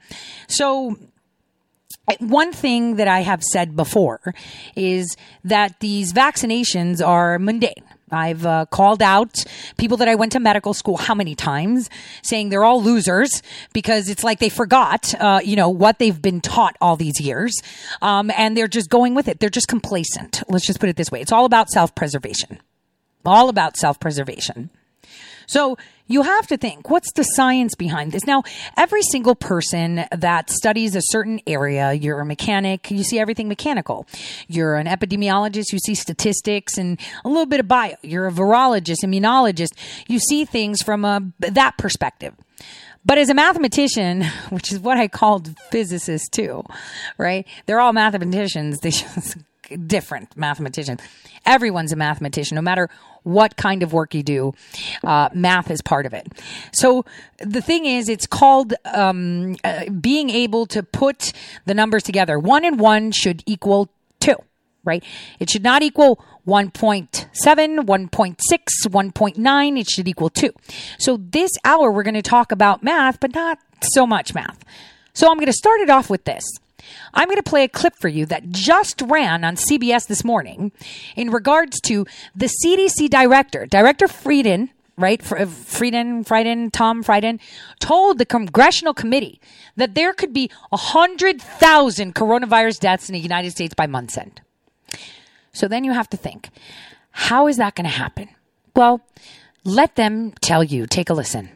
So 0.48 0.96
one 2.18 2.52
thing 2.52 2.96
that 2.96 3.08
I 3.08 3.20
have 3.20 3.42
said 3.42 3.76
before 3.76 4.34
is 4.76 5.16
that 5.42 5.80
these 5.80 6.12
vaccinations 6.12 7.04
are 7.04 7.38
mundane. 7.38 7.84
I've 8.14 8.46
uh, 8.46 8.66
called 8.66 9.02
out 9.02 9.44
people 9.76 9.96
that 9.98 10.08
I 10.08 10.14
went 10.14 10.32
to 10.32 10.40
medical 10.40 10.72
school 10.72 10.96
how 10.96 11.14
many 11.14 11.34
times 11.34 11.90
saying 12.22 12.48
they're 12.48 12.64
all 12.64 12.82
losers 12.82 13.42
because 13.72 14.08
it's 14.08 14.24
like 14.24 14.38
they 14.38 14.48
forgot, 14.48 15.14
uh, 15.20 15.40
you 15.44 15.56
know, 15.56 15.68
what 15.68 15.98
they've 15.98 16.20
been 16.20 16.40
taught 16.40 16.76
all 16.80 16.96
these 16.96 17.20
years. 17.20 17.54
Um, 18.00 18.30
and 18.36 18.56
they're 18.56 18.68
just 18.68 18.88
going 18.88 19.14
with 19.14 19.28
it. 19.28 19.40
They're 19.40 19.50
just 19.50 19.68
complacent. 19.68 20.42
Let's 20.48 20.66
just 20.66 20.80
put 20.80 20.88
it 20.88 20.96
this 20.96 21.10
way. 21.10 21.20
It's 21.20 21.32
all 21.32 21.44
about 21.44 21.68
self 21.70 21.94
preservation. 21.94 22.60
All 23.26 23.48
about 23.48 23.76
self 23.76 23.98
preservation. 24.00 24.70
So 25.46 25.76
you 26.06 26.22
have 26.22 26.46
to 26.48 26.56
think, 26.56 26.90
what's 26.90 27.12
the 27.12 27.22
science 27.22 27.74
behind 27.74 28.12
this? 28.12 28.26
Now, 28.26 28.42
every 28.76 29.02
single 29.02 29.34
person 29.34 30.04
that 30.12 30.50
studies 30.50 30.94
a 30.94 31.00
certain 31.02 31.40
area, 31.46 31.92
you're 31.92 32.20
a 32.20 32.26
mechanic, 32.26 32.90
you 32.90 33.02
see 33.02 33.18
everything 33.18 33.48
mechanical. 33.48 34.06
You're 34.46 34.76
an 34.76 34.86
epidemiologist, 34.86 35.72
you 35.72 35.78
see 35.78 35.94
statistics 35.94 36.76
and 36.76 37.00
a 37.24 37.28
little 37.28 37.46
bit 37.46 37.60
of 37.60 37.68
bio. 37.68 37.96
You're 38.02 38.26
a 38.26 38.32
virologist, 38.32 38.98
immunologist, 39.02 39.72
you 40.06 40.18
see 40.18 40.44
things 40.44 40.82
from 40.82 41.04
a, 41.04 41.22
that 41.40 41.78
perspective. 41.78 42.34
But 43.06 43.18
as 43.18 43.28
a 43.28 43.34
mathematician, 43.34 44.24
which 44.50 44.72
is 44.72 44.78
what 44.78 44.98
I 44.98 45.08
called 45.08 45.58
physicists 45.70 46.28
too, 46.28 46.64
right? 47.18 47.46
They're 47.66 47.80
all 47.80 47.92
mathematicians. 47.92 48.80
They 48.80 48.90
just 48.90 49.38
different 49.86 50.36
mathematicians. 50.36 51.00
Everyone's 51.46 51.92
a 51.92 51.96
mathematician, 51.96 52.54
no 52.54 52.62
matter 52.62 52.88
what 53.24 53.56
kind 53.56 53.82
of 53.82 53.92
work 53.92 54.14
you 54.14 54.22
do. 54.22 54.54
Uh, 55.02 55.28
math 55.34 55.70
is 55.70 55.82
part 55.82 56.06
of 56.06 56.14
it. 56.14 56.28
So 56.72 57.04
the 57.38 57.60
thing 57.60 57.86
is, 57.86 58.08
it's 58.08 58.26
called 58.26 58.74
um, 58.84 59.56
uh, 59.64 59.90
being 59.90 60.30
able 60.30 60.66
to 60.66 60.82
put 60.82 61.32
the 61.66 61.74
numbers 61.74 62.02
together. 62.02 62.38
One 62.38 62.64
and 62.64 62.78
one 62.78 63.10
should 63.10 63.42
equal 63.46 63.90
two, 64.20 64.36
right? 64.84 65.02
It 65.40 65.50
should 65.50 65.64
not 65.64 65.82
equal 65.82 66.24
1.7, 66.46 67.86
1.6, 67.86 68.36
1.9. 68.86 69.80
It 69.80 69.88
should 69.88 70.08
equal 70.08 70.30
2. 70.30 70.52
So 70.98 71.16
this 71.18 71.50
hour, 71.64 71.90
we're 71.90 72.02
going 72.02 72.14
to 72.14 72.22
talk 72.22 72.52
about 72.52 72.82
math, 72.82 73.18
but 73.18 73.34
not 73.34 73.58
so 73.82 74.06
much 74.06 74.34
math. 74.34 74.62
So 75.14 75.30
I'm 75.30 75.36
going 75.36 75.46
to 75.46 75.52
start 75.52 75.80
it 75.80 75.90
off 75.90 76.10
with 76.10 76.24
this. 76.24 76.44
I'm 77.12 77.28
going 77.28 77.36
to 77.36 77.42
play 77.42 77.64
a 77.64 77.68
clip 77.68 77.96
for 77.96 78.08
you 78.08 78.26
that 78.26 78.50
just 78.50 79.02
ran 79.02 79.44
on 79.44 79.56
CBS 79.56 80.06
this 80.06 80.24
morning 80.24 80.72
in 81.16 81.30
regards 81.30 81.80
to 81.82 82.06
the 82.34 82.46
CDC 82.46 83.08
director, 83.10 83.66
Director 83.66 84.08
Frieden, 84.08 84.70
right? 84.96 85.20
Uh, 85.32 85.46
Frieden, 85.46 86.24
Frieden, 86.24 86.70
Tom 86.70 87.02
Frieden, 87.02 87.40
told 87.80 88.18
the 88.18 88.26
congressional 88.26 88.94
committee 88.94 89.40
that 89.76 89.94
there 89.94 90.12
could 90.12 90.32
be 90.32 90.50
100,000 90.70 92.14
coronavirus 92.14 92.80
deaths 92.80 93.08
in 93.08 93.12
the 93.12 93.20
United 93.20 93.50
States 93.50 93.74
by 93.74 93.86
month's 93.86 94.16
end. 94.16 94.40
So 95.52 95.68
then 95.68 95.84
you 95.84 95.92
have 95.92 96.08
to 96.10 96.16
think, 96.16 96.50
how 97.10 97.46
is 97.46 97.56
that 97.58 97.74
going 97.74 97.84
to 97.84 97.96
happen? 97.96 98.28
Well, 98.74 99.00
let 99.64 99.94
them 99.94 100.32
tell 100.40 100.64
you. 100.64 100.86
Take 100.86 101.10
a 101.10 101.14
listen. 101.14 101.50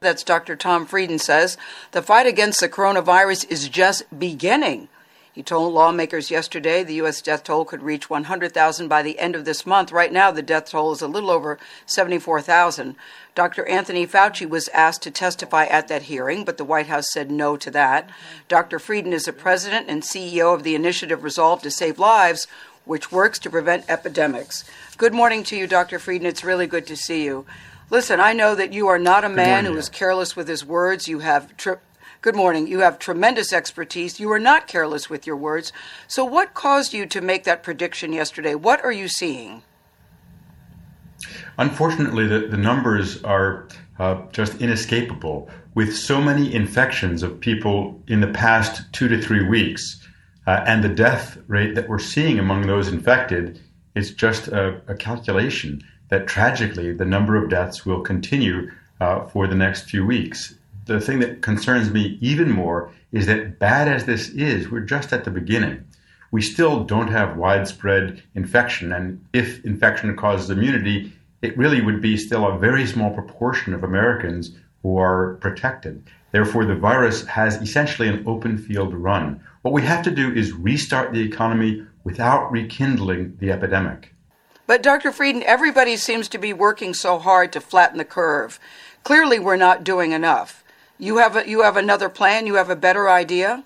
That's 0.00 0.22
Dr. 0.22 0.54
Tom 0.54 0.86
Frieden 0.86 1.18
says 1.18 1.56
the 1.90 2.02
fight 2.02 2.26
against 2.26 2.60
the 2.60 2.68
coronavirus 2.68 3.50
is 3.50 3.68
just 3.68 4.04
beginning. 4.16 4.88
He 5.32 5.42
told 5.42 5.72
lawmakers 5.72 6.30
yesterday 6.30 6.84
the 6.84 6.94
U.S. 6.94 7.20
death 7.20 7.42
toll 7.42 7.64
could 7.64 7.82
reach 7.82 8.08
100,000 8.08 8.88
by 8.88 9.02
the 9.02 9.18
end 9.18 9.34
of 9.34 9.44
this 9.44 9.66
month. 9.66 9.90
Right 9.90 10.12
now, 10.12 10.30
the 10.30 10.42
death 10.42 10.70
toll 10.70 10.92
is 10.92 11.02
a 11.02 11.08
little 11.08 11.30
over 11.30 11.58
74,000. 11.86 12.94
Dr. 13.34 13.66
Anthony 13.66 14.06
Fauci 14.06 14.48
was 14.48 14.68
asked 14.68 15.02
to 15.02 15.10
testify 15.10 15.64
at 15.66 15.88
that 15.88 16.02
hearing, 16.02 16.44
but 16.44 16.58
the 16.58 16.64
White 16.64 16.86
House 16.86 17.12
said 17.12 17.30
no 17.30 17.56
to 17.56 17.70
that. 17.70 18.08
Dr. 18.48 18.78
Frieden 18.78 19.12
is 19.12 19.24
the 19.24 19.32
president 19.32 19.88
and 19.88 20.02
CEO 20.02 20.54
of 20.54 20.62
the 20.62 20.74
initiative 20.76 21.24
Resolve 21.24 21.62
to 21.62 21.70
Save 21.70 21.98
Lives, 21.98 22.46
which 22.84 23.12
works 23.12 23.38
to 23.40 23.50
prevent 23.50 23.84
epidemics. 23.88 24.64
Good 24.96 25.12
morning 25.12 25.42
to 25.44 25.56
you, 25.56 25.66
Dr. 25.66 25.98
Frieden. 25.98 26.26
It's 26.26 26.42
really 26.42 26.66
good 26.66 26.86
to 26.86 26.96
see 26.96 27.24
you. 27.24 27.46
Listen, 27.90 28.20
I 28.20 28.34
know 28.34 28.54
that 28.54 28.74
you 28.74 28.88
are 28.88 28.98
not 28.98 29.24
a 29.24 29.30
man 29.30 29.64
who 29.64 29.74
is 29.76 29.88
careless 29.88 30.36
with 30.36 30.46
his 30.46 30.62
words. 30.62 31.08
You 31.08 31.20
have 31.20 31.56
tri- 31.56 31.78
Good 32.20 32.36
morning. 32.36 32.66
You 32.66 32.80
have 32.80 32.98
tremendous 32.98 33.50
expertise. 33.52 34.20
You 34.20 34.30
are 34.32 34.38
not 34.38 34.66
careless 34.66 35.08
with 35.08 35.26
your 35.26 35.36
words. 35.36 35.72
So, 36.06 36.22
what 36.24 36.52
caused 36.52 36.92
you 36.92 37.06
to 37.06 37.20
make 37.22 37.44
that 37.44 37.62
prediction 37.62 38.12
yesterday? 38.12 38.54
What 38.54 38.84
are 38.84 38.92
you 38.92 39.08
seeing? 39.08 39.62
Unfortunately, 41.56 42.26
the, 42.26 42.40
the 42.40 42.58
numbers 42.58 43.22
are 43.22 43.68
uh, 43.98 44.22
just 44.32 44.60
inescapable. 44.60 45.48
With 45.74 45.96
so 45.96 46.20
many 46.20 46.52
infections 46.52 47.22
of 47.22 47.40
people 47.40 48.02
in 48.06 48.20
the 48.20 48.28
past 48.28 48.92
two 48.92 49.08
to 49.08 49.22
three 49.22 49.48
weeks, 49.48 50.04
uh, 50.46 50.62
and 50.66 50.84
the 50.84 50.88
death 50.88 51.38
rate 51.46 51.74
that 51.76 51.88
we're 51.88 51.98
seeing 51.98 52.38
among 52.38 52.66
those 52.66 52.88
infected 52.88 53.60
is 53.94 54.10
just 54.10 54.48
a, 54.48 54.82
a 54.88 54.94
calculation 54.94 55.82
that 56.08 56.26
tragically 56.26 56.92
the 56.92 57.04
number 57.04 57.36
of 57.36 57.50
deaths 57.50 57.84
will 57.84 58.00
continue 58.00 58.70
uh, 59.00 59.26
for 59.26 59.46
the 59.46 59.54
next 59.54 59.90
few 59.90 60.04
weeks. 60.04 60.54
The 60.86 61.00
thing 61.00 61.18
that 61.20 61.42
concerns 61.42 61.90
me 61.90 62.18
even 62.20 62.50
more 62.50 62.90
is 63.12 63.26
that, 63.26 63.58
bad 63.58 63.88
as 63.88 64.04
this 64.04 64.28
is, 64.30 64.70
we're 64.70 64.80
just 64.80 65.12
at 65.12 65.24
the 65.24 65.30
beginning. 65.30 65.84
We 66.30 66.42
still 66.42 66.84
don't 66.84 67.08
have 67.08 67.36
widespread 67.36 68.22
infection, 68.34 68.92
and 68.92 69.24
if 69.32 69.64
infection 69.64 70.16
causes 70.16 70.50
immunity, 70.50 71.12
it 71.40 71.56
really 71.56 71.80
would 71.80 72.00
be 72.00 72.16
still 72.16 72.46
a 72.46 72.58
very 72.58 72.86
small 72.86 73.10
proportion 73.14 73.72
of 73.72 73.84
Americans 73.84 74.56
who 74.82 74.98
are 74.98 75.34
protected. 75.40 76.02
Therefore, 76.32 76.64
the 76.64 76.74
virus 76.74 77.24
has 77.26 77.56
essentially 77.56 78.08
an 78.08 78.24
open 78.26 78.58
field 78.58 78.94
run. 78.94 79.40
What 79.62 79.72
we 79.72 79.82
have 79.82 80.02
to 80.04 80.10
do 80.10 80.32
is 80.32 80.52
restart 80.52 81.12
the 81.12 81.22
economy 81.22 81.84
without 82.04 82.50
rekindling 82.52 83.36
the 83.40 83.50
epidemic. 83.50 84.14
But 84.68 84.82
Dr. 84.82 85.12
Frieden, 85.12 85.42
everybody 85.44 85.96
seems 85.96 86.28
to 86.28 86.36
be 86.36 86.52
working 86.52 86.92
so 86.92 87.18
hard 87.18 87.54
to 87.54 87.60
flatten 87.60 87.96
the 87.96 88.04
curve. 88.04 88.60
Clearly, 89.02 89.38
we're 89.38 89.56
not 89.56 89.82
doing 89.82 90.12
enough. 90.12 90.62
You 90.98 91.16
have 91.16 91.36
a, 91.36 91.48
you 91.48 91.62
have 91.62 91.78
another 91.78 92.10
plan. 92.10 92.46
You 92.46 92.56
have 92.56 92.68
a 92.68 92.76
better 92.76 93.08
idea. 93.08 93.64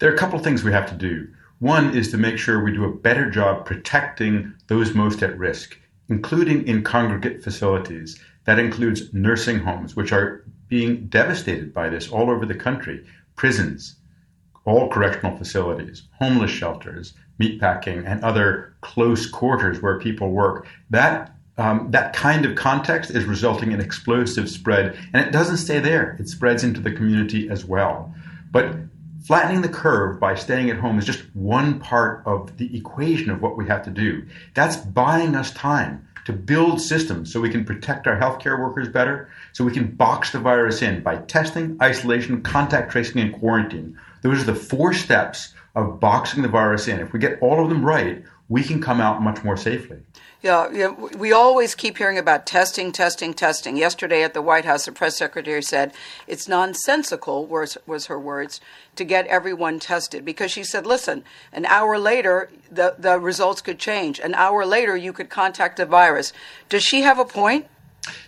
There 0.00 0.10
are 0.10 0.14
a 0.14 0.18
couple 0.18 0.36
of 0.36 0.42
things 0.42 0.64
we 0.64 0.72
have 0.72 0.88
to 0.88 0.96
do. 0.96 1.28
One 1.60 1.96
is 1.96 2.10
to 2.10 2.18
make 2.18 2.38
sure 2.38 2.58
we 2.58 2.72
do 2.72 2.84
a 2.84 2.92
better 2.92 3.30
job 3.30 3.66
protecting 3.66 4.52
those 4.66 4.96
most 4.96 5.22
at 5.22 5.38
risk, 5.38 5.78
including 6.08 6.66
in 6.66 6.82
congregate 6.82 7.44
facilities. 7.44 8.20
That 8.46 8.58
includes 8.58 9.14
nursing 9.14 9.60
homes, 9.60 9.94
which 9.94 10.10
are 10.10 10.44
being 10.66 11.06
devastated 11.06 11.72
by 11.72 11.88
this 11.88 12.10
all 12.10 12.30
over 12.30 12.46
the 12.46 12.54
country, 12.56 13.06
prisons, 13.36 13.94
all 14.64 14.88
correctional 14.88 15.36
facilities, 15.36 16.08
homeless 16.18 16.50
shelters, 16.50 17.14
meatpacking, 17.40 18.04
and 18.06 18.22
other 18.24 18.74
close 18.80 19.26
quarters 19.26 19.80
where 19.82 19.98
people 19.98 20.30
work. 20.30 20.66
That 20.90 21.32
um, 21.58 21.90
that 21.90 22.12
kind 22.12 22.44
of 22.44 22.54
context 22.54 23.10
is 23.10 23.24
resulting 23.24 23.72
in 23.72 23.80
explosive 23.80 24.50
spread, 24.50 24.96
and 25.12 25.26
it 25.26 25.32
doesn't 25.32 25.56
stay 25.56 25.78
there. 25.78 26.16
It 26.20 26.28
spreads 26.28 26.64
into 26.64 26.80
the 26.80 26.92
community 26.92 27.48
as 27.48 27.64
well. 27.64 28.14
But 28.52 28.76
flattening 29.24 29.62
the 29.62 29.68
curve 29.68 30.20
by 30.20 30.34
staying 30.34 30.70
at 30.70 30.76
home 30.76 30.98
is 30.98 31.06
just 31.06 31.24
one 31.34 31.80
part 31.80 32.22
of 32.26 32.56
the 32.58 32.76
equation 32.76 33.30
of 33.30 33.40
what 33.40 33.56
we 33.56 33.66
have 33.66 33.82
to 33.84 33.90
do. 33.90 34.26
That's 34.54 34.76
buying 34.76 35.34
us 35.34 35.50
time 35.52 36.06
to 36.26 36.32
build 36.32 36.80
systems 36.80 37.32
so 37.32 37.40
we 37.40 37.50
can 37.50 37.64
protect 37.64 38.06
our 38.06 38.18
healthcare 38.18 38.60
workers 38.60 38.88
better, 38.88 39.30
so 39.52 39.64
we 39.64 39.72
can 39.72 39.92
box 39.92 40.32
the 40.32 40.40
virus 40.40 40.82
in 40.82 41.02
by 41.02 41.16
testing, 41.16 41.78
isolation, 41.80 42.42
contact 42.42 42.92
tracing, 42.92 43.20
and 43.20 43.32
quarantine. 43.32 43.98
Those 44.22 44.42
are 44.42 44.52
the 44.52 44.54
four 44.54 44.92
steps 44.92 45.54
of 45.76 46.00
boxing 46.00 46.42
the 46.42 46.48
virus 46.48 46.88
in. 46.88 46.98
If 46.98 47.12
we 47.12 47.20
get 47.20 47.38
all 47.40 47.62
of 47.62 47.68
them 47.68 47.84
right, 47.84 48.24
we 48.48 48.62
can 48.62 48.80
come 48.80 49.00
out 49.00 49.22
much 49.22 49.44
more 49.44 49.56
safely. 49.56 49.98
Yeah, 50.42 50.70
yeah, 50.72 50.88
we 50.88 51.32
always 51.32 51.74
keep 51.74 51.98
hearing 51.98 52.18
about 52.18 52.46
testing, 52.46 52.92
testing, 52.92 53.34
testing. 53.34 53.76
Yesterday 53.76 54.22
at 54.22 54.32
the 54.32 54.42
White 54.42 54.64
House, 54.64 54.86
the 54.86 54.92
press 54.92 55.16
secretary 55.18 55.62
said 55.62 55.92
it's 56.26 56.46
nonsensical, 56.48 57.46
was, 57.46 57.76
was 57.86 58.06
her 58.06 58.18
words, 58.18 58.60
to 58.94 59.04
get 59.04 59.26
everyone 59.26 59.80
tested 59.80 60.24
because 60.24 60.50
she 60.50 60.62
said, 60.62 60.86
listen, 60.86 61.24
an 61.52 61.66
hour 61.66 61.98
later, 61.98 62.50
the, 62.70 62.94
the 62.98 63.18
results 63.18 63.60
could 63.60 63.78
change. 63.78 64.18
An 64.20 64.34
hour 64.34 64.64
later, 64.64 64.96
you 64.96 65.12
could 65.12 65.28
contact 65.28 65.76
the 65.76 65.86
virus. 65.86 66.32
Does 66.68 66.84
she 66.84 67.02
have 67.02 67.18
a 67.18 67.24
point? 67.24 67.66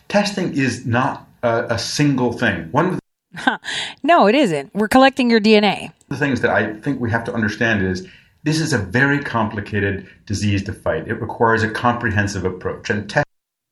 Testing 0.09 0.57
is 0.57 0.84
not 0.84 1.28
a, 1.42 1.66
a 1.70 1.78
single 1.78 2.32
thing. 2.32 2.68
One 2.72 2.86
of 2.86 2.92
the- 2.96 3.01
no, 4.03 4.26
it 4.26 4.35
isn't. 4.35 4.74
We're 4.74 4.89
collecting 4.89 5.31
your 5.31 5.41
DNA. 5.41 5.93
The 6.09 6.16
things 6.16 6.41
that 6.41 6.51
I 6.51 6.74
think 6.74 7.01
we 7.01 7.11
have 7.11 7.24
to 7.24 7.35
understand 7.35 7.85
is 7.85 8.07
this 8.45 8.61
is 8.61 8.72
a 8.72 8.79
very 8.79 9.18
complicated 9.20 10.09
disease 10.26 10.62
to 10.64 10.72
fight. 10.72 11.09
It 11.09 11.20
requires 11.20 11.62
a 11.62 11.70
comprehensive 11.70 12.45
approach. 12.45 12.91
And 12.91 13.09
te- 13.09 13.22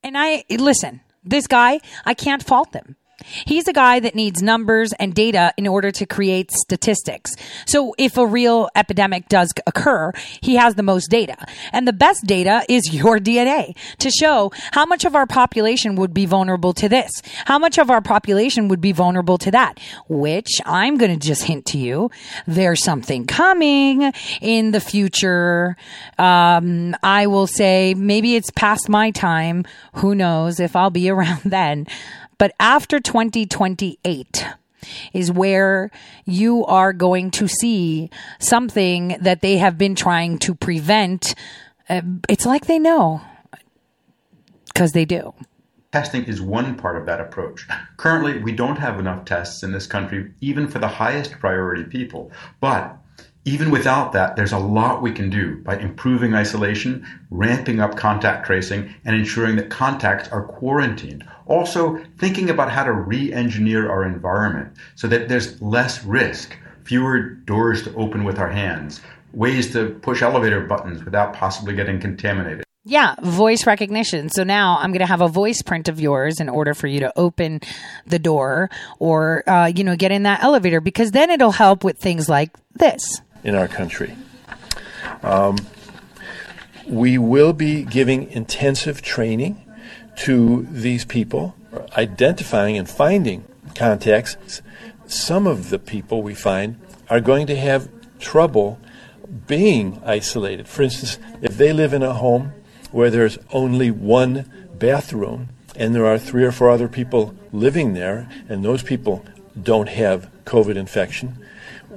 and 0.03 0.17
I 0.17 0.43
listen, 0.49 1.01
this 1.23 1.47
guy, 1.47 1.79
I 2.05 2.13
can't 2.13 2.43
fault 2.43 2.73
him. 2.73 2.95
He's 3.25 3.67
a 3.67 3.73
guy 3.73 3.99
that 3.99 4.13
needs 4.13 4.43
numbers 4.43 4.93
and 4.93 5.13
data 5.13 5.51
in 5.57 5.67
order 5.67 5.91
to 5.91 6.05
create 6.05 6.51
statistics. 6.51 7.35
So 7.65 7.95
if 7.97 8.15
a 8.17 8.25
real 8.25 8.69
epidemic 8.75 9.27
does 9.27 9.51
occur, 9.65 10.11
he 10.41 10.55
has 10.55 10.75
the 10.75 10.83
most 10.83 11.09
data. 11.09 11.37
And 11.73 11.87
the 11.87 11.93
best 11.93 12.25
data 12.25 12.63
is 12.69 12.83
your 12.93 13.17
DNA 13.17 13.75
to 13.99 14.11
show 14.11 14.51
how 14.71 14.85
much 14.85 15.03
of 15.03 15.15
our 15.15 15.25
population 15.25 15.95
would 15.95 16.13
be 16.13 16.25
vulnerable 16.25 16.73
to 16.73 16.87
this, 16.87 17.11
how 17.45 17.57
much 17.57 17.79
of 17.79 17.89
our 17.89 18.01
population 18.01 18.67
would 18.67 18.81
be 18.81 18.91
vulnerable 18.91 19.37
to 19.39 19.51
that, 19.51 19.79
which 20.07 20.61
I'm 20.65 20.97
going 20.97 21.17
to 21.17 21.27
just 21.27 21.43
hint 21.43 21.65
to 21.67 21.77
you. 21.77 22.11
There's 22.45 22.83
something 22.83 23.25
coming 23.25 24.11
in 24.41 24.71
the 24.71 24.79
future. 24.79 25.75
Um, 26.19 26.95
I 27.01 27.27
will 27.27 27.47
say 27.47 27.95
maybe 27.95 28.35
it's 28.35 28.51
past 28.51 28.89
my 28.89 29.09
time. 29.11 29.65
Who 29.95 30.13
knows 30.13 30.59
if 30.59 30.75
I'll 30.75 30.91
be 30.91 31.09
around 31.17 31.41
then. 31.45 31.87
But 32.37 32.53
after 32.59 32.99
2028 32.99 34.45
is 35.13 35.31
where 35.31 35.91
you 36.25 36.65
are 36.65 36.93
going 36.93 37.31
to 37.31 37.47
see 37.47 38.09
something 38.39 39.17
that 39.21 39.41
they 39.41 39.57
have 39.57 39.77
been 39.77 39.95
trying 39.95 40.37
to 40.39 40.53
prevent. 40.53 41.35
Uh, 41.89 42.01
it's 42.29 42.45
like 42.45 42.67
they 42.67 42.79
know 42.79 43.21
because 44.65 44.91
they 44.91 45.05
do. 45.05 45.33
Testing 45.91 46.25
is 46.25 46.41
one 46.41 46.75
part 46.75 46.97
of 46.97 47.05
that 47.05 47.21
approach. 47.21 47.65
Currently, 47.95 48.39
we 48.43 48.51
don't 48.51 48.77
have 48.77 48.99
enough 48.99 49.25
tests 49.25 49.63
in 49.63 49.71
this 49.71 49.87
country, 49.87 50.31
even 50.41 50.67
for 50.67 50.79
the 50.79 50.87
highest 50.87 51.31
priority 51.39 51.85
people. 51.85 52.31
But 52.59 52.97
even 53.47 53.71
without 53.71 54.11
that, 54.11 54.35
there's 54.35 54.51
a 54.51 54.59
lot 54.59 55.01
we 55.01 55.13
can 55.13 55.29
do 55.29 55.55
by 55.63 55.77
improving 55.77 56.35
isolation, 56.35 57.07
ramping 57.31 57.79
up 57.79 57.95
contact 57.95 58.45
tracing, 58.45 58.93
and 59.05 59.15
ensuring 59.15 59.55
that 59.55 59.69
contacts 59.69 60.27
are 60.33 60.43
quarantined. 60.43 61.25
Also, 61.45 61.97
thinking 62.17 62.49
about 62.49 62.69
how 62.69 62.83
to 62.83 62.91
re 62.91 63.31
engineer 63.31 63.89
our 63.89 64.03
environment 64.03 64.75
so 64.95 65.07
that 65.07 65.29
there's 65.29 65.61
less 65.61 66.03
risk, 66.03 66.57
fewer 66.83 67.21
doors 67.21 67.83
to 67.83 67.95
open 67.95 68.25
with 68.25 68.37
our 68.37 68.49
hands, 68.49 68.99
ways 69.31 69.71
to 69.71 69.91
push 70.01 70.21
elevator 70.21 70.59
buttons 70.59 71.05
without 71.05 71.33
possibly 71.33 71.73
getting 71.73 72.01
contaminated. 72.01 72.65
Yeah, 72.83 73.15
voice 73.21 73.65
recognition. 73.65 74.29
So 74.29 74.43
now 74.43 74.77
I'm 74.79 74.91
going 74.91 74.99
to 74.99 75.05
have 75.05 75.21
a 75.21 75.27
voice 75.27 75.61
print 75.61 75.87
of 75.87 76.01
yours 76.01 76.41
in 76.41 76.49
order 76.49 76.73
for 76.73 76.87
you 76.87 77.01
to 77.01 77.13
open 77.17 77.61
the 78.05 78.19
door 78.19 78.69
or, 78.99 79.43
uh, 79.49 79.67
you 79.67 79.85
know, 79.85 79.95
get 79.95 80.11
in 80.11 80.23
that 80.23 80.43
elevator 80.43 80.79
because 80.79 81.11
then 81.11 81.29
it'll 81.29 81.51
help 81.51 81.83
with 81.83 81.97
things 81.97 82.27
like 82.29 82.51
this. 82.75 83.21
In 83.43 83.55
our 83.55 83.67
country. 83.67 84.15
Um, 85.23 85.57
we 86.87 87.17
will 87.17 87.53
be 87.53 87.83
giving 87.83 88.31
intensive 88.31 89.01
training 89.01 89.63
to 90.17 90.67
these 90.71 91.05
people, 91.05 91.55
identifying 91.97 92.77
and 92.77 92.89
finding 92.89 93.45
contacts. 93.75 94.61
Some 95.05 95.47
of 95.47 95.69
the 95.69 95.79
people 95.79 96.21
we 96.21 96.33
find 96.33 96.79
are 97.09 97.21
going 97.21 97.47
to 97.47 97.55
have 97.55 97.89
trouble 98.19 98.79
being 99.47 100.01
isolated. 100.05 100.67
For 100.67 100.83
instance, 100.83 101.19
if 101.41 101.57
they 101.57 101.73
live 101.73 101.93
in 101.93 102.03
a 102.03 102.13
home 102.13 102.53
where 102.91 103.09
there's 103.09 103.37
only 103.51 103.91
one 103.91 104.49
bathroom 104.77 105.49
and 105.75 105.93
there 105.93 106.05
are 106.05 106.17
three 106.17 106.43
or 106.43 106.51
four 106.51 106.69
other 106.69 106.87
people 106.87 107.35
living 107.51 107.93
there, 107.93 108.27
and 108.49 108.65
those 108.65 108.81
people 108.81 109.23
don't 109.61 109.89
have 109.89 110.29
COVID 110.45 110.75
infection, 110.75 111.37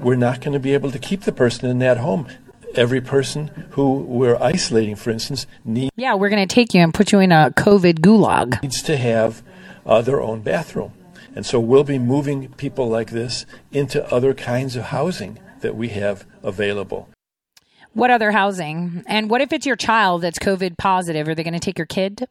we're 0.01 0.16
not 0.16 0.40
going 0.40 0.53
to 0.53 0.59
be 0.59 0.74
able 0.74 0.90
to 0.90 0.98
keep 0.98 1.22
the 1.22 1.32
person 1.32 1.68
in 1.68 1.78
that 1.80 1.98
home. 1.98 2.28
Every 2.74 3.01
person 3.01 3.48
who 3.70 4.01
we're 4.01 4.36
isolating, 4.36 4.96
for 4.96 5.11
instance, 5.11 5.46
needs 5.64 5.90
Yeah, 5.96 6.14
we're 6.14 6.28
going 6.28 6.46
to 6.46 6.53
take 6.55 6.72
you 6.72 6.80
and 6.80 6.94
put 6.94 7.12
you 7.12 7.18
in 7.18 7.32
a 7.32 7.53
COVID 7.57 8.01
gulag. 8.01 8.62
needs 8.62 8.82
to 8.82 8.96
have 8.96 9.42
uh, 9.84 10.01
their 10.03 10.20
own 10.20 10.40
bathroom. 10.40 10.92
And 11.34 11.44
so 11.44 11.59
we'll 11.61 11.84
be 11.84 11.98
moving 11.98 12.48
people 12.55 12.88
like 12.88 13.11
this 13.11 13.44
into 13.72 14.09
other 14.12 14.34
kinds 14.34 14.76
of 14.76 14.84
housing 14.84 15.38
that 15.61 15.76
we 15.76 15.88
have 15.88 16.26
available. 16.42 17.09
What 17.92 18.11
other 18.11 18.30
housing? 18.30 19.03
And 19.07 19.28
what 19.28 19.40
if 19.40 19.53
it's 19.53 19.66
your 19.66 19.76
child 19.76 20.22
that's 20.22 20.38
COVID 20.38 20.76
positive? 20.78 21.26
Are 21.28 21.34
they 21.34 21.42
going 21.42 21.55
to 21.55 21.61
take 21.61 21.78
your 21.78 21.86
kid? 21.86 22.28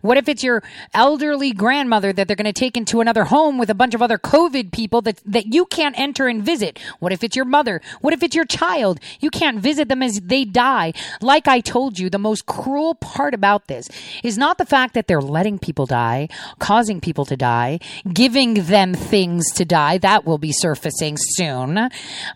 What 0.00 0.16
if 0.16 0.28
it's 0.28 0.42
your 0.42 0.62
elderly 0.94 1.52
grandmother 1.52 2.12
that 2.12 2.26
they're 2.26 2.36
going 2.36 2.46
to 2.46 2.52
take 2.52 2.76
into 2.76 3.00
another 3.00 3.24
home 3.24 3.58
with 3.58 3.70
a 3.70 3.74
bunch 3.74 3.94
of 3.94 4.02
other 4.02 4.18
COVID 4.18 4.72
people 4.72 5.02
that, 5.02 5.20
that 5.24 5.52
you 5.52 5.66
can't 5.66 5.98
enter 5.98 6.28
and 6.28 6.42
visit? 6.42 6.78
What 6.98 7.12
if 7.12 7.24
it's 7.24 7.36
your 7.36 7.44
mother? 7.44 7.80
What 8.00 8.12
if 8.12 8.22
it's 8.22 8.36
your 8.36 8.44
child? 8.44 9.00
You 9.20 9.30
can't 9.30 9.58
visit 9.58 9.88
them 9.88 10.02
as 10.02 10.20
they 10.20 10.44
die. 10.44 10.92
Like 11.20 11.48
I 11.48 11.60
told 11.60 11.98
you, 11.98 12.10
the 12.10 12.18
most 12.18 12.46
cruel 12.46 12.94
part 12.94 13.34
about 13.34 13.66
this 13.68 13.88
is 14.22 14.38
not 14.38 14.58
the 14.58 14.66
fact 14.66 14.94
that 14.94 15.06
they're 15.06 15.20
letting 15.20 15.58
people 15.58 15.86
die, 15.86 16.28
causing 16.58 17.00
people 17.00 17.24
to 17.26 17.36
die, 17.36 17.80
giving 18.12 18.54
them 18.54 18.94
things 18.94 19.52
to 19.54 19.64
die. 19.64 19.98
That 19.98 20.24
will 20.24 20.38
be 20.38 20.52
surfacing 20.52 21.16
soon. 21.18 21.78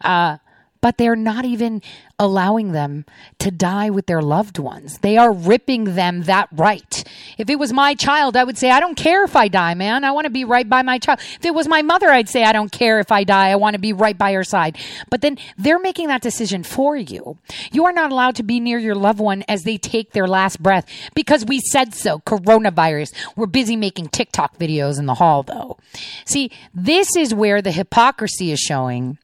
Uh, 0.00 0.38
but 0.80 0.96
they're 0.96 1.16
not 1.16 1.44
even 1.44 1.82
allowing 2.18 2.72
them 2.72 3.04
to 3.38 3.50
die 3.50 3.88
with 3.88 4.06
their 4.06 4.20
loved 4.20 4.58
ones. 4.58 4.98
They 4.98 5.16
are 5.16 5.32
ripping 5.32 5.94
them 5.94 6.24
that 6.24 6.48
right. 6.52 7.02
If 7.38 7.48
it 7.48 7.58
was 7.58 7.72
my 7.72 7.94
child, 7.94 8.36
I 8.36 8.44
would 8.44 8.58
say, 8.58 8.70
I 8.70 8.80
don't 8.80 8.94
care 8.94 9.24
if 9.24 9.34
I 9.36 9.48
die, 9.48 9.74
man. 9.74 10.04
I 10.04 10.10
want 10.10 10.26
to 10.26 10.30
be 10.30 10.44
right 10.44 10.68
by 10.68 10.82
my 10.82 10.98
child. 10.98 11.20
If 11.38 11.44
it 11.44 11.54
was 11.54 11.66
my 11.66 11.80
mother, 11.80 12.10
I'd 12.10 12.28
say, 12.28 12.44
I 12.44 12.52
don't 12.52 12.70
care 12.70 13.00
if 13.00 13.10
I 13.10 13.24
die. 13.24 13.48
I 13.50 13.56
want 13.56 13.74
to 13.74 13.80
be 13.80 13.92
right 13.92 14.16
by 14.16 14.32
her 14.34 14.44
side. 14.44 14.76
But 15.08 15.22
then 15.22 15.38
they're 15.56 15.78
making 15.78 16.08
that 16.08 16.20
decision 16.20 16.62
for 16.62 16.94
you. 16.94 17.38
You 17.72 17.86
are 17.86 17.92
not 17.92 18.12
allowed 18.12 18.36
to 18.36 18.42
be 18.42 18.60
near 18.60 18.78
your 18.78 18.94
loved 18.94 19.20
one 19.20 19.42
as 19.48 19.62
they 19.62 19.78
take 19.78 20.12
their 20.12 20.26
last 20.26 20.62
breath 20.62 20.86
because 21.14 21.46
we 21.46 21.60
said 21.60 21.94
so. 21.94 22.18
Coronavirus. 22.20 23.14
We're 23.34 23.46
busy 23.46 23.76
making 23.76 24.08
TikTok 24.08 24.58
videos 24.58 24.98
in 24.98 25.06
the 25.06 25.14
hall, 25.14 25.42
though. 25.42 25.78
See, 26.26 26.50
this 26.74 27.16
is 27.16 27.32
where 27.34 27.62
the 27.62 27.72
hypocrisy 27.72 28.52
is 28.52 28.60
showing 28.60 29.18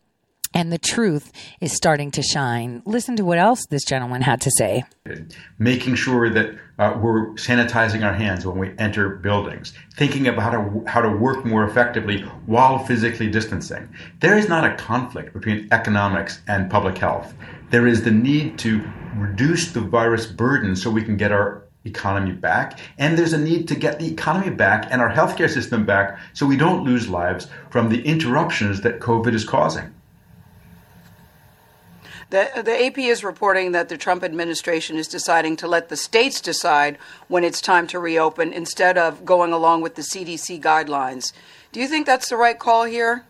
and 0.57 0.73
the 0.73 0.79
truth 0.79 1.33
is 1.61 1.77
starting 1.77 2.11
to 2.11 2.23
shine. 2.23 2.83
Listen 2.87 3.15
to 3.17 3.27
what 3.27 3.37
else 3.37 3.67
this 3.69 3.85
gentleman 3.85 4.23
had 4.23 4.41
to 4.41 4.51
say. 4.57 4.85
Making 5.59 5.97
sure 5.97 6.31
that 6.31 6.59
uh, 6.79 6.99
we're 6.99 7.33
sanitizing 7.35 8.03
our 8.03 8.15
hands 8.15 8.47
when 8.47 8.57
we 8.57 8.73
enter 8.79 9.17
buildings, 9.17 9.75
thinking 9.97 10.27
about 10.27 10.43
how 10.43 10.51
to, 10.53 10.85
how 10.87 11.03
to 11.03 11.11
work 11.11 11.45
more 11.45 11.65
effectively 11.65 12.23
while 12.47 12.79
physically 12.79 13.31
distancing. 13.31 13.87
There 14.21 14.39
is 14.39 14.49
not 14.49 14.65
a 14.65 14.75
conflict 14.77 15.35
between 15.35 15.69
economics 15.73 16.41
and 16.49 16.71
public 16.71 16.97
health. 16.97 17.35
There 17.69 17.87
is 17.87 18.03
the 18.03 18.11
need 18.11 18.59
to 18.61 18.83
reduce 19.15 19.73
the 19.73 19.83
virus 19.83 20.25
burden 20.25 20.75
so 20.75 20.91
we 20.91 21.03
can 21.03 21.19
get 21.19 21.33
our 21.33 21.65
economy 21.85 22.33
back. 22.33 22.81
And 22.97 23.19
there's 23.19 23.35
a 23.35 23.39
need 23.39 23.69
to 23.69 23.75
get 23.75 23.99
the 23.99 24.11
economy 24.11 24.51
back 24.51 24.89
and 24.91 25.03
our 25.03 25.13
healthcare 25.13 25.51
system 25.51 25.85
back 25.85 26.19
so 26.33 26.47
we 26.47 26.57
don't 26.57 26.83
lose 26.83 27.11
lives 27.11 27.47
from 27.69 27.91
the 27.91 28.01
interruptions 28.07 28.81
that 28.81 29.01
COVID 29.01 29.35
is 29.35 29.45
causing. 29.45 29.93
The, 32.29 32.51
the 32.65 32.87
AP 32.87 32.99
is 32.99 33.23
reporting 33.23 33.71
that 33.73 33.89
the 33.89 33.97
Trump 33.97 34.25
administration 34.25 34.97
is 34.97 35.07
deciding 35.07 35.57
to 35.57 35.69
let 35.69 35.89
the 35.89 35.97
states 35.97 36.41
decide 36.41 36.99
when 37.29 37.45
it's 37.45 37.61
time 37.61 37.87
to 37.89 38.01
reopen 38.01 38.53
instead 38.53 38.99
of 38.99 39.25
going 39.25 39.53
along 39.53 39.83
with 39.83 39.95
the 39.95 40.03
CDC 40.03 40.61
guidelines. 40.61 41.33
Do 41.71 41.79
you 41.79 41.87
think 41.87 42.05
that's 42.05 42.29
the 42.29 42.37
right 42.37 42.59
call 42.59 42.85
here? 42.85 43.25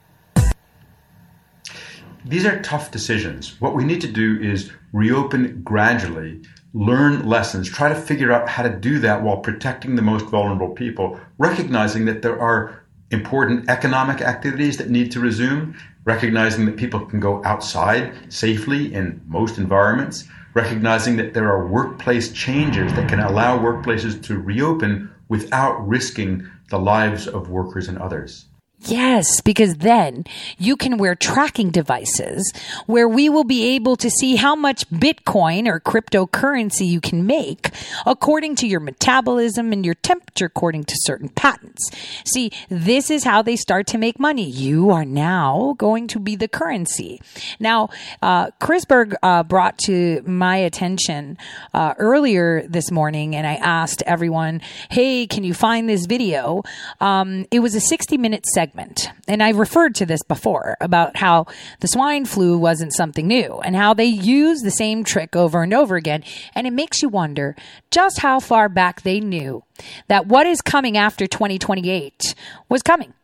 These 2.25 2.47
are 2.47 2.61
tough 2.63 2.91
decisions. 2.91 3.61
What 3.61 3.75
we 3.75 3.85
need 3.85 4.01
to 4.01 4.11
do 4.11 4.41
is 4.41 4.73
reopen 4.93 5.61
gradually, 5.63 6.41
learn 6.73 7.29
lessons, 7.29 7.69
try 7.69 7.91
to 7.91 7.95
figure 7.95 8.33
out 8.33 8.49
how 8.49 8.63
to 8.63 8.71
do 8.71 8.99
that 9.01 9.23
while 9.23 9.37
protecting 9.37 9.95
the 9.95 10.03
most 10.03 10.27
vulnerable 10.27 10.71
people, 10.71 11.21
recognizing 11.37 12.07
that 12.07 12.23
there 12.23 12.41
are 12.41 12.83
important 13.11 13.69
economic 13.69 14.23
activities 14.23 14.79
that 14.79 14.91
need 14.91 15.13
to 15.13 15.21
resume, 15.21 15.77
recognizing 16.07 16.65
that 16.65 16.77
people 16.77 17.01
can 17.05 17.21
go 17.21 17.45
outside 17.45 18.33
safely 18.33 18.95
in 18.95 19.21
most 19.27 19.59
environments, 19.59 20.25
recognizing 20.55 21.17
that 21.17 21.35
there 21.35 21.51
are 21.51 21.67
workplace 21.67 22.33
changes 22.33 22.93
that 22.95 23.09
can 23.09 23.21
allow 23.21 23.59
workplaces 23.59 24.23
to 24.23 24.39
reopen 24.39 25.11
without 25.29 25.87
risking 25.87 26.49
the 26.71 26.79
lives 26.79 27.27
of 27.27 27.51
workers 27.51 27.89
and 27.89 27.99
others. 27.99 28.47
Yes, 28.81 29.41
because 29.41 29.77
then 29.77 30.25
you 30.59 30.77
can 30.77 30.99
wear 30.99 31.15
tracking 31.15 31.71
devices 31.71 32.53
where 32.85 33.09
we 33.09 33.31
will 33.31 33.45
be 33.45 33.75
able 33.75 33.97
to 33.97 34.11
see 34.11 34.37
how 34.37 34.55
much 34.55 34.89
Bitcoin 34.91 35.67
or 35.67 35.81
cryptocurrency 35.81 36.87
you 36.87 37.01
can 37.01 37.27
make 37.27 37.71
according 38.05 38.55
to 38.57 38.67
your 38.67 38.81
metabolism 38.81 39.73
and 39.73 39.85
your 39.85 39.95
temperature 39.95 40.45
according 40.45 40.85
to 40.85 40.95
certain 40.99 41.31
patents. 41.31 41.91
See, 42.27 42.53
this 42.69 43.11
is 43.11 43.25
how 43.25 43.41
they 43.41 43.57
start 43.57 43.87
to 43.89 43.99
make 43.99 44.21
money. 44.21 44.49
You 44.49 44.91
are 44.91 45.07
now 45.07 45.75
going 45.79 46.07
to 46.09 46.21
be 46.21 46.37
the 46.37 46.47
currency. 46.47 47.21
Now, 47.59 47.89
uh, 48.21 48.51
Chris 48.61 48.85
Berg 48.85 49.17
uh, 49.23 49.43
brought 49.43 49.79
to 49.87 50.23
my 50.27 50.59
attention 50.59 51.39
uh, 51.73 51.95
earlier 51.99 52.67
this 52.69 52.91
morning, 52.91 53.35
and 53.35 53.47
I 53.47 53.55
asked 53.55 54.03
everyone, 54.07 54.61
hey, 54.91 55.27
can 55.27 55.45
you 55.45 55.55
find 55.55 55.89
this 55.89 56.05
video? 56.05 56.63
Um, 57.01 57.47
it 57.51 57.61
was 57.61 57.75
a 57.75 57.81
60 57.81 58.19
minute 58.19 58.45
segment 58.45 58.66
segment. 58.67 59.11
And 59.29 59.43
I 59.43 59.51
referred 59.51 59.95
to 59.97 60.07
this 60.07 60.23
before 60.23 60.77
about 60.81 61.17
how 61.17 61.47
the 61.81 61.89
swine 61.89 62.25
flu 62.25 62.59
wasn't 62.59 62.93
something 62.93 63.27
new 63.27 63.61
and 63.65 63.77
how 63.77 63.95
they 63.95 64.07
use 64.07 64.63
the 64.63 64.71
same 64.71 65.05
trick 65.05 65.37
over 65.37 65.63
and 65.63 65.73
over 65.73 65.95
again. 65.95 66.25
And 66.55 66.67
it 66.67 66.73
makes 66.73 67.01
you 67.01 67.09
wonder 67.09 67.55
just 67.91 68.19
how 68.19 68.41
far 68.41 68.69
back 68.69 69.03
they 69.03 69.21
knew 69.21 69.63
that 70.09 70.27
what 70.27 70.47
is 70.47 70.61
coming 70.61 70.97
after 70.97 71.27
2028 71.29 72.35
was 72.69 72.83
coming. 72.83 73.15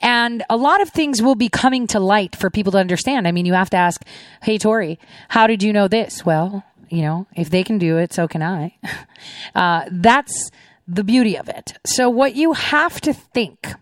And 0.00 0.42
a 0.48 0.56
lot 0.56 0.80
of 0.80 0.88
things 0.90 1.20
will 1.20 1.34
be 1.34 1.50
coming 1.50 1.86
to 1.88 2.00
light 2.00 2.34
for 2.34 2.48
people 2.48 2.72
to 2.72 2.78
understand. 2.78 3.28
I 3.28 3.32
mean, 3.32 3.44
you 3.44 3.52
have 3.52 3.70
to 3.70 3.76
ask, 3.76 4.02
Hey, 4.42 4.56
Tore, 4.56 4.96
how 5.28 5.46
did 5.46 5.62
you 5.62 5.72
know 5.72 5.86
this? 5.86 6.24
Well, 6.24 6.64
you 6.88 7.02
know, 7.02 7.26
if 7.36 7.50
they 7.50 7.62
can 7.62 7.76
do 7.76 7.98
it, 7.98 8.12
so 8.12 8.26
can 8.26 8.42
I. 8.42 8.76
Uh, 9.54 9.82
that's 9.90 10.50
the 10.86 11.02
beauty 11.02 11.36
of 11.36 11.48
it. 11.48 11.76
So 11.84 12.08
what 12.08 12.36
you 12.36 12.52
have 12.52 13.00
to 13.00 13.12
think 13.12 13.74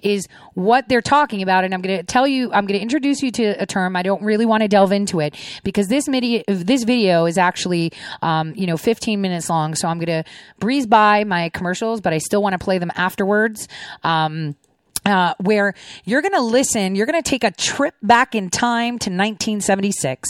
is 0.00 0.28
what 0.54 0.88
they're 0.88 1.02
talking 1.02 1.42
about. 1.42 1.64
And 1.64 1.74
I'm 1.74 1.82
going 1.82 1.98
to 1.98 2.02
tell 2.02 2.26
you, 2.26 2.52
I'm 2.52 2.66
going 2.66 2.78
to 2.78 2.82
introduce 2.82 3.22
you 3.22 3.30
to 3.32 3.44
a 3.60 3.66
term. 3.66 3.96
I 3.96 4.02
don't 4.02 4.22
really 4.22 4.46
want 4.46 4.62
to 4.62 4.68
delve 4.68 4.92
into 4.92 5.20
it 5.20 5.34
because 5.64 5.88
this 5.88 6.06
video, 6.08 6.42
this 6.48 6.84
video 6.84 7.26
is 7.26 7.38
actually, 7.38 7.92
um, 8.22 8.54
you 8.56 8.66
know, 8.66 8.76
15 8.76 9.20
minutes 9.20 9.48
long. 9.48 9.74
So 9.74 9.88
I'm 9.88 9.98
going 9.98 10.24
to 10.24 10.30
breeze 10.58 10.86
by 10.86 11.24
my 11.24 11.48
commercials, 11.50 12.00
but 12.00 12.12
I 12.12 12.18
still 12.18 12.42
want 12.42 12.52
to 12.54 12.58
play 12.58 12.78
them 12.78 12.92
afterwards. 12.96 13.68
Um, 14.02 14.56
uh, 15.04 15.34
where 15.38 15.72
you're 16.04 16.20
going 16.20 16.32
to 16.32 16.40
listen, 16.40 16.96
you're 16.96 17.06
going 17.06 17.22
to 17.22 17.28
take 17.28 17.44
a 17.44 17.52
trip 17.52 17.94
back 18.02 18.34
in 18.34 18.50
time 18.50 18.98
to 18.98 19.08
1976, 19.08 20.28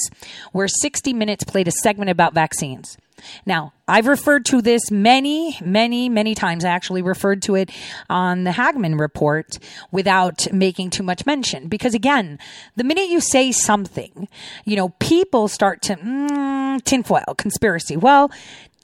where 0.52 0.68
60 0.68 1.14
Minutes 1.14 1.44
played 1.44 1.66
a 1.66 1.70
segment 1.70 2.10
about 2.10 2.34
vaccines. 2.34 2.98
Now, 3.44 3.72
I've 3.88 4.06
referred 4.06 4.44
to 4.46 4.60
this 4.60 4.90
many, 4.90 5.58
many, 5.64 6.08
many 6.08 6.34
times. 6.34 6.64
I 6.64 6.70
actually 6.70 7.02
referred 7.02 7.42
to 7.42 7.54
it 7.54 7.70
on 8.10 8.44
the 8.44 8.52
Hagmann 8.52 8.98
report 8.98 9.58
without 9.90 10.52
making 10.52 10.90
too 10.90 11.02
much 11.02 11.24
mention. 11.26 11.68
Because 11.68 11.94
again, 11.94 12.38
the 12.74 12.84
minute 12.84 13.08
you 13.08 13.20
say 13.20 13.52
something, 13.52 14.28
you 14.64 14.76
know, 14.76 14.90
people 14.98 15.48
start 15.48 15.82
to, 15.82 15.96
mm, 15.96 16.82
tinfoil, 16.82 17.34
conspiracy. 17.36 17.96
Well, 17.96 18.30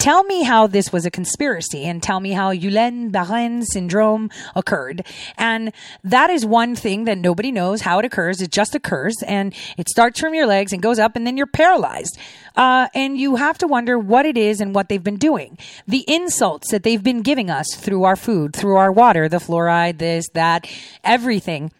Tell 0.02 0.24
me 0.24 0.42
how 0.42 0.66
this 0.66 0.92
was 0.92 1.06
a 1.06 1.12
conspiracy 1.12 1.84
and 1.84 2.02
tell 2.02 2.18
me 2.18 2.32
how 2.32 2.52
Guillain-Barré 2.52 3.62
syndrome 3.70 4.30
occurred. 4.56 5.06
And 5.38 5.72
that 6.02 6.28
is 6.28 6.44
one 6.44 6.74
thing 6.74 7.04
that 7.04 7.18
nobody 7.18 7.52
knows 7.52 7.82
how 7.82 8.00
it 8.00 8.04
occurs. 8.04 8.40
It 8.42 8.50
just 8.50 8.74
occurs 8.74 9.14
and 9.24 9.54
it 9.78 9.88
starts 9.88 10.18
from 10.18 10.34
your 10.34 10.44
legs 10.44 10.72
and 10.72 10.82
goes 10.82 10.98
up 10.98 11.14
and 11.14 11.24
then 11.24 11.36
you're 11.36 11.46
paralyzed. 11.46 12.18
Uh, 12.56 12.88
and 12.96 13.16
you 13.16 13.36
have 13.36 13.58
to 13.58 13.68
wonder 13.68 13.96
what 13.96 14.26
it 14.26 14.36
is 14.36 14.60
and 14.60 14.74
what 14.74 14.88
they've 14.88 15.04
been 15.04 15.18
doing. 15.18 15.56
The 15.86 16.04
insults 16.08 16.72
that 16.72 16.82
they've 16.82 17.00
been 17.00 17.22
giving 17.22 17.48
us 17.48 17.72
through 17.72 18.02
our 18.02 18.16
food, 18.16 18.56
through 18.56 18.78
our 18.78 18.90
water, 18.90 19.28
the 19.28 19.36
fluoride, 19.36 19.98
this, 19.98 20.28
that, 20.30 20.68
everything 21.04 21.70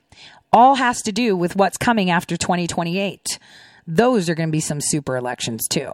all 0.53 0.77
has 0.77 1.03
to 1.03 1.11
do 1.11 1.35
with 1.35 1.57
what's 1.57 1.77
coming 1.77 2.09
after 2.09 2.37
2028 2.37 3.41
those 3.87 4.29
are 4.29 4.35
going 4.35 4.49
to 4.49 4.53
be 4.53 4.61
some 4.61 4.81
super 4.81 5.17
elections 5.17 5.67
too. 5.69 5.93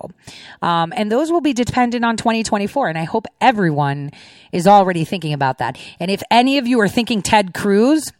Um, 0.62 0.93
and 0.97 1.11
those 1.11 1.32
will 1.32 1.41
be 1.41 1.53
dependent 1.53 2.05
on 2.05 2.16
2024. 2.16 2.89
And 2.89 2.99
I 2.99 3.05
hope 3.05 3.26
everyone 3.41 4.11
is 4.53 4.66
already 4.66 5.05
thinking 5.05 5.32
about 5.32 5.59
that. 5.59 5.78
And 5.99 6.11
if 6.11 6.22
any 6.30 6.59
of 6.59 6.66
you 6.66 6.80
are 6.80 6.89
thinking 6.89 7.22
Ted 7.22 7.55
Cruz, 7.55 8.12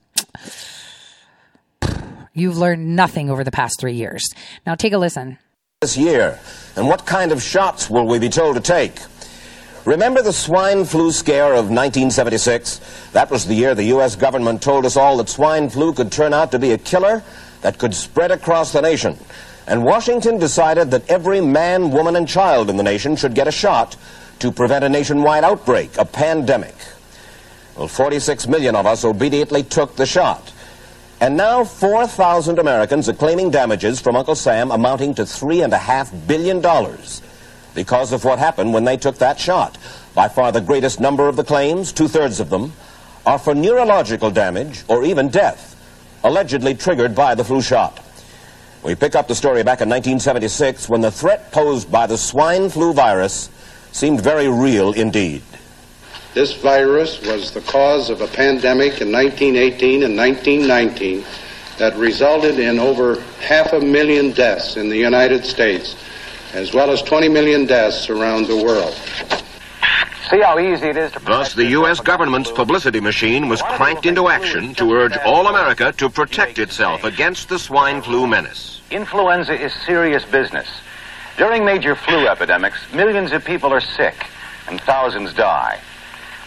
you've 2.33 2.57
learned 2.57 2.97
nothing 2.97 3.31
over 3.31 3.45
the 3.45 3.51
past 3.51 3.79
three 3.81 3.95
years. 3.95 4.27
Now 4.67 4.75
take 4.75 4.93
a 4.93 4.99
listen. 4.99 5.39
This 5.81 5.97
year, 5.97 6.41
and 6.75 6.89
what 6.89 7.07
kind 7.07 7.31
of 7.31 7.41
shots 7.41 7.89
will 7.89 8.07
we 8.07 8.19
be 8.19 8.29
told 8.29 8.57
to 8.57 8.63
take? 8.63 8.99
Remember 9.85 10.21
the 10.23 10.33
swine 10.33 10.85
flu 10.85 11.13
scare 11.13 11.53
of 11.53 11.71
1976? 11.71 13.11
That 13.13 13.31
was 13.31 13.47
the 13.47 13.55
year 13.55 13.75
the 13.75 13.85
U.S. 13.85 14.17
government 14.17 14.61
told 14.61 14.85
us 14.85 14.97
all 14.97 15.17
that 15.19 15.29
swine 15.29 15.71
flu 15.71 15.95
could 15.95 16.11
turn 16.11 16.35
out 16.35 16.51
to 16.51 16.59
be 16.59 16.73
a 16.73 16.79
killer 16.79 17.23
that 17.63 17.79
could 17.79 17.95
spread 17.95 18.31
across 18.31 18.73
the 18.73 18.83
nation. 18.83 19.17
And 19.69 19.85
Washington 19.85 20.39
decided 20.39 20.91
that 20.93 21.11
every 21.11 21.43
man, 21.43 21.91
woman, 21.91 22.17
and 22.17 22.27
child 22.27 22.71
in 22.71 22.79
the 22.79 22.83
nation 22.83 23.17
should 23.17 23.35
get 23.35 23.47
a 23.47 23.53
shot 23.53 23.97
to 24.39 24.51
prevent 24.51 24.83
a 24.83 24.89
nationwide 24.89 25.45
outbreak, 25.45 25.99
a 25.99 26.07
pandemic. 26.07 26.75
Well, 27.77 27.87
46 27.87 28.49
million 28.49 28.75
of 28.75 28.87
us 28.87 29.05
obediently 29.05 29.63
took 29.63 29.95
the 29.95 30.07
shot. 30.07 30.55
And 31.21 31.37
now 31.37 31.65
4,000 31.65 32.59
Americans 32.59 33.11
are 33.11 33.13
claiming 33.13 33.51
damages 33.51 34.01
from 34.01 34.17
Uncle 34.17 34.37
Sam 34.37 34.71
amounting 34.71 35.15
to 35.17 35.23
$3.5 35.23 36.27
billion 36.27 36.63
because 37.75 38.13
of 38.13 38.25
what 38.25 38.39
happened 38.39 38.73
when 38.73 38.85
they 38.85 38.97
took 38.97 39.19
that 39.19 39.39
shot. 39.39 39.77
By 40.15 40.29
far 40.29 40.51
the 40.51 40.63
greatest 40.63 40.99
number 40.99 41.29
of 41.29 41.37
the 41.37 41.45
claims, 41.45 41.93
two-thirds 41.93 42.41
of 42.41 42.49
them, 42.49 42.73
are 43.27 43.39
for 43.39 43.55
neurological 43.55 44.31
damage 44.31 44.85
or 44.89 45.05
even 45.05 45.29
death, 45.29 45.77
allegedly 46.25 46.75
triggered 46.75 47.15
by 47.15 47.35
the 47.35 47.45
flu 47.45 47.61
shot. 47.61 48.03
We 48.83 48.95
pick 48.95 49.17
up 49.17 49.27
the 49.27 49.35
story 49.35 49.63
back 49.63 49.81
in 49.81 49.89
1976 49.89 50.89
when 50.89 51.01
the 51.01 51.11
threat 51.11 51.51
posed 51.51 51.91
by 51.91 52.07
the 52.07 52.17
swine 52.17 52.71
flu 52.71 52.93
virus 52.93 53.51
seemed 53.91 54.21
very 54.21 54.49
real 54.49 54.93
indeed. 54.93 55.43
This 56.35 56.55
virus 56.55 57.21
was 57.27 57.51
the 57.51 57.61
cause 57.63 58.11
of 58.11 58.21
a 58.21 58.29
pandemic 58.29 59.01
in 59.01 59.11
1918 59.11 60.05
and 60.05 60.17
1919 60.17 61.25
that 61.79 61.97
resulted 61.97 62.59
in 62.61 62.79
over 62.79 63.21
half 63.41 63.73
a 63.73 63.81
million 63.81 64.31
deaths 64.33 64.77
in 64.77 64.89
the 64.89 64.97
United 64.97 65.45
States, 65.45 65.97
as 66.53 66.73
well 66.73 66.91
as 66.91 67.03
20 67.03 67.29
million 67.29 67.67
deaths 67.67 68.09
around 68.09 68.47
the 68.47 68.57
world. 68.57 68.95
See 70.31 70.41
how 70.41 70.59
easy 70.59 70.89
it 70.89 70.97
is 70.97 71.13
to. 71.13 71.21
Thus, 71.21 71.55
the 71.55 71.65
U.S. 71.81 72.01
government's 72.01 72.51
publicity 72.51 73.01
machine 73.01 73.49
was 73.49 73.63
cranked 73.63 74.05
into 74.05 74.29
action 74.29 74.75
to 74.75 74.93
urge 74.93 75.17
all 75.25 75.47
America 75.47 75.93
to 75.93 76.11
protect 76.11 76.59
itself 76.59 77.05
against 77.05 77.49
the 77.49 77.59
swine 77.59 78.03
flu 78.03 78.27
menace. 78.27 78.83
Influenza 78.91 79.55
is 79.55 79.73
serious 79.73 80.25
business. 80.27 80.69
During 81.39 81.65
major 81.65 81.95
flu 81.95 82.27
epidemics, 82.27 82.79
millions 82.93 83.33
of 83.33 83.45
people 83.45 83.73
are 83.73 83.81
sick 83.81 84.27
and 84.69 84.79
thousands 84.83 85.33
die. 85.33 85.81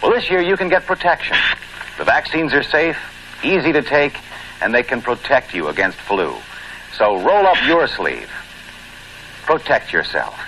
Well, 0.00 0.12
this 0.12 0.30
year 0.30 0.40
you 0.42 0.56
can 0.56 0.68
get 0.68 0.86
protection. 0.86 1.36
The 1.98 2.04
vaccines 2.04 2.52
are 2.52 2.62
safe, 2.62 2.98
easy 3.42 3.72
to 3.72 3.82
take, 3.82 4.16
and 4.60 4.72
they 4.72 4.82
can 4.84 5.02
protect 5.02 5.54
you 5.54 5.68
against 5.68 5.98
flu. 5.98 6.36
So 6.96 7.20
roll 7.20 7.46
up 7.46 7.56
your 7.66 7.88
sleeve. 7.88 8.30
Protect 9.44 9.92
yourself. 9.92 10.38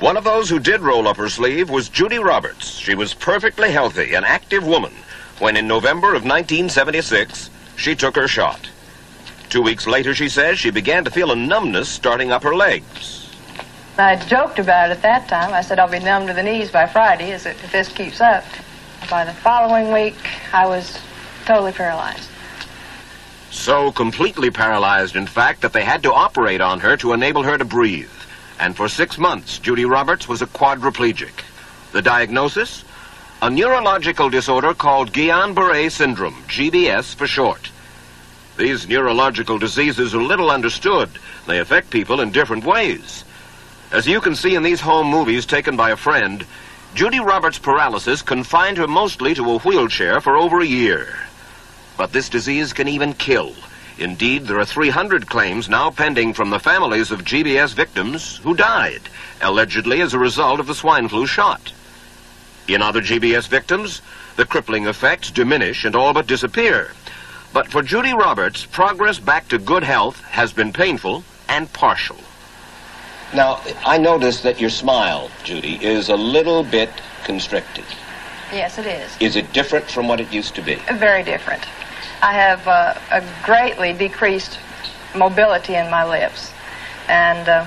One 0.00 0.16
of 0.16 0.24
those 0.24 0.50
who 0.50 0.58
did 0.58 0.80
roll 0.80 1.06
up 1.06 1.16
her 1.18 1.28
sleeve 1.28 1.70
was 1.70 1.88
Judy 1.88 2.18
Roberts. 2.18 2.78
She 2.78 2.96
was 2.96 3.14
perfectly 3.14 3.70
healthy, 3.70 4.14
an 4.14 4.24
active 4.24 4.66
woman, 4.66 4.92
when 5.38 5.56
in 5.56 5.68
November 5.68 6.08
of 6.08 6.24
1976, 6.24 7.48
she 7.76 7.94
took 7.94 8.16
her 8.16 8.26
shot. 8.26 8.68
Two 9.50 9.62
weeks 9.62 9.86
later, 9.86 10.12
she 10.12 10.28
says, 10.28 10.58
she 10.58 10.70
began 10.70 11.04
to 11.04 11.12
feel 11.12 11.30
a 11.30 11.36
numbness 11.36 11.88
starting 11.88 12.32
up 12.32 12.42
her 12.42 12.56
legs. 12.56 13.30
I 13.96 14.16
joked 14.16 14.58
about 14.58 14.90
it 14.90 14.94
at 14.94 15.02
that 15.02 15.28
time. 15.28 15.54
I 15.54 15.60
said, 15.60 15.78
I'll 15.78 15.88
be 15.88 16.00
numb 16.00 16.26
to 16.26 16.34
the 16.34 16.42
knees 16.42 16.72
by 16.72 16.86
Friday 16.86 17.30
if 17.30 17.44
this 17.70 17.88
keeps 17.88 18.20
up. 18.20 18.44
By 19.08 19.24
the 19.24 19.32
following 19.32 19.92
week, 19.92 20.16
I 20.52 20.66
was 20.66 20.98
totally 21.44 21.70
paralyzed. 21.70 22.28
So 23.52 23.92
completely 23.92 24.50
paralyzed, 24.50 25.14
in 25.14 25.28
fact, 25.28 25.60
that 25.60 25.72
they 25.72 25.84
had 25.84 26.02
to 26.02 26.12
operate 26.12 26.60
on 26.60 26.80
her 26.80 26.96
to 26.96 27.12
enable 27.12 27.44
her 27.44 27.56
to 27.56 27.64
breathe 27.64 28.10
and 28.64 28.74
for 28.74 28.88
six 28.88 29.18
months, 29.18 29.58
Judy 29.58 29.84
Roberts 29.84 30.26
was 30.26 30.40
a 30.40 30.46
quadriplegic. 30.46 31.44
The 31.92 32.00
diagnosis? 32.00 32.82
A 33.42 33.50
neurological 33.50 34.30
disorder 34.30 34.72
called 34.72 35.12
Guillain-Barré 35.12 35.92
syndrome, 35.92 36.42
GBS 36.48 37.14
for 37.14 37.26
short. 37.26 37.70
These 38.56 38.88
neurological 38.88 39.58
diseases 39.58 40.14
are 40.14 40.22
little 40.22 40.50
understood. 40.50 41.10
They 41.46 41.58
affect 41.58 41.90
people 41.90 42.22
in 42.22 42.32
different 42.32 42.64
ways. 42.64 43.24
As 43.92 44.06
you 44.06 44.22
can 44.22 44.34
see 44.34 44.54
in 44.54 44.62
these 44.62 44.80
home 44.80 45.08
movies 45.08 45.44
taken 45.44 45.76
by 45.76 45.90
a 45.90 45.96
friend, 45.96 46.46
Judy 46.94 47.20
Roberts' 47.20 47.58
paralysis 47.58 48.22
confined 48.22 48.78
her 48.78 48.88
mostly 48.88 49.34
to 49.34 49.50
a 49.50 49.58
wheelchair 49.58 50.22
for 50.22 50.38
over 50.38 50.60
a 50.60 50.66
year. 50.66 51.14
But 51.98 52.14
this 52.14 52.30
disease 52.30 52.72
can 52.72 52.88
even 52.88 53.12
kill. 53.12 53.54
Indeed, 53.98 54.46
there 54.46 54.58
are 54.58 54.64
300 54.64 55.28
claims 55.28 55.68
now 55.68 55.90
pending 55.90 56.34
from 56.34 56.50
the 56.50 56.58
families 56.58 57.10
of 57.10 57.24
GBS 57.24 57.74
victims 57.74 58.38
who 58.38 58.54
died, 58.54 59.02
allegedly 59.40 60.00
as 60.00 60.14
a 60.14 60.18
result 60.18 60.58
of 60.58 60.66
the 60.66 60.74
swine 60.74 61.08
flu 61.08 61.26
shot. 61.26 61.72
In 62.66 62.82
other 62.82 63.00
GBS 63.00 63.46
victims, 63.46 64.02
the 64.36 64.46
crippling 64.46 64.86
effects 64.86 65.30
diminish 65.30 65.84
and 65.84 65.94
all 65.94 66.12
but 66.12 66.26
disappear. 66.26 66.92
But 67.52 67.68
for 67.68 67.82
Judy 67.82 68.12
Roberts, 68.12 68.66
progress 68.66 69.20
back 69.20 69.46
to 69.48 69.58
good 69.58 69.84
health 69.84 70.20
has 70.22 70.52
been 70.52 70.72
painful 70.72 71.22
and 71.48 71.72
partial. 71.72 72.16
Now, 73.32 73.60
I 73.84 73.98
notice 73.98 74.40
that 74.42 74.60
your 74.60 74.70
smile, 74.70 75.30
Judy, 75.44 75.76
is 75.84 76.08
a 76.08 76.16
little 76.16 76.64
bit 76.64 76.90
constricted. 77.24 77.84
Yes, 78.52 78.78
it 78.78 78.86
is. 78.86 79.16
Is 79.20 79.36
it 79.36 79.52
different 79.52 79.90
from 79.90 80.08
what 80.08 80.20
it 80.20 80.32
used 80.32 80.54
to 80.56 80.62
be? 80.62 80.76
Very 80.94 81.22
different. 81.22 81.64
I 82.24 82.32
have 82.32 82.66
uh, 82.66 82.94
a 83.10 83.22
greatly 83.44 83.92
decreased 83.92 84.58
mobility 85.14 85.74
in 85.74 85.90
my 85.90 86.08
lips. 86.08 86.50
And 87.06 87.46
uh, 87.46 87.66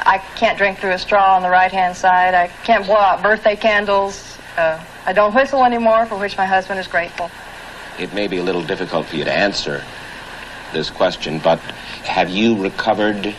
I 0.00 0.18
can't 0.36 0.58
drink 0.58 0.78
through 0.78 0.90
a 0.90 0.98
straw 0.98 1.36
on 1.36 1.42
the 1.42 1.48
right 1.48 1.72
hand 1.72 1.96
side. 1.96 2.34
I 2.34 2.48
can't 2.64 2.84
blow 2.84 2.96
out 2.96 3.22
birthday 3.22 3.56
candles. 3.56 4.36
Uh, 4.58 4.84
I 5.06 5.14
don't 5.14 5.34
whistle 5.34 5.64
anymore, 5.64 6.04
for 6.04 6.18
which 6.18 6.36
my 6.36 6.44
husband 6.44 6.78
is 6.78 6.86
grateful. 6.86 7.30
It 7.98 8.12
may 8.12 8.26
be 8.26 8.36
a 8.36 8.42
little 8.42 8.62
difficult 8.62 9.06
for 9.06 9.16
you 9.16 9.24
to 9.24 9.32
answer 9.32 9.82
this 10.74 10.90
question, 10.90 11.38
but 11.38 11.58
have 12.04 12.28
you 12.28 12.62
recovered 12.62 13.34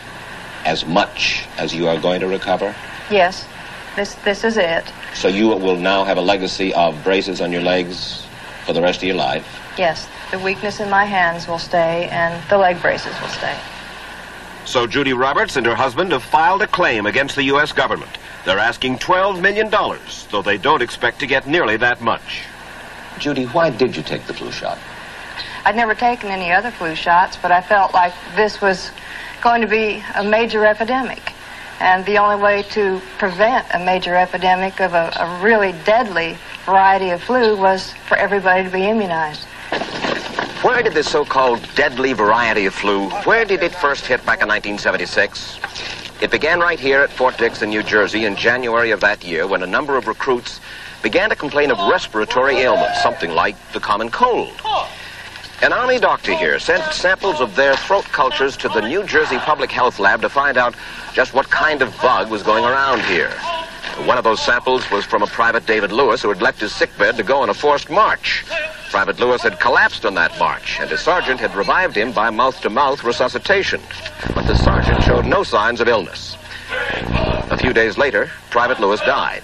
as 0.64 0.84
much 0.84 1.46
as 1.58 1.72
you 1.72 1.86
are 1.86 2.00
going 2.00 2.18
to 2.22 2.26
recover? 2.26 2.74
Yes. 3.08 3.46
This, 3.94 4.16
this 4.24 4.42
is 4.42 4.56
it. 4.56 4.84
So 5.14 5.28
you 5.28 5.46
will 5.46 5.76
now 5.76 6.02
have 6.02 6.18
a 6.18 6.20
legacy 6.20 6.74
of 6.74 7.04
braces 7.04 7.40
on 7.40 7.52
your 7.52 7.62
legs 7.62 8.26
for 8.66 8.72
the 8.72 8.82
rest 8.82 8.98
of 8.98 9.04
your 9.04 9.16
life? 9.16 9.46
Yes. 9.78 10.08
The 10.30 10.38
weakness 10.38 10.78
in 10.78 10.88
my 10.88 11.04
hands 11.04 11.48
will 11.48 11.58
stay, 11.58 12.08
and 12.10 12.48
the 12.48 12.56
leg 12.56 12.80
braces 12.80 13.12
will 13.20 13.28
stay. 13.28 13.58
So 14.64 14.86
Judy 14.86 15.12
Roberts 15.12 15.56
and 15.56 15.66
her 15.66 15.74
husband 15.74 16.12
have 16.12 16.22
filed 16.22 16.62
a 16.62 16.68
claim 16.68 17.06
against 17.06 17.34
the 17.34 17.42
U.S. 17.44 17.72
government. 17.72 18.18
They're 18.44 18.58
asking 18.58 18.98
$12 18.98 19.40
million, 19.40 19.70
though 20.30 20.42
they 20.42 20.56
don't 20.56 20.82
expect 20.82 21.18
to 21.20 21.26
get 21.26 21.48
nearly 21.48 21.76
that 21.78 22.00
much. 22.00 22.44
Judy, 23.18 23.46
why 23.46 23.70
did 23.70 23.96
you 23.96 24.04
take 24.04 24.24
the 24.26 24.34
flu 24.34 24.52
shot? 24.52 24.78
I'd 25.64 25.74
never 25.76 25.94
taken 25.94 26.30
any 26.30 26.52
other 26.52 26.70
flu 26.70 26.94
shots, 26.94 27.36
but 27.36 27.50
I 27.50 27.60
felt 27.60 27.92
like 27.92 28.14
this 28.36 28.60
was 28.60 28.92
going 29.42 29.60
to 29.62 29.66
be 29.66 30.02
a 30.14 30.22
major 30.22 30.64
epidemic. 30.64 31.32
And 31.80 32.04
the 32.06 32.18
only 32.18 32.40
way 32.40 32.62
to 32.70 33.00
prevent 33.18 33.66
a 33.74 33.78
major 33.78 34.14
epidemic 34.14 34.80
of 34.80 34.94
a, 34.94 35.12
a 35.18 35.42
really 35.42 35.72
deadly 35.84 36.36
variety 36.64 37.10
of 37.10 37.22
flu 37.22 37.56
was 37.56 37.92
for 38.06 38.16
everybody 38.16 38.64
to 38.64 38.70
be 38.70 38.84
immunized. 38.84 39.46
Where 40.62 40.82
did 40.82 40.92
this 40.92 41.10
so-called 41.10 41.66
deadly 41.74 42.12
variety 42.12 42.66
of 42.66 42.74
flu, 42.74 43.08
where 43.24 43.46
did 43.46 43.62
it 43.62 43.74
first 43.74 44.04
hit 44.04 44.18
back 44.26 44.42
in 44.42 44.48
1976? 44.48 45.58
It 46.20 46.30
began 46.30 46.60
right 46.60 46.78
here 46.78 47.00
at 47.00 47.10
Fort 47.10 47.38
Dix 47.38 47.62
in 47.62 47.70
New 47.70 47.82
Jersey 47.82 48.26
in 48.26 48.36
January 48.36 48.90
of 48.90 49.00
that 49.00 49.24
year 49.24 49.46
when 49.46 49.62
a 49.62 49.66
number 49.66 49.96
of 49.96 50.06
recruits 50.06 50.60
began 51.02 51.30
to 51.30 51.34
complain 51.34 51.70
of 51.70 51.78
respiratory 51.90 52.56
ailments, 52.56 53.02
something 53.02 53.30
like 53.30 53.56
the 53.72 53.80
common 53.80 54.10
cold. 54.10 54.52
An 55.62 55.72
Army 55.72 55.98
doctor 55.98 56.36
here 56.36 56.58
sent 56.58 56.92
samples 56.92 57.40
of 57.40 57.56
their 57.56 57.74
throat 57.76 58.04
cultures 58.04 58.54
to 58.58 58.68
the 58.68 58.82
New 58.82 59.04
Jersey 59.04 59.38
Public 59.38 59.70
Health 59.70 59.98
Lab 59.98 60.20
to 60.20 60.28
find 60.28 60.58
out 60.58 60.74
just 61.14 61.32
what 61.32 61.48
kind 61.48 61.80
of 61.80 61.98
bug 62.02 62.30
was 62.30 62.42
going 62.42 62.64
around 62.64 63.00
here. 63.04 63.32
One 64.06 64.18
of 64.18 64.24
those 64.24 64.40
samples 64.40 64.90
was 64.90 65.04
from 65.04 65.22
a 65.22 65.26
Private 65.26 65.66
David 65.66 65.92
Lewis 65.92 66.22
who 66.22 66.28
had 66.28 66.42
left 66.42 66.60
his 66.60 66.74
sickbed 66.74 67.16
to 67.16 67.22
go 67.22 67.42
on 67.42 67.50
a 67.50 67.54
forced 67.54 67.90
march. 67.90 68.44
Private 68.90 69.20
Lewis 69.20 69.42
had 69.42 69.60
collapsed 69.60 70.04
on 70.04 70.14
that 70.14 70.36
march, 70.38 70.78
and 70.80 70.90
his 70.90 71.00
sergeant 71.00 71.38
had 71.38 71.54
revived 71.54 71.96
him 71.96 72.10
by 72.10 72.30
mouth-to-mouth 72.30 73.04
resuscitation. 73.04 73.80
But 74.34 74.46
the 74.46 74.56
sergeant 74.56 75.02
showed 75.02 75.26
no 75.26 75.42
signs 75.44 75.80
of 75.80 75.88
illness. 75.88 76.36
A 76.70 77.56
few 77.56 77.72
days 77.72 77.98
later, 77.98 78.30
Private 78.50 78.80
Lewis 78.80 79.00
died. 79.00 79.42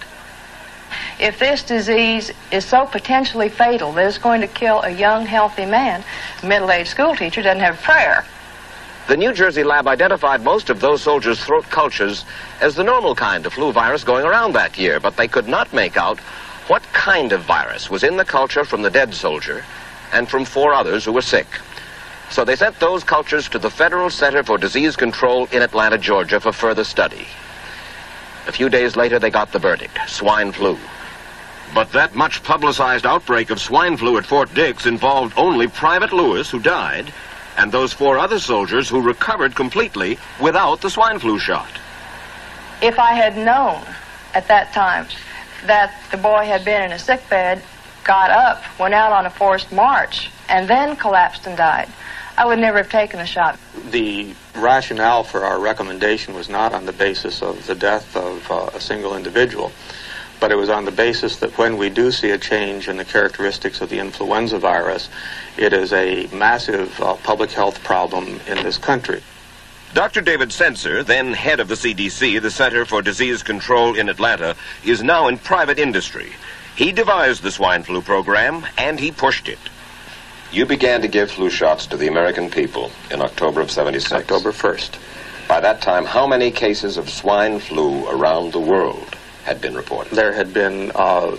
If 1.19 1.39
this 1.39 1.63
disease 1.63 2.31
is 2.51 2.65
so 2.65 2.87
potentially 2.87 3.49
fatal 3.49 3.93
that 3.93 4.07
it's 4.07 4.19
going 4.19 4.41
to 4.41 4.47
kill 4.47 4.83
a 4.83 4.91
young, 4.91 5.27
healthy 5.27 5.65
man, 5.65 6.05
a 6.43 6.47
middle-aged 6.47 6.89
schoolteacher 6.89 7.43
doesn't 7.43 7.61
have 7.61 7.81
prayer. 7.83 8.25
The 9.09 9.17
New 9.17 9.33
Jersey 9.33 9.63
lab 9.63 9.87
identified 9.87 10.43
most 10.43 10.69
of 10.69 10.81
those 10.81 11.01
soldiers' 11.01 11.39
throat 11.39 11.65
cultures 11.71 12.25
as 12.61 12.75
the 12.75 12.83
normal 12.83 13.15
kind 13.15 13.47
of 13.47 13.53
flu 13.53 13.71
virus 13.71 14.03
going 14.03 14.27
around 14.27 14.53
that 14.55 14.77
year, 14.77 14.99
but 14.99 15.17
they 15.17 15.29
could 15.29 15.47
not 15.47 15.73
make 15.73 15.97
out 15.97 16.19
what 16.67 16.83
kind 16.93 17.31
of 17.31 17.43
virus 17.43 17.89
was 17.89 18.03
in 18.03 18.17
the 18.17 18.25
culture 18.25 18.65
from 18.65 18.83
the 18.83 18.91
dead 18.91 19.15
soldier 19.15 19.65
and 20.13 20.29
from 20.29 20.45
four 20.45 20.75
others 20.75 21.05
who 21.05 21.13
were 21.13 21.23
sick. 21.23 21.47
So 22.31 22.45
they 22.45 22.57
sent 22.57 22.81
those 22.81 23.05
cultures 23.05 23.49
to 23.51 23.61
the 23.61 23.71
Federal 23.71 24.11
Center 24.11 24.43
for 24.43 24.59
Disease 24.59 24.97
Control 24.97 25.47
in 25.53 25.63
Atlanta, 25.63 25.99
Georgia 25.99 26.41
for 26.41 26.53
further 26.53 26.83
study. 26.83 27.29
A 28.49 28.53
few 28.53 28.69
days 28.69 28.97
later, 28.97 29.21
they 29.21 29.31
got 29.31 29.53
the 29.53 29.61
verdict 29.61 29.99
swine 30.09 30.51
flu. 30.51 30.77
But 31.73 31.93
that 31.93 32.17
much 32.17 32.43
publicized 32.43 33.07
outbreak 33.07 33.51
of 33.51 33.61
swine 33.61 33.97
flu 33.97 34.19
at 34.19 34.27
Fort 34.27 34.53
Dix 34.53 34.85
involved 34.85 35.35
only 35.37 35.69
Private 35.69 36.13
Lewis, 36.13 36.51
who 36.51 36.59
died, 36.59 37.13
and 37.57 37.73
those 37.73 37.93
four 37.93 38.19
other 38.19 38.39
soldiers 38.39 38.89
who 38.89 39.01
recovered 39.01 39.55
completely 39.55 40.19
without 40.41 40.81
the 40.81 40.91
swine 40.91 41.19
flu 41.19 41.39
shot. 41.39 41.71
If 42.83 42.99
I 42.99 43.15
had 43.15 43.37
known 43.37 43.83
at 44.35 44.49
that 44.49 44.73
time 44.73 45.07
that 45.67 45.95
the 46.11 46.19
boy 46.19 46.45
had 46.45 46.65
been 46.65 46.83
in 46.83 46.93
a 46.93 46.99
sick 46.99 47.29
bed, 47.31 47.63
got 48.05 48.31
up, 48.31 48.63
went 48.79 48.95
out 48.95 49.13
on 49.13 49.27
a 49.27 49.31
forced 49.31 49.73
march, 49.73 50.31
and 50.49 50.69
then 50.69 50.97
collapsed 50.97 51.47
and 51.47 51.57
died, 51.57 51.89
I 52.39 52.45
would 52.45 52.59
never 52.59 52.79
have 52.79 52.91
taken 52.91 53.19
the 53.19 53.27
shot. 53.27 53.59
The 53.91 54.35
rationale 54.55 55.25
for 55.25 55.45
our 55.45 55.59
recommendation 55.59 56.35
was 56.35 56.49
not 56.49 56.75
on 56.75 56.85
the 56.85 56.93
basis 56.93 57.43
of 57.43 57.67
the 57.67 57.75
death 57.75 58.15
of 58.15 58.51
uh, 58.51 58.71
a 58.75 58.81
single 58.81 59.17
individual, 59.17 59.73
but 60.41 60.53
it 60.53 60.57
was 60.57 60.69
on 60.69 60.85
the 60.85 60.91
basis 60.91 61.37
that 61.37 61.57
when 61.59 61.77
we 61.77 61.89
do 61.89 62.11
see 62.11 62.31
a 62.31 62.39
change 62.39 62.89
in 62.89 62.97
the 62.97 63.05
characteristics 63.05 63.81
of 63.81 63.89
the 63.89 63.99
influenza 63.99 64.59
virus, 64.59 65.09
it 65.57 65.73
is 65.73 65.93
a 65.93 66.27
massive 66.33 67.01
uh, 67.01 67.15
public 67.17 67.51
health 67.51 67.83
problem 67.83 68.41
in 68.47 68.63
this 68.63 68.79
country. 68.79 69.23
Dr. 69.95 70.21
David 70.21 70.53
Sencer, 70.53 71.03
then 71.03 71.33
head 71.33 71.59
of 71.59 71.69
the 71.69 71.75
CDC, 71.75 72.43
the 72.43 72.51
Center 72.51 72.85
for 72.85 73.01
Disease 73.01 73.43
Control 73.43 73.95
in 73.95 74.09
Atlanta, 74.09 74.55
is 74.85 75.03
now 75.03 75.29
in 75.29 75.39
private 75.39 75.79
industry. 75.79 76.33
He 76.77 76.93
devised 76.93 77.43
the 77.43 77.51
swine 77.51 77.83
flu 77.83 78.03
program 78.03 78.67
and 78.77 79.01
he 79.01 79.11
pushed 79.11 79.49
it. 79.49 79.59
You 80.53 80.67
began 80.67 81.01
to 81.01 81.09
give 81.09 81.31
flu 81.31 81.49
shots 81.49 81.87
to 81.87 81.97
the 81.97 82.09
American 82.09 82.51
people 82.51 82.91
in 83.11 83.23
October 83.23 83.63
of 83.63 83.71
76. 83.71 84.13
October 84.13 84.53
1st. 84.53 84.99
By 85.49 85.61
that 85.61 85.81
time, 85.81 86.05
how 86.05 86.27
many 86.27 86.51
cases 86.51 86.99
of 86.99 87.09
swine 87.09 87.59
flu 87.59 88.07
around 88.09 88.53
the 88.53 88.61
world 88.61 89.16
had 89.47 89.61
been 89.61 89.75
reported? 89.75 90.13
There 90.13 90.33
had 90.33 90.53
been 90.53 90.91
uh, 90.95 91.37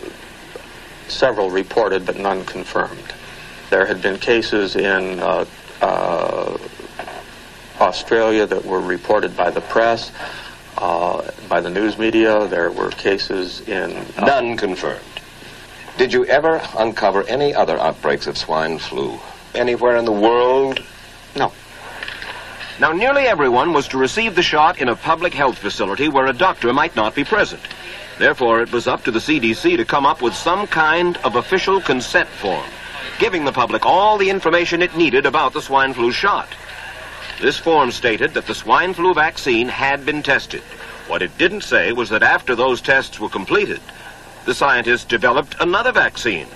several 1.10 1.52
reported, 1.52 2.06
but 2.06 2.18
none 2.18 2.46
confirmed. 2.46 3.14
There 3.70 3.86
had 3.86 4.02
been 4.02 4.18
cases 4.18 4.78
in 4.78 5.20
uh, 5.20 5.46
uh, 5.82 6.58
Australia 7.82 8.46
that 8.46 8.66
were 8.66 8.80
reported 8.80 9.36
by 9.36 9.52
the 9.52 9.60
press, 9.60 10.14
uh, 10.78 11.30
by 11.50 11.60
the 11.60 11.70
news 11.70 11.98
media. 11.98 12.48
There 12.48 12.72
were 12.72 12.92
cases 12.92 13.60
in. 13.68 13.92
Uh, 14.18 14.26
none 14.26 14.56
confirmed. 14.56 15.04
Did 15.98 16.14
you 16.14 16.26
ever 16.26 16.62
uncover 16.78 17.24
any 17.24 17.54
other 17.54 17.78
outbreaks 17.78 18.26
of 18.28 18.38
swine 18.38 18.78
flu 18.78 19.20
anywhere 19.54 19.98
in 19.98 20.06
the 20.06 20.14
world? 20.14 20.82
No. 21.36 21.52
Now, 22.80 22.92
nearly 22.94 23.24
everyone 23.24 23.74
was 23.74 23.88
to 23.90 23.98
receive 23.98 24.36
the 24.36 24.44
shot 24.44 24.80
in 24.80 24.88
a 24.88 24.96
public 24.96 25.34
health 25.34 25.58
facility 25.58 26.08
where 26.08 26.28
a 26.28 26.34
doctor 26.34 26.72
might 26.72 26.96
not 26.96 27.16
be 27.16 27.24
present. 27.24 27.62
Therefore, 28.20 28.62
it 28.62 28.72
was 28.72 28.88
up 28.88 29.04
to 29.04 29.12
the 29.12 29.20
CDC 29.20 29.78
to 29.78 29.86
come 29.86 30.06
up 30.06 30.22
with 30.22 30.34
some 30.34 30.66
kind 30.68 31.18
of 31.18 31.36
official 31.36 31.80
consent 31.82 32.28
form, 32.28 32.66
giving 33.20 33.46
the 33.46 33.52
public 33.52 33.86
all 33.86 34.18
the 34.18 34.30
information 34.30 34.82
it 34.82 34.98
needed 34.98 35.26
about 35.26 35.54
the 35.54 35.62
swine 35.62 35.94
flu 35.94 36.12
shot. 36.12 36.48
This 37.40 37.58
form 37.58 37.92
stated 37.92 38.34
that 38.34 38.48
the 38.48 38.56
swine 38.56 38.96
flu 38.96 39.14
vaccine 39.14 39.68
had 39.68 40.04
been 40.06 40.24
tested. 40.24 40.64
What 41.08 41.22
it 41.22 41.38
didn't 41.38 41.62
say 41.62 41.94
was 41.94 42.10
that 42.10 42.24
after 42.24 42.56
those 42.56 42.82
tests 42.82 43.20
were 43.20 43.30
completed, 43.30 43.82
the 44.46 44.56
scientists 44.56 45.06
developed 45.06 45.56
another 45.60 45.92
vaccine. 45.92 46.48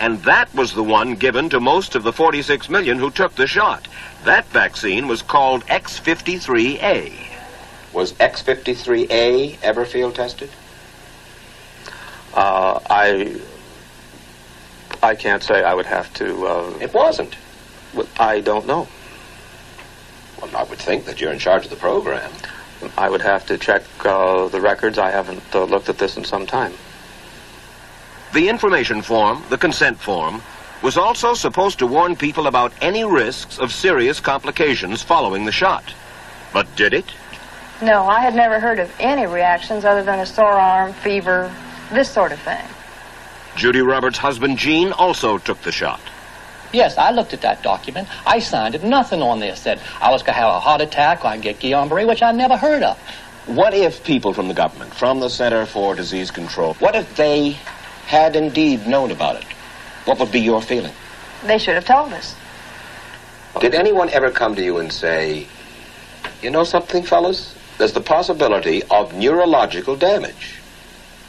And 0.00 0.22
that 0.22 0.52
was 0.54 0.72
the 0.72 0.82
one 0.82 1.14
given 1.14 1.50
to 1.50 1.60
most 1.60 1.94
of 1.94 2.02
the 2.02 2.12
46 2.12 2.70
million 2.70 2.98
who 2.98 3.10
took 3.10 3.34
the 3.34 3.46
shot. 3.46 3.86
That 4.24 4.46
vaccine 4.46 5.06
was 5.06 5.20
called 5.20 5.66
X53A. 5.66 7.12
Was 7.92 8.14
X53A 8.14 9.58
ever 9.62 9.84
field 9.84 10.14
tested? 10.14 10.50
Uh, 12.34 12.80
I 12.88 13.40
I 15.02 15.14
can't 15.14 15.42
say. 15.42 15.64
I 15.64 15.74
would 15.74 15.86
have 15.86 16.12
to. 16.14 16.46
Uh, 16.46 16.78
it 16.80 16.94
wasn't. 16.94 17.36
I 18.18 18.40
don't 18.40 18.66
know. 18.66 18.88
Well, 20.40 20.56
I 20.56 20.62
would 20.64 20.78
think 20.78 21.04
that 21.04 21.20
you're 21.20 21.32
in 21.32 21.38
charge 21.38 21.64
of 21.64 21.70
the 21.70 21.76
program. 21.76 22.30
I 22.96 23.08
would 23.08 23.20
have 23.20 23.46
to 23.46 23.58
check 23.58 23.82
uh, 24.04 24.48
the 24.48 24.60
records. 24.60 24.98
I 24.98 25.10
haven't 25.10 25.42
uh, 25.54 25.64
looked 25.64 25.88
at 25.88 25.98
this 25.98 26.16
in 26.16 26.24
some 26.24 26.46
time. 26.46 26.72
The 28.32 28.48
information 28.48 29.02
form, 29.02 29.42
the 29.50 29.58
consent 29.58 29.98
form, 29.98 30.42
was 30.82 30.96
also 30.96 31.34
supposed 31.34 31.78
to 31.78 31.86
warn 31.86 32.16
people 32.16 32.46
about 32.46 32.72
any 32.80 33.04
risks 33.04 33.58
of 33.58 33.72
serious 33.72 34.20
complications 34.20 35.02
following 35.02 35.44
the 35.44 35.52
shot. 35.52 35.94
But 36.52 36.74
did 36.76 36.92
it? 36.92 37.06
No, 37.82 38.04
I 38.04 38.20
had 38.20 38.34
never 38.34 38.58
heard 38.58 38.78
of 38.78 38.92
any 38.98 39.26
reactions 39.26 39.84
other 39.84 40.02
than 40.02 40.18
a 40.20 40.26
sore 40.26 40.52
arm, 40.52 40.92
fever, 40.92 41.54
this 41.92 42.10
sort 42.10 42.32
of 42.32 42.40
thing. 42.40 42.64
Judy 43.56 43.80
Roberts' 43.80 44.18
husband, 44.18 44.58
Gene, 44.58 44.92
also 44.92 45.38
took 45.38 45.60
the 45.62 45.72
shot. 45.72 46.00
Yes, 46.72 46.96
I 46.96 47.10
looked 47.10 47.34
at 47.34 47.42
that 47.42 47.62
document. 47.62 48.08
I 48.26 48.38
signed 48.38 48.74
it. 48.74 48.82
Nothing 48.82 49.20
on 49.20 49.40
there 49.40 49.54
said 49.56 49.80
I 50.00 50.10
was 50.10 50.22
going 50.22 50.34
to 50.34 50.40
have 50.40 50.54
a 50.54 50.60
heart 50.60 50.80
attack 50.80 51.24
or 51.24 51.28
I'd 51.28 51.42
get 51.42 51.58
Guillain-Barré, 51.58 52.08
which 52.08 52.22
I 52.22 52.32
never 52.32 52.56
heard 52.56 52.82
of. 52.82 52.98
What 53.46 53.74
if 53.74 54.04
people 54.04 54.32
from 54.32 54.48
the 54.48 54.54
government, 54.54 54.94
from 54.94 55.20
the 55.20 55.28
Center 55.28 55.66
for 55.66 55.94
Disease 55.94 56.30
Control, 56.30 56.74
what 56.74 56.94
if 56.94 57.14
they 57.16 57.50
had 58.06 58.36
indeed 58.36 58.86
known 58.86 59.10
about 59.10 59.36
it? 59.36 59.44
What 60.06 60.18
would 60.18 60.32
be 60.32 60.40
your 60.40 60.62
feeling? 60.62 60.92
They 61.44 61.58
should 61.58 61.74
have 61.74 61.84
told 61.84 62.12
us. 62.14 62.34
Did 63.60 63.74
anyone 63.74 64.08
ever 64.10 64.30
come 64.30 64.54
to 64.54 64.64
you 64.64 64.78
and 64.78 64.90
say, 64.90 65.46
you 66.40 66.50
know 66.50 66.64
something, 66.64 67.02
fellas? 67.02 67.54
There's 67.76 67.92
the 67.92 68.00
possibility 68.00 68.82
of 68.84 69.12
neurological 69.14 69.96
damage 69.96 70.61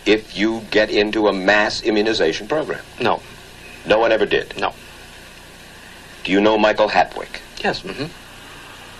if 0.05 0.38
you 0.38 0.61
get 0.71 0.89
into 0.89 1.27
a 1.27 1.34
mass 1.34 1.81
immunization 1.84 2.47
program? 2.47 2.84
No. 3.01 3.21
No 3.85 3.99
one 3.99 4.11
ever 4.11 4.25
did? 4.25 4.57
No. 4.59 4.73
Do 6.23 6.31
you 6.31 6.39
know 6.41 6.57
Michael 6.57 6.89
Hattwick? 6.89 7.41
Yes. 7.63 7.81
Mm-hmm. 7.81 8.05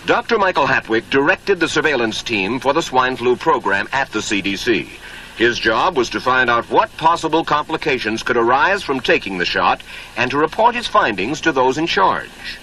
Dr. 0.06 0.38
Michael 0.38 0.68
Hattwick 0.68 1.10
directed 1.10 1.60
the 1.60 1.70
surveillance 1.70 2.22
team 2.22 2.60
for 2.60 2.74
the 2.74 2.82
swine 2.82 3.16
flu 3.16 3.38
program 3.38 3.88
at 3.94 4.12
the 4.12 4.20
CDC. 4.20 4.88
His 5.38 5.58
job 5.58 5.98
was 5.98 6.10
to 6.12 6.22
find 6.22 6.50
out 6.50 6.70
what 6.70 6.96
possible 6.98 7.44
complications 7.44 8.22
could 8.22 8.38
arise 8.38 8.84
from 8.84 9.00
taking 9.00 9.38
the 9.38 9.46
shot 9.46 9.82
and 10.18 10.30
to 10.30 10.38
report 10.38 10.76
his 10.76 10.88
findings 10.88 11.42
to 11.42 11.52
those 11.52 11.78
in 11.78 11.88
charge. 11.88 12.60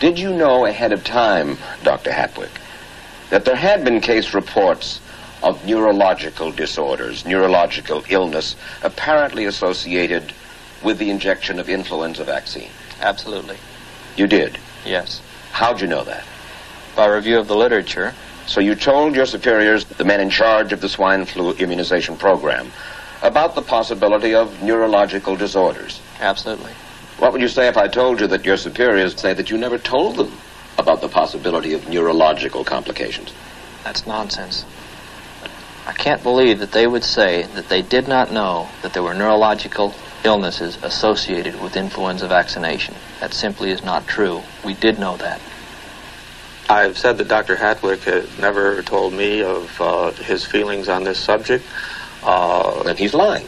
Did 0.00 0.18
you 0.18 0.32
know 0.32 0.64
ahead 0.64 0.92
of 0.92 1.04
time, 1.04 1.58
Dr. 1.82 2.10
Hattwick, 2.10 2.60
that 3.30 3.44
there 3.44 3.56
had 3.56 3.84
been 3.84 4.00
case 4.00 4.32
reports 4.32 5.00
of 5.44 5.66
neurological 5.66 6.50
disorders, 6.50 7.26
neurological 7.26 8.02
illness, 8.08 8.56
apparently 8.82 9.44
associated 9.44 10.32
with 10.82 10.98
the 10.98 11.10
injection 11.10 11.60
of 11.60 11.68
influenza 11.68 12.24
vaccine? 12.24 12.70
Absolutely. 13.00 13.58
You 14.16 14.26
did? 14.26 14.58
Yes. 14.86 15.20
How'd 15.52 15.82
you 15.82 15.86
know 15.86 16.02
that? 16.04 16.24
By 16.96 17.06
review 17.08 17.38
of 17.38 17.46
the 17.46 17.56
literature. 17.56 18.14
So 18.46 18.60
you 18.60 18.74
told 18.74 19.14
your 19.14 19.26
superiors, 19.26 19.84
the 19.84 20.04
men 20.04 20.20
in 20.20 20.30
charge 20.30 20.72
of 20.72 20.80
the 20.80 20.88
swine 20.88 21.26
flu 21.26 21.52
immunization 21.52 22.16
program, 22.16 22.72
about 23.22 23.54
the 23.54 23.62
possibility 23.62 24.34
of 24.34 24.62
neurological 24.62 25.36
disorders? 25.36 26.00
Absolutely. 26.20 26.72
What 27.18 27.32
would 27.32 27.42
you 27.42 27.48
say 27.48 27.68
if 27.68 27.76
I 27.76 27.88
told 27.88 28.20
you 28.20 28.26
that 28.28 28.46
your 28.46 28.56
superiors 28.56 29.20
say 29.20 29.34
that 29.34 29.50
you 29.50 29.58
never 29.58 29.78
told 29.78 30.16
them 30.16 30.32
about 30.78 31.02
the 31.02 31.08
possibility 31.08 31.74
of 31.74 31.88
neurological 31.88 32.64
complications? 32.64 33.32
That's 33.82 34.06
nonsense. 34.06 34.64
I 35.86 35.92
can't 35.92 36.22
believe 36.22 36.60
that 36.60 36.72
they 36.72 36.86
would 36.86 37.04
say 37.04 37.42
that 37.54 37.68
they 37.68 37.82
did 37.82 38.08
not 38.08 38.32
know 38.32 38.68
that 38.82 38.94
there 38.94 39.02
were 39.02 39.14
neurological 39.14 39.94
illnesses 40.24 40.78
associated 40.82 41.60
with 41.60 41.76
influenza 41.76 42.26
vaccination. 42.26 42.94
That 43.20 43.34
simply 43.34 43.70
is 43.70 43.84
not 43.84 44.06
true. 44.06 44.42
We 44.64 44.74
did 44.74 44.98
know 44.98 45.16
that. 45.18 45.40
I've 46.70 46.96
said 46.96 47.18
that 47.18 47.28
Dr. 47.28 47.56
Hattwick 47.56 48.04
has 48.04 48.38
never 48.38 48.82
told 48.82 49.12
me 49.12 49.42
of 49.42 49.80
uh, 49.80 50.10
his 50.12 50.44
feelings 50.44 50.88
on 50.88 51.04
this 51.04 51.18
subject. 51.18 51.64
Uh, 52.22 52.82
then 52.84 52.96
he's 52.96 53.12
lying. 53.12 53.46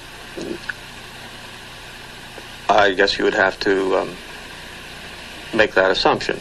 I 2.68 2.92
guess 2.92 3.16
you 3.16 3.24
would 3.24 3.34
have 3.34 3.58
to 3.60 3.96
um, 3.96 4.16
make 5.54 5.72
that 5.74 5.90
assumption. 5.90 6.38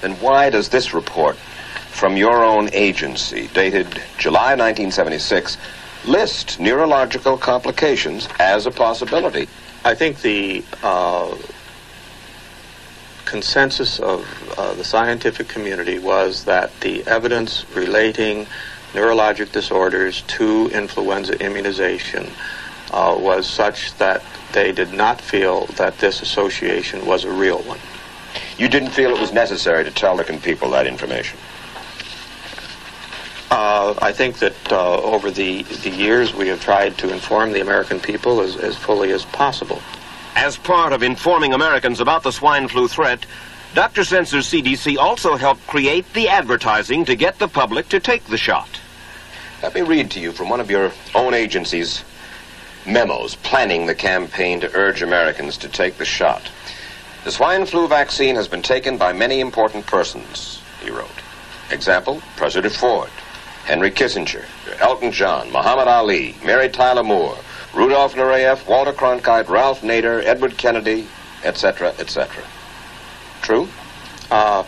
Then 0.00 0.12
why 0.14 0.50
does 0.50 0.70
this 0.70 0.92
report 0.92 1.36
from 1.90 2.16
your 2.16 2.44
own 2.44 2.70
agency, 2.72 3.48
dated 3.52 3.86
July 4.18 4.54
1976, 4.56 5.58
list 6.06 6.58
neurological 6.58 7.36
complications 7.36 8.28
as 8.38 8.66
a 8.66 8.70
possibility? 8.70 9.48
I 9.84 9.94
think 9.94 10.20
the 10.22 10.64
uh, 10.82 11.36
consensus 13.24 14.00
of 14.00 14.26
uh, 14.58 14.74
the 14.74 14.84
scientific 14.84 15.48
community 15.48 15.98
was 15.98 16.44
that 16.44 16.70
the 16.80 17.06
evidence 17.06 17.64
relating 17.74 18.46
neurologic 18.92 19.52
disorders 19.52 20.22
to 20.22 20.68
influenza 20.72 21.38
immunization 21.44 22.26
uh, 22.92 23.16
was 23.18 23.48
such 23.48 23.94
that 23.98 24.22
they 24.52 24.72
did 24.72 24.92
not 24.92 25.20
feel 25.20 25.66
that 25.76 25.98
this 25.98 26.22
association 26.22 27.06
was 27.06 27.24
a 27.24 27.30
real 27.30 27.62
one. 27.62 27.78
You 28.58 28.68
didn't 28.68 28.90
feel 28.90 29.14
it 29.14 29.20
was 29.20 29.32
necessary 29.32 29.84
to 29.84 29.90
tell 29.90 30.16
the 30.16 30.24
people 30.24 30.70
that 30.70 30.86
information? 30.86 31.38
Uh, 33.90 33.94
I 34.02 34.12
think 34.12 34.38
that 34.38 34.72
uh, 34.72 35.00
over 35.02 35.30
the, 35.30 35.62
the 35.62 35.90
years 35.90 36.34
we 36.34 36.48
have 36.48 36.62
tried 36.62 36.96
to 36.98 37.12
inform 37.12 37.52
the 37.52 37.60
American 37.60 37.98
people 37.98 38.40
as, 38.40 38.56
as 38.56 38.76
fully 38.76 39.12
as 39.12 39.24
possible. 39.24 39.80
As 40.36 40.56
part 40.56 40.92
of 40.92 41.02
informing 41.02 41.54
Americans 41.54 41.98
about 41.98 42.22
the 42.22 42.30
swine 42.30 42.68
flu 42.68 42.86
threat, 42.86 43.26
Dr. 43.74 44.02
Sencer's 44.02 44.48
CDC 44.48 44.96
also 44.96 45.36
helped 45.36 45.66
create 45.66 46.10
the 46.12 46.28
advertising 46.28 47.04
to 47.04 47.16
get 47.16 47.38
the 47.38 47.48
public 47.48 47.88
to 47.88 48.00
take 48.00 48.24
the 48.24 48.38
shot. 48.38 48.68
Let 49.62 49.74
me 49.74 49.82
read 49.82 50.10
to 50.12 50.20
you 50.20 50.32
from 50.32 50.48
one 50.48 50.60
of 50.60 50.70
your 50.70 50.92
own 51.14 51.34
agency's 51.34 52.04
memos 52.86 53.34
planning 53.36 53.86
the 53.86 53.94
campaign 53.94 54.60
to 54.60 54.74
urge 54.74 55.02
Americans 55.02 55.56
to 55.58 55.68
take 55.68 55.98
the 55.98 56.04
shot. 56.04 56.48
The 57.24 57.32
swine 57.32 57.66
flu 57.66 57.86
vaccine 57.88 58.36
has 58.36 58.48
been 58.48 58.62
taken 58.62 58.96
by 58.96 59.12
many 59.12 59.40
important 59.40 59.86
persons, 59.86 60.62
he 60.82 60.90
wrote. 60.90 61.10
Example, 61.70 62.22
President 62.36 62.72
Ford, 62.72 63.10
Henry 63.64 63.90
Kissinger, 63.90 64.44
Elton 64.80 65.12
John, 65.12 65.50
Muhammad 65.52 65.88
Ali, 65.88 66.34
Mary 66.44 66.68
Tyler 66.68 67.04
Moore, 67.04 67.36
Rudolf 67.74 68.14
Nureyev, 68.14 68.66
Walter 68.66 68.92
Cronkite, 68.92 69.48
Ralph 69.48 69.82
Nader, 69.82 70.24
Edward 70.24 70.56
Kennedy, 70.56 71.06
etc., 71.44 71.94
etc. 71.98 72.42
True? 73.42 73.68
Uh, 74.30 74.64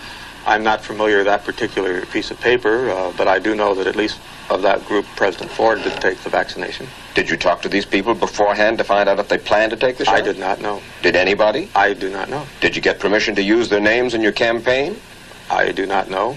I'm 0.47 0.63
not 0.63 0.83
familiar 0.85 1.19
with 1.19 1.27
that 1.27 1.45
particular 1.45 2.05
piece 2.07 2.31
of 2.31 2.41
paper, 2.41 2.91
uh, 2.91 3.13
but 3.17 3.29
I 3.29 3.39
do 3.39 3.55
know 3.55 3.75
that 3.75 3.87
at 3.87 3.97
least 3.97 4.19
of 4.51 4.63
that 4.63 4.85
group, 4.87 5.07
President 5.17 5.51
Ford 5.51 5.83
did 5.83 5.93
take 6.01 6.19
the 6.19 6.31
vaccination. 6.31 6.87
Did 7.15 7.31
you 7.31 7.37
talk 7.37 7.63
to 7.63 7.69
these 7.69 7.87
people 7.87 8.15
beforehand 8.15 8.79
to 8.79 8.85
find 8.85 9.09
out 9.09 9.19
if 9.19 9.29
they 9.29 9.39
planned 9.39 9.71
to 9.71 9.77
take 9.77 9.99
the 9.99 10.05
shot? 10.05 10.15
I 10.15 10.21
did 10.21 10.39
not 10.39 10.61
know. 10.61 10.83
Did 11.03 11.17
anybody? 11.17 11.71
I 11.75 11.95
do 11.95 12.11
not 12.11 12.29
know. 12.29 12.45
Did 12.61 12.75
you 12.75 12.83
get 12.83 12.99
permission 12.99 13.35
to 13.37 13.43
use 13.43 13.69
their 13.69 13.81
names 13.81 14.15
in 14.15 14.21
your 14.21 14.33
campaign? 14.33 14.97
I 15.51 15.73
do 15.73 15.87
not 15.87 16.11
know. 16.11 16.37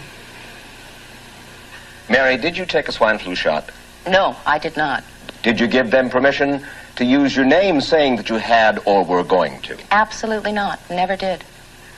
Mary, 2.10 2.38
did 2.38 2.58
you 2.58 2.66
take 2.66 2.88
a 2.88 2.92
swine 2.92 3.18
flu 3.18 3.36
shot? 3.36 3.70
No, 4.08 4.36
I 4.46 4.60
did 4.60 4.78
not. 4.78 5.04
Did 5.42 5.60
you 5.60 5.68
give 5.68 5.92
them 5.92 6.10
permission 6.10 6.64
to 6.96 7.06
use 7.06 7.36
your 7.36 7.46
name 7.46 7.82
saying 7.82 8.16
that 8.18 8.30
you 8.30 8.36
had 8.36 8.80
or 8.86 9.04
were 9.04 9.24
going 9.24 9.62
to? 9.62 9.78
Absolutely 9.92 10.52
not. 10.52 10.80
Never 10.90 11.16
did. 11.16 11.44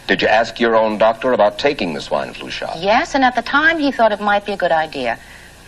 Did 0.08 0.22
you 0.22 0.28
ask 0.30 0.60
your 0.60 0.76
own 0.76 0.98
doctor 0.98 1.34
about 1.34 1.60
taking 1.60 1.94
the 1.94 2.02
swine 2.02 2.34
flu 2.34 2.50
shot? 2.50 2.78
Yes, 2.80 3.14
and 3.14 3.24
at 3.26 3.36
the 3.36 3.42
time 3.42 3.78
he 3.78 3.92
thought 3.92 4.14
it 4.14 4.22
might 4.22 4.46
be 4.46 4.54
a 4.54 4.58
good 4.58 4.72
idea. 4.72 5.20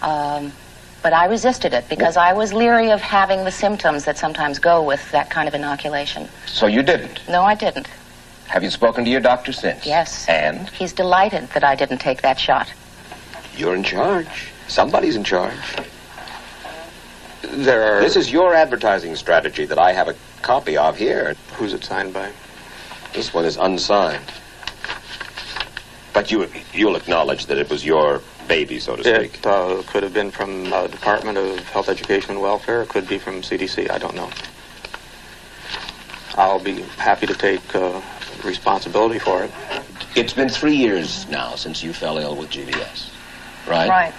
Um, 0.01 0.53
but 1.03 1.13
I 1.13 1.25
resisted 1.25 1.73
it 1.73 1.87
because 1.89 2.17
I 2.17 2.33
was 2.33 2.53
leery 2.53 2.91
of 2.91 3.01
having 3.01 3.43
the 3.43 3.51
symptoms 3.51 4.05
that 4.05 4.17
sometimes 4.17 4.59
go 4.59 4.81
with 4.83 5.11
that 5.11 5.29
kind 5.29 5.47
of 5.47 5.53
inoculation. 5.53 6.27
So 6.45 6.67
you 6.67 6.83
didn't? 6.83 7.27
No, 7.29 7.41
I 7.43 7.55
didn't. 7.55 7.87
Have 8.47 8.63
you 8.63 8.69
spoken 8.69 9.03
to 9.05 9.11
your 9.11 9.21
doctor 9.21 9.51
since? 9.51 9.85
Yes. 9.85 10.27
And? 10.27 10.69
He's 10.69 10.93
delighted 10.93 11.49
that 11.49 11.63
I 11.63 11.75
didn't 11.75 11.99
take 11.99 12.21
that 12.23 12.39
shot. 12.39 12.71
You're 13.59 13.75
in 13.75 13.83
charge. 13.83 14.53
Somebody's 14.69 15.17
in 15.17 15.25
charge. 15.25 15.53
There 17.41 17.83
are. 17.83 17.99
This 17.99 18.15
is 18.15 18.31
your 18.31 18.53
advertising 18.53 19.17
strategy 19.17 19.65
that 19.65 19.77
I 19.77 19.91
have 19.91 20.07
a 20.07 20.15
copy 20.41 20.77
of 20.77 20.95
here. 20.95 21.35
Who's 21.55 21.73
it 21.73 21.83
signed 21.83 22.13
by? 22.13 22.31
This 23.13 23.33
one 23.33 23.43
is 23.43 23.57
unsigned. 23.57 24.31
But 26.13 26.31
you, 26.31 26.47
you'll 26.73 26.95
acknowledge 26.95 27.47
that 27.47 27.57
it 27.57 27.69
was 27.69 27.85
your 27.85 28.21
baby, 28.47 28.79
so 28.79 28.95
to 28.95 29.03
speak. 29.03 29.39
It 29.39 29.45
uh, 29.45 29.83
could 29.87 30.03
have 30.03 30.13
been 30.13 30.31
from 30.31 30.71
uh, 30.71 30.87
Department 30.87 31.37
of 31.37 31.59
Health, 31.67 31.89
Education, 31.89 32.31
and 32.31 32.41
Welfare. 32.41 32.83
It 32.83 32.89
could 32.89 33.09
be 33.09 33.17
from 33.17 33.41
CDC. 33.41 33.91
I 33.91 33.97
don't 33.97 34.15
know. 34.15 34.29
I'll 36.35 36.63
be 36.63 36.81
happy 36.97 37.27
to 37.27 37.33
take 37.33 37.75
uh, 37.75 38.01
responsibility 38.45 39.19
for 39.19 39.43
it. 39.43 39.51
It's 40.15 40.33
been 40.33 40.47
three 40.47 40.75
years 40.75 41.27
now 41.27 41.55
since 41.55 41.83
you 41.83 41.91
fell 41.91 42.17
ill 42.17 42.37
with 42.37 42.49
GBS, 42.49 43.09
right? 43.69 43.89
Right. 43.89 44.13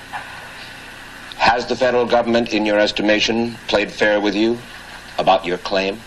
Has 1.36 1.66
the 1.66 1.77
federal 1.77 2.06
government, 2.06 2.52
in 2.52 2.64
your 2.64 2.78
estimation, 2.78 3.55
played 3.66 3.90
fair 3.90 4.20
with 4.20 4.35
you 4.35 4.59
about 5.18 5.44
your 5.44 5.59
claim? 5.59 6.01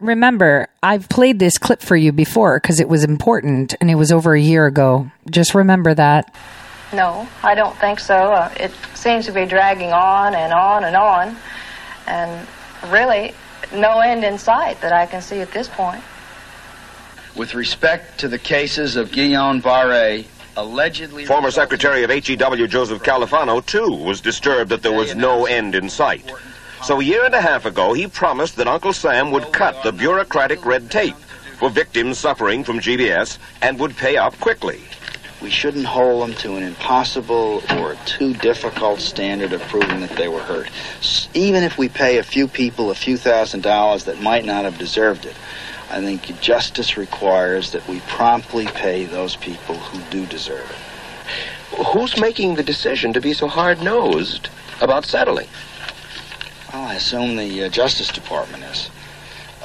Remember, 0.00 0.68
I've 0.82 1.08
played 1.08 1.38
this 1.38 1.58
clip 1.58 1.80
for 1.80 1.94
you 1.94 2.10
before 2.10 2.58
because 2.58 2.80
it 2.80 2.88
was 2.88 3.04
important 3.04 3.74
and 3.80 3.90
it 3.90 3.94
was 3.94 4.10
over 4.10 4.34
a 4.34 4.40
year 4.40 4.66
ago. 4.66 5.10
Just 5.30 5.54
remember 5.54 5.94
that. 5.94 6.34
No, 6.92 7.28
I 7.42 7.54
don't 7.54 7.76
think 7.76 8.00
so. 8.00 8.14
Uh, 8.14 8.52
it 8.58 8.72
seems 8.94 9.26
to 9.26 9.32
be 9.32 9.46
dragging 9.46 9.92
on 9.92 10.34
and 10.34 10.52
on 10.52 10.84
and 10.84 10.96
on, 10.96 11.36
and 12.06 12.46
really 12.88 13.32
no 13.72 14.00
end 14.00 14.24
in 14.24 14.38
sight 14.38 14.80
that 14.80 14.92
I 14.92 15.06
can 15.06 15.22
see 15.22 15.40
at 15.40 15.52
this 15.52 15.68
point. 15.68 16.02
With 17.36 17.54
respect 17.54 18.18
to 18.20 18.28
the 18.28 18.38
cases 18.38 18.96
of 18.96 19.10
Guillain-Barré, 19.10 20.26
allegedly... 20.56 21.24
Former 21.26 21.50
Secretary 21.50 22.02
of 22.04 22.10
HEW 22.10 22.66
Joseph 22.66 23.02
Califano, 23.02 23.64
too, 23.64 23.90
was 23.90 24.20
disturbed 24.20 24.70
that 24.70 24.82
there 24.82 24.92
was 24.92 25.14
no 25.14 25.46
end 25.46 25.74
in 25.74 25.88
sight. 25.88 26.30
So 26.82 27.00
a 27.00 27.04
year 27.04 27.24
and 27.24 27.34
a 27.34 27.40
half 27.40 27.64
ago, 27.64 27.92
he 27.92 28.06
promised 28.06 28.56
that 28.56 28.66
Uncle 28.66 28.92
Sam 28.92 29.30
would 29.30 29.52
cut 29.52 29.82
the 29.82 29.92
bureaucratic 29.92 30.64
red 30.66 30.90
tape 30.90 31.16
for 31.58 31.70
victims 31.70 32.18
suffering 32.18 32.64
from 32.64 32.80
GBS 32.80 33.38
and 33.60 33.78
would 33.78 33.96
pay 33.96 34.16
up 34.16 34.38
quickly. 34.40 34.82
We 35.40 35.50
shouldn't 35.50 35.86
hold 35.86 36.22
them 36.22 36.36
to 36.36 36.56
an 36.56 36.62
impossible 36.62 37.62
or 37.70 37.96
too 38.04 38.32
difficult 38.34 39.00
standard 39.00 39.52
of 39.52 39.60
proving 39.62 40.00
that 40.00 40.10
they 40.10 40.28
were 40.28 40.40
hurt. 40.40 40.70
Even 41.34 41.64
if 41.64 41.78
we 41.78 41.88
pay 41.88 42.18
a 42.18 42.22
few 42.22 42.46
people 42.46 42.90
a 42.90 42.94
few 42.94 43.16
thousand 43.16 43.62
dollars 43.62 44.04
that 44.04 44.20
might 44.20 44.44
not 44.44 44.64
have 44.64 44.78
deserved 44.78 45.26
it, 45.26 45.34
I 45.92 46.00
think 46.00 46.40
justice 46.40 46.96
requires 46.96 47.72
that 47.72 47.86
we 47.86 48.00
promptly 48.08 48.64
pay 48.64 49.04
those 49.04 49.36
people 49.36 49.74
who 49.74 50.00
do 50.10 50.24
deserve 50.24 50.70
it. 50.70 51.84
Who's 51.88 52.18
making 52.18 52.54
the 52.54 52.62
decision 52.62 53.12
to 53.12 53.20
be 53.20 53.34
so 53.34 53.46
hard-nosed 53.46 54.48
about 54.80 55.04
settling? 55.04 55.48
Well, 56.72 56.84
I 56.84 56.94
assume 56.94 57.36
the 57.36 57.64
uh, 57.64 57.68
Justice 57.68 58.08
Department 58.08 58.64
is. 58.64 58.88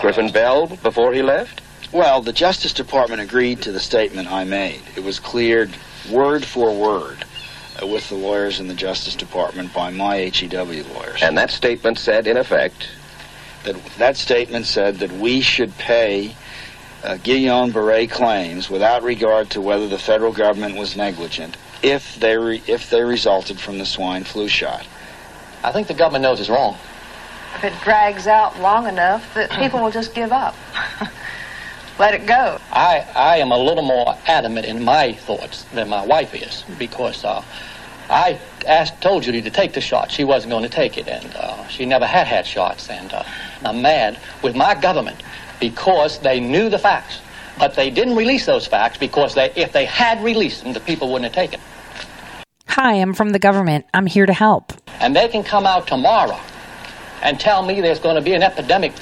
Griffin 0.02 0.30
Bell 0.30 0.68
before 0.68 1.14
he 1.14 1.22
left? 1.22 1.62
Well, 1.94 2.22
the 2.22 2.34
Justice 2.34 2.74
Department 2.74 3.22
agreed 3.22 3.62
to 3.62 3.72
the 3.72 3.80
statement 3.80 4.30
I 4.30 4.44
made. 4.44 4.82
It 4.98 5.06
was 5.06 5.20
cleared 5.20 5.72
word 6.12 6.44
for 6.44 6.76
word 6.76 7.24
uh, 7.82 7.88
with 7.88 8.10
the 8.10 8.16
lawyers 8.16 8.60
in 8.60 8.68
the 8.68 8.74
Justice 8.74 9.16
Department 9.16 9.74
by 9.74 9.92
my 9.92 10.18
HEW 10.18 10.84
lawyers. 10.94 11.22
And 11.22 11.38
that 11.38 11.52
statement 11.52 11.98
said, 11.98 12.28
in 12.28 12.36
effect, 12.36 12.90
that 13.68 13.86
that 13.98 14.18
statement 14.18 14.66
said 14.66 14.96
that 15.00 15.12
we 15.12 15.42
should 15.42 15.78
pay 15.78 16.36
uh, 17.04 17.16
Guillain-Barré 17.16 18.10
claims 18.10 18.70
without 18.70 19.04
regard 19.04 19.52
to 19.52 19.62
whether 19.62 19.88
the 19.88 20.00
federal 20.00 20.34
government 20.34 20.76
was 20.76 20.98
negligent 20.98 21.58
if 21.84 22.20
they 22.20 22.38
re- 22.38 22.64
if 22.68 22.90
they 22.90 23.02
resulted 23.04 23.60
from 23.60 23.78
the 23.78 23.86
swine 23.86 24.24
flu 24.24 24.48
shot. 24.48 24.86
I 25.64 25.72
think 25.72 25.88
the 25.88 25.94
government 25.94 26.24
knows 26.24 26.40
it's 26.40 26.50
wrong. 26.50 26.78
If 27.56 27.64
it 27.64 27.74
drags 27.84 28.28
out 28.28 28.60
long 28.60 28.88
enough, 28.88 29.34
that 29.36 29.52
people 29.60 29.82
will 29.82 29.92
just 29.92 30.16
give 30.16 30.32
up. 30.32 30.56
Let 32.00 32.14
it 32.14 32.28
go. 32.28 32.60
I, 32.72 33.08
I 33.16 33.38
am 33.38 33.52
a 33.52 33.58
little 33.58 33.84
more 33.84 34.16
adamant 34.28 34.68
in 34.68 34.84
my 34.84 35.14
thoughts 35.14 35.64
than 35.74 35.90
my 35.90 36.06
wife 36.06 36.36
is 36.36 36.64
because 36.78 37.26
uh, 37.26 37.44
I 38.10 38.40
asked, 38.68 39.02
told 39.02 39.24
Judy 39.24 39.42
to 39.42 39.50
take 39.50 39.74
the 39.74 39.82
shot. 39.82 40.12
She 40.12 40.24
wasn't 40.24 40.52
going 40.52 40.64
to 40.64 40.70
take 40.70 40.98
it, 40.98 41.08
and 41.08 41.36
uh, 41.36 41.68
she 41.68 41.86
never 41.86 42.06
had 42.06 42.28
had 42.28 42.46
shots. 42.46 42.90
And 42.90 43.12
uh, 43.12 43.24
I'm 43.64 43.82
mad 43.82 44.20
with 44.44 44.56
my 44.56 44.76
government 44.76 45.22
because 45.60 46.20
they 46.20 46.40
knew 46.40 46.70
the 46.70 46.80
facts, 46.80 47.20
but 47.58 47.76
they 47.76 47.90
didn't 47.90 48.16
release 48.16 48.46
those 48.46 48.68
facts 48.68 48.98
because 48.98 49.34
they, 49.36 49.52
if 49.56 49.72
they 49.72 49.86
had 49.86 50.24
released 50.24 50.64
them, 50.64 50.74
the 50.74 50.80
people 50.80 51.12
wouldn't 51.12 51.34
have 51.34 51.36
taken. 51.36 51.60
It. 51.60 52.46
Hi, 52.68 52.94
I'm 52.94 53.14
from 53.14 53.30
the 53.30 53.40
government. 53.40 53.86
I'm 53.94 54.06
here 54.06 54.26
to 54.26 54.34
help. 54.34 54.74
And 55.00 55.16
they 55.16 55.28
can 55.28 55.44
come 55.44 55.66
out 55.66 55.88
tomorrow 55.88 56.40
and 57.24 57.40
tell 57.40 57.66
me 57.66 57.82
there's 57.82 58.00
going 58.00 58.16
to 58.16 58.22
be 58.22 58.34
an 58.34 58.44
epidemic 58.44 58.94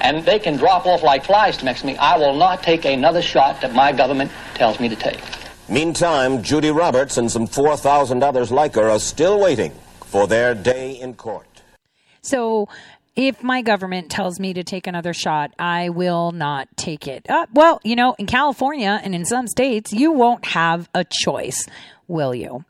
and 0.00 0.24
they 0.24 0.38
can 0.38 0.56
drop 0.56 0.86
off 0.86 1.02
like 1.02 1.24
flies 1.24 1.62
next 1.62 1.80
to 1.80 1.86
me. 1.86 1.96
I 1.96 2.18
will 2.18 2.36
not 2.36 2.62
take 2.62 2.84
another 2.84 3.22
shot 3.22 3.60
that 3.60 3.72
my 3.72 3.92
government 3.92 4.30
tells 4.54 4.80
me 4.80 4.88
to 4.88 4.96
take. 4.96 5.20
Meantime, 5.68 6.42
Judy 6.42 6.70
Roberts 6.70 7.16
and 7.16 7.30
some 7.30 7.46
4,000 7.46 8.22
others 8.22 8.50
like 8.50 8.74
her 8.74 8.90
are 8.90 8.98
still 8.98 9.40
waiting 9.40 9.72
for 10.00 10.26
their 10.26 10.54
day 10.54 11.00
in 11.00 11.14
court. 11.14 11.46
So 12.20 12.68
if 13.16 13.42
my 13.42 13.62
government 13.62 14.10
tells 14.10 14.40
me 14.40 14.54
to 14.54 14.64
take 14.64 14.86
another 14.86 15.12
shot, 15.12 15.52
I 15.58 15.90
will 15.90 16.32
not 16.32 16.68
take 16.76 17.06
it. 17.06 17.28
Uh, 17.28 17.46
well, 17.52 17.80
you 17.84 17.96
know, 17.96 18.14
in 18.18 18.26
California 18.26 19.00
and 19.02 19.14
in 19.14 19.24
some 19.24 19.46
states, 19.46 19.92
you 19.92 20.12
won't 20.12 20.44
have 20.46 20.88
a 20.94 21.04
choice, 21.04 21.68
will 22.08 22.34
you? 22.34 22.64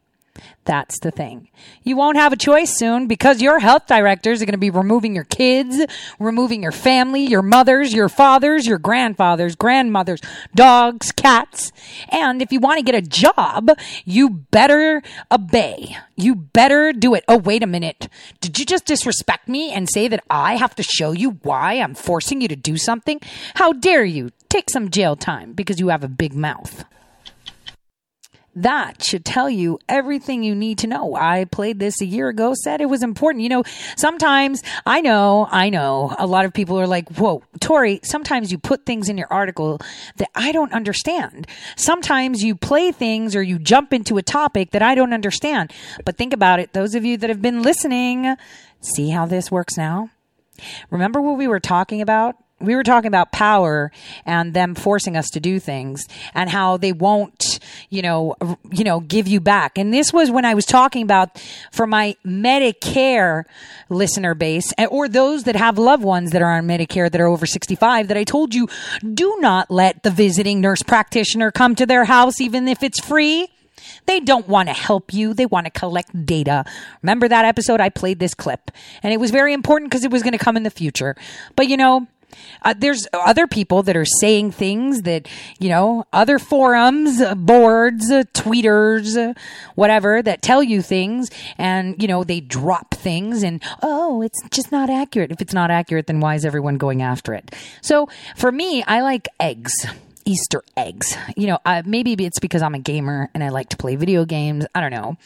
That's 0.65 0.99
the 1.01 1.11
thing. 1.11 1.49
You 1.83 1.97
won't 1.97 2.17
have 2.17 2.33
a 2.33 2.37
choice 2.37 2.75
soon 2.75 3.07
because 3.07 3.43
your 3.43 3.59
health 3.59 3.87
directors 3.87 4.41
are 4.41 4.47
going 4.47 4.53
to 4.53 4.59
be 4.59 4.71
removing 4.71 5.15
your 5.15 5.25
kids, 5.25 5.85
removing 6.19 6.63
your 6.63 6.73
family, 6.73 7.25
your 7.25 7.43
mothers, 7.43 7.93
your 7.93 8.09
fathers, 8.09 8.67
your 8.67 8.79
grandfathers, 8.79 9.57
grandmothers, 9.57 10.21
dogs, 10.55 11.13
cats. 11.13 11.71
And 12.09 12.41
if 12.41 12.51
you 12.51 12.61
want 12.61 12.79
to 12.79 12.85
get 12.85 12.95
a 12.95 13.03
job, 13.03 13.71
you 14.05 14.31
better 14.31 15.03
obey. 15.31 15.97
You 16.17 16.35
better 16.35 16.93
do 16.93 17.15
it. 17.15 17.25
Oh, 17.29 17.39
wait 17.39 17.63
a 17.63 17.67
minute. 17.67 18.09
Did 18.41 18.59
you 18.59 18.65
just 18.65 18.87
disrespect 18.87 19.49
me 19.49 19.71
and 19.71 19.89
say 19.91 20.09
that 20.09 20.25
I 20.31 20.57
have 20.57 20.75
to 20.77 20.83
show 20.83 21.13
you 21.13 21.33
why 21.43 21.75
I'm 21.75 21.95
forcing 21.95 22.41
you 22.41 22.49
to 22.49 22.57
do 22.57 22.79
something? 22.79 23.21
How 23.55 23.73
dare 23.75 24.05
you? 24.05 24.31
Take 24.49 24.71
some 24.71 24.91
jail 24.91 25.15
time 25.17 25.53
because 25.53 25.79
you 25.79 25.89
have 25.89 26.05
a 26.05 26.09
big 26.09 26.33
mouth 26.33 26.85
that 28.57 29.03
should 29.03 29.25
tell 29.25 29.51
you 29.51 29.79
everything 29.89 30.43
you 30.43 30.55
need 30.55 30.79
to 30.79 30.87
know. 30.87 31.15
I 31.17 31.45
played 31.45 31.79
this 31.79 32.01
a 32.01 32.07
year 32.07 32.29
ago, 32.29 32.55
said 32.55 32.81
it 32.81 32.87
was 32.87 33.03
important. 33.03 33.43
You 33.43 33.49
know, 33.49 33.63
sometimes 33.97 34.63
I 34.87 35.01
know, 35.01 35.49
I 35.51 35.71
know 35.71 36.15
a 36.19 36.27
lot 36.27 36.45
of 36.45 36.53
people 36.53 36.79
are 36.79 36.87
like, 36.87 37.09
whoa, 37.17 37.43
Tore, 37.61 37.99
sometimes 38.03 38.53
you 38.53 38.59
put 38.59 38.87
things 38.87 39.09
in 39.09 39.19
your 39.19 39.29
article 39.31 39.81
that 40.17 40.29
I 40.35 40.53
don't 40.53 40.73
understand. 40.73 41.47
Sometimes 41.77 42.43
you 42.43 42.55
play 42.55 42.93
things 42.93 43.35
or 43.35 43.43
you 43.43 43.59
jump 43.59 43.93
into 43.93 44.19
a 44.19 44.23
topic 44.23 44.71
that 44.71 44.83
I 44.83 44.95
don't 44.95 45.13
understand. 45.13 45.73
But 46.05 46.17
think 46.17 46.33
about 46.33 46.61
it. 46.61 46.73
Those 46.73 46.95
of 46.95 47.05
you 47.05 47.17
that 47.19 47.31
have 47.31 47.43
been 47.43 47.63
listening, 47.63 48.37
see 48.81 49.11
how 49.11 49.27
this 49.27 49.51
works 49.51 49.77
now? 49.77 50.11
Remember 50.91 51.21
what 51.21 51.37
we 51.37 51.49
were 51.49 51.61
talking 51.61 52.01
about? 52.01 52.37
We 52.61 52.77
were 52.77 52.83
talking 52.83 53.09
about 53.09 53.33
power 53.33 53.91
and 54.25 54.55
them 54.55 54.75
forcing 54.75 55.17
us 55.17 55.29
to 55.31 55.41
do 55.41 55.59
things 55.59 56.07
and 56.35 56.49
how 56.49 56.77
they 56.77 56.93
won't, 56.93 57.59
you 57.91 58.03
know, 58.03 58.37
you 58.71 58.85
know, 58.85 59.01
give 59.01 59.27
you 59.27 59.41
back. 59.41 59.77
And 59.77 59.93
this 59.93 60.13
was 60.13 60.31
when 60.31 60.45
I 60.45 60.55
was 60.55 60.65
talking 60.65 61.03
about 61.03 61.43
for 61.73 61.87
my 61.87 62.17
Medicare 62.25 63.45
listener 63.89 64.35
base 64.35 64.73
eh, 64.79 64.87
or 64.87 65.09
those 65.09 65.45
that 65.45 65.57
have 65.57 65.79
loved 65.79 66.05
ones 66.05 66.31
that 66.31 66.43
are 66.43 66.57
on 66.57 66.67
Medicare 66.67 67.11
that 67.11 67.21
are 67.21 67.27
over 67.27 67.47
65 67.47 68.09
that 68.09 68.17
I 68.17 68.25
told 68.25 68.55
you 68.55 68.69
do 69.15 69.37
not 69.41 69.71
let 69.71 70.03
the 70.03 70.11
visiting 70.11 70.61
nurse 70.61 70.83
practitioner 70.83 71.51
come 71.51 71.75
to 71.75 71.87
their 71.87 72.05
house 72.05 72.41
even 72.41 72.69
if 72.69 72.83
it's 72.83 73.01
free. 73.01 73.49
They 74.07 74.21
don't 74.21 74.49
want 74.49 74.69
to 74.69 74.75
help 74.75 75.13
you. 75.13 75.35
They 75.35 75.47
want 75.47 75.67
to 75.67 75.71
collect 75.71 76.27
data. 76.27 76.65
Remember 77.03 77.29
that 77.29 77.45
episode? 77.45 77.81
I 77.81 77.89
played 77.89 78.19
this 78.19 78.35
clip 78.35 78.71
and 79.03 79.13
it 79.13 79.19
was 79.19 79.31
very 79.31 79.53
important 79.53 79.91
because 79.91 80.05
it 80.05 80.11
was 80.11 80.23
going 80.23 80.33
to 80.33 80.39
come 80.39 80.57
in 80.57 80.63
the 80.63 80.71
future. 80.71 81.17
But 81.57 81.69
you 81.69 81.77
know, 81.77 82.07
uh, 82.63 82.75
there's 82.77 83.07
other 83.13 83.47
people 83.47 83.83
that 83.83 83.97
are 83.97 84.05
saying 84.05 84.53
things 84.53 85.03
that, 85.03 85.29
you 85.59 85.69
know, 85.69 86.07
other 86.13 86.39
forums, 86.39 87.21
uh, 87.21 87.35
boards, 87.35 88.11
uh, 88.11 88.25
tweeters, 88.35 89.17
uh, 89.17 89.35
whatever, 89.75 90.23
that 90.23 90.43
tell 90.43 90.63
you 90.63 90.83
things 90.83 91.31
and, 91.59 92.01
you 92.01 92.09
know, 92.09 92.25
they 92.25 92.41
drop 92.41 92.95
things 92.95 93.43
and, 93.43 93.63
oh, 93.83 94.23
it's 94.23 94.41
just 94.51 94.73
not 94.73 94.91
accurate. 94.91 95.31
If 95.31 95.41
it's 95.41 95.55
not 95.55 95.71
accurate, 95.71 96.07
then 96.07 96.21
why 96.21 96.35
is 96.35 96.45
everyone 96.45 96.77
going 96.77 97.03
after 97.03 97.35
it? 97.35 97.55
So 97.81 98.09
for 98.37 98.51
me, 98.51 98.83
I 98.85 99.03
like 99.03 99.29
eggs. 99.41 99.75
Easter 100.27 100.63
eggs. 100.77 101.17
You 101.37 101.49
know, 101.49 101.59
uh, 101.67 101.83
maybe 101.85 102.15
it's 102.25 102.39
because 102.39 102.63
I'm 102.63 102.75
a 102.75 102.79
gamer 102.79 103.31
and 103.35 103.45
I 103.45 103.51
like 103.51 103.69
to 103.71 103.77
play 103.77 103.97
video 103.97 104.25
games. 104.25 104.65
I 104.75 104.81
don't 104.81 104.91
know. 104.91 105.17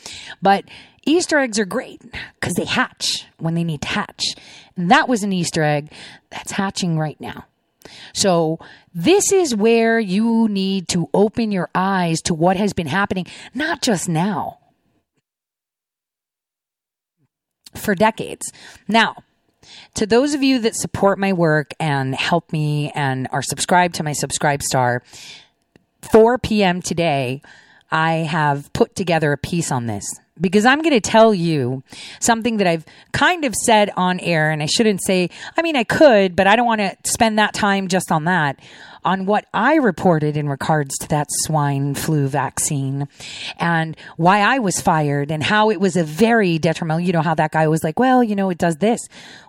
But 0.42 0.64
Easter 1.08 1.38
eggs 1.38 1.58
are 1.58 1.64
great 1.64 2.02
because 2.34 2.54
they 2.54 2.66
hatch 2.66 3.26
when 3.38 3.54
they 3.54 3.64
need 3.64 3.80
to 3.82 3.88
hatch. 3.88 4.34
And 4.76 4.90
that 4.90 5.08
was 5.08 5.22
an 5.22 5.32
Easter 5.32 5.62
egg 5.62 5.90
that's 6.30 6.52
hatching 6.52 6.98
right 6.98 7.18
now. 7.20 7.46
So 8.12 8.58
this 8.94 9.32
is 9.32 9.56
where 9.56 9.98
you 9.98 10.48
need 10.48 10.88
to 10.88 11.08
open 11.14 11.50
your 11.50 11.70
eyes 11.74 12.20
to 12.22 12.34
what 12.34 12.56
has 12.58 12.74
been 12.74 12.86
happening, 12.86 13.26
not 13.54 13.80
just 13.80 14.08
now, 14.08 14.58
for 17.74 17.94
decades. 17.94 18.52
Now, 18.86 19.16
to 19.94 20.06
those 20.06 20.34
of 20.34 20.42
you 20.42 20.58
that 20.60 20.76
support 20.76 21.18
my 21.18 21.32
work 21.32 21.72
and 21.80 22.14
help 22.14 22.52
me 22.52 22.92
and 22.94 23.28
are 23.32 23.42
subscribed 23.42 23.94
to 23.96 24.02
my 24.02 24.12
SubscribeStar, 24.12 25.00
4 26.02 26.38
p.m. 26.38 26.82
today, 26.82 27.40
I 27.90 28.12
have 28.12 28.70
put 28.74 28.94
together 28.94 29.32
a 29.32 29.38
piece 29.38 29.72
on 29.72 29.86
this 29.86 30.06
because 30.40 30.64
I'm 30.64 30.82
going 30.82 30.94
to 30.94 31.00
tell 31.00 31.34
you 31.34 31.82
something 32.20 32.58
that 32.58 32.66
I've 32.66 32.84
kind 33.12 33.44
of 33.44 33.54
said 33.54 33.90
on 33.96 34.20
air 34.20 34.50
and 34.50 34.62
I 34.62 34.66
shouldn't 34.66 35.02
say, 35.04 35.30
I 35.56 35.62
mean, 35.62 35.76
I 35.76 35.84
could, 35.84 36.36
but 36.36 36.46
I 36.46 36.56
don't 36.56 36.66
want 36.66 36.80
to 36.80 36.96
spend 37.04 37.38
that 37.38 37.54
time 37.54 37.88
just 37.88 38.10
on 38.12 38.24
that 38.24 38.58
on 39.04 39.26
what 39.26 39.46
I 39.52 39.76
reported 39.76 40.36
in 40.36 40.48
regards 40.48 40.96
to 40.98 41.08
that 41.08 41.26
swine 41.30 41.94
flu 41.94 42.28
vaccine 42.28 43.08
and 43.58 43.96
why 44.16 44.40
I 44.40 44.58
was 44.58 44.80
fired 44.80 45.30
and 45.30 45.42
how 45.42 45.70
it 45.70 45.80
was 45.80 45.96
a 45.96 46.04
very 46.04 46.58
detrimental. 46.58 47.00
You 47.00 47.12
know, 47.12 47.22
how 47.22 47.34
that 47.34 47.52
guy 47.52 47.68
was 47.68 47.84
like, 47.84 47.98
well, 47.98 48.22
you 48.22 48.36
know, 48.36 48.50
it 48.50 48.58
does 48.58 48.76
this. 48.76 49.00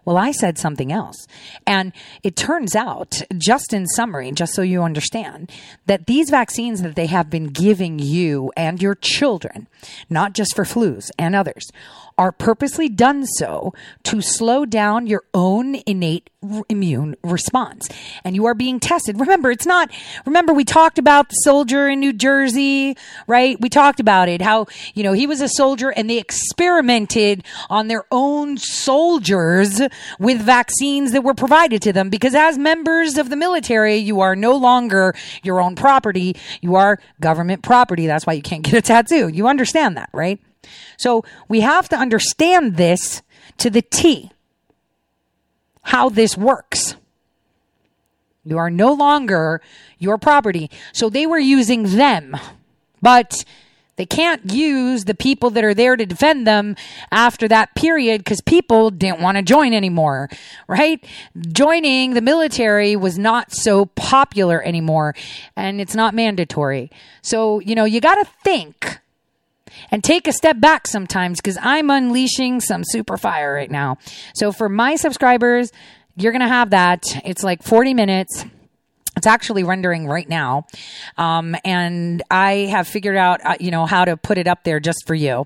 Well, 0.05 0.17
I 0.17 0.31
said 0.31 0.57
something 0.57 0.91
else. 0.91 1.27
And 1.67 1.93
it 2.23 2.35
turns 2.35 2.75
out, 2.75 3.21
just 3.37 3.73
in 3.73 3.85
summary, 3.87 4.31
just 4.31 4.53
so 4.53 4.61
you 4.61 4.81
understand, 4.81 5.51
that 5.85 6.07
these 6.07 6.29
vaccines 6.29 6.81
that 6.81 6.95
they 6.95 7.05
have 7.05 7.29
been 7.29 7.47
giving 7.47 7.99
you 7.99 8.51
and 8.57 8.81
your 8.81 8.95
children, 8.95 9.67
not 10.09 10.33
just 10.33 10.55
for 10.55 10.63
flus 10.63 11.11
and 11.19 11.35
others, 11.35 11.69
are 12.19 12.33
purposely 12.33 12.89
done 12.89 13.25
so 13.25 13.73
to 14.03 14.21
slow 14.21 14.65
down 14.65 15.07
your 15.07 15.23
own 15.33 15.75
innate 15.87 16.29
immune 16.67 17.15
response. 17.23 17.87
And 18.25 18.35
you 18.35 18.45
are 18.45 18.53
being 18.53 18.81
tested. 18.81 19.17
Remember, 19.21 19.49
it's 19.51 19.65
not, 19.65 19.89
remember, 20.25 20.53
we 20.53 20.65
talked 20.65 20.99
about 20.99 21.29
the 21.29 21.35
soldier 21.35 21.87
in 21.87 22.01
New 22.01 22.11
Jersey, 22.11 22.97
right? 23.25 23.59
We 23.61 23.69
talked 23.69 24.01
about 24.01 24.27
it, 24.27 24.41
how, 24.41 24.67
you 24.93 25.01
know, 25.01 25.13
he 25.13 25.27
was 25.27 25.39
a 25.39 25.47
soldier 25.47 25.93
and 25.93 26.09
they 26.09 26.17
experimented 26.17 27.45
on 27.69 27.87
their 27.87 28.03
own 28.11 28.57
soldiers 28.57 29.81
with 30.19 30.41
vaccines 30.41 31.13
that 31.13 31.23
were 31.23 31.33
provided 31.33 31.81
to 31.83 31.93
them 31.93 32.09
because 32.09 32.35
as 32.35 32.57
members 32.57 33.17
of 33.17 33.29
the 33.29 33.37
military, 33.37 33.95
you 33.95 34.19
are 34.19 34.35
no 34.35 34.57
longer 34.57 35.15
your 35.41 35.61
own 35.61 35.73
property. 35.73 36.35
You 36.59 36.75
are 36.75 36.99
government 37.21 37.63
property. 37.63 38.07
That's 38.07 38.27
why 38.27 38.33
you 38.33 38.41
can't 38.41 38.63
get 38.63 38.73
a 38.73 38.81
tattoo. 38.81 39.29
You 39.29 39.47
understand 39.47 39.95
that, 39.95 40.09
right? 40.11 40.41
So 40.97 41.23
we 41.47 41.61
have 41.61 41.89
to 41.89 41.95
understand 41.95 42.77
this 42.77 43.21
to 43.57 43.69
the 43.69 43.81
T, 43.81 44.31
how 45.83 46.09
this 46.09 46.37
works. 46.37 46.95
You 48.43 48.57
are 48.57 48.69
no 48.69 48.93
longer 48.93 49.61
your 49.97 50.17
property. 50.17 50.69
So 50.93 51.09
they 51.09 51.25
were 51.25 51.39
using 51.39 51.97
them, 51.97 52.35
but 53.01 53.43
they 53.99 54.05
can't 54.05 54.53
use 54.53 55.03
the 55.03 55.13
people 55.13 55.49
that 55.49 55.63
are 55.65 55.73
there 55.73 55.97
to 55.97 56.05
defend 56.05 56.47
them 56.47 56.77
after 57.11 57.49
that 57.49 57.75
period 57.75 58.21
because 58.21 58.39
people 58.39 58.91
didn't 58.91 59.19
want 59.19 59.35
to 59.35 59.43
join 59.43 59.73
anymore, 59.73 60.29
right? 60.69 61.05
Joining 61.51 62.13
the 62.13 62.21
military 62.21 62.95
was 62.95 63.19
not 63.19 63.51
so 63.51 63.87
popular 63.87 64.63
anymore 64.63 65.15
and 65.57 65.81
it's 65.81 65.95
not 65.95 66.13
mandatory. 66.13 66.89
So, 67.21 67.59
you 67.59 67.75
know, 67.75 67.83
you 67.83 67.99
got 67.99 68.15
to 68.15 68.25
think 68.41 68.99
and 69.91 70.03
take 70.03 70.27
a 70.27 70.33
step 70.33 70.59
back 70.59 70.87
sometimes 70.87 71.39
because 71.39 71.57
I'm 71.61 71.89
unleashing 71.89 72.61
some 72.61 72.83
super 72.83 73.17
fire 73.17 73.53
right 73.53 73.71
now. 73.71 73.97
So 74.35 74.51
for 74.51 74.69
my 74.69 74.95
subscribers, 74.95 75.71
you're 76.15 76.31
going 76.31 76.41
to 76.41 76.47
have 76.47 76.71
that. 76.71 77.03
It's 77.25 77.43
like 77.43 77.63
40 77.63 77.93
minutes. 77.93 78.45
It's 79.19 79.27
actually 79.27 79.65
rendering 79.65 80.07
right 80.07 80.27
now. 80.29 80.65
Um, 81.17 81.53
and 81.65 82.23
I 82.31 82.69
have 82.71 82.87
figured 82.87 83.17
out, 83.17 83.45
uh, 83.45 83.57
you 83.59 83.69
know, 83.69 83.85
how 83.85 84.05
to 84.05 84.15
put 84.15 84.37
it 84.37 84.47
up 84.47 84.63
there 84.63 84.79
just 84.79 85.05
for 85.05 85.13
you. 85.13 85.45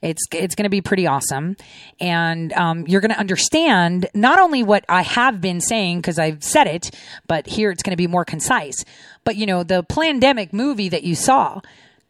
It's, 0.00 0.22
it's 0.32 0.54
going 0.54 0.64
to 0.64 0.70
be 0.70 0.80
pretty 0.80 1.08
awesome. 1.08 1.56
And, 1.98 2.52
um, 2.52 2.86
you're 2.86 3.00
going 3.00 3.10
to 3.10 3.18
understand 3.18 4.08
not 4.14 4.38
only 4.38 4.62
what 4.62 4.84
I 4.88 5.02
have 5.02 5.40
been 5.40 5.60
saying 5.60 5.98
because 5.98 6.20
I've 6.20 6.44
said 6.44 6.68
it, 6.68 6.92
but 7.26 7.48
here 7.48 7.72
it's 7.72 7.82
going 7.82 7.90
to 7.90 7.96
be 7.96 8.06
more 8.06 8.24
concise. 8.24 8.84
But, 9.24 9.34
you 9.34 9.46
know, 9.46 9.64
the 9.64 9.82
pandemic 9.82 10.52
movie 10.52 10.88
that 10.88 11.02
you 11.02 11.16
saw, 11.16 11.60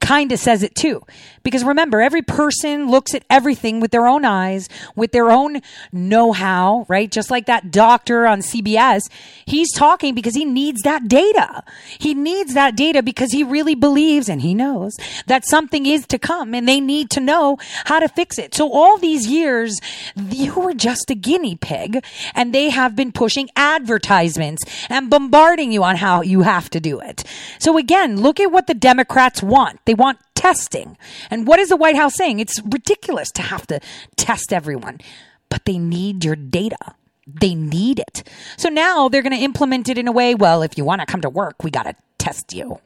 kind 0.00 0.30
of 0.32 0.38
says 0.38 0.62
it 0.62 0.74
too. 0.74 1.02
Because 1.48 1.64
remember, 1.64 2.02
every 2.02 2.20
person 2.20 2.90
looks 2.90 3.14
at 3.14 3.24
everything 3.30 3.80
with 3.80 3.90
their 3.90 4.06
own 4.06 4.26
eyes, 4.26 4.68
with 4.94 5.12
their 5.12 5.30
own 5.30 5.62
know 5.92 6.32
how, 6.32 6.84
right? 6.88 7.10
Just 7.10 7.30
like 7.30 7.46
that 7.46 7.70
doctor 7.70 8.26
on 8.26 8.40
CBS. 8.40 9.00
He's 9.46 9.72
talking 9.72 10.14
because 10.14 10.34
he 10.34 10.44
needs 10.44 10.82
that 10.82 11.08
data. 11.08 11.64
He 11.98 12.12
needs 12.12 12.52
that 12.52 12.76
data 12.76 13.02
because 13.02 13.32
he 13.32 13.44
really 13.44 13.74
believes 13.74 14.28
and 14.28 14.42
he 14.42 14.52
knows 14.52 14.94
that 15.26 15.46
something 15.46 15.86
is 15.86 16.06
to 16.08 16.18
come 16.18 16.52
and 16.52 16.68
they 16.68 16.80
need 16.80 17.08
to 17.12 17.20
know 17.20 17.56
how 17.86 17.98
to 17.98 18.08
fix 18.08 18.38
it. 18.38 18.54
So 18.54 18.70
all 18.70 18.98
these 18.98 19.26
years, 19.26 19.80
you 20.14 20.52
were 20.52 20.74
just 20.74 21.10
a 21.10 21.14
guinea 21.14 21.56
pig 21.56 22.04
and 22.34 22.54
they 22.54 22.68
have 22.68 22.94
been 22.94 23.10
pushing 23.10 23.48
advertisements 23.56 24.62
and 24.90 25.08
bombarding 25.08 25.72
you 25.72 25.82
on 25.82 25.96
how 25.96 26.20
you 26.20 26.42
have 26.42 26.68
to 26.70 26.78
do 26.78 27.00
it. 27.00 27.24
So 27.58 27.78
again, 27.78 28.20
look 28.20 28.38
at 28.38 28.52
what 28.52 28.66
the 28.66 28.74
Democrats 28.74 29.42
want. 29.42 29.80
They 29.86 29.94
want 29.94 30.18
testing. 30.38 30.96
And 31.30 31.37
what 31.46 31.58
is 31.58 31.68
the 31.68 31.76
White 31.76 31.96
House 31.96 32.14
saying? 32.14 32.40
It's 32.40 32.60
ridiculous 32.64 33.30
to 33.32 33.42
have 33.42 33.66
to 33.68 33.80
test 34.16 34.52
everyone, 34.52 35.00
but 35.48 35.64
they 35.64 35.78
need 35.78 36.24
your 36.24 36.36
data. 36.36 36.94
They 37.26 37.54
need 37.54 37.98
it. 37.98 38.28
So 38.56 38.68
now 38.68 39.08
they're 39.08 39.22
going 39.22 39.36
to 39.36 39.44
implement 39.44 39.88
it 39.88 39.98
in 39.98 40.08
a 40.08 40.12
way, 40.12 40.34
well, 40.34 40.62
if 40.62 40.78
you 40.78 40.84
want 40.84 41.00
to 41.00 41.06
come 41.06 41.20
to 41.20 41.30
work, 41.30 41.62
we 41.62 41.70
got 41.70 41.84
to 41.84 41.94
test 42.16 42.54
you. 42.54 42.80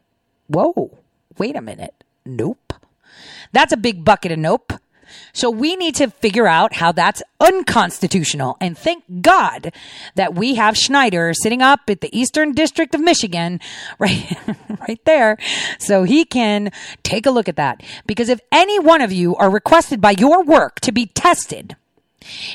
Whoa, 0.49 0.99
wait 1.39 1.57
a 1.57 1.61
minute. 1.61 1.95
Nope. 2.27 2.73
That's 3.53 3.73
a 3.73 3.77
big 3.77 4.05
bucket 4.05 4.33
of 4.33 4.39
nope. 4.39 4.73
So 5.33 5.51
we 5.51 5.77
need 5.77 5.95
to 5.97 6.11
figure 6.11 6.47
out 6.47 6.75
how 6.75 6.93
that's 6.93 7.23
unconstitutional. 7.41 8.57
And 8.61 8.77
thank 8.77 9.05
God 9.23 9.73
that 10.15 10.35
we 10.35 10.57
have 10.57 10.77
Schneider 10.77 11.33
sitting 11.35 11.63
up 11.63 11.89
at 11.89 12.01
the 12.01 12.17
Eastern 12.17 12.53
District 12.53 12.95
of 12.95 13.01
Michigan, 13.01 13.61
right, 13.99 14.37
right 14.69 15.05
there. 15.05 15.39
So 15.79 16.05
he 16.05 16.25
can 16.25 16.71
take 17.03 17.27
a 17.27 17.31
look 17.31 17.49
at 17.49 17.57
that. 17.57 17.83
Because 18.07 18.29
if 18.29 18.41
any 18.51 18.79
one 18.79 19.01
of 19.01 19.13
you 19.13 19.35
are 19.37 19.51
requested 19.51 20.01
by 20.01 20.13
your 20.13 20.45
work 20.45 20.81
to 20.81 20.93
be 20.93 21.07
tested 21.07 21.77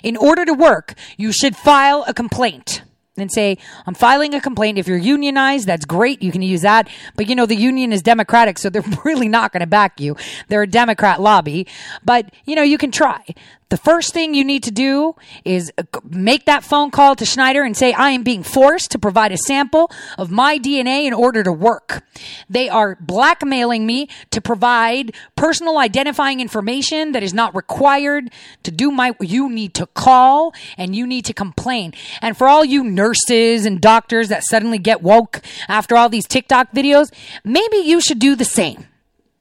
in 0.03 0.15
order 0.15 0.45
to 0.45 0.53
work, 0.53 0.93
you 1.17 1.31
should 1.31 1.55
file 1.55 2.05
a 2.07 2.13
complaint 2.13 2.83
and 3.21 3.31
say, 3.31 3.57
I'm 3.85 3.93
filing 3.93 4.33
a 4.33 4.41
complaint. 4.41 4.77
If 4.77 4.87
you're 4.87 4.97
unionized, 4.97 5.67
that's 5.67 5.85
great. 5.85 6.21
You 6.21 6.31
can 6.31 6.41
use 6.41 6.61
that. 6.61 6.89
But 7.15 7.27
you 7.27 7.35
know, 7.35 7.45
the 7.45 7.55
union 7.55 7.93
is 7.93 8.01
Democratic, 8.01 8.57
so 8.57 8.69
they're 8.69 8.83
really 9.03 9.27
not 9.27 9.51
going 9.51 9.61
to 9.61 9.67
back 9.67 9.99
you. 9.99 10.15
They're 10.47 10.63
a 10.63 10.67
Democrat 10.67 11.21
lobby. 11.21 11.67
But 12.03 12.31
you 12.45 12.55
know, 12.55 12.63
you 12.63 12.77
can 12.77 12.91
try. 12.91 13.23
The 13.69 13.77
first 13.77 14.13
thing 14.13 14.33
you 14.33 14.45
need 14.45 14.63
to 14.63 14.71
do 14.71 15.15
is 15.43 15.73
uh, 15.77 15.83
make 16.03 16.45
that 16.45 16.63
phone 16.63 16.89
call 16.89 17.17
to 17.17 17.25
Schneider 17.25 17.63
and 17.63 17.75
say, 17.75 17.91
I 17.91 18.11
am 18.11 18.23
being 18.23 18.41
forced 18.41 18.91
to 18.91 18.99
provide 18.99 19.33
a 19.33 19.37
sample 19.37 19.91
of 20.17 20.31
my 20.31 20.57
DNA 20.57 21.05
in 21.05 21.13
order 21.13 21.43
to 21.43 21.51
work. 21.51 22.05
They 22.49 22.69
are 22.69 22.95
blackmailing 23.01 23.85
me 23.85 24.07
to 24.31 24.39
provide 24.39 25.13
personal 25.35 25.79
identifying 25.79 26.39
information 26.39 27.11
that 27.11 27.23
is 27.23 27.33
not 27.33 27.53
required 27.55 28.31
to 28.63 28.71
do 28.71 28.89
my, 28.89 29.13
you 29.19 29.49
need 29.49 29.73
to 29.73 29.85
call 29.87 30.53
and 30.77 30.95
you 30.95 31.05
need 31.05 31.25
to 31.25 31.33
complain. 31.33 31.93
And 32.21 32.37
for 32.37 32.47
all 32.47 32.63
you 32.63 32.85
nurses 32.85 33.65
and 33.65 33.81
doctors 33.81 34.29
that 34.29 34.43
suddenly 34.45 34.77
get 34.77 35.03
woke 35.03 35.41
after 35.67 35.97
all 35.97 36.07
these 36.07 36.25
TikTok 36.25 36.71
videos, 36.71 37.13
maybe 37.43 37.77
you 37.77 37.99
should 37.99 38.19
do 38.19 38.37
the 38.37 38.45
same 38.45 38.87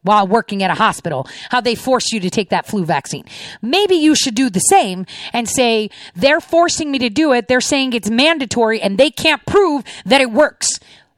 while 0.07 0.27
working 0.27 0.63
at 0.63 0.71
a 0.71 0.75
hospital, 0.75 1.29
how 1.51 1.61
they 1.61 1.75
force 1.75 2.13
you 2.13 2.21
to 2.21 2.31
take 2.31 2.49
that 2.51 2.67
flu 2.67 2.85
vaccine. 2.85 3.25
Maybe 3.61 3.97
you 3.97 4.15
should 4.15 4.35
do 4.35 4.49
the 4.49 4.61
same 4.61 5.07
and 5.33 5.49
say, 5.49 5.91
they're 6.15 6.41
forcing 6.41 6.91
me 6.91 6.99
to 7.01 7.11
do 7.11 7.33
it. 7.33 7.49
They're 7.49 7.61
saying 7.61 7.93
it's 7.93 8.11
mandatory 8.11 8.81
and 8.81 8.97
they 8.97 9.11
can't 9.11 9.45
prove 9.47 9.85
that 10.05 10.21
it 10.21 10.31
works. 10.31 10.69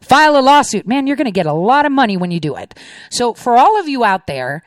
File 0.01 0.37
a 0.37 0.41
lawsuit. 0.41 0.87
Man, 0.87 1.07
you're 1.07 1.17
going 1.17 1.27
to 1.27 1.31
get 1.31 1.47
a 1.47 1.53
lot 1.53 1.85
of 1.85 1.93
money 1.93 2.17
when 2.17 2.31
you 2.31 2.41
do 2.41 2.57
it. 2.57 2.75
So 3.11 3.35
for 3.35 3.57
all 3.57 3.79
of 3.79 3.89
you 3.89 4.05
out 4.05 4.27
there, 4.27 4.63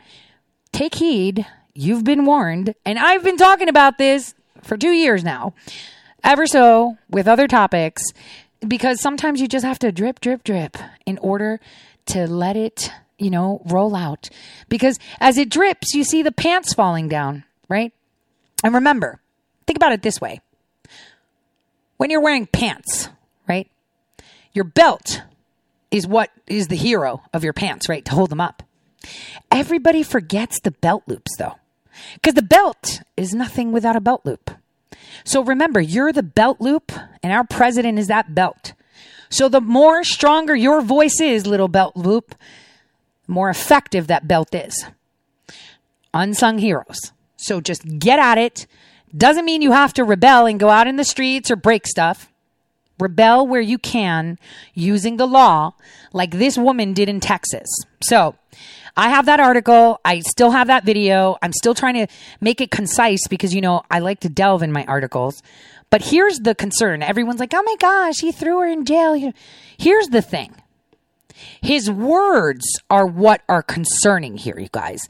take 0.72 0.96
heed. 0.96 1.46
You've 1.74 2.04
been 2.04 2.26
warned. 2.26 2.76
And 2.86 3.00
I've 3.00 3.24
been 3.24 3.38
talking 3.38 3.70
about 3.70 3.98
this 3.98 4.36
for 4.62 4.78
two 4.78 4.92
years 4.92 5.24
now, 5.24 5.54
ever 6.24 6.46
so 6.46 6.98
with 7.10 7.28
other 7.28 7.48
topics, 7.48 8.04
because 8.68 9.02
sometimes 9.02 9.42
you 9.42 9.48
just 9.48 9.66
have 9.66 9.80
to 9.80 9.92
drip, 9.92 10.20
drip, 10.20 10.44
drip 10.44 10.78
in 11.06 11.18
order 11.20 11.60
to 12.08 12.28
let 12.28 12.56
it 12.56 12.92
you 13.22 13.30
know, 13.30 13.62
roll 13.66 13.96
out. 13.96 14.30
Because 14.68 15.00
as 15.20 15.38
it 15.38 15.50
drips, 15.50 15.94
you 15.94 16.04
see 16.04 16.24
the 16.24 16.32
pants 16.32 16.74
falling 16.74 17.08
down, 17.08 17.44
right? 17.70 17.94
And 18.64 18.74
remember, 18.74 19.22
think 19.68 19.78
about 19.78 19.94
it 19.94 20.02
this 20.02 20.20
way 20.20 20.42
when 21.98 22.10
you're 22.10 22.22
wearing 22.22 22.48
pants, 22.48 23.10
right? 23.48 23.70
Your 24.54 24.66
belt 24.66 25.22
is 25.92 26.08
what 26.08 26.32
is 26.48 26.68
the 26.68 26.76
hero 26.76 27.22
of 27.32 27.44
your 27.44 27.54
pants, 27.54 27.88
right? 27.88 28.04
To 28.06 28.12
hold 28.12 28.32
them 28.32 28.42
up. 28.42 28.64
Everybody 29.52 30.02
forgets 30.02 30.60
the 30.60 30.72
belt 30.72 31.04
loops 31.06 31.32
though, 31.38 31.56
because 32.16 32.34
the 32.34 32.42
belt 32.42 33.02
is 33.18 33.34
nothing 33.34 33.72
without 33.72 33.96
a 33.96 34.02
belt 34.02 34.26
loop. 34.26 34.52
So 35.24 35.44
remember, 35.44 35.80
you're 35.80 36.12
the 36.12 36.24
belt 36.24 36.60
loop, 36.60 36.92
and 37.22 37.32
our 37.32 37.44
president 37.44 38.00
is 38.00 38.08
that 38.08 38.34
belt. 38.34 38.74
So 39.30 39.48
the 39.48 39.62
more 39.62 40.04
stronger 40.04 40.56
your 40.56 40.82
voice 40.82 41.22
is, 41.22 41.46
little 41.46 41.68
belt 41.68 41.96
loop, 41.96 42.36
more 43.32 43.50
effective 43.50 44.08
that 44.08 44.28
belt 44.28 44.54
is. 44.54 44.86
Unsung 46.14 46.60
heroes. 46.60 47.12
So 47.38 47.62
just 47.62 48.00
get 48.00 48.20
at 48.20 48.38
it. 48.38 48.68
Doesn't 49.18 49.46
mean 49.46 49.62
you 49.62 49.72
have 49.72 49.94
to 49.94 50.04
rebel 50.04 50.46
and 50.46 50.60
go 50.60 50.70
out 50.70 50.88
in 50.88 50.98
the 50.98 51.04
streets 51.04 51.50
or 51.50 51.56
break 51.56 51.88
stuff. 51.88 52.32
Rebel 53.00 53.48
where 53.48 53.62
you 53.62 53.80
can 53.80 54.38
using 54.76 55.18
the 55.18 55.26
law, 55.26 55.74
like 56.14 56.32
this 56.32 56.58
woman 56.58 56.94
did 56.94 57.10
in 57.10 57.20
Texas. 57.20 57.68
So, 58.04 58.36
I 58.98 59.10
have 59.10 59.26
that 59.26 59.40
article. 59.40 60.00
I 60.04 60.20
still 60.20 60.52
have 60.52 60.68
that 60.68 60.84
video. 60.84 61.38
I'm 61.42 61.54
still 61.54 61.74
trying 61.74 61.94
to 61.94 62.08
make 62.42 62.60
it 62.60 62.72
concise 62.72 63.26
because, 63.30 63.56
you 63.56 63.62
know, 63.62 63.84
I 63.90 64.00
like 64.00 64.20
to 64.20 64.30
delve 64.30 64.64
in 64.64 64.72
my 64.72 64.84
articles. 64.86 65.42
But 65.90 66.02
here's 66.04 66.40
the 66.40 66.56
concern. 66.56 67.02
Everyone's 67.02 67.40
like, 67.40 67.54
oh 67.54 67.64
my 67.64 67.76
gosh, 67.80 68.20
he 68.20 68.32
threw 68.32 68.60
her 68.60 68.68
in 68.68 68.86
jail. 68.86 69.34
Here's 69.78 70.08
the 70.10 70.22
thing 70.22 70.54
his 71.62 71.90
words 71.90 72.66
are 72.90 73.06
what 73.06 73.42
are 73.48 73.64
concerning 73.64 74.38
here, 74.38 74.60
you 74.60 74.70
guys. 74.72 75.02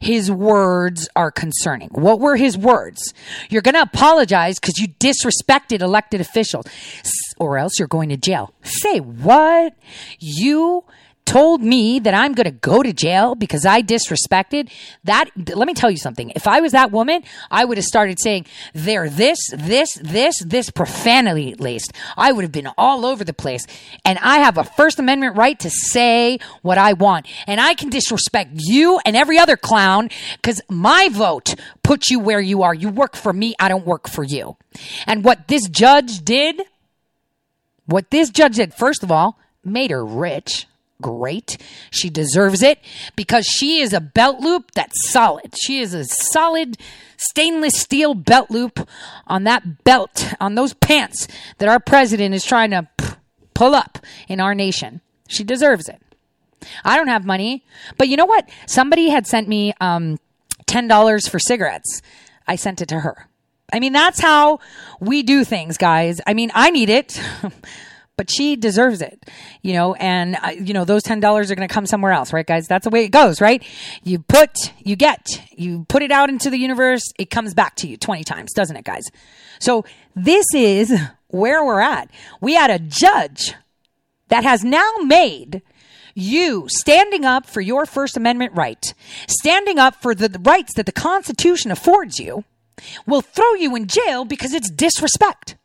His 0.00 0.30
words 0.30 1.08
are 1.16 1.30
concerning. 1.30 1.88
What 1.90 2.20
were 2.20 2.36
his 2.36 2.56
words? 2.56 3.14
You're 3.48 3.62
going 3.62 3.74
to 3.74 3.82
apologize 3.82 4.58
because 4.58 4.78
you 4.78 4.88
disrespected 4.88 5.80
elected 5.80 6.20
officials, 6.20 6.66
or 7.38 7.58
else 7.58 7.78
you're 7.78 7.88
going 7.88 8.08
to 8.10 8.16
jail. 8.16 8.52
Say 8.62 9.00
what? 9.00 9.74
You 10.18 10.84
told 11.24 11.62
me 11.62 12.00
that 12.00 12.12
I'm 12.12 12.32
going 12.32 12.46
to 12.46 12.50
go 12.50 12.82
to 12.82 12.92
jail 12.92 13.36
because 13.36 13.64
I 13.64 13.82
disrespected 13.82 14.68
that. 15.04 15.30
Let 15.36 15.68
me 15.68 15.74
tell 15.74 15.90
you 15.90 15.96
something. 15.96 16.32
If 16.34 16.48
I 16.48 16.60
was 16.60 16.72
that 16.72 16.90
woman, 16.90 17.22
I 17.52 17.64
would 17.64 17.78
have 17.78 17.84
started 17.84 18.18
saying 18.18 18.46
they're 18.74 19.08
this, 19.08 19.38
this, 19.52 19.94
this, 20.02 20.34
this 20.44 20.70
profanity 20.70 21.54
laced. 21.54 21.92
I 22.16 22.32
would 22.32 22.42
have 22.42 22.50
been 22.50 22.68
all 22.76 23.06
over 23.06 23.22
the 23.22 23.32
place. 23.32 23.64
And 24.04 24.18
I 24.18 24.38
have 24.38 24.58
a 24.58 24.64
First 24.64 24.98
Amendment 24.98 25.36
right 25.36 25.58
to 25.60 25.70
say 25.70 26.38
what 26.62 26.78
I 26.78 26.94
want. 26.94 27.26
And 27.46 27.60
I 27.60 27.74
can 27.74 27.90
disrespect 27.90 28.50
you 28.54 28.98
and 29.06 29.16
every 29.16 29.38
other 29.38 29.56
clown 29.56 30.10
because 30.34 30.60
my 30.68 31.08
vote 31.12 31.54
puts 31.84 32.10
you 32.10 32.18
where 32.18 32.40
you 32.40 32.64
are. 32.64 32.74
You 32.74 32.88
work 32.88 33.14
for 33.14 33.32
me. 33.32 33.54
I 33.60 33.68
don't 33.68 33.86
work 33.86 34.08
for 34.08 34.24
you. 34.24 34.56
And 35.06 35.22
what 35.22 35.46
this 35.46 35.68
judge 35.68 36.24
did, 36.24 36.60
what 37.86 38.10
this 38.10 38.30
judge 38.30 38.56
did, 38.56 38.74
first 38.74 39.04
of 39.04 39.12
all, 39.12 39.38
made 39.64 39.90
her 39.92 40.04
rich 40.04 40.66
great. 41.00 41.56
She 41.90 42.10
deserves 42.10 42.62
it 42.62 42.78
because 43.16 43.46
she 43.46 43.80
is 43.80 43.92
a 43.92 44.00
belt 44.00 44.40
loop 44.40 44.72
that's 44.72 45.10
solid. 45.10 45.54
She 45.62 45.80
is 45.80 45.94
a 45.94 46.04
solid 46.04 46.76
stainless 47.16 47.78
steel 47.78 48.14
belt 48.14 48.50
loop 48.50 48.88
on 49.26 49.44
that 49.44 49.84
belt, 49.84 50.32
on 50.40 50.54
those 50.54 50.74
pants 50.74 51.28
that 51.58 51.68
our 51.68 51.80
president 51.80 52.34
is 52.34 52.44
trying 52.44 52.70
to 52.70 52.88
pull 53.54 53.74
up 53.74 53.98
in 54.28 54.40
our 54.40 54.54
nation. 54.54 55.00
She 55.28 55.44
deserves 55.44 55.88
it. 55.88 56.00
I 56.84 56.96
don't 56.96 57.08
have 57.08 57.24
money, 57.24 57.64
but 57.96 58.08
you 58.08 58.16
know 58.16 58.26
what? 58.26 58.48
Somebody 58.66 59.08
had 59.08 59.26
sent 59.26 59.48
me 59.48 59.72
um, 59.80 60.18
$10 60.66 61.30
for 61.30 61.38
cigarettes. 61.38 62.02
I 62.46 62.56
sent 62.56 62.80
it 62.80 62.88
to 62.88 63.00
her. 63.00 63.28
I 63.72 63.80
mean, 63.80 63.92
that's 63.92 64.20
how 64.20 64.58
we 65.00 65.22
do 65.22 65.44
things, 65.44 65.78
guys. 65.78 66.20
I 66.26 66.34
mean, 66.34 66.50
I 66.54 66.70
need 66.70 66.90
it. 66.90 67.20
but 68.20 68.30
she 68.30 68.54
deserves 68.54 69.00
it, 69.00 69.30
you 69.62 69.72
know, 69.72 69.94
and, 69.94 70.36
uh, 70.42 70.48
you 70.48 70.74
know, 70.74 70.84
those 70.84 71.02
$10 71.02 71.24
are 71.24 71.54
going 71.54 71.66
to 71.66 71.72
come 71.72 71.86
somewhere 71.86 72.12
else, 72.12 72.34
right, 72.34 72.46
guys? 72.46 72.68
That's 72.68 72.84
the 72.84 72.90
way 72.90 73.02
it 73.02 73.08
goes, 73.08 73.40
right? 73.40 73.64
You 74.04 74.18
put, 74.18 74.74
you 74.84 74.94
get, 74.94 75.26
you 75.52 75.86
put 75.88 76.02
it 76.02 76.10
out 76.10 76.28
into 76.28 76.50
the 76.50 76.58
universe, 76.58 77.00
it 77.18 77.30
comes 77.30 77.54
back 77.54 77.76
to 77.76 77.88
you 77.88 77.96
20 77.96 78.22
times, 78.24 78.52
doesn't 78.52 78.76
it, 78.76 78.84
guys? 78.84 79.04
So 79.58 79.86
this 80.14 80.44
is 80.54 80.92
where 81.28 81.64
we're 81.64 81.80
at. 81.80 82.10
We 82.42 82.52
had 82.56 82.68
a 82.68 82.78
judge 82.78 83.54
that 84.28 84.44
has 84.44 84.62
now 84.62 84.92
made 85.02 85.62
you 86.14 86.66
standing 86.68 87.24
up 87.24 87.46
for 87.46 87.62
your 87.62 87.86
First 87.86 88.18
Amendment 88.18 88.52
right, 88.54 88.92
standing 89.28 89.78
up 89.78 89.94
for 89.94 90.14
the 90.14 90.38
rights 90.42 90.74
that 90.74 90.84
the 90.84 90.92
Constitution 90.92 91.70
affords 91.70 92.18
you, 92.18 92.44
will 93.06 93.22
throw 93.22 93.54
you 93.54 93.74
in 93.76 93.86
jail 93.86 94.26
because 94.26 94.52
it's 94.52 94.70
disrespect. 94.70 95.56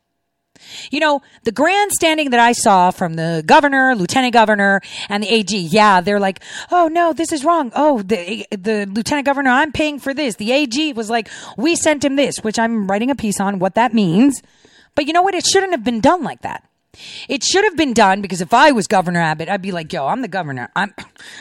You 0.90 1.00
know, 1.00 1.22
the 1.44 1.52
grandstanding 1.52 2.30
that 2.30 2.40
I 2.40 2.52
saw 2.52 2.90
from 2.90 3.14
the 3.14 3.42
governor, 3.46 3.94
lieutenant 3.94 4.32
governor, 4.32 4.80
and 5.08 5.22
the 5.22 5.28
AG, 5.28 5.56
yeah, 5.56 6.00
they're 6.00 6.20
like, 6.20 6.40
oh 6.70 6.88
no, 6.88 7.12
this 7.12 7.32
is 7.32 7.44
wrong. 7.44 7.72
Oh, 7.74 8.02
the, 8.02 8.46
the 8.50 8.86
lieutenant 8.86 9.26
governor, 9.26 9.50
I'm 9.50 9.72
paying 9.72 9.98
for 9.98 10.14
this. 10.14 10.36
The 10.36 10.52
AG 10.52 10.92
was 10.94 11.10
like, 11.10 11.28
we 11.56 11.76
sent 11.76 12.04
him 12.04 12.16
this, 12.16 12.36
which 12.42 12.58
I'm 12.58 12.86
writing 12.86 13.10
a 13.10 13.14
piece 13.14 13.40
on 13.40 13.58
what 13.58 13.74
that 13.74 13.94
means. 13.94 14.42
But 14.94 15.06
you 15.06 15.12
know 15.12 15.22
what? 15.22 15.34
It 15.34 15.46
shouldn't 15.46 15.72
have 15.72 15.84
been 15.84 16.00
done 16.00 16.22
like 16.22 16.42
that. 16.42 16.64
It 17.28 17.42
should 17.42 17.64
have 17.64 17.76
been 17.76 17.92
done 17.92 18.20
because 18.20 18.40
if 18.40 18.52
I 18.54 18.72
was 18.72 18.86
Governor 18.86 19.20
Abbott, 19.20 19.48
I'd 19.48 19.62
be 19.62 19.72
like, 19.72 19.92
"Yo, 19.92 20.06
I'm 20.06 20.22
the 20.22 20.28
governor. 20.28 20.70
I'm, 20.76 20.94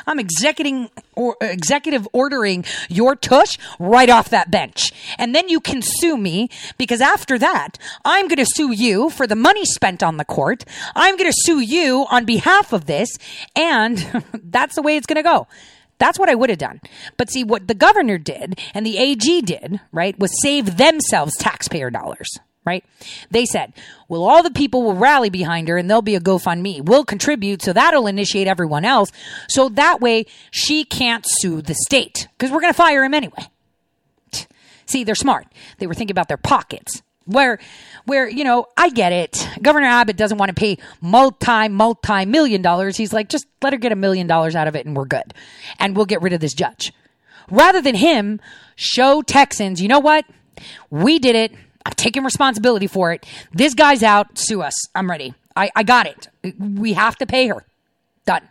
I'm 0.07 0.19
executing 0.19 0.90
or 1.15 1.38
executive 1.41 2.07
ordering 2.14 2.65
your 2.90 3.15
tush 3.15 3.57
right 3.80 4.10
off 4.10 4.30
that 4.30 4.52
bench, 4.52 4.91
and 5.18 5.34
then 5.34 5.49
you 5.49 5.60
can 5.60 5.82
sue 5.82 6.18
me 6.18 6.49
because 6.77 7.02
after 7.02 7.38
that, 7.40 7.77
I'm 8.03 8.27
going 8.27 8.44
to 8.44 8.45
sue 8.48 8.72
you 8.72 9.10
for 9.10 9.27
the 9.27 9.36
money 9.36 9.65
spent 9.65 10.03
on 10.03 10.18
the 10.18 10.26
court. 10.26 10.65
I'm 10.95 11.18
going 11.18 11.32
to 11.32 11.38
sue 11.45 11.60
you 11.60 12.06
on 12.10 12.26
behalf 12.26 12.73
of 12.73 12.86
this, 12.86 13.18
and 13.56 14.23
that's 14.44 14.76
the 14.76 14.82
way 14.82 14.98
it's 14.98 15.07
going 15.07 15.18
to 15.18 15.23
go." 15.23 15.48
That's 15.98 16.19
what 16.19 16.27
I 16.27 16.36
would 16.36 16.49
have 16.49 16.60
done. 16.60 16.82
But 17.15 17.30
see, 17.30 17.45
what 17.45 17.69
the 17.69 17.73
governor 17.73 18.18
did 18.18 18.60
and 18.73 18.86
the 18.86 18.98
AG 18.98 19.41
did, 19.44 19.80
right, 19.94 20.19
was 20.19 20.41
save 20.41 20.76
themselves 20.76 21.38
taxpayer 21.38 21.90
dollars 21.90 22.27
right? 22.65 22.83
They 23.31 23.45
said, 23.45 23.73
well, 24.07 24.23
all 24.23 24.43
the 24.43 24.51
people 24.51 24.83
will 24.83 24.95
rally 24.95 25.29
behind 25.29 25.67
her 25.67 25.77
and 25.77 25.89
there'll 25.89 26.01
be 26.01 26.15
a 26.15 26.19
GoFundMe. 26.19 26.83
We'll 26.83 27.05
contribute. 27.05 27.61
So 27.61 27.73
that'll 27.73 28.07
initiate 28.07 28.47
everyone 28.47 28.85
else. 28.85 29.11
So 29.47 29.69
that 29.69 30.01
way 30.01 30.25
she 30.51 30.83
can't 30.83 31.25
sue 31.27 31.61
the 31.61 31.75
state 31.75 32.27
because 32.37 32.51
we're 32.51 32.61
going 32.61 32.73
to 32.73 32.77
fire 32.77 33.03
him 33.03 33.13
anyway. 33.13 33.47
See, 34.87 35.03
they're 35.03 35.15
smart. 35.15 35.47
They 35.79 35.87
were 35.87 35.93
thinking 35.93 36.13
about 36.13 36.27
their 36.27 36.37
pockets. 36.37 37.01
Where, 37.25 37.57
where, 38.05 38.29
you 38.29 38.43
know, 38.43 38.67
I 38.77 38.89
get 38.89 39.11
it. 39.11 39.49
Governor 39.59 39.87
Abbott 39.87 40.15
doesn't 40.15 40.37
want 40.37 40.49
to 40.49 40.53
pay 40.53 40.77
multi, 41.01 41.69
multi 41.69 42.25
million 42.25 42.61
dollars. 42.61 42.97
He's 42.97 43.13
like, 43.13 43.29
just 43.29 43.47
let 43.63 43.73
her 43.73 43.79
get 43.79 43.91
a 43.91 43.95
million 43.95 44.27
dollars 44.27 44.55
out 44.55 44.67
of 44.67 44.75
it 44.75 44.85
and 44.85 44.95
we're 44.95 45.05
good. 45.05 45.33
And 45.79 45.95
we'll 45.95 46.05
get 46.05 46.21
rid 46.21 46.33
of 46.33 46.39
this 46.39 46.53
judge. 46.53 46.93
Rather 47.49 47.81
than 47.81 47.95
him 47.95 48.39
show 48.75 49.23
Texans, 49.23 49.81
you 49.81 49.87
know 49.87 49.99
what? 49.99 50.25
We 50.91 51.17
did 51.17 51.35
it. 51.35 51.51
I'm 51.86 51.94
taking 51.94 52.24
responsibility 52.24 52.88
for 52.88 53.14
it. 53.14 53.26
This 53.53 53.74
guy's 53.74 54.03
out. 54.03 54.38
Sue 54.38 54.62
us. 54.62 54.76
I'm 54.95 55.10
ready. 55.10 55.34
I, 55.56 55.70
I 55.76 55.84
got 55.84 56.07
it. 56.07 56.28
We 56.60 56.94
have 56.94 57.16
to 57.18 57.26
pay 57.26 57.48
her. 57.48 57.64
Done. 58.26 58.41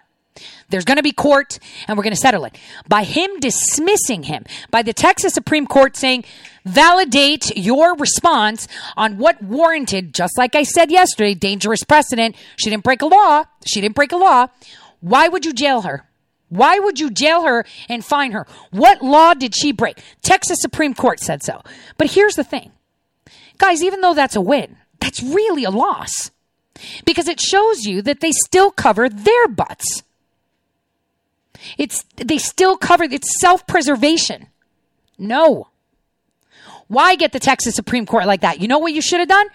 There's 0.68 0.84
going 0.84 0.96
to 0.96 1.02
be 1.02 1.12
court 1.12 1.58
and 1.86 1.96
we're 1.96 2.02
going 2.02 2.14
to 2.14 2.20
settle 2.20 2.44
it. 2.44 2.56
By 2.88 3.04
him 3.04 3.38
dismissing 3.40 4.24
him, 4.24 4.44
by 4.70 4.82
the 4.82 4.92
Texas 4.92 5.34
Supreme 5.34 5.66
Court 5.66 5.96
saying, 5.96 6.24
validate 6.64 7.56
your 7.56 7.96
response 7.96 8.66
on 8.96 9.18
what 9.18 9.42
warranted, 9.42 10.14
just 10.14 10.38
like 10.38 10.54
I 10.54 10.62
said 10.62 10.90
yesterday, 10.90 11.34
dangerous 11.34 11.84
precedent. 11.84 12.36
She 12.56 12.70
didn't 12.70 12.84
break 12.84 13.02
a 13.02 13.06
law. 13.06 13.44
She 13.66 13.80
didn't 13.80 13.94
break 13.94 14.12
a 14.12 14.16
law. 14.16 14.48
Why 15.00 15.28
would 15.28 15.44
you 15.44 15.52
jail 15.52 15.82
her? 15.82 16.08
Why 16.48 16.78
would 16.78 17.00
you 17.00 17.10
jail 17.10 17.44
her 17.44 17.64
and 17.88 18.04
fine 18.04 18.32
her? 18.32 18.46
What 18.70 19.02
law 19.02 19.34
did 19.34 19.54
she 19.56 19.72
break? 19.72 19.98
Texas 20.22 20.60
Supreme 20.60 20.94
Court 20.94 21.20
said 21.20 21.42
so. 21.42 21.62
But 21.98 22.10
here's 22.10 22.36
the 22.36 22.44
thing 22.44 22.72
Guys, 23.58 23.82
even 23.82 24.00
though 24.00 24.14
that's 24.14 24.36
a 24.36 24.40
win, 24.40 24.76
that's 25.00 25.22
really 25.22 25.64
a 25.64 25.70
loss 25.70 26.30
because 27.04 27.28
it 27.28 27.40
shows 27.40 27.84
you 27.84 28.02
that 28.02 28.20
they 28.20 28.32
still 28.32 28.70
cover 28.70 29.08
their 29.08 29.48
butts. 29.48 30.02
It's 31.78 32.04
they 32.16 32.38
still 32.38 32.76
cover 32.76 33.04
it's 33.04 33.40
self-preservation. 33.40 34.48
No. 35.18 35.68
Why 36.88 37.14
get 37.14 37.32
the 37.32 37.40
Texas 37.40 37.74
Supreme 37.74 38.06
Court 38.06 38.26
like 38.26 38.42
that? 38.42 38.60
You 38.60 38.68
know 38.68 38.78
what 38.78 38.92
you 38.92 39.00
should 39.00 39.20
have 39.20 39.28
done? 39.28 39.46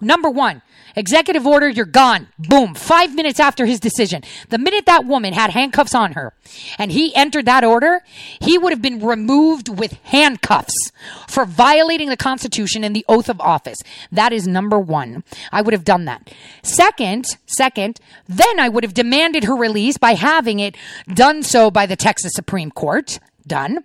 Number 0.00 0.30
1, 0.30 0.62
Executive 0.98 1.46
order, 1.46 1.68
you're 1.68 1.84
gone. 1.84 2.26
Boom. 2.40 2.74
Five 2.74 3.14
minutes 3.14 3.38
after 3.38 3.66
his 3.66 3.78
decision. 3.78 4.24
The 4.48 4.58
minute 4.58 4.84
that 4.86 5.04
woman 5.04 5.32
had 5.32 5.50
handcuffs 5.50 5.94
on 5.94 6.14
her 6.14 6.32
and 6.76 6.90
he 6.90 7.14
entered 7.14 7.46
that 7.46 7.62
order, 7.62 8.00
he 8.40 8.58
would 8.58 8.72
have 8.72 8.82
been 8.82 9.00
removed 9.00 9.68
with 9.68 9.92
handcuffs 10.02 10.90
for 11.28 11.44
violating 11.44 12.08
the 12.08 12.16
Constitution 12.16 12.82
and 12.82 12.96
the 12.96 13.04
oath 13.08 13.28
of 13.28 13.40
office. 13.40 13.78
That 14.10 14.32
is 14.32 14.48
number 14.48 14.76
one. 14.76 15.22
I 15.52 15.62
would 15.62 15.72
have 15.72 15.84
done 15.84 16.04
that. 16.06 16.34
Second, 16.64 17.26
second, 17.46 18.00
then 18.26 18.58
I 18.58 18.68
would 18.68 18.82
have 18.82 18.94
demanded 18.94 19.44
her 19.44 19.54
release 19.54 19.98
by 19.98 20.14
having 20.14 20.58
it 20.58 20.76
done 21.06 21.44
so 21.44 21.70
by 21.70 21.86
the 21.86 21.94
Texas 21.94 22.32
Supreme 22.34 22.72
Court. 22.72 23.20
Done. 23.46 23.84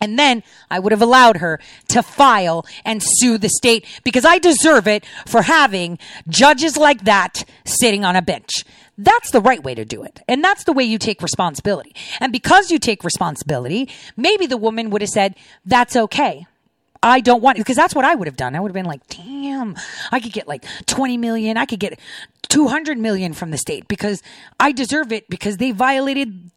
And 0.00 0.18
then 0.18 0.42
I 0.70 0.78
would 0.78 0.92
have 0.92 1.02
allowed 1.02 1.38
her 1.38 1.60
to 1.88 2.02
file 2.02 2.66
and 2.84 3.02
sue 3.02 3.38
the 3.38 3.48
state 3.48 3.86
because 4.04 4.24
I 4.24 4.38
deserve 4.38 4.86
it 4.86 5.04
for 5.26 5.42
having 5.42 5.98
judges 6.28 6.76
like 6.76 7.04
that 7.04 7.44
sitting 7.64 8.04
on 8.04 8.16
a 8.16 8.22
bench. 8.22 8.64
That's 8.98 9.30
the 9.30 9.40
right 9.40 9.62
way 9.62 9.74
to 9.74 9.84
do 9.84 10.02
it. 10.02 10.22
And 10.26 10.42
that's 10.42 10.64
the 10.64 10.72
way 10.72 10.84
you 10.84 10.98
take 10.98 11.22
responsibility. 11.22 11.94
And 12.20 12.32
because 12.32 12.70
you 12.70 12.78
take 12.78 13.04
responsibility, 13.04 13.90
maybe 14.16 14.46
the 14.46 14.56
woman 14.56 14.90
would 14.90 15.02
have 15.02 15.10
said, 15.10 15.34
that's 15.64 15.96
okay. 15.96 16.46
I 17.02 17.20
don't 17.20 17.42
want 17.42 17.58
it 17.58 17.60
because 17.60 17.76
that's 17.76 17.94
what 17.94 18.04
I 18.04 18.14
would 18.14 18.26
have 18.26 18.36
done. 18.36 18.56
I 18.56 18.60
would 18.60 18.70
have 18.70 18.74
been 18.74 18.86
like, 18.86 19.06
damn, 19.08 19.76
I 20.10 20.18
could 20.18 20.32
get 20.32 20.48
like 20.48 20.64
20 20.86 21.16
million. 21.18 21.56
I 21.56 21.66
could 21.66 21.78
get 21.78 21.98
200 22.48 22.98
million 22.98 23.32
from 23.32 23.50
the 23.50 23.58
state 23.58 23.86
because 23.86 24.22
I 24.58 24.72
deserve 24.72 25.12
it 25.12 25.28
because 25.28 25.58
they 25.58 25.72
violated 25.72 26.50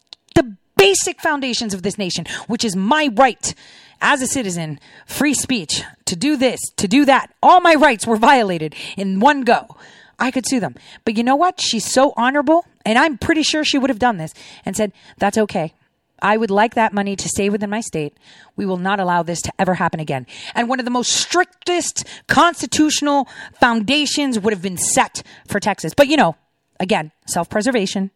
basic 0.80 1.22
foundations 1.22 1.74
of 1.74 1.84
this 1.84 1.98
nation, 1.98 2.26
which 2.48 2.64
is 2.64 2.76
my 2.76 3.10
right 3.14 3.54
as 4.02 4.22
a 4.22 4.28
citizen, 4.28 4.80
free 5.06 5.34
speech, 5.34 5.84
to 6.06 6.16
do 6.16 6.38
this, 6.38 6.60
to 6.78 6.88
do 6.88 7.06
that. 7.06 7.34
All 7.44 7.60
my 7.60 7.76
rights 7.76 8.08
were 8.08 8.18
violated 8.18 8.74
in 8.98 9.20
one 9.20 9.42
go. 9.42 9.76
I 10.18 10.32
could 10.32 10.48
sue 10.48 10.60
them. 10.60 10.76
But 11.06 11.18
you 11.18 11.24
know 11.24 11.36
what? 11.36 11.62
She's 11.62 11.86
so 11.86 12.14
honorable, 12.18 12.66
and 12.86 12.98
I'm 12.98 13.18
pretty 13.18 13.44
sure 13.44 13.64
she 13.64 13.78
would 13.78 13.90
have 13.90 14.00
done 14.00 14.18
this 14.18 14.34
and 14.66 14.76
said, 14.76 14.92
That's 15.18 15.38
okay. 15.38 15.74
I 16.22 16.36
would 16.36 16.52
like 16.52 16.76
that 16.76 16.92
money 16.92 17.16
to 17.16 17.30
stay 17.30 17.50
within 17.50 17.70
my 17.70 17.80
state. 17.80 18.14
We 18.58 18.66
will 18.66 18.78
not 18.78 19.00
allow 19.00 19.24
this 19.24 19.42
to 19.44 19.54
ever 19.58 19.76
happen 19.76 20.02
again. 20.02 20.28
And 20.54 20.68
one 20.68 20.80
of 20.80 20.86
the 20.86 20.92
most 20.92 21.12
strictest 21.12 22.06
constitutional 22.28 23.28
foundations 23.54 24.38
would 24.38 24.52
have 24.52 24.62
been 24.62 24.78
set 24.78 25.24
for 25.48 25.62
Texas. 25.62 25.94
But 25.96 26.08
you 26.08 26.18
know, 26.18 26.36
again, 26.80 27.12
self 27.26 27.50
preservation, 27.50 28.12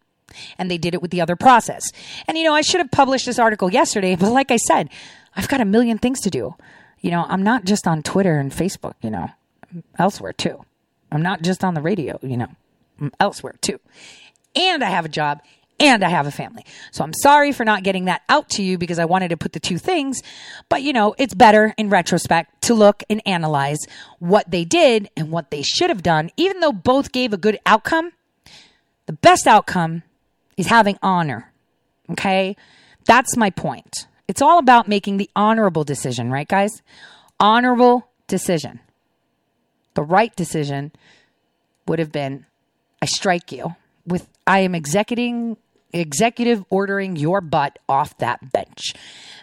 and 0.58 0.70
they 0.70 0.78
did 0.78 0.94
it 0.94 1.02
with 1.02 1.10
the 1.10 1.20
other 1.20 1.36
process. 1.36 1.82
And 2.26 2.36
you 2.36 2.44
know, 2.44 2.54
I 2.54 2.62
should 2.62 2.80
have 2.80 2.90
published 2.90 3.26
this 3.26 3.38
article 3.38 3.72
yesterday, 3.72 4.16
but 4.16 4.30
like 4.30 4.50
I 4.50 4.56
said, 4.56 4.90
I've 5.36 5.48
got 5.48 5.60
a 5.60 5.64
million 5.64 5.98
things 5.98 6.20
to 6.22 6.30
do. 6.30 6.54
You 7.00 7.10
know, 7.10 7.26
I'm 7.28 7.42
not 7.42 7.64
just 7.64 7.86
on 7.86 8.02
Twitter 8.02 8.38
and 8.38 8.50
Facebook, 8.50 8.94
you 9.02 9.10
know, 9.10 9.30
elsewhere 9.98 10.32
too. 10.32 10.64
I'm 11.12 11.22
not 11.22 11.42
just 11.42 11.62
on 11.62 11.74
the 11.74 11.82
radio, 11.82 12.18
you 12.22 12.36
know, 12.36 12.48
I'm 13.00 13.12
elsewhere 13.20 13.54
too. 13.60 13.78
And 14.56 14.82
I 14.82 14.90
have 14.90 15.04
a 15.04 15.08
job 15.08 15.40
and 15.80 16.04
I 16.04 16.08
have 16.08 16.26
a 16.26 16.30
family. 16.30 16.64
So 16.92 17.02
I'm 17.04 17.12
sorry 17.12 17.52
for 17.52 17.64
not 17.64 17.82
getting 17.82 18.04
that 18.06 18.22
out 18.28 18.48
to 18.50 18.62
you 18.62 18.78
because 18.78 18.98
I 18.98 19.04
wanted 19.04 19.28
to 19.28 19.36
put 19.36 19.52
the 19.52 19.60
two 19.60 19.78
things. 19.78 20.22
But 20.68 20.82
you 20.82 20.92
know, 20.92 21.14
it's 21.18 21.34
better 21.34 21.74
in 21.76 21.90
retrospect 21.90 22.62
to 22.62 22.74
look 22.74 23.02
and 23.10 23.20
analyze 23.26 23.80
what 24.18 24.50
they 24.50 24.64
did 24.64 25.10
and 25.16 25.30
what 25.30 25.50
they 25.50 25.62
should 25.62 25.90
have 25.90 26.02
done. 26.02 26.30
Even 26.36 26.60
though 26.60 26.72
both 26.72 27.12
gave 27.12 27.32
a 27.32 27.36
good 27.36 27.58
outcome, 27.66 28.12
the 29.06 29.12
best 29.12 29.46
outcome 29.46 30.02
is 30.56 30.66
having 30.66 30.98
honor. 31.02 31.52
Okay? 32.10 32.56
That's 33.06 33.36
my 33.36 33.50
point. 33.50 34.06
It's 34.26 34.42
all 34.42 34.58
about 34.58 34.88
making 34.88 35.18
the 35.18 35.30
honorable 35.36 35.84
decision, 35.84 36.30
right, 36.30 36.48
guys? 36.48 36.82
Honorable 37.38 38.08
decision. 38.26 38.80
The 39.94 40.02
right 40.02 40.34
decision 40.34 40.92
would 41.86 41.98
have 41.98 42.10
been 42.12 42.46
I 43.02 43.06
strike 43.06 43.52
you 43.52 43.74
with 44.06 44.26
I 44.46 44.60
am 44.60 44.74
executing 44.74 45.58
executive 45.92 46.64
ordering 46.70 47.16
your 47.16 47.40
butt 47.40 47.78
off 47.88 48.16
that 48.18 48.52
bench. 48.52 48.94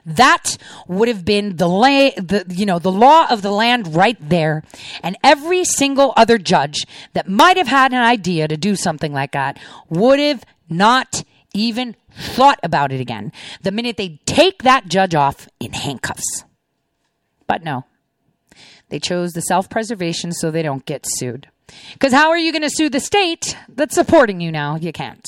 That 0.06 0.58
would 0.88 1.08
have 1.08 1.24
been 1.24 1.58
the 1.58 1.70
la- 1.70 2.18
the 2.18 2.46
you 2.50 2.66
know 2.66 2.80
the 2.80 2.92
law 2.92 3.28
of 3.30 3.44
the 3.44 3.52
land 3.52 3.96
right 3.96 4.18
there, 4.20 4.64
and 5.04 5.16
every 5.24 5.64
single 5.64 6.14
other 6.18 6.38
judge 6.38 6.88
that 7.14 7.30
might 7.30 7.58
have 7.58 7.68
had 7.68 7.94
an 7.94 8.02
idea 8.02 8.48
to 8.48 8.58
do 8.58 8.76
something 8.76 9.14
like 9.14 9.32
that 9.34 9.60
would 9.90 10.20
have 10.20 10.44
not 10.72 11.24
even 11.54 11.96
thought 12.12 12.60
about 12.64 12.92
it 12.92 13.02
again 13.02 13.32
the 13.62 13.72
minute 13.72 13.98
they 13.98 14.20
take 14.26 14.64
that 14.64 14.88
judge 14.88 15.14
off 15.14 15.48
in 15.60 15.74
handcuffs. 15.74 16.46
But 17.48 17.64
no, 17.64 17.86
they 18.90 19.00
chose 19.00 19.34
the 19.34 19.42
self 19.42 19.70
preservation 19.70 20.32
so 20.32 20.52
they 20.52 20.64
don't 20.64 20.86
get 20.86 21.06
sued. 21.06 21.48
Because 21.94 22.14
how 22.14 22.30
are 22.30 22.38
you 22.38 22.52
going 22.52 22.64
to 22.64 22.70
sue 22.70 22.90
the 22.90 23.00
state 23.00 23.58
that's 23.70 23.96
supporting 23.96 24.42
you 24.42 24.52
now? 24.52 24.76
You 24.76 24.92
can't. 24.92 25.26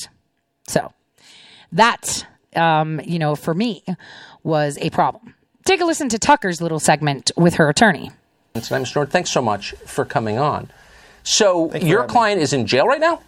So 0.68 0.94
that, 1.72 2.26
um, 2.56 3.00
you 3.04 3.20
know, 3.20 3.36
for 3.36 3.54
me 3.54 3.84
was 4.44 4.78
a 4.80 4.90
problem. 4.90 5.36
Take 5.66 5.82
a 5.82 5.86
listen 5.86 6.10
to 6.10 6.20
Tucker's 6.20 6.62
little 6.62 6.80
segment 6.80 7.32
with 7.38 7.56
her 7.56 7.70
attorney. 7.70 8.12
Mr. 8.56 8.80
Norred, 8.94 9.10
thanks 9.10 9.32
so 9.32 9.42
much 9.42 9.72
for 9.86 10.06
coming 10.06 10.38
on. 10.38 10.70
So 11.24 11.74
your 11.76 12.04
client 12.06 12.42
is 12.42 12.52
in 12.54 12.68
jail 12.68 12.86
right 12.86 13.00
now? 13.00 13.22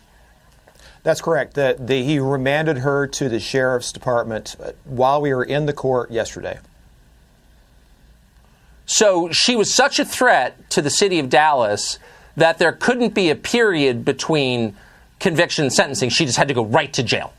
That's 1.06 1.22
correct. 1.22 1.54
The, 1.54 1.78
the, 1.80 2.04
he 2.04 2.18
remanded 2.18 2.80
her 2.80 3.06
to 3.06 3.30
the 3.30 3.40
sheriff's 3.40 3.92
department 3.92 4.56
uh, 4.60 4.72
while 4.86 5.22
we 5.22 5.36
were 5.36 5.44
in 5.44 5.68
the 5.68 5.72
court 5.72 6.10
yesterday. 6.10 6.58
So 8.88 9.32
she 9.32 9.56
was 9.56 9.72
such 9.72 10.00
a 10.00 10.06
threat 10.06 10.68
to 10.72 10.82
the 10.82 10.90
city 10.90 11.20
of 11.20 11.30
Dallas 11.30 12.00
that 12.38 12.58
there 12.58 12.72
couldn't 12.72 13.14
be 13.14 13.30
a 13.30 13.36
period 13.36 14.04
between 14.04 14.76
conviction 15.20 15.66
and 15.66 15.72
sentencing. 15.72 16.10
She 16.10 16.26
just 16.26 16.40
had 16.40 16.48
to 16.48 16.56
go 16.56 16.66
right 16.66 16.92
to 16.94 17.04
jail. 17.04 17.34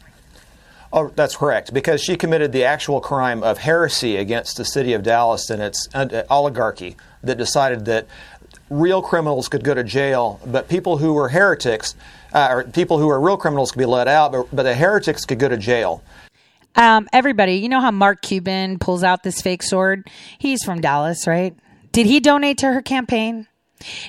Oh, 0.93 1.09
that's 1.17 1.35
correct. 1.35 1.75
Because 1.75 2.01
she 2.01 2.17
committed 2.17 2.53
the 2.53 2.63
actual 2.63 3.01
crime 3.01 3.43
of 3.43 3.59
heresy 3.59 4.17
against 4.17 4.59
the 4.59 4.65
city 4.65 4.93
of 4.93 5.03
Dallas 5.03 5.51
and 5.51 5.61
its 5.61 5.89
uh, 5.93 6.23
oligarchy 6.31 6.97
that 7.25 7.37
decided 7.37 7.85
that 7.87 8.07
real 8.71 9.03
criminals 9.03 9.49
could 9.49 9.65
go 9.65 9.75
to 9.75 9.85
jail, 9.85 10.41
but 10.47 10.69
people 10.69 10.99
who 10.99 11.15
were 11.15 11.29
heretics, 11.29 11.95
uh, 12.33 12.49
or 12.51 12.65
people 12.65 12.99
who 12.99 13.07
were 13.07 13.21
real 13.21 13.37
criminals 13.37 13.71
could 13.73 13.79
be 13.79 13.87
let 13.87 14.09
out, 14.09 14.33
but, 14.33 14.49
but 14.53 14.63
the 14.65 14.75
heretics 14.75 15.25
could 15.25 15.39
go 15.39 15.49
to 15.49 15.57
jail. 15.57 16.03
Um, 16.75 17.09
everybody, 17.13 17.55
you 17.55 17.69
know 17.69 17.81
how 17.81 17.91
Mark 17.91 18.21
Cuban 18.23 18.79
pulls 18.79 19.03
out 19.03 19.23
this 19.23 19.41
fake 19.41 19.63
sword? 19.63 20.09
He's 20.39 20.63
from 20.63 20.81
Dallas, 20.81 21.27
right? 21.27 21.55
Did 21.93 22.07
he 22.07 22.21
donate 22.21 22.59
to 22.59 22.67
her 22.67 22.83
campaign? 22.83 23.47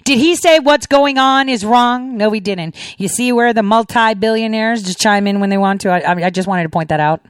Did 0.04 0.18
he 0.18 0.36
say 0.36 0.60
what's 0.60 0.88
going 0.88 1.18
on 1.18 1.50
is 1.50 1.64
wrong? 1.64 2.18
No, 2.18 2.32
he 2.32 2.40
didn't. 2.40 2.76
You 2.98 3.08
see 3.08 3.32
where 3.32 3.54
the 3.54 3.64
multi 3.64 4.14
billionaires 4.16 4.84
just 4.84 5.00
chime 5.00 5.28
in 5.28 5.40
when 5.40 5.50
they 5.50 5.58
want 5.58 5.82
to? 5.82 5.90
I, 5.90 6.26
I 6.26 6.30
just 6.30 6.48
wanted 6.48 6.64
to 6.64 6.70
point 6.70 6.90
that 6.90 7.00
out. 7.00 7.22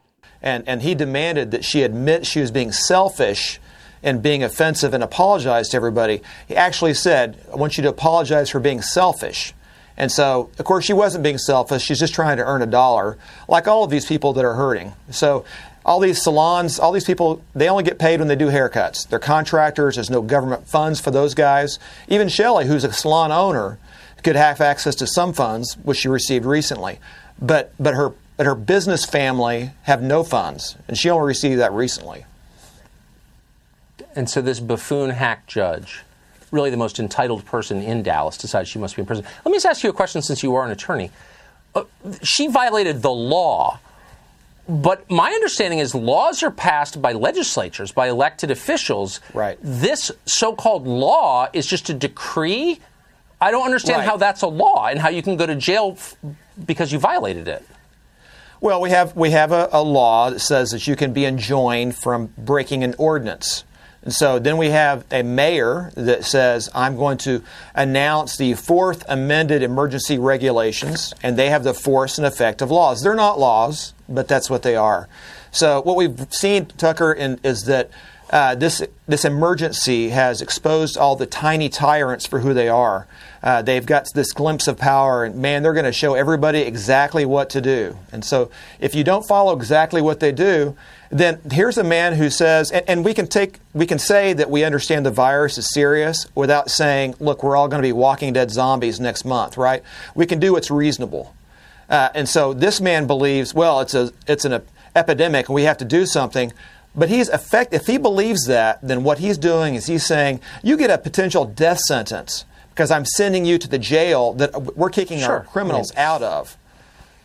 And, 0.41 0.68
and 0.68 0.82
he 0.82 0.95
demanded 0.95 1.52
that 1.52 1.66
she 1.66 1.84
admit 1.84 2.26
she 2.26 2.40
was 2.40 2.52
being 2.52 2.72
selfish 2.72 3.60
and 4.03 4.22
being 4.22 4.44
offensive 4.44 4.94
and 4.94 5.03
apologize 5.03 5.69
to 5.69 5.78
everybody. 5.78 6.22
He 6.48 6.56
actually 6.56 6.94
said, 6.94 7.38
I 7.52 7.56
want 7.56 7.78
you 7.78 7.84
to 7.84 7.90
apologize 7.90 8.49
for 8.49 8.60
being 8.60 8.82
selfish. 8.82 9.53
And 9.98 10.11
so, 10.11 10.52
of 10.60 10.65
course, 10.65 10.86
she 10.86 10.94
wasn't 10.94 11.24
being 11.24 11.40
selfish. 11.40 11.82
She's 11.84 11.99
just 11.99 12.14
trying 12.14 12.38
to 12.38 12.44
earn 12.45 12.61
a 12.61 12.68
dollar, 12.68 13.18
like 13.48 13.68
all 13.68 13.84
of 13.84 13.90
these 13.90 14.06
people 14.06 14.34
that 14.34 14.45
are 14.45 14.53
hurting. 14.53 14.94
So, 15.10 15.44
all 15.88 16.02
these 16.02 16.22
salons, 16.22 16.80
all 16.80 16.91
these 16.91 17.06
people, 17.06 17.41
they 17.56 17.69
only 17.69 17.84
get 17.84 17.98
paid 17.98 18.19
when 18.19 18.28
they 18.28 18.36
do 18.36 18.49
haircuts. 18.49 19.07
They're 19.07 19.19
contractors. 19.19 19.95
There's 19.95 20.10
no 20.10 20.22
government 20.22 20.68
funds 20.68 20.99
for 20.99 21.11
those 21.11 21.34
guys. 21.34 21.80
Even 22.10 22.28
Shelley, 22.28 22.68
who's 22.68 22.84
a 22.84 22.91
salon 22.91 23.32
owner, 23.32 23.80
could 24.22 24.36
have 24.36 24.60
access 24.60 24.95
to 24.95 25.07
some 25.07 25.32
funds, 25.32 25.78
which 25.84 25.99
she 25.99 26.10
received 26.10 26.45
recently. 26.45 26.99
But, 27.41 27.74
but, 27.80 27.94
her, 27.94 28.11
but 28.36 28.45
her 28.45 28.56
business 28.56 29.06
family 29.06 29.72
have 29.84 30.02
no 30.02 30.24
funds, 30.24 30.76
and 30.90 30.98
she 30.98 31.10
only 31.10 31.28
received 31.28 31.61
that 31.61 31.72
recently. 31.72 32.26
And 34.18 34.27
so 34.27 34.41
this 34.41 34.60
buffoon 34.60 35.11
hack 35.11 35.45
judge, 35.45 36.02
really 36.49 36.72
the 36.72 36.77
most 36.77 36.98
entitled 36.99 37.45
person 37.45 37.84
in 37.84 38.02
Dallas, 38.02 38.35
decides 38.35 38.68
she 38.68 38.80
must 38.80 38.95
be 38.95 39.02
in 39.03 39.06
prison. 39.06 39.23
Let 39.45 39.52
me 39.52 39.57
just 39.57 39.68
ask 39.68 39.84
you 39.84 39.91
a 39.91 39.94
question 39.94 40.23
since 40.23 40.41
you 40.41 40.56
are 40.56 40.65
an 40.65 40.72
attorney. 40.72 41.11
Uh, 41.76 41.84
she 42.23 42.48
violated 42.48 43.03
the 43.03 43.11
law. 43.11 43.80
But 44.68 45.07
my 45.10 45.30
understanding 45.31 45.77
is 45.80 45.94
laws 45.94 46.41
are 46.41 46.49
passed 46.52 46.99
by 47.02 47.14
legislatures, 47.14 47.91
by 47.91 48.07
elected 48.10 48.49
officials. 48.49 49.19
Right. 49.35 49.60
This 49.61 50.11
so 50.26 50.53
called 50.56 50.88
law 50.88 51.48
is 51.53 51.68
just 51.68 51.89
a 51.89 51.94
decree. 51.94 52.80
I 53.39 53.52
don't 53.52 53.64
understand 53.65 53.99
Right. 53.99 54.07
how 54.10 54.18
that's 54.18 54.41
a 54.41 54.48
law 54.48 54.88
and 54.88 54.99
how 54.99 55.10
you 55.10 55.22
can 55.22 55.38
go 55.38 55.45
to 55.45 55.56
jail 55.56 55.94
f- 55.95 56.15
because 56.65 56.91
you 56.91 56.98
violated 56.98 57.48
it. 57.48 57.64
Well, 58.60 58.81
we 58.81 58.89
have 58.89 59.15
we 59.15 59.30
have 59.31 59.52
a, 59.52 59.69
a 59.72 59.84
law 59.84 60.31
that 60.31 60.39
says 60.39 60.72
that 60.72 60.88
you 60.88 60.95
can 60.95 61.14
be 61.14 61.26
enjoined 61.26 61.95
from 61.95 62.34
breaking 62.38 62.84
an 62.84 62.95
ordinance. 62.98 63.64
And 64.08 64.14
so 64.14 64.40
then 64.40 64.56
we 64.56 64.70
have 64.70 65.04
a 65.12 65.22
mayor 65.22 65.92
that 65.96 66.24
says, 66.24 66.70
I'm 66.74 66.96
going 66.96 67.18
to 67.18 67.44
announce 67.76 68.38
the 68.38 68.54
fourth 68.54 69.04
amended 69.10 69.64
emergency 69.64 70.18
regulations, 70.18 71.14
and 71.22 71.38
they 71.38 71.50
have 71.50 71.66
the 71.66 71.74
force 71.74 72.18
and 72.18 72.26
effect 72.26 72.62
of 72.62 72.72
laws. 72.72 73.02
They're 73.02 73.16
not 73.16 73.38
laws, 73.38 73.94
but 74.08 74.30
that's 74.30 74.50
what 74.50 74.64
they 74.64 74.78
are. 74.78 75.10
So 75.52 75.82
what 75.82 75.98
we've 75.98 76.26
seen, 76.30 76.68
Tucker, 76.68 77.12
in, 77.12 77.38
is 77.44 77.64
that 77.64 77.90
uh, 78.30 78.56
this 78.56 78.84
this 79.08 79.24
emergency 79.24 80.10
has 80.10 80.41
exposed 80.41 80.98
all 80.98 81.16
the 81.16 81.26
tiny 81.26 81.70
tyrants 81.70 82.26
for 82.26 82.40
who 82.40 82.54
they 82.54 82.68
are. 82.68 83.08
Uh, 83.41 83.62
they've 83.62 83.86
got 83.86 84.06
this 84.14 84.34
glimpse 84.34 84.68
of 84.68 84.78
power, 84.78 85.24
and 85.24 85.36
man, 85.36 85.64
they're 85.64 85.74
going 85.74 85.86
to 85.86 85.94
show 85.94 86.14
everybody 86.14 86.60
exactly 86.60 87.26
what 87.26 87.49
to 87.52 87.62
do. 87.62 87.98
And 88.12 88.26
so, 88.26 88.52
if 88.80 88.94
you 88.95 89.04
don't 89.04 89.26
follow 89.26 89.56
exactly 89.56 90.02
what 90.02 90.20
they 90.20 90.34
do, 90.34 90.76
then 91.10 91.40
here's 91.52 91.78
a 91.78 91.84
man 91.84 92.16
who 92.16 92.30
says, 92.30 92.72
and, 92.72 92.84
and 92.90 93.06
we 93.06 93.14
can 93.14 93.28
take, 93.28 93.60
we 93.74 93.86
can 93.86 93.99
say 93.99 94.34
that 94.34 94.49
we 94.49 94.64
understand 94.66 95.06
the 95.06 95.12
virus 95.12 95.58
is 95.58 95.74
serious 95.74 96.28
without 96.36 96.70
saying, 96.70 97.16
look, 97.20 97.44
we're 97.44 97.56
all 97.56 97.70
going 97.70 97.82
to 97.82 97.88
be 97.88 97.94
Walking 97.94 98.34
Dead 98.34 98.52
zombies 98.52 98.99
next 98.99 99.24
month, 99.24 99.56
right? 99.56 99.84
We 100.16 100.26
can 100.26 100.40
do 100.40 100.54
what's 100.54 100.70
reasonable. 100.70 101.34
Uh, 101.90 102.10
and 102.14 102.28
so 102.28 102.54
this 102.54 102.82
man 102.82 103.08
believes, 103.08 103.54
well, 103.54 103.80
it's 103.80 103.94
a 103.94 104.12
it's 104.28 104.44
an 104.44 104.62
epidemic 104.95 105.48
and 105.48 105.56
we 105.56 105.64
have 105.64 105.78
to 105.78 105.86
do 105.86 106.06
something. 106.06 106.52
But 106.96 107.10
he's 107.10 107.30
effect 107.30 107.74
if 107.74 107.86
he 107.86 107.98
believes 107.98 108.46
that, 108.48 108.80
then 108.82 109.04
what 109.04 109.20
he's 109.20 109.38
doing 109.38 109.76
is 109.76 109.86
he's 109.86 110.06
saying 110.06 110.40
you 110.64 110.78
get 110.78 110.90
a 110.90 110.98
potential 110.98 111.46
death 111.46 111.80
sentence 111.80 112.46
because 112.72 112.90
I'm 112.92 113.06
sending 113.06 113.46
you 113.46 113.58
to 113.60 113.68
the 113.68 113.80
jail 113.80 114.34
that 114.34 114.76
we're 114.76 114.90
kicking 114.90 115.22
our 115.24 115.42
Sure. 115.42 115.48
criminals 115.52 115.92
out 115.96 116.22
of. 116.24 116.58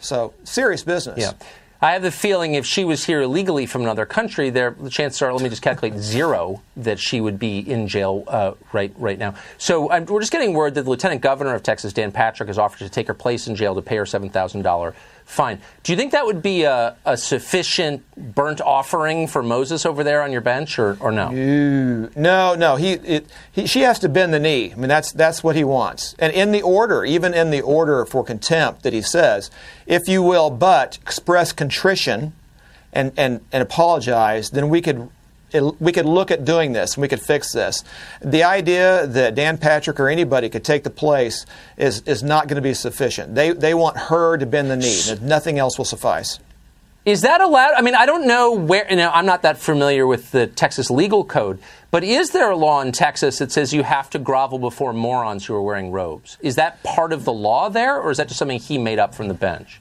So 0.00 0.34
serious 0.44 0.82
business. 0.82 1.18
Yeah. 1.18 1.32
I 1.80 1.94
have 1.94 2.02
the 2.02 2.12
feeling 2.12 2.54
if 2.54 2.64
she 2.64 2.84
was 2.84 3.04
here 3.06 3.22
illegally 3.22 3.66
from 3.66 3.82
another 3.82 4.06
country, 4.06 4.50
there 4.50 4.70
the 4.78 4.88
chances 4.88 5.20
are, 5.20 5.32
let 5.32 5.42
me 5.42 5.48
just 5.48 5.62
calculate 5.62 5.98
zero, 5.98 6.62
that 6.76 7.00
she 7.00 7.20
would 7.20 7.40
be 7.40 7.58
in 7.58 7.88
jail 7.88 8.22
uh, 8.28 8.52
right 8.72 8.92
right 8.98 9.18
now. 9.18 9.34
So 9.58 9.90
um, 9.90 10.04
we're 10.06 10.20
just 10.20 10.30
getting 10.30 10.54
word 10.54 10.74
that 10.74 10.82
the 10.84 10.90
Lieutenant 10.90 11.22
Governor 11.22 11.54
of 11.54 11.64
Texas, 11.64 11.92
Dan 11.92 12.12
Patrick, 12.12 12.46
has 12.46 12.56
offered 12.56 12.78
to 12.78 12.88
take 12.88 13.08
her 13.08 13.14
place 13.14 13.48
in 13.48 13.56
jail 13.56 13.74
to 13.74 13.82
pay 13.82 13.96
her 13.96 14.06
seven 14.06 14.30
thousand 14.30 14.62
dollar 14.62 14.94
fine. 15.24 15.60
Do 15.82 15.92
you 15.92 15.96
think 15.96 16.12
that 16.12 16.26
would 16.26 16.42
be 16.42 16.64
a, 16.64 16.96
a 17.04 17.16
sufficient 17.16 18.02
burnt 18.34 18.60
offering 18.60 19.26
for 19.26 19.42
Moses 19.42 19.84
over 19.86 20.04
there 20.04 20.22
on 20.22 20.32
your 20.32 20.40
bench, 20.40 20.78
or, 20.78 20.96
or 21.00 21.10
no? 21.10 21.30
No, 22.16 22.54
no. 22.54 22.76
He, 22.76 22.92
it, 22.92 23.26
he, 23.50 23.66
she 23.66 23.80
has 23.80 23.98
to 24.00 24.08
bend 24.08 24.34
the 24.34 24.38
knee. 24.38 24.72
I 24.72 24.76
mean, 24.76 24.88
that's 24.88 25.12
that's 25.12 25.42
what 25.42 25.56
he 25.56 25.64
wants. 25.64 26.14
And 26.18 26.32
in 26.32 26.52
the 26.52 26.62
order, 26.62 27.04
even 27.04 27.34
in 27.34 27.50
the 27.50 27.60
order 27.60 28.04
for 28.04 28.22
contempt 28.22 28.82
that 28.82 28.92
he 28.92 29.02
says, 29.02 29.50
if 29.86 30.08
you 30.08 30.22
will, 30.22 30.50
but 30.50 30.98
express 31.02 31.52
contrition 31.52 32.32
and 32.92 33.12
and, 33.16 33.40
and 33.52 33.62
apologize, 33.62 34.50
then 34.50 34.68
we 34.68 34.80
could. 34.80 35.08
It, 35.52 35.80
we 35.80 35.92
could 35.92 36.06
look 36.06 36.30
at 36.30 36.44
doing 36.44 36.72
this 36.72 36.94
and 36.94 37.02
we 37.02 37.08
could 37.08 37.20
fix 37.20 37.52
this. 37.52 37.84
The 38.20 38.44
idea 38.44 39.06
that 39.06 39.34
Dan 39.34 39.58
Patrick 39.58 40.00
or 40.00 40.08
anybody 40.08 40.48
could 40.48 40.64
take 40.64 40.84
the 40.84 40.90
place 40.90 41.46
is, 41.76 42.00
is 42.02 42.22
not 42.22 42.48
going 42.48 42.56
to 42.56 42.62
be 42.62 42.74
sufficient. 42.74 43.34
They, 43.34 43.52
they 43.52 43.74
want 43.74 43.96
her 43.96 44.36
to 44.36 44.46
bend 44.46 44.70
the 44.70 44.76
knee. 44.76 45.00
Nothing 45.20 45.58
else 45.58 45.78
will 45.78 45.84
suffice. 45.84 46.38
Is 47.04 47.22
that 47.22 47.40
allowed? 47.40 47.74
I 47.74 47.82
mean, 47.82 47.96
I 47.96 48.06
don't 48.06 48.28
know 48.28 48.52
where, 48.52 48.86
you 48.88 48.94
know, 48.94 49.10
I'm 49.10 49.26
not 49.26 49.42
that 49.42 49.58
familiar 49.58 50.06
with 50.06 50.30
the 50.30 50.46
Texas 50.46 50.88
legal 50.88 51.24
code, 51.24 51.58
but 51.90 52.04
is 52.04 52.30
there 52.30 52.48
a 52.48 52.56
law 52.56 52.80
in 52.80 52.92
Texas 52.92 53.38
that 53.38 53.50
says 53.50 53.74
you 53.74 53.82
have 53.82 54.08
to 54.10 54.20
grovel 54.20 54.60
before 54.60 54.92
morons 54.92 55.44
who 55.44 55.54
are 55.54 55.62
wearing 55.62 55.90
robes? 55.90 56.38
Is 56.40 56.54
that 56.54 56.80
part 56.84 57.12
of 57.12 57.24
the 57.24 57.32
law 57.32 57.68
there, 57.68 58.00
or 58.00 58.12
is 58.12 58.18
that 58.18 58.28
just 58.28 58.38
something 58.38 58.60
he 58.60 58.78
made 58.78 59.00
up 59.00 59.16
from 59.16 59.26
the 59.26 59.34
bench? 59.34 59.80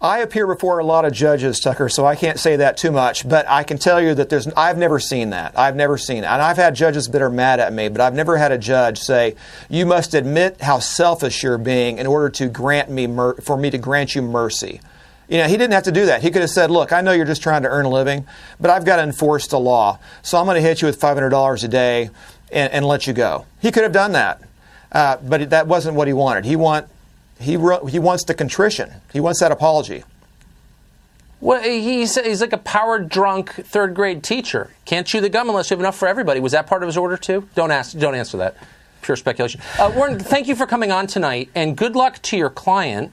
I 0.00 0.18
appear 0.18 0.46
before 0.46 0.78
a 0.78 0.84
lot 0.84 1.06
of 1.06 1.14
judges, 1.14 1.58
Tucker, 1.58 1.88
so 1.88 2.04
I 2.04 2.16
can't 2.16 2.38
say 2.38 2.56
that 2.56 2.76
too 2.76 2.90
much. 2.90 3.26
But 3.26 3.48
I 3.48 3.62
can 3.62 3.78
tell 3.78 4.00
you 4.00 4.14
that 4.14 4.28
there's 4.28 4.46
I've 4.48 4.76
never 4.76 5.00
seen 5.00 5.30
that. 5.30 5.58
I've 5.58 5.74
never 5.74 5.96
seen 5.96 6.18
it, 6.18 6.26
and 6.26 6.42
I've 6.42 6.58
had 6.58 6.74
judges 6.74 7.06
that 7.06 7.22
are 7.22 7.30
mad 7.30 7.60
at 7.60 7.72
me, 7.72 7.88
but 7.88 8.02
I've 8.02 8.12
never 8.12 8.36
had 8.36 8.52
a 8.52 8.58
judge 8.58 8.98
say, 8.98 9.36
"You 9.70 9.86
must 9.86 10.12
admit 10.12 10.60
how 10.60 10.80
selfish 10.80 11.42
you're 11.42 11.56
being 11.56 11.96
in 11.96 12.06
order 12.06 12.28
to 12.30 12.48
grant 12.48 12.90
me 12.90 13.06
mer- 13.06 13.36
for 13.36 13.56
me 13.56 13.70
to 13.70 13.78
grant 13.78 14.14
you 14.14 14.20
mercy." 14.20 14.82
You 15.28 15.38
know, 15.38 15.48
he 15.48 15.56
didn't 15.56 15.72
have 15.72 15.84
to 15.84 15.92
do 15.92 16.06
that. 16.06 16.20
He 16.20 16.30
could 16.30 16.42
have 16.42 16.50
said, 16.50 16.70
"Look, 16.70 16.92
I 16.92 17.00
know 17.00 17.12
you're 17.12 17.24
just 17.24 17.42
trying 17.42 17.62
to 17.62 17.68
earn 17.68 17.86
a 17.86 17.90
living, 17.90 18.26
but 18.60 18.70
I've 18.70 18.84
got 18.84 18.96
to 18.96 19.02
enforce 19.02 19.46
the 19.46 19.58
law, 19.58 19.98
so 20.22 20.36
I'm 20.38 20.44
going 20.44 20.56
to 20.56 20.60
hit 20.60 20.82
you 20.82 20.86
with 20.86 21.00
$500 21.00 21.64
a 21.64 21.68
day 21.68 22.10
and, 22.52 22.70
and 22.70 22.84
let 22.84 23.06
you 23.06 23.14
go." 23.14 23.46
He 23.60 23.72
could 23.72 23.82
have 23.82 23.92
done 23.92 24.12
that, 24.12 24.42
uh, 24.92 25.16
but 25.22 25.48
that 25.48 25.66
wasn't 25.66 25.96
what 25.96 26.06
he 26.06 26.12
wanted. 26.12 26.44
He 26.44 26.54
want 26.54 26.86
he 27.38 27.52
he 27.88 27.98
wants 27.98 28.24
the 28.24 28.34
contrition. 28.34 28.92
He 29.12 29.20
wants 29.20 29.40
that 29.40 29.52
apology. 29.52 30.04
Well, 31.40 31.62
he's, 31.62 32.18
he's 32.18 32.40
like 32.40 32.54
a 32.54 32.58
power 32.58 32.98
drunk 32.98 33.52
third 33.52 33.94
grade 33.94 34.22
teacher. 34.22 34.70
Can't 34.86 35.06
chew 35.06 35.20
the 35.20 35.28
gum 35.28 35.48
unless 35.48 35.70
you 35.70 35.74
have 35.74 35.80
enough 35.80 35.96
for 35.96 36.08
everybody. 36.08 36.40
Was 36.40 36.52
that 36.52 36.66
part 36.66 36.82
of 36.82 36.86
his 36.86 36.96
order 36.96 37.16
too? 37.16 37.46
Don't 37.54 37.70
ask. 37.70 37.96
Don't 37.96 38.14
answer 38.14 38.38
that. 38.38 38.56
Pure 39.02 39.16
speculation. 39.16 39.60
Uh, 39.78 39.92
Warren, 39.94 40.18
thank 40.18 40.48
you 40.48 40.56
for 40.56 40.66
coming 40.66 40.90
on 40.90 41.06
tonight, 41.06 41.50
and 41.54 41.76
good 41.76 41.94
luck 41.94 42.20
to 42.22 42.36
your 42.36 42.50
client. 42.50 43.12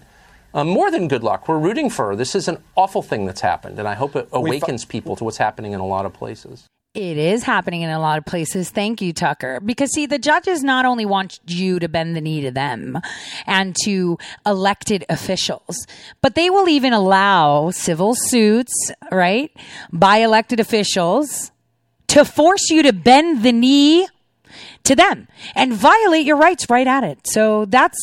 Uh, 0.53 0.63
more 0.63 0.89
than 0.89 1.07
good 1.07 1.23
luck. 1.23 1.47
We're 1.47 1.57
rooting 1.59 1.89
for 1.89 2.09
her. 2.09 2.15
This 2.15 2.35
is 2.35 2.47
an 2.47 2.59
awful 2.75 3.01
thing 3.01 3.25
that's 3.25 3.41
happened, 3.41 3.77
and 3.79 3.87
I 3.87 3.95
hope 3.95 4.15
it 4.15 4.29
awakens 4.31 4.85
people 4.85 5.15
to 5.17 5.23
what's 5.23 5.37
happening 5.37 5.73
in 5.73 5.79
a 5.79 5.85
lot 5.85 6.05
of 6.05 6.13
places. 6.13 6.67
It 6.93 7.17
is 7.17 7.41
happening 7.41 7.81
in 7.81 7.89
a 7.89 7.99
lot 7.99 8.19
of 8.19 8.25
places. 8.25 8.69
Thank 8.69 9.01
you, 9.01 9.13
Tucker. 9.13 9.59
Because 9.59 9.91
see, 9.91 10.05
the 10.05 10.19
judges 10.19 10.63
not 10.63 10.85
only 10.85 11.07
want 11.07 11.39
you 11.47 11.79
to 11.79 11.89
bend 11.89 12.15
the 12.15 12.21
knee 12.21 12.41
to 12.41 12.51
them 12.51 12.99
and 13.47 13.75
to 13.83 14.19
elected 14.45 15.03
officials, 15.09 15.87
but 16.21 16.35
they 16.35 16.51
will 16.51 16.69
even 16.69 16.93
allow 16.93 17.71
civil 17.71 18.13
suits, 18.13 18.91
right, 19.11 19.51
by 19.91 20.17
elected 20.17 20.59
officials 20.59 21.51
to 22.09 22.23
force 22.23 22.69
you 22.69 22.83
to 22.83 22.93
bend 22.93 23.41
the 23.41 23.51
knee 23.51 24.07
to 24.83 24.95
them 24.95 25.27
and 25.55 25.73
violate 25.73 26.25
your 26.25 26.37
rights 26.37 26.69
right 26.69 26.87
at 26.87 27.03
it. 27.03 27.27
So 27.27 27.65
that's, 27.65 27.97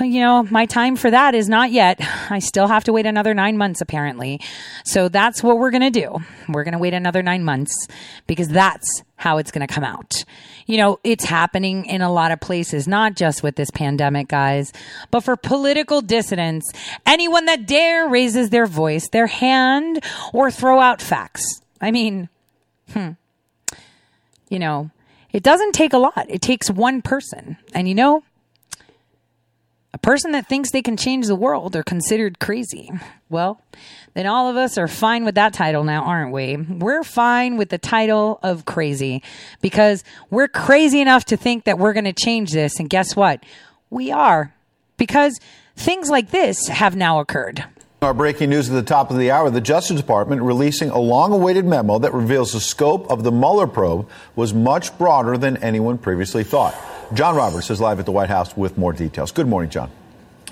you 0.00 0.20
know, 0.20 0.42
my 0.44 0.66
time 0.66 0.96
for 0.96 1.10
that 1.10 1.34
is 1.34 1.48
not 1.48 1.70
yet. 1.70 2.00
I 2.30 2.38
still 2.38 2.66
have 2.66 2.84
to 2.84 2.92
wait 2.92 3.06
another 3.06 3.34
nine 3.34 3.56
months 3.56 3.80
apparently. 3.80 4.40
So 4.84 5.08
that's 5.08 5.42
what 5.42 5.58
we're 5.58 5.70
going 5.70 5.92
to 5.92 6.00
do. 6.00 6.18
We're 6.48 6.64
going 6.64 6.72
to 6.72 6.78
wait 6.78 6.94
another 6.94 7.22
nine 7.22 7.44
months 7.44 7.88
because 8.26 8.48
that's 8.48 9.02
how 9.16 9.38
it's 9.38 9.50
going 9.50 9.66
to 9.66 9.72
come 9.72 9.84
out. 9.84 10.24
You 10.66 10.78
know, 10.78 10.98
it's 11.04 11.24
happening 11.24 11.84
in 11.86 12.00
a 12.00 12.12
lot 12.12 12.32
of 12.32 12.40
places, 12.40 12.88
not 12.88 13.14
just 13.14 13.42
with 13.42 13.56
this 13.56 13.70
pandemic, 13.70 14.28
guys, 14.28 14.72
but 15.10 15.20
for 15.20 15.36
political 15.36 16.00
dissidents, 16.00 16.70
anyone 17.06 17.44
that 17.46 17.66
dare 17.66 18.08
raises 18.08 18.50
their 18.50 18.66
voice, 18.66 19.08
their 19.08 19.26
hand, 19.26 20.02
or 20.32 20.50
throw 20.50 20.80
out 20.80 21.02
facts. 21.02 21.60
I 21.80 21.90
mean, 21.90 22.28
hmm. 22.92 23.10
You 24.48 24.58
know, 24.58 24.90
it 25.34 25.42
doesn't 25.42 25.72
take 25.72 25.92
a 25.92 25.98
lot. 25.98 26.26
It 26.28 26.40
takes 26.40 26.70
one 26.70 27.02
person. 27.02 27.56
And 27.74 27.88
you 27.88 27.94
know, 27.94 28.22
a 29.92 29.98
person 29.98 30.30
that 30.30 30.48
thinks 30.48 30.70
they 30.70 30.80
can 30.80 30.96
change 30.96 31.26
the 31.26 31.34
world 31.34 31.74
are 31.74 31.82
considered 31.82 32.38
crazy. 32.38 32.88
Well, 33.28 33.60
then 34.14 34.26
all 34.26 34.48
of 34.48 34.56
us 34.56 34.78
are 34.78 34.86
fine 34.86 35.24
with 35.24 35.34
that 35.34 35.52
title 35.52 35.82
now, 35.82 36.04
aren't 36.04 36.32
we? 36.32 36.56
We're 36.56 37.02
fine 37.02 37.56
with 37.56 37.70
the 37.70 37.78
title 37.78 38.38
of 38.44 38.64
crazy 38.64 39.24
because 39.60 40.04
we're 40.30 40.46
crazy 40.46 41.00
enough 41.00 41.24
to 41.26 41.36
think 41.36 41.64
that 41.64 41.80
we're 41.80 41.94
going 41.94 42.04
to 42.04 42.12
change 42.12 42.52
this. 42.52 42.78
And 42.78 42.88
guess 42.88 43.16
what? 43.16 43.42
We 43.90 44.12
are 44.12 44.54
because 44.98 45.40
things 45.74 46.10
like 46.10 46.30
this 46.30 46.68
have 46.68 46.94
now 46.94 47.18
occurred. 47.18 47.64
Our 48.04 48.12
breaking 48.12 48.50
news 48.50 48.68
at 48.68 48.74
the 48.74 48.82
top 48.82 49.10
of 49.10 49.16
the 49.16 49.30
hour 49.30 49.48
the 49.48 49.62
Justice 49.62 49.98
Department 49.98 50.42
releasing 50.42 50.90
a 50.90 50.98
long 50.98 51.32
awaited 51.32 51.64
memo 51.64 51.98
that 52.00 52.12
reveals 52.12 52.52
the 52.52 52.60
scope 52.60 53.10
of 53.10 53.24
the 53.24 53.32
Mueller 53.32 53.66
probe 53.66 54.10
was 54.36 54.52
much 54.52 54.96
broader 54.98 55.38
than 55.38 55.56
anyone 55.62 55.96
previously 55.96 56.44
thought. 56.44 56.76
John 57.14 57.34
Roberts 57.34 57.70
is 57.70 57.80
live 57.80 57.98
at 57.98 58.04
the 58.04 58.12
White 58.12 58.28
House 58.28 58.54
with 58.58 58.76
more 58.76 58.92
details. 58.92 59.32
Good 59.32 59.48
morning, 59.48 59.70
John. 59.70 59.90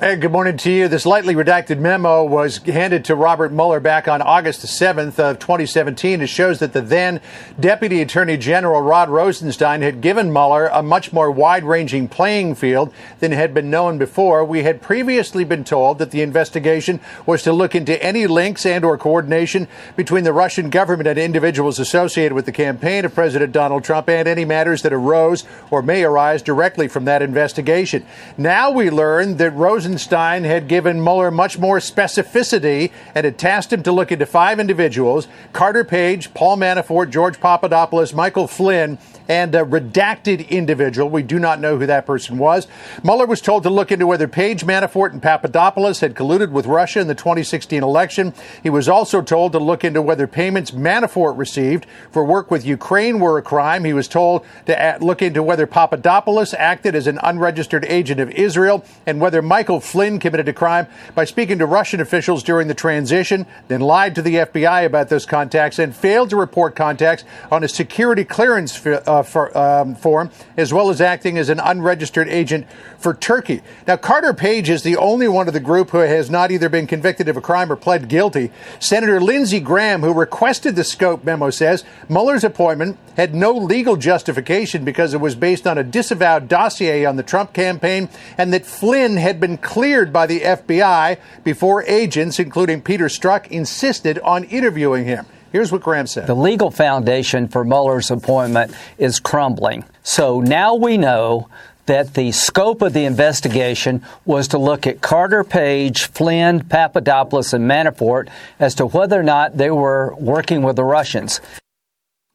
Hey, 0.03 0.17
good 0.17 0.33
morning 0.33 0.57
to 0.57 0.73
you. 0.73 0.89
This 0.89 1.07
lightly 1.07 1.37
redacted 1.37 1.79
memo 1.79 2.25
was 2.25 2.57
handed 2.57 3.05
to 3.05 3.15
Robert 3.15 3.53
Mueller 3.53 3.79
back 3.79 4.09
on 4.09 4.21
August 4.21 4.61
the 4.63 4.67
7th 4.67 5.21
of 5.21 5.39
2017. 5.39 6.21
It 6.21 6.27
shows 6.27 6.59
that 6.59 6.73
the 6.73 6.81
then 6.81 7.21
Deputy 7.61 8.03
Attorney 8.03 8.37
General 8.37 8.83
Rod 8.83 9.11
Rosenstein 9.11 9.81
had 9.81 10.01
given 10.01 10.33
Mueller 10.33 10.67
a 10.73 10.83
much 10.83 11.13
more 11.13 11.31
wide-ranging 11.31 12.09
playing 12.09 12.57
field 12.57 12.93
than 13.21 13.31
had 13.31 13.55
been 13.55 13.71
known 13.71 13.97
before. 13.97 14.45
We 14.45 14.65
had 14.65 14.83
previously 14.83 15.45
been 15.45 15.63
told 15.63 15.99
that 16.01 16.11
the 16.11 16.23
investigation 16.23 16.99
was 17.25 17.45
to 17.45 17.53
look 17.53 17.77
into 17.77 18.03
any 18.03 18.27
links 18.27 18.67
and 18.67 18.85
or 18.85 18.99
coordination 18.99 19.69
between 19.95 20.25
the 20.25 20.33
Russian 20.33 20.69
government 20.69 21.11
and 21.11 21.17
individuals 21.17 21.79
associated 21.79 22.33
with 22.33 22.47
the 22.47 22.51
campaign 22.51 23.05
of 23.05 23.15
President 23.15 23.53
Donald 23.53 23.85
Trump 23.85 24.09
and 24.09 24.27
any 24.27 24.45
matters 24.45 24.83
that 24.83 24.93
arose 24.93 25.45
or 25.71 25.81
may 25.81 26.03
arise 26.03 26.43
directly 26.43 26.89
from 26.89 27.05
that 27.05 27.23
investigation. 27.23 28.05
Now 28.37 28.69
we 28.69 28.91
learn 28.91 29.37
that 29.37 29.53
Rosenstein 29.53 29.92
Rosenstein 29.93 30.45
had 30.45 30.69
given 30.69 31.05
Mueller 31.05 31.31
much 31.31 31.59
more 31.59 31.79
specificity 31.79 32.91
and 33.15 33.27
had 33.27 33.37
tasked 33.37 33.75
him 33.75 33.83
to 33.83 33.93
look 33.93 34.11
into 34.11 34.25
five 34.25 34.59
individuals 34.59 35.29
Carter 35.53 35.85
Page, 35.85 36.33
Paul 36.33 36.57
Manafort, 36.57 37.11
George 37.11 37.39
Papadopoulos, 37.39 38.15
Michael 38.15 38.49
Flynn, 38.49 38.97
and 39.33 39.55
a 39.55 39.65
redacted 39.65 40.47
individual. 40.51 41.09
We 41.09 41.23
do 41.23 41.39
not 41.39 41.59
know 41.59 41.79
who 41.79 41.87
that 41.87 42.05
person 42.05 42.37
was. 42.37 42.67
Mueller 43.03 43.25
was 43.25 43.41
told 43.41 43.63
to 43.63 43.71
look 43.71 43.91
into 43.91 44.07
whether 44.07 44.29
Page, 44.29 44.63
Manafort, 44.63 45.13
and 45.13 45.23
Papadopoulos 45.23 46.01
had 46.01 46.15
colluded 46.15 46.51
with 46.51 46.67
Russia 46.67 47.01
in 47.01 47.07
the 47.07 47.15
2016 47.15 47.83
election. 47.83 48.35
He 48.63 48.69
was 48.69 48.91
also 48.91 49.23
told 49.23 49.53
to 49.53 49.59
look 49.59 49.85
into 49.85 50.03
whether 50.03 50.27
payments 50.27 50.73
Manafort 50.73 51.39
received 51.39 51.87
for 52.11 52.27
work 52.27 52.51
with 52.51 52.67
Ukraine 52.67 53.21
were 53.21 53.39
a 53.39 53.43
crime. 53.43 53.85
He 53.85 53.95
was 53.95 54.07
told 54.07 54.45
to 54.67 54.99
look 55.01 55.23
into 55.23 55.43
whether 55.43 55.67
Papadopoulos 55.67 56.53
acted 56.53 56.95
as 56.95 57.07
an 57.07 57.19
unregistered 57.23 57.87
agent 57.87 58.21
of 58.21 58.29
Israel 58.33 58.85
and 59.07 59.19
whether 59.19 59.41
Michael 59.41 59.81
Flynn 59.81 60.19
committed 60.19 60.49
a 60.49 60.53
crime 60.53 60.87
by 61.15 61.25
speaking 61.25 61.59
to 61.61 61.65
Russian 61.65 62.03
officials 62.03 62.43
during 62.43 62.69
the 62.69 62.75
transition, 62.75 63.47
then 63.69 63.81
lied 63.81 64.15
to 64.15 64.21
the 64.21 64.35
FBI 64.35 64.85
about 64.85 65.09
those 65.09 65.25
contacts 65.25 65.79
and 65.79 65.97
failed 65.97 66.29
to 66.29 66.37
report 66.37 66.77
contacts 66.77 67.25
on 67.51 67.65
a 67.65 67.69
security 67.69 68.27
clearance 68.27 68.85
uh, 68.87 69.22
for, 69.23 69.57
um, 69.57 69.95
form, 69.95 70.31
as 70.57 70.73
well 70.73 70.91
as 70.91 71.01
acting 71.01 71.39
as 71.39 71.49
an 71.49 71.61
unregistered 71.61 72.29
agent 72.29 72.67
for 72.99 73.15
Turkey. 73.15 73.63
Now, 73.87 73.97
Carter 73.97 74.33
Page 74.33 74.71
is 74.71 74.83
the 74.83 74.97
only 74.97 75.29
one 75.29 75.49
of 75.49 75.55
the 75.55 75.61
group 75.61 75.91
who 75.91 75.99
has 75.99 76.31
not 76.31 76.51
either 76.51 76.69
been 76.69 76.87
convicted 76.87 77.29
of 77.29 77.37
a 77.37 77.41
crime 77.41 77.71
or 77.71 77.77
pled 77.77 78.09
guilty. 78.09 78.51
Senator 78.79 79.21
Lindsey 79.21 79.61
Graham, 79.61 80.03
who 80.03 80.13
requested 80.13 80.77
the 80.77 80.85
scope 80.85 81.25
memo, 81.25 81.51
says 81.51 81.85
Mueller's 82.09 82.45
appointment 82.45 82.99
had 83.17 83.35
no 83.35 83.53
legal 83.53 83.97
justification 83.97 84.85
because 84.85 85.15
it 85.15 85.21
was 85.21 85.35
based 85.35 85.67
on 85.67 85.79
a 85.79 85.85
disavowed 85.85 86.49
dossier 86.49 87.05
on 87.05 87.17
the 87.17 87.23
Trump 87.23 87.53
campaign 87.53 88.09
and 88.39 88.53
that 88.53 88.65
Flynn 88.67 89.17
had 89.17 89.41
been 89.41 89.59
cleared 89.59 90.13
by 90.13 90.27
the 90.27 90.41
FBI 90.41 91.19
before 91.45 91.83
agents, 91.85 92.39
including 92.39 92.81
Peter 92.81 93.07
Strzok, 93.07 93.47
insisted 93.49 94.19
on 94.21 94.45
interviewing 94.45 95.05
him. 95.05 95.27
Here's 95.53 95.71
what 95.71 95.83
Graham 95.83 96.07
said. 96.07 96.27
The 96.27 96.35
legal 96.35 96.71
foundation 96.71 97.47
for 97.47 97.63
Mueller's 97.63 98.11
appointment 98.11 98.75
is 98.97 99.21
crumbling. 99.21 99.85
So 100.03 100.41
now 100.41 100.75
we 100.75 100.97
know 100.97 101.49
that 101.85 102.15
the 102.15 102.33
scope 102.33 102.81
of 102.81 102.95
the 102.95 103.05
investigation 103.05 104.03
was 104.25 104.49
to 104.49 104.59
look 104.59 104.87
at 104.87 105.03
Carter 105.03 105.45
Page, 105.45 106.07
Flynn, 106.07 106.65
Papadopoulos, 106.65 107.53
and 107.53 107.71
Manafort 107.71 108.31
as 108.59 108.75
to 108.77 108.87
whether 108.87 109.21
or 109.21 109.25
not 109.25 109.59
they 109.59 109.71
were 109.71 110.15
working 110.19 110.63
with 110.63 110.77
the 110.77 110.85
Russians. 110.85 111.41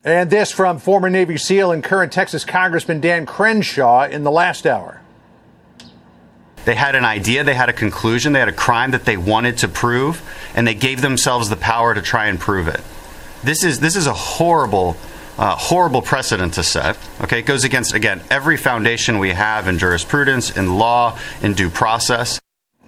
And 0.03 0.29
this 0.29 0.51
from 0.51 0.77
former 0.77 1.09
Navy 1.09 1.37
SEAL 1.37 1.71
and 1.71 1.83
current 1.83 2.13
Texas 2.13 2.45
Congressman 2.45 3.01
Dan 3.01 3.25
Crenshaw 3.25 4.03
in 4.03 4.23
the 4.23 4.31
last 4.31 4.67
hour. 4.67 5.01
They 6.65 6.75
had 6.75 6.95
an 6.95 7.05
idea, 7.05 7.43
they 7.43 7.55
had 7.55 7.69
a 7.69 7.73
conclusion, 7.73 8.33
they 8.33 8.39
had 8.39 8.49
a 8.49 8.53
crime 8.53 8.91
that 8.91 9.05
they 9.05 9.17
wanted 9.17 9.57
to 9.59 9.67
prove, 9.67 10.21
and 10.53 10.67
they 10.67 10.75
gave 10.75 11.01
themselves 11.01 11.49
the 11.49 11.55
power 11.55 11.95
to 11.95 12.01
try 12.01 12.27
and 12.27 12.39
prove 12.39 12.67
it. 12.67 12.81
This 13.43 13.63
is 13.63 13.79
this 13.79 13.95
is 13.95 14.07
a 14.07 14.13
horrible 14.13 14.97
uh, 15.37 15.55
horrible 15.55 16.01
precedent 16.01 16.55
to 16.55 16.63
set. 16.63 16.97
Okay, 17.21 17.39
it 17.39 17.45
goes 17.45 17.63
against 17.63 17.93
again 17.93 18.21
every 18.29 18.57
foundation 18.57 19.19
we 19.19 19.29
have 19.29 19.67
in 19.67 19.77
jurisprudence, 19.77 20.55
in 20.55 20.77
law, 20.77 21.17
in 21.41 21.53
due 21.53 21.69
process. 21.69 22.39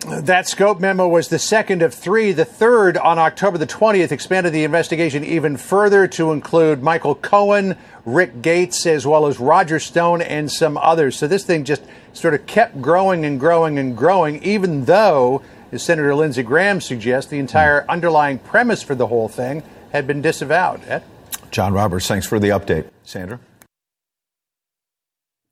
That 0.08 0.48
scope 0.48 0.80
memo 0.80 1.08
was 1.08 1.28
the 1.28 1.38
second 1.38 1.82
of 1.82 1.94
three. 1.94 2.32
The 2.32 2.46
third, 2.46 2.98
on 2.98 3.20
October 3.20 3.58
the 3.58 3.68
20th, 3.68 4.12
expanded 4.14 4.54
the 4.54 4.64
investigation 4.64 5.26
even 5.26 5.58
further 5.58 6.08
to 6.08 6.32
include 6.32 6.82
Michael 6.82 7.16
Cohen, 7.16 7.76
Rick 8.06 8.42
Gates, 8.42 8.86
as 8.86 9.06
well 9.06 9.28
as 9.28 9.40
Roger 9.40 9.78
Stone 9.78 10.22
and 10.22 10.50
some 10.50 10.78
others. 10.78 11.18
So 11.18 11.28
this 11.28 11.44
thing 11.44 11.66
just 11.66 11.84
sort 12.14 12.34
of 12.34 12.46
kept 12.48 12.82
growing 12.82 13.26
and 13.26 13.40
growing 13.40 13.78
and 13.78 13.96
growing, 13.96 14.42
even 14.42 14.86
though, 14.86 15.44
as 15.72 15.84
Senator 15.84 16.16
Lindsey 16.16 16.44
Graham 16.44 16.80
suggests, 16.80 17.30
the 17.30 17.38
entire 17.38 17.86
underlying 17.90 18.40
premise 18.40 18.82
for 18.82 18.96
the 18.96 19.08
whole 19.08 19.28
thing 19.28 19.64
had 19.92 20.08
been 20.08 20.22
disavowed. 20.22 20.82
Ed? 20.88 21.04
John 21.52 21.74
Roberts, 21.74 22.08
thanks 22.08 22.26
for 22.28 22.40
the 22.40 22.50
update. 22.50 22.90
Sandra? 23.04 23.40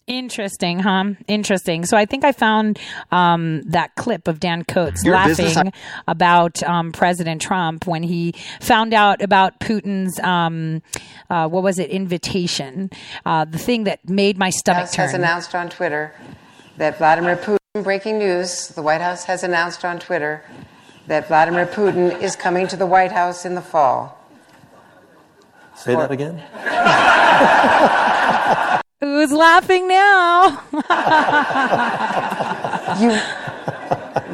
Interesting, 0.06 0.80
huh? 0.80 1.04
Interesting. 1.28 1.86
So 1.86 1.98
I 1.98 2.06
think 2.06 2.24
I 2.24 2.32
found 2.32 2.80
um, 3.12 3.62
that 3.64 3.94
clip 3.96 4.30
of 4.30 4.40
Dan 4.40 4.64
Coats 4.64 5.04
Your 5.04 5.16
laughing 5.16 5.36
business- 5.48 5.74
about 6.08 6.64
um, 6.64 6.94
President 6.94 7.42
Trump 7.42 7.86
when 7.86 8.04
he 8.04 8.34
found 8.62 8.94
out 8.94 9.22
about 9.22 9.60
Putin's 9.60 10.18
um, 10.22 10.82
uh, 11.30 11.50
what 11.50 11.62
was 11.62 11.78
it 11.78 11.90
invitation, 11.90 12.90
uh, 13.26 13.44
the 13.44 13.58
thing 13.58 13.84
that 13.84 14.08
made 14.08 14.38
my 14.38 14.50
stomach 14.50 14.84
House 14.84 14.96
turn. 14.96 15.06
has 15.08 15.14
announced 15.14 15.54
on 15.54 15.70
Twitter 15.70 16.14
that 16.78 16.98
Vladimir 16.98 17.36
Putin. 17.36 17.58
Breaking 17.84 18.18
news: 18.18 18.70
The 18.70 18.82
White 18.82 19.02
House 19.02 19.26
has 19.26 19.44
announced 19.44 19.84
on 19.86 20.00
Twitter 20.00 20.44
that 21.08 21.28
Vladimir 21.28 21.66
Putin 21.68 22.20
is 22.22 22.36
coming 22.36 22.66
to 22.70 22.78
the 22.78 22.88
White 22.88 23.12
House 23.12 23.46
in 23.46 23.56
the 23.56 23.62
fall. 23.62 24.17
Say 25.78 25.96
that 25.96 26.12
again. 26.12 26.38
Who's 29.00 29.32
laughing 29.32 29.88
now? 29.88 30.64
you, 33.00 33.12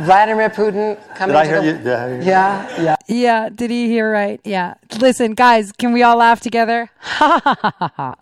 Vladimir 0.06 0.50
Putin 0.50 0.98
coming 1.16 1.36
Did 1.36 1.38
I 1.42 1.44
to 1.44 1.50
hear 1.50 1.62
the, 1.62 1.68
you? 1.68 1.74
Did 1.74 1.88
I 1.88 2.08
hear 2.08 2.22
you? 2.22 2.28
Yeah, 2.28 2.82
yeah. 2.82 2.96
Yeah, 3.08 3.50
did 3.50 3.70
he 3.70 3.88
hear 3.88 4.10
right? 4.10 4.40
Yeah. 4.46 4.76
Listen, 5.00 5.34
guys, 5.34 5.74
can 5.74 5.92
we 5.92 6.02
all 6.02 6.16
laugh 6.16 6.40
together? 6.40 6.90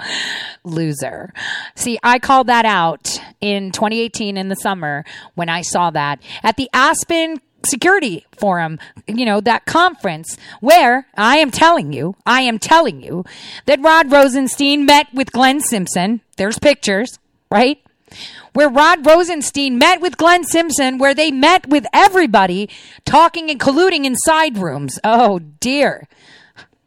Loser. 0.64 1.32
See, 1.76 2.00
I 2.02 2.18
called 2.18 2.48
that 2.48 2.66
out 2.66 3.22
in 3.40 3.72
2018 3.72 4.36
in 4.36 4.50
the 4.50 4.56
summer 4.56 5.06
when 5.36 5.48
I 5.48 5.62
saw 5.62 5.92
that 5.92 6.20
at 6.42 6.58
the 6.58 6.72
Aspen 6.74 7.40
security 7.66 8.26
forum, 8.38 8.80
you 9.08 9.26
know, 9.26 9.42
that 9.42 9.66
conference 9.66 10.38
where 10.60 11.08
I 11.16 11.38
am 11.38 11.52
telling 11.52 11.94
you, 11.94 12.16
I 12.26 12.42
am 12.42 12.60
telling 12.60 13.02
you 13.02 13.24
that 13.66 13.82
Rod 13.82 14.12
Rosenstein 14.12 14.86
met 14.86 15.08
with 15.14 15.32
Glenn 15.32 15.60
Simpson. 15.62 16.22
There's 16.38 16.60
pictures, 16.60 17.20
right? 17.50 17.82
Where 18.54 18.70
Rod 18.70 19.06
Rosenstein 19.06 19.78
met 19.78 20.02
with 20.02 20.18
Glenn 20.18 20.44
Simpson, 20.44 20.98
where 20.98 21.14
they 21.14 21.32
met 21.32 21.68
with 21.68 21.86
everybody 21.94 22.70
talking 23.06 23.50
and 23.50 23.60
colluding 23.60 24.04
in 24.06 24.16
side 24.18 24.58
rooms. 24.58 25.00
Oh 25.04 25.40
dear. 25.40 26.08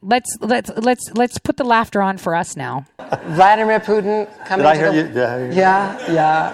let's 0.03 0.37
let's 0.41 0.71
let's 0.77 1.11
let's 1.15 1.39
put 1.39 1.57
the 1.57 1.65
laughter 1.65 2.03
on 2.03 2.19
for 2.19 2.35
us 2.35 2.57
now. 2.57 2.85
Vladimir 2.99 3.81
Putin 3.81 4.29
coming 4.45 4.65
Did 4.65 4.67
I 4.67 4.75
to 4.75 4.79
hear 4.81 4.91
the 4.93 4.97
you? 4.97 5.03
Did 5.15 5.23
I 5.25 5.39
hear 5.39 5.49
you? 5.49 5.57
Yeah, 5.57 6.13
yeah. 6.13 6.53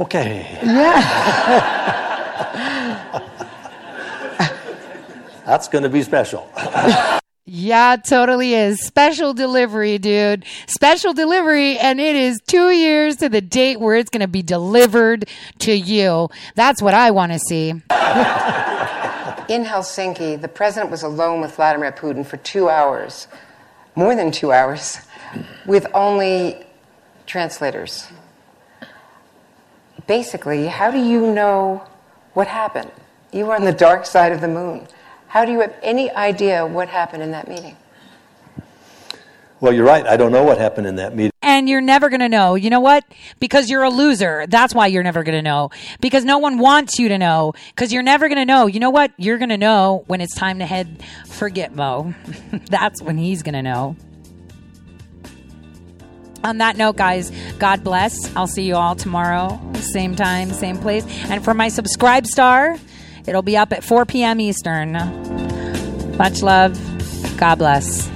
Okay. 0.00 0.58
Yeah. 0.62 2.12
That's 5.46 5.68
going 5.68 5.84
to 5.84 5.90
be 5.90 6.02
special. 6.02 6.50
Yeah, 7.48 7.94
it 7.94 8.04
totally 8.04 8.54
is. 8.54 8.84
Special 8.84 9.32
delivery, 9.32 9.98
dude. 9.98 10.44
Special 10.66 11.12
delivery, 11.12 11.78
and 11.78 12.00
it 12.00 12.16
is 12.16 12.40
two 12.44 12.70
years 12.70 13.14
to 13.18 13.28
the 13.28 13.40
date 13.40 13.78
where 13.78 13.94
it's 13.94 14.10
going 14.10 14.22
to 14.22 14.26
be 14.26 14.42
delivered 14.42 15.28
to 15.60 15.72
you. 15.72 16.28
That's 16.56 16.82
what 16.82 16.92
I 16.92 17.12
want 17.12 17.30
to 17.30 17.38
see. 17.38 17.68
In 17.70 17.84
Helsinki, 19.64 20.40
the 20.40 20.50
president 20.52 20.90
was 20.90 21.04
alone 21.04 21.40
with 21.40 21.54
Vladimir 21.54 21.92
Putin 21.92 22.26
for 22.26 22.36
two 22.38 22.68
hours, 22.68 23.28
more 23.94 24.16
than 24.16 24.32
two 24.32 24.50
hours, 24.50 24.98
with 25.66 25.86
only 25.94 26.66
translators. 27.26 28.08
Basically, 30.08 30.66
how 30.66 30.90
do 30.90 30.98
you 30.98 31.32
know 31.32 31.86
what 32.36 32.46
happened? 32.46 32.90
You 33.32 33.46
were 33.46 33.54
on 33.54 33.64
the 33.64 33.72
dark 33.72 34.04
side 34.04 34.30
of 34.30 34.42
the 34.42 34.48
moon. 34.48 34.86
How 35.28 35.46
do 35.46 35.52
you 35.52 35.60
have 35.60 35.74
any 35.82 36.10
idea 36.10 36.66
what 36.66 36.86
happened 36.86 37.22
in 37.22 37.30
that 37.30 37.48
meeting? 37.48 37.78
Well, 39.58 39.72
you're 39.72 39.86
right. 39.86 40.06
I 40.06 40.18
don't 40.18 40.32
know 40.32 40.42
what 40.42 40.58
happened 40.58 40.86
in 40.86 40.96
that 40.96 41.16
meeting. 41.16 41.32
And 41.40 41.66
you're 41.66 41.80
never 41.80 42.10
going 42.10 42.20
to 42.20 42.28
know. 42.28 42.54
You 42.54 42.68
know 42.68 42.80
what? 42.80 43.06
Because 43.40 43.70
you're 43.70 43.84
a 43.84 43.88
loser. 43.88 44.44
That's 44.46 44.74
why 44.74 44.86
you're 44.88 45.02
never 45.02 45.22
going 45.22 45.36
to 45.36 45.40
know. 45.40 45.70
Because 46.02 46.26
no 46.26 46.36
one 46.36 46.58
wants 46.58 46.98
you 46.98 47.08
to 47.08 47.16
know. 47.16 47.54
Because 47.70 47.90
you're 47.90 48.02
never 48.02 48.28
going 48.28 48.36
to 48.36 48.44
know. 48.44 48.66
You 48.66 48.80
know 48.80 48.90
what? 48.90 49.12
You're 49.16 49.38
going 49.38 49.48
to 49.48 49.56
know 49.56 50.04
when 50.06 50.20
it's 50.20 50.34
time 50.34 50.58
to 50.58 50.66
head 50.66 51.02
for 51.28 51.48
Gitmo. 51.48 52.14
That's 52.68 53.00
when 53.00 53.16
he's 53.16 53.42
going 53.42 53.54
to 53.54 53.62
know. 53.62 53.96
On 56.44 56.58
that 56.58 56.76
note, 56.76 56.96
guys, 56.96 57.32
God 57.58 57.82
bless. 57.82 58.34
I'll 58.36 58.46
see 58.46 58.64
you 58.64 58.76
all 58.76 58.94
tomorrow, 58.94 59.60
same 59.74 60.14
time, 60.14 60.50
same 60.50 60.78
place. 60.78 61.04
And 61.28 61.44
for 61.44 61.54
my 61.54 61.68
SubscribeStar, 61.68 62.78
it'll 63.26 63.42
be 63.42 63.56
up 63.56 63.72
at 63.72 63.82
4 63.82 64.04
p.m. 64.06 64.40
Eastern. 64.40 64.92
Much 66.16 66.42
love. 66.42 66.78
God 67.36 67.56
bless. 67.56 68.15